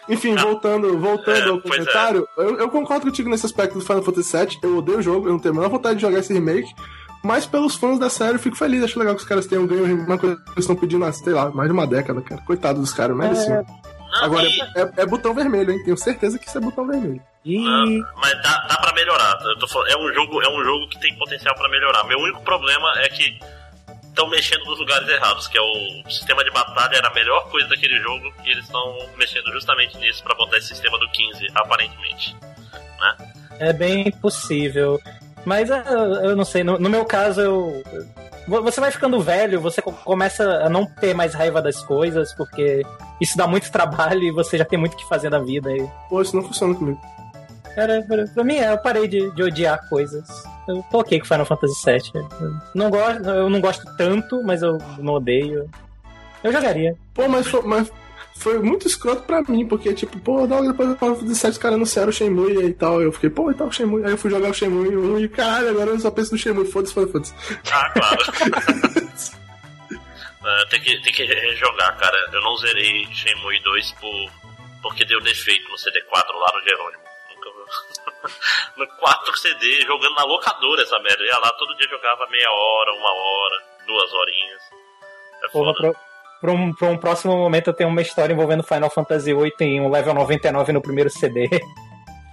[0.08, 1.60] Enfim, voltando, voltando É, ao é.
[1.60, 4.58] comentário, eu, eu concordo contigo nesse aspecto do Final Fantasy VII.
[4.62, 6.74] Eu odeio o jogo, eu não tenho a menor vontade de jogar esse remake.
[7.22, 8.82] Mas pelos fãs da série, eu fico feliz.
[8.82, 11.32] Acho legal que os caras tenham ganho uma coisa que eles estão pedindo há, sei
[11.32, 12.40] lá, mais de uma década, cara.
[12.42, 13.66] Coitado dos caras, mereciam.
[14.10, 15.82] Não, Agora, e- é, é botão vermelho, hein?
[15.84, 17.22] Tenho certeza que isso é botão vermelho.
[17.44, 19.38] Ih, mas dá, dá pra melhorar.
[19.42, 22.04] Eu tô falando, é, um jogo, é um jogo que tem potencial pra melhorar.
[22.04, 23.38] Meu único problema é que
[24.08, 27.68] estão mexendo nos lugares errados, que é o sistema de batalha era a melhor coisa
[27.68, 32.36] daquele jogo e eles estão mexendo justamente nisso pra botar esse sistema do 15, aparentemente.
[33.60, 35.00] é bem possível.
[35.44, 35.84] Mas ah,
[36.24, 37.82] eu não sei, no, no meu caso, eu.
[38.48, 42.82] Você vai ficando velho, você co- começa a não ter mais raiva das coisas, porque
[43.20, 45.70] isso dá muito trabalho e você já tem muito o que fazer na vida.
[45.70, 47.00] E, Pô, isso não funciona comigo.
[47.74, 50.26] cara, pra, pra mim, é, eu parei de, de odiar coisas.
[50.66, 52.12] Eu tô ok com Final Fantasy VII.
[52.40, 55.68] Eu não gosto, eu não gosto tanto, mas eu não odeio.
[56.42, 56.94] Eu jogaria.
[57.14, 57.90] Pô, mas mas
[58.38, 61.58] foi muito escroto pra mim, porque, tipo, pô, logo depois do Final Fantasy VII os
[61.58, 63.00] caras anunciaram o Shenmue e tal.
[63.02, 64.04] Eu fiquei, pô, e tal o Shenmue.
[64.04, 66.70] Aí eu fui jogar o Shenmue 1 e, caralho, agora eu só penso no Shenmue.
[66.70, 67.34] Foda-se, Fantasy.
[67.72, 68.18] Ah, claro.
[70.44, 72.16] É, tem, que, tem que rejogar, cara.
[72.32, 74.30] Eu não zerei Shenmue 2 por,
[74.82, 77.02] porque deu defeito no CD4 lá no Jerônimo.
[77.34, 78.30] Nunca-
[78.78, 81.22] no 4 CD, jogando na locadora essa merda.
[81.22, 84.62] Eu ia lá todo dia jogava meia hora, uma hora, duas horinhas.
[85.44, 85.92] É Porra, pra,
[86.40, 89.80] pra um, pra um próximo momento eu tenho uma história envolvendo Final Fantasy VIII em
[89.80, 91.48] um level 99 no primeiro CD.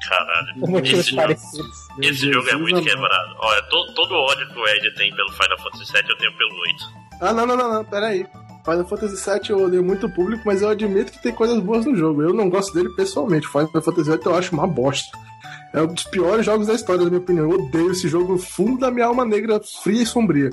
[0.08, 0.60] Caralho.
[0.60, 1.78] Por motivos Esse jogo, parecidos.
[2.02, 3.36] esse jogo é muito quebrado.
[3.40, 6.38] Olha, to- todo o ódio que o Ed tem pelo Final Fantasy VII eu tenho
[6.38, 6.76] pelo 8.
[7.22, 8.26] Ah, não, não, não, não, pera aí.
[8.64, 11.86] Final Fantasy VII eu odeio muito o público, mas eu admito que tem coisas boas
[11.86, 12.22] no jogo.
[12.24, 13.48] Eu não gosto dele pessoalmente.
[13.48, 15.16] Final Fantasy VII eu acho uma bosta.
[15.74, 17.50] É um dos piores jogos da história, na minha opinião.
[17.52, 20.50] Eu odeio esse jogo no fundo da minha alma negra, fria e sombria.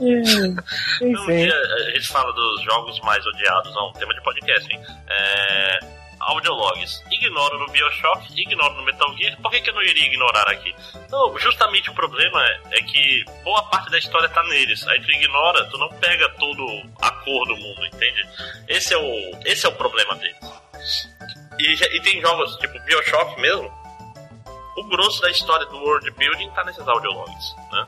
[0.00, 1.36] Um Enfim.
[1.44, 4.80] dia a gente fala dos jogos mais odiados, não, tema de podcast, hein?
[5.08, 5.80] É,
[6.20, 7.02] audiologs.
[7.10, 9.36] Ignoro no Bioshock, ignoro no Metal Gear.
[9.40, 10.74] Por que, que eu não iria ignorar aqui?
[11.10, 14.86] Não, justamente o problema é, é que boa parte da história tá neles.
[14.88, 16.64] Aí tu ignora, tu não pega todo
[17.00, 18.28] a cor do mundo, entende?
[18.68, 20.38] Esse é o, esse é o problema deles.
[21.58, 23.70] E, e tem jogos tipo Bioshock mesmo.
[24.76, 27.86] O grosso da história do world building tá nesses audiologs, né?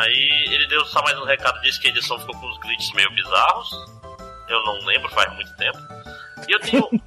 [0.00, 2.92] Aí ele deu só mais um recado, disse que a edição ficou com uns glitches
[2.94, 3.70] meio bizarros.
[4.48, 5.78] Eu não lembro, faz muito tempo.
[6.48, 6.88] E eu tenho.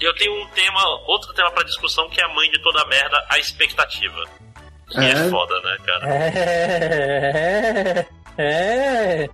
[0.00, 2.86] eu tenho um tema, outro tema pra discussão que é a mãe de toda a
[2.86, 4.24] merda, a expectativa.
[4.90, 5.28] Que é, É?
[5.30, 6.08] foda, né, cara?
[6.08, 8.06] É.
[8.38, 9.28] É.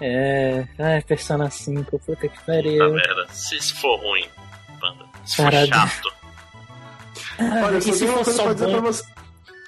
[0.00, 0.64] É.
[0.78, 2.92] Ai, Persona 5, puta que Puta pariu.
[2.92, 3.26] merda.
[3.30, 4.28] Se, se for ruim,
[4.80, 5.04] banda.
[5.24, 5.68] Se for Caralho.
[5.68, 6.12] chato.
[7.64, 8.70] Olha, e só se for só bom?
[8.72, 9.04] pra você.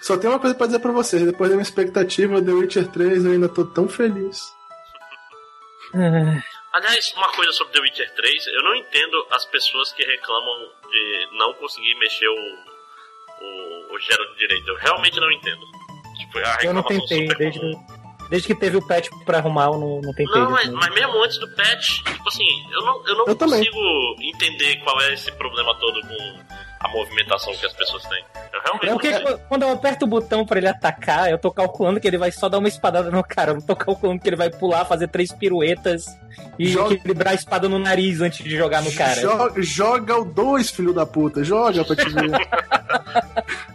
[0.05, 1.25] Só tem uma coisa pra dizer pra vocês.
[1.25, 4.39] Depois da minha expectativa The Witcher 3, eu ainda tô tão feliz.
[5.95, 6.43] Ah,
[6.75, 11.29] Aliás, uma coisa sobre The Witcher 3, eu não entendo as pessoas que reclamam de
[11.39, 14.69] não conseguir mexer o, o, o Geralt direito.
[14.69, 15.65] Eu realmente não entendo.
[16.19, 18.04] Tipo, a Eu não tentei, super desde, comum.
[18.31, 20.27] Desde que teve o patch pra arrumar, eu não, não tentei.
[20.41, 23.59] Não, mas, mas mesmo antes do patch, tipo assim, eu não, eu não Eu também.
[23.59, 23.79] consigo
[24.23, 28.23] entender qual é esse problema todo com a movimentação que as pessoas têm.
[28.53, 31.99] Eu realmente É porque quando eu aperto o botão pra ele atacar, eu tô calculando
[31.99, 33.53] que ele vai só dar uma espadada no cara.
[33.53, 36.05] Eu não tô calculando que ele vai pular, fazer três piruetas
[36.59, 39.19] e Joga- equilibrar a espada no nariz antes de jogar no cara.
[39.21, 41.43] Joga, joga o 2, filho da puta.
[41.43, 42.31] Joga pra te ver.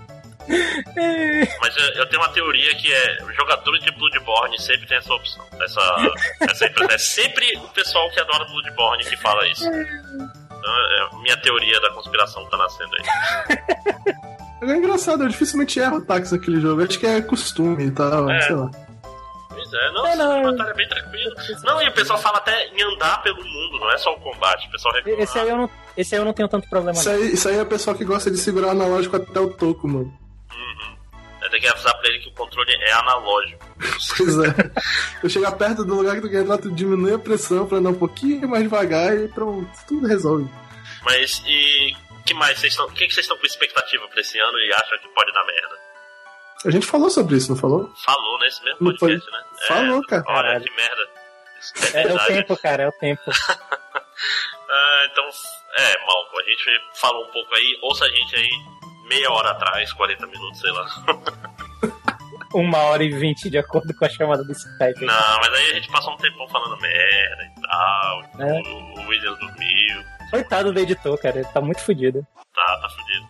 [1.61, 5.45] Mas eu, eu tenho uma teoria que é jogadores de Bloodborne sempre tem essa opção.
[5.61, 6.11] Essa,
[6.41, 6.95] essa impressão.
[6.95, 9.65] É sempre o pessoal que adora Bloodborne que fala isso.
[9.65, 13.57] Então, é, minha teoria da conspiração tá nascendo aí.
[14.61, 16.83] É engraçado, eu dificilmente erro ataques naquele jogo.
[16.83, 18.41] Acho que é costume e tal, É.
[18.41, 18.69] sei lá.
[19.47, 20.31] Pois é, não, É, não.
[20.37, 21.33] essa batalha é bem tranquilo.
[21.63, 24.67] Não, e o pessoal fala até em andar pelo mundo, não é só o combate.
[24.67, 25.23] O pessoal reclama.
[25.23, 26.91] Esse aí, eu não, esse aí eu não tenho tanto problema.
[26.99, 29.49] Isso aí, isso aí é o pessoal que gosta de segurar o analógico até o
[29.49, 30.13] toco, mano.
[31.41, 33.65] Eu tenho que avisar pra ele que o controle é analógico.
[34.17, 34.71] Pois é.
[35.23, 37.91] Eu chegar perto do lugar que tu quer entrar, tu diminui a pressão pra andar
[37.91, 40.49] um pouquinho mais devagar e pronto, tudo resolve.
[41.03, 41.95] Mas e
[42.25, 42.85] que mais vocês estão.
[42.87, 45.45] O que, que vocês estão com expectativa pra esse ano e acham que pode dar
[45.45, 45.79] merda?
[46.65, 47.89] A gente falou sobre isso, não falou?
[48.03, 49.43] Falou nesse mesmo Não foi- podcast, né?
[49.67, 50.23] Falou, cara.
[50.27, 50.63] Olha Caralho.
[50.65, 51.09] que merda.
[51.93, 53.21] É, é o tempo, cara, é o tempo.
[54.71, 55.23] Ah, então,
[55.77, 56.63] é, Malco, a gente
[56.95, 58.49] falou um pouco aí, ouça a gente aí
[59.09, 60.88] meia hora atrás, 40 minutos, sei lá.
[62.53, 65.05] uma hora e vinte de acordo com a chamada do Skype.
[65.05, 68.23] Não, mas aí a gente passou um tempão falando merda e tal.
[68.39, 68.61] É.
[68.61, 70.03] O, o William dormiu.
[70.31, 72.25] Coitado do editor, cara, ele tá muito fodido.
[72.53, 73.27] Tá, tá fudido.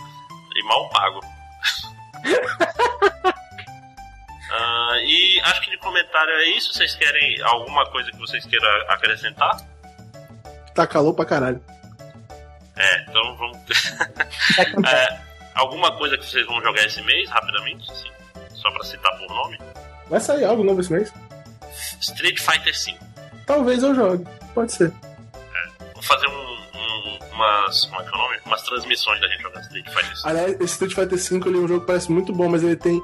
[0.56, 1.20] E mal pago.
[4.52, 6.74] Ah, e acho que de comentário é isso.
[6.74, 9.56] Vocês querem alguma coisa que vocês queiram acrescentar?
[10.74, 11.64] Tá calor pra caralho.
[12.76, 13.58] É, então vamos.
[14.90, 18.10] É, alguma coisa que vocês vão jogar esse mês, rapidamente, assim,
[18.54, 19.58] só pra citar por nome?
[20.10, 21.14] Vai sair algo novo esse mês?
[22.02, 22.98] Street Fighter V.
[23.46, 24.26] Talvez eu jogue.
[24.54, 24.92] Pode ser.
[25.94, 26.32] Vou fazer um,
[26.78, 27.86] um- umas.
[27.86, 28.38] Como é que é o nome?
[28.46, 30.22] Umas transmissões da gente jogando Street Fighter V.
[30.26, 32.76] Aliás, esse Street Fighter V ele é um jogo que parece muito bom, mas ele
[32.76, 33.02] tem.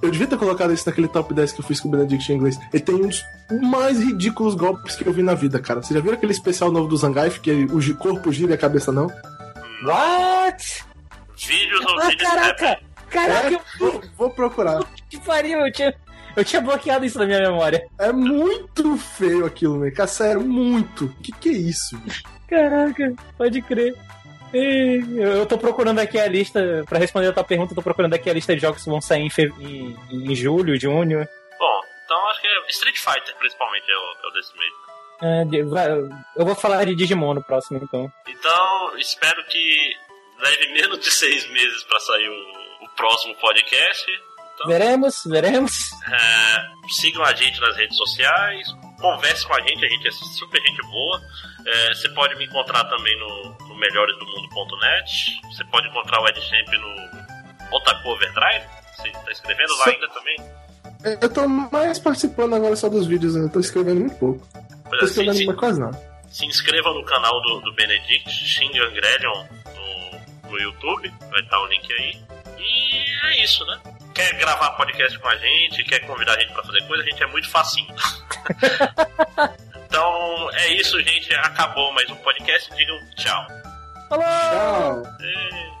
[0.00, 2.36] Eu devia ter colocado isso naquele top 10 que eu fiz com o Benedict em
[2.36, 2.56] inglês.
[2.72, 3.24] Ele tem um dos
[3.62, 5.82] mais ridículos golpes que eu vi na vida, cara.
[5.82, 8.92] Você já viu aquele especial novo do Zangief, que o corpo gira e a cabeça
[8.92, 9.08] não?
[9.84, 10.77] What?
[11.48, 12.80] Vídeos ou Ah, vídeos caraca!
[13.10, 14.80] Caraca, É, eu- vou, vou procurar.
[15.08, 15.60] que pariu!
[15.60, 15.94] Eu tinha,
[16.36, 17.88] eu tinha bloqueado isso na minha memória.
[17.98, 19.90] É muito feio aquilo, né?
[20.06, 21.08] Sério, muito.
[21.22, 21.98] Que que é isso?
[22.48, 23.94] Caraca, pode crer.
[24.52, 28.30] Eu tô procurando aqui a lista, pra responder a tua pergunta, eu tô procurando aqui
[28.30, 31.26] a lista de jogos que vão sair em, fe- em, em julho, junho.
[31.58, 34.72] Bom, então acho que é Street Fighter, principalmente, é o, é o desse mês.
[35.20, 38.10] É, eu vou falar de Digimon no próximo, então.
[38.26, 39.94] Então, espero que
[40.38, 44.06] leve menos de seis meses pra sair o, o próximo podcast.
[44.54, 45.72] Então, Veremos, veremos.
[46.12, 48.66] é, sigam a gente nas redes sociais,
[49.00, 51.20] converse com a gente, a gente é super gente boa.
[51.64, 55.40] É, você pode me encontrar também no, no melhoresdomundo.net.
[55.52, 58.64] Você pode encontrar o EdChamp no Otaku Overdrive.
[58.96, 60.36] Você tá escrevendo lá Só- ainda também?
[61.04, 63.44] É, Eu tô mais participando agora só dos vídeos, né?
[63.44, 64.44] eu tô escrevendo muito pouco.
[64.88, 66.22] Pois Tô se, escrevendo se, quase nada.
[66.28, 69.46] se inscreva no canal do, do Benedict, Xing Angrelion,
[70.50, 72.20] no, YouTube, vai estar o link aí.
[72.58, 73.80] E é isso, né?
[74.14, 77.22] Quer gravar podcast com a gente, quer convidar a gente pra fazer coisa, a gente
[77.22, 77.94] é muito facinho.
[79.86, 81.32] então é isso, gente.
[81.34, 82.74] Acabou mais um podcast.
[82.74, 83.46] Digam tchau.
[84.10, 85.02] Tchau.
[85.20, 85.77] E-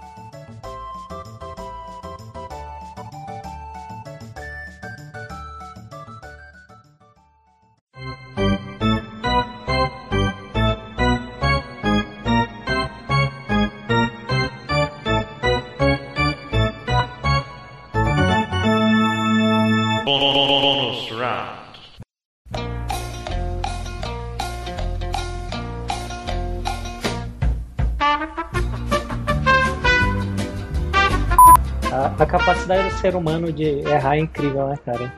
[33.00, 35.12] ser humano de errar é incrível, né, cara?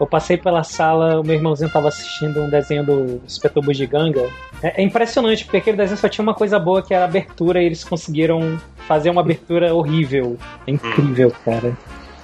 [0.00, 4.30] Eu passei pela sala, o meu irmãozinho tava assistindo um desenho do Inspetor Bugiganga.
[4.62, 7.60] É, é impressionante, porque aquele desenho só tinha uma coisa boa, que era a abertura,
[7.60, 10.38] e eles conseguiram fazer uma abertura horrível.
[10.66, 11.76] É incrível, cara.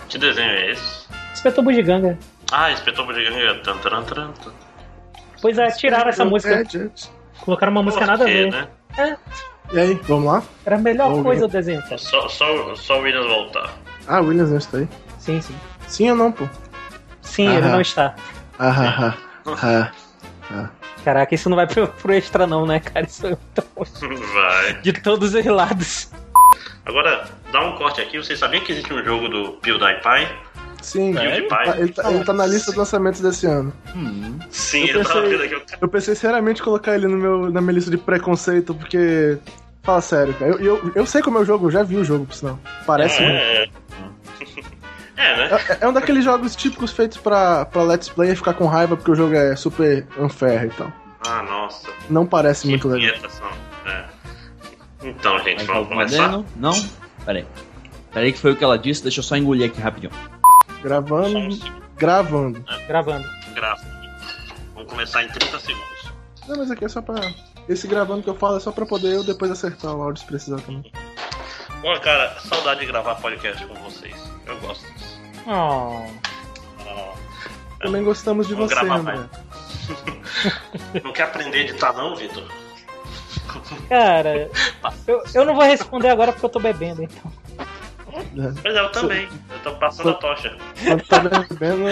[0.09, 1.05] Que desenho é esse?
[1.33, 2.17] Inspetor Bugiganga.
[2.53, 3.55] Ah, Inspetor Bugiganga.
[3.65, 4.53] Tan, taran, taran, tan.
[5.43, 6.89] Pois é, tiraram essa música, É,
[7.45, 8.51] colocaram uma música nada a ver.
[8.53, 8.69] né?
[9.73, 10.43] E aí, vamos lá?
[10.65, 11.99] Era a melhor coisa do desenho, cara.
[11.99, 13.75] Só, só, só o Williams voltar.
[14.07, 14.89] Ah, o Williams não está aí.
[15.19, 15.55] Sim, sim.
[15.89, 16.47] Sim ou não, pô?
[17.23, 17.71] Sim, ele Aham.
[17.73, 18.15] não está.
[18.59, 19.15] Ah,
[19.47, 19.91] ah,
[20.51, 20.69] ah.
[21.05, 23.07] Caraca, isso não vai pro, pro extra não, né, cara?
[23.07, 23.31] Isso é
[23.77, 24.75] muito Vai.
[24.81, 26.11] de todos os lados.
[26.87, 28.17] Agora, dá um corte aqui.
[28.19, 30.29] Vocês sabiam que existe um jogo do PewDiePie?
[30.83, 31.49] Sim, Sério?
[31.51, 33.73] Ah, ele, tá, ele tá na lista de lançamentos desse ano.
[33.97, 34.39] Hum.
[34.51, 35.75] Sim, Eu eu, tava pensei- vendo aqui.
[35.81, 39.39] Eu pensei seriamente em colocar ele no meu, na minha lista de preconceito, porque.
[39.85, 40.51] Fala sério, cara.
[40.53, 42.59] Eu, eu, eu sei como é o jogo, eu já vi o jogo, por sinal.
[42.87, 43.35] Parece muito.
[43.37, 43.69] É,
[45.17, 45.59] é, né?
[45.69, 48.97] É, é um daqueles jogos típicos feitos pra, pra Let's Play e ficar com raiva
[48.97, 50.91] porque o jogo é super unfair e tal.
[51.27, 51.89] Ah, nossa.
[52.11, 53.15] Não parece Que muito legal.
[53.87, 54.05] É.
[55.03, 56.31] Então, gente, Mas vamos começar?
[56.31, 56.47] podendo?
[56.57, 56.73] Não?
[57.25, 57.47] Peraí.
[58.13, 60.13] Peraí que foi o que ela disse, deixa eu só engolir aqui rapidinho.
[60.13, 62.65] Só um Gravando, segundo, gravando.
[62.89, 63.27] Gravando.
[63.55, 63.83] grava.
[64.75, 66.13] Vamos começar em 30 segundos.
[66.49, 67.17] Não, mas aqui é só pra.
[67.69, 70.27] Esse gravando que eu falo é só pra poder eu depois acertar o áudio se
[70.27, 70.91] precisar também.
[71.81, 74.15] Bom, cara, saudade de gravar podcast com vocês.
[74.47, 75.21] Eu gosto disso.
[75.47, 76.07] Oh.
[76.81, 77.15] Ah,
[77.81, 79.19] Também gostamos de você, André.
[81.05, 82.45] Não quer aprender a editar, não, Vitor?
[83.89, 84.51] Cara,
[85.07, 87.31] eu, eu não vou responder agora porque eu tô bebendo, então.
[88.63, 89.29] Pois é, eu também.
[89.51, 90.57] Eu tô passando a tocha.
[90.85, 91.85] Quando tá bebendo.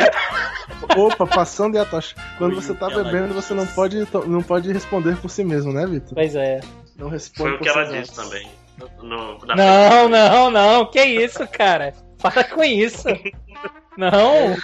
[0.97, 2.15] Opa, passando e a tocha.
[2.39, 6.15] Quando você tá bebendo, você não pode, não pode responder por si mesmo, né, Vitor?
[6.15, 6.61] Pois é.
[6.97, 8.49] Não responde Foi o por que ela disse também.
[9.03, 10.87] No, na Não, não, não.
[10.87, 11.95] Que isso, cara?
[12.23, 13.09] Para com isso.
[13.97, 14.57] Não,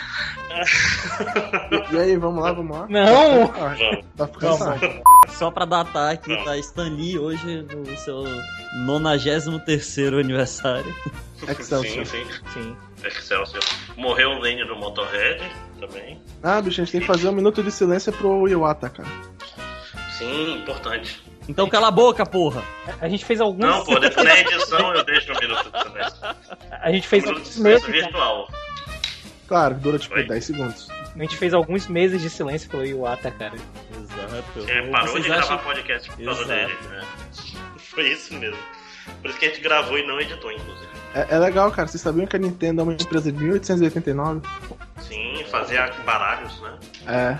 [1.92, 2.86] E, aí, vamos lá, vamos lá?
[2.88, 3.48] não.
[4.16, 4.80] Tá ficando Vamos.
[4.80, 5.02] certo.
[5.28, 6.44] Só pra datar aqui, Não.
[6.44, 8.24] tá Stan Lee hoje no seu
[8.86, 10.94] 93 aniversário.
[11.46, 12.06] Excelsior.
[12.06, 12.26] Sim, sim.
[12.54, 12.76] Sim.
[13.04, 13.62] Excelsior.
[13.96, 15.42] Morreu o Lane do Motorhead
[15.78, 16.20] também.
[16.42, 19.08] Ah, bicho, a gente tem que fazer um minuto de silêncio pro Iwata, cara.
[20.16, 21.22] Sim, importante.
[21.48, 22.62] Então cala a boca, porra!
[23.00, 23.58] A gente fez alguns.
[23.66, 26.36] Não, pô, depois na edição eu deixo um minuto de silêncio.
[26.70, 28.04] A gente fez Um minuto de silêncio meses.
[28.04, 28.48] virtual.
[29.48, 30.24] Claro, dura tipo Oi.
[30.26, 30.88] 10 segundos.
[31.16, 33.54] A gente fez alguns meses de silêncio pelo Iwata, cara.
[33.54, 34.70] Exato.
[34.70, 36.54] É, parou Vocês de gravar acham- podcast por causa Exato.
[36.60, 36.78] dele.
[36.90, 37.04] né?
[37.78, 38.58] Foi isso mesmo.
[39.22, 40.86] Por isso que a gente gravou e não editou, inclusive.
[41.14, 41.88] É, é legal, cara.
[41.88, 44.42] Vocês sabiam que a Nintendo é uma empresa de 1889?
[45.00, 46.78] Sim, fazia baralhos, né?
[47.06, 47.36] É.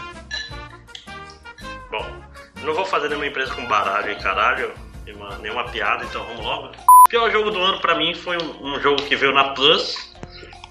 [1.91, 2.07] Bom,
[2.63, 4.73] não vou fazer nenhuma empresa com baralho e caralho,
[5.05, 6.71] nenhuma, nenhuma piada, então vamos logo.
[7.07, 10.15] O pior jogo do ano pra mim foi um, um jogo que veio na Plus,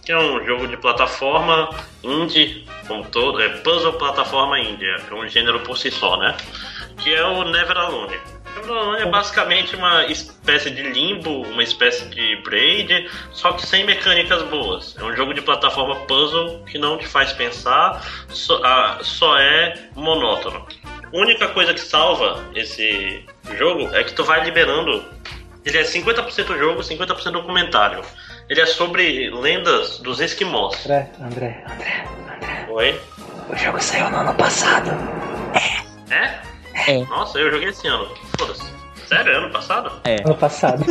[0.07, 1.69] que é um jogo de plataforma
[2.03, 6.38] indie, como todo, é puzzle plataforma indie, é um gênero por si só, né?
[7.03, 8.17] Que é o Never Alone.
[8.56, 13.83] Never Alone é basicamente uma espécie de limbo, uma espécie de braid, só que sem
[13.83, 14.95] mecânicas boas.
[14.98, 19.90] É um jogo de plataforma puzzle que não te faz pensar, só, ah, só é
[19.93, 20.66] monótono.
[21.14, 23.24] A única coisa que salva esse
[23.58, 25.03] jogo é que tu vai liberando.
[25.66, 28.02] Ele é 50% jogo, 50% documentário.
[28.50, 30.86] Ele é sobre lendas dos esquimós.
[30.86, 32.68] André, André, André, André.
[32.69, 33.02] Oi?
[33.50, 34.92] O jogo saiu no ano passado.
[36.10, 36.92] É?
[36.92, 37.03] É.
[37.06, 38.08] Nossa, eu joguei esse ano.
[38.38, 38.64] Foda-se.
[39.08, 39.92] Sério, ano passado?
[40.26, 40.86] Ano passado.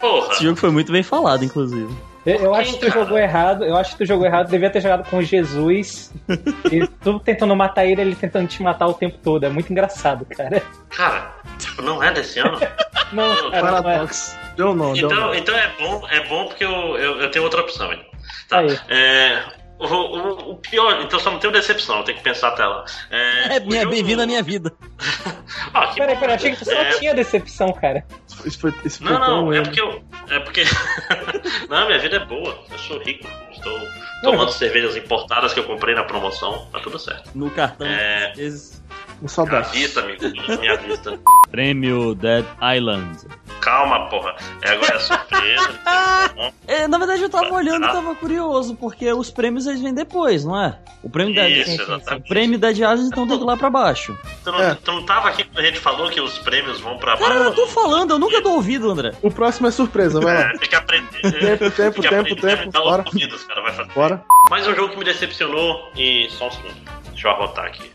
[0.00, 0.32] Porra.
[0.32, 1.92] Esse jogo foi muito bem falado, inclusive.
[2.28, 3.00] Eu, eu acho que tu Cara.
[3.00, 3.64] jogou errado.
[3.64, 4.50] Eu acho que tu jogou errado.
[4.50, 6.12] Devia ter jogado com Jesus.
[6.70, 9.44] e tu tentando matar ele, ele tentando te matar o tempo todo.
[9.44, 10.62] É muito engraçado, cara.
[10.90, 11.34] Cara,
[11.82, 12.58] não é desse ano?
[13.10, 13.60] Não, cara, não é.
[13.62, 14.38] Paradox.
[14.54, 15.34] Deu não, deu Então, não.
[15.34, 17.90] então é bom, é bom porque eu, eu, eu tenho outra opção.
[17.90, 18.04] então.
[18.50, 18.58] Tá.
[18.58, 18.78] Aí.
[18.90, 19.42] É,
[19.78, 22.84] o, o- o pior, então só não tenho decepção, eu tenho que pensar até lá.
[23.10, 24.72] É, É, minha, jogo- bem-vindo à minha vida.
[25.74, 28.04] Ah, que Peraí, peraí, achei que só É, tinha decepção, cara.
[28.44, 30.02] Isso foi, isso foi Não, não, é porque eu.
[30.30, 30.62] É porque.
[31.68, 32.58] não, minha vida é boa.
[32.70, 33.26] Eu sou rico.
[33.50, 33.78] Estou
[34.22, 36.66] tomando cervejas importadas que eu comprei na promoção.
[36.72, 37.30] Tá tudo certo.
[37.34, 37.86] No cartão.
[37.86, 38.32] É.
[38.36, 38.77] Esse
[39.20, 39.70] Um À saudade.
[39.76, 40.22] vista, amigo.
[40.60, 41.18] Minha vista.
[41.50, 42.44] Prêmio Dead
[42.76, 43.18] Island.
[43.60, 44.36] Calma, porra.
[44.62, 45.78] É, agora é surpresa.
[46.68, 50.44] É, na verdade, eu tava olhando e tava curioso, porque os prêmios eles vêm depois,
[50.44, 50.78] não é?
[51.02, 52.24] O prêmio Dead Isso, sim, exatamente.
[52.26, 54.16] O prêmio Dead Island, então tem que ir lá pra baixo.
[54.44, 54.74] Tu não, É.
[54.74, 57.44] tu não tava aqui quando a gente falou que os prêmios vão pra Cara, eu
[57.44, 57.56] baixo?
[57.56, 59.12] tô falando, eu nunca dou ouvido, André.
[59.22, 60.40] O próximo é surpresa, vai lá.
[60.50, 61.08] É, tem que aprender.
[61.20, 63.02] Tempo, tempo, Tem que tempo, aprender, tempo, dá bora.
[63.06, 63.92] ouvidos, cara, vai fazer.
[63.94, 64.24] Bora.
[64.50, 66.28] Mais um jogo que me decepcionou e.
[66.30, 66.74] Só um segundo.
[67.10, 67.90] Deixa eu arrotar aqui.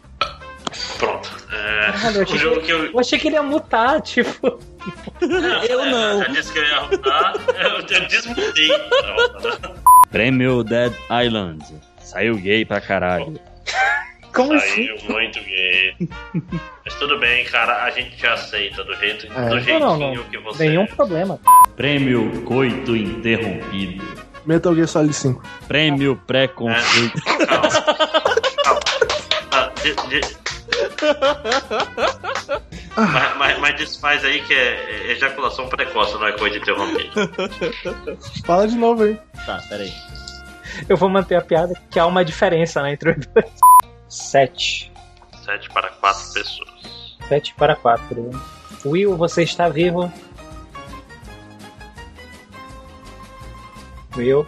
[0.97, 1.29] Pronto.
[1.51, 2.85] É, eu um achei, jogo que, que eu.
[2.87, 4.59] eu achei que ele ia mutar, tipo.
[5.69, 6.19] Eu É, não.
[6.23, 7.33] Já disse que eu ia arrotar.
[7.59, 8.69] Eu, eu desmutei.
[10.11, 10.93] Prêmio Dead
[11.25, 11.63] Island.
[11.99, 13.39] Saiu gay pra caralho.
[14.33, 14.87] Como assim?
[14.87, 15.95] Saiu muito gay.
[16.83, 19.49] Mas tudo bem, cara, a gente te aceita do jeito, É.
[19.49, 20.23] do jeitinho Não, não, não.
[20.25, 20.87] que você Nenhum é.
[20.87, 21.39] problema.
[21.75, 24.03] Prêmio Coito Interrompido.
[24.45, 25.41] Metal Gear Solid 5.
[25.67, 27.21] Prêmio Preconceito.
[27.47, 27.69] Calma.
[28.63, 28.79] Calma.
[29.51, 30.42] Ah, de- de-
[32.95, 33.07] ah.
[33.07, 37.09] mas, mas, mas desfaz aí que é, é ejaculação precoce, não é coisa de interromper.
[38.45, 39.19] Fala de novo aí.
[39.45, 39.91] Tá, peraí.
[40.87, 43.45] Eu vou manter a piada que há uma diferença né, entre os dois.
[44.07, 44.91] Sete.
[45.43, 46.69] Sete para quatro pessoas.
[47.27, 48.29] Sete para quatro.
[48.85, 50.11] Will, você está vivo?
[54.15, 54.45] Will?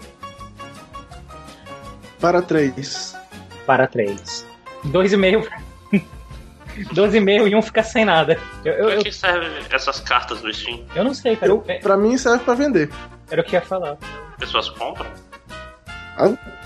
[2.20, 3.18] Para três.
[3.66, 4.46] Para três.
[4.84, 5.48] Dois e meio
[6.84, 8.40] 12,5 e um fica sem nada.
[8.64, 10.84] Eu, eu, pra que servem essas cartas do Steam?
[10.96, 11.52] Eu não sei, cara.
[11.52, 12.90] Eu, é, pra mim serve pra vender.
[13.30, 13.98] Era o que ia falar.
[14.38, 15.10] Pessoas compram?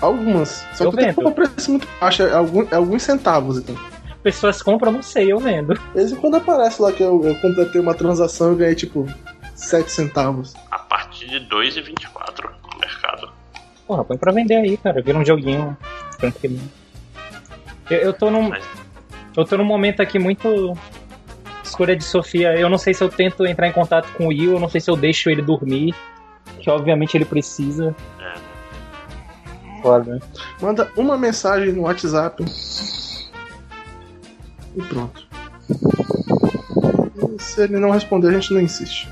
[0.00, 0.64] Algumas.
[0.74, 3.58] Só eu que tem um preço muito baixo, é alguns, é alguns centavos.
[3.58, 3.76] Então.
[4.22, 5.74] Pessoas compram, não sei, eu vendo.
[5.74, 9.06] De vez em quando aparece lá que eu, eu completei uma transação e ganhei tipo
[9.54, 10.54] 7 centavos.
[10.70, 13.32] A partir de 2,24 no mercado.
[13.86, 15.02] Porra, põe pra vender aí, cara.
[15.02, 15.76] Vira um joguinho
[16.18, 16.60] tranquilo.
[17.88, 18.50] Eu, eu tô num.
[18.50, 18.64] Mas
[19.40, 20.76] eu tô num momento aqui muito.
[21.64, 22.54] Escolha de Sofia.
[22.58, 24.80] Eu não sei se eu tento entrar em contato com o Will, eu não sei
[24.80, 25.94] se eu deixo ele dormir.
[26.58, 27.94] Que obviamente ele precisa.
[28.20, 28.34] É.
[29.82, 30.20] Foda.
[30.60, 32.44] Manda uma mensagem no WhatsApp.
[34.76, 35.26] E pronto.
[37.38, 39.08] E se ele não responder, a gente não insiste.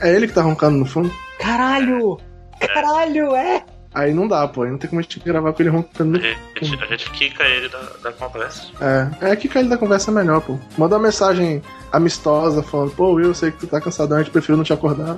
[0.00, 1.10] É ele que tá roncando no fundo?
[1.38, 2.18] Caralho!
[2.60, 3.64] Caralho, é!
[3.96, 4.62] Aí não dá, pô.
[4.62, 7.42] Aí não tem como a gente gravar com ele roncando A gente, a gente quica
[7.44, 8.66] ele da, da conversa.
[8.78, 10.58] É, é que cair da conversa é melhor, pô.
[10.76, 14.32] Manda uma mensagem amistosa falando, pô, Will, eu sei que tu tá cansadão, a gente
[14.32, 15.16] prefiro não te acordar.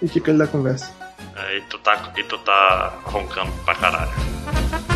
[0.00, 0.90] E que ele da conversa.
[1.36, 4.93] É, e, tu tá, e tu tá roncando pra caralho.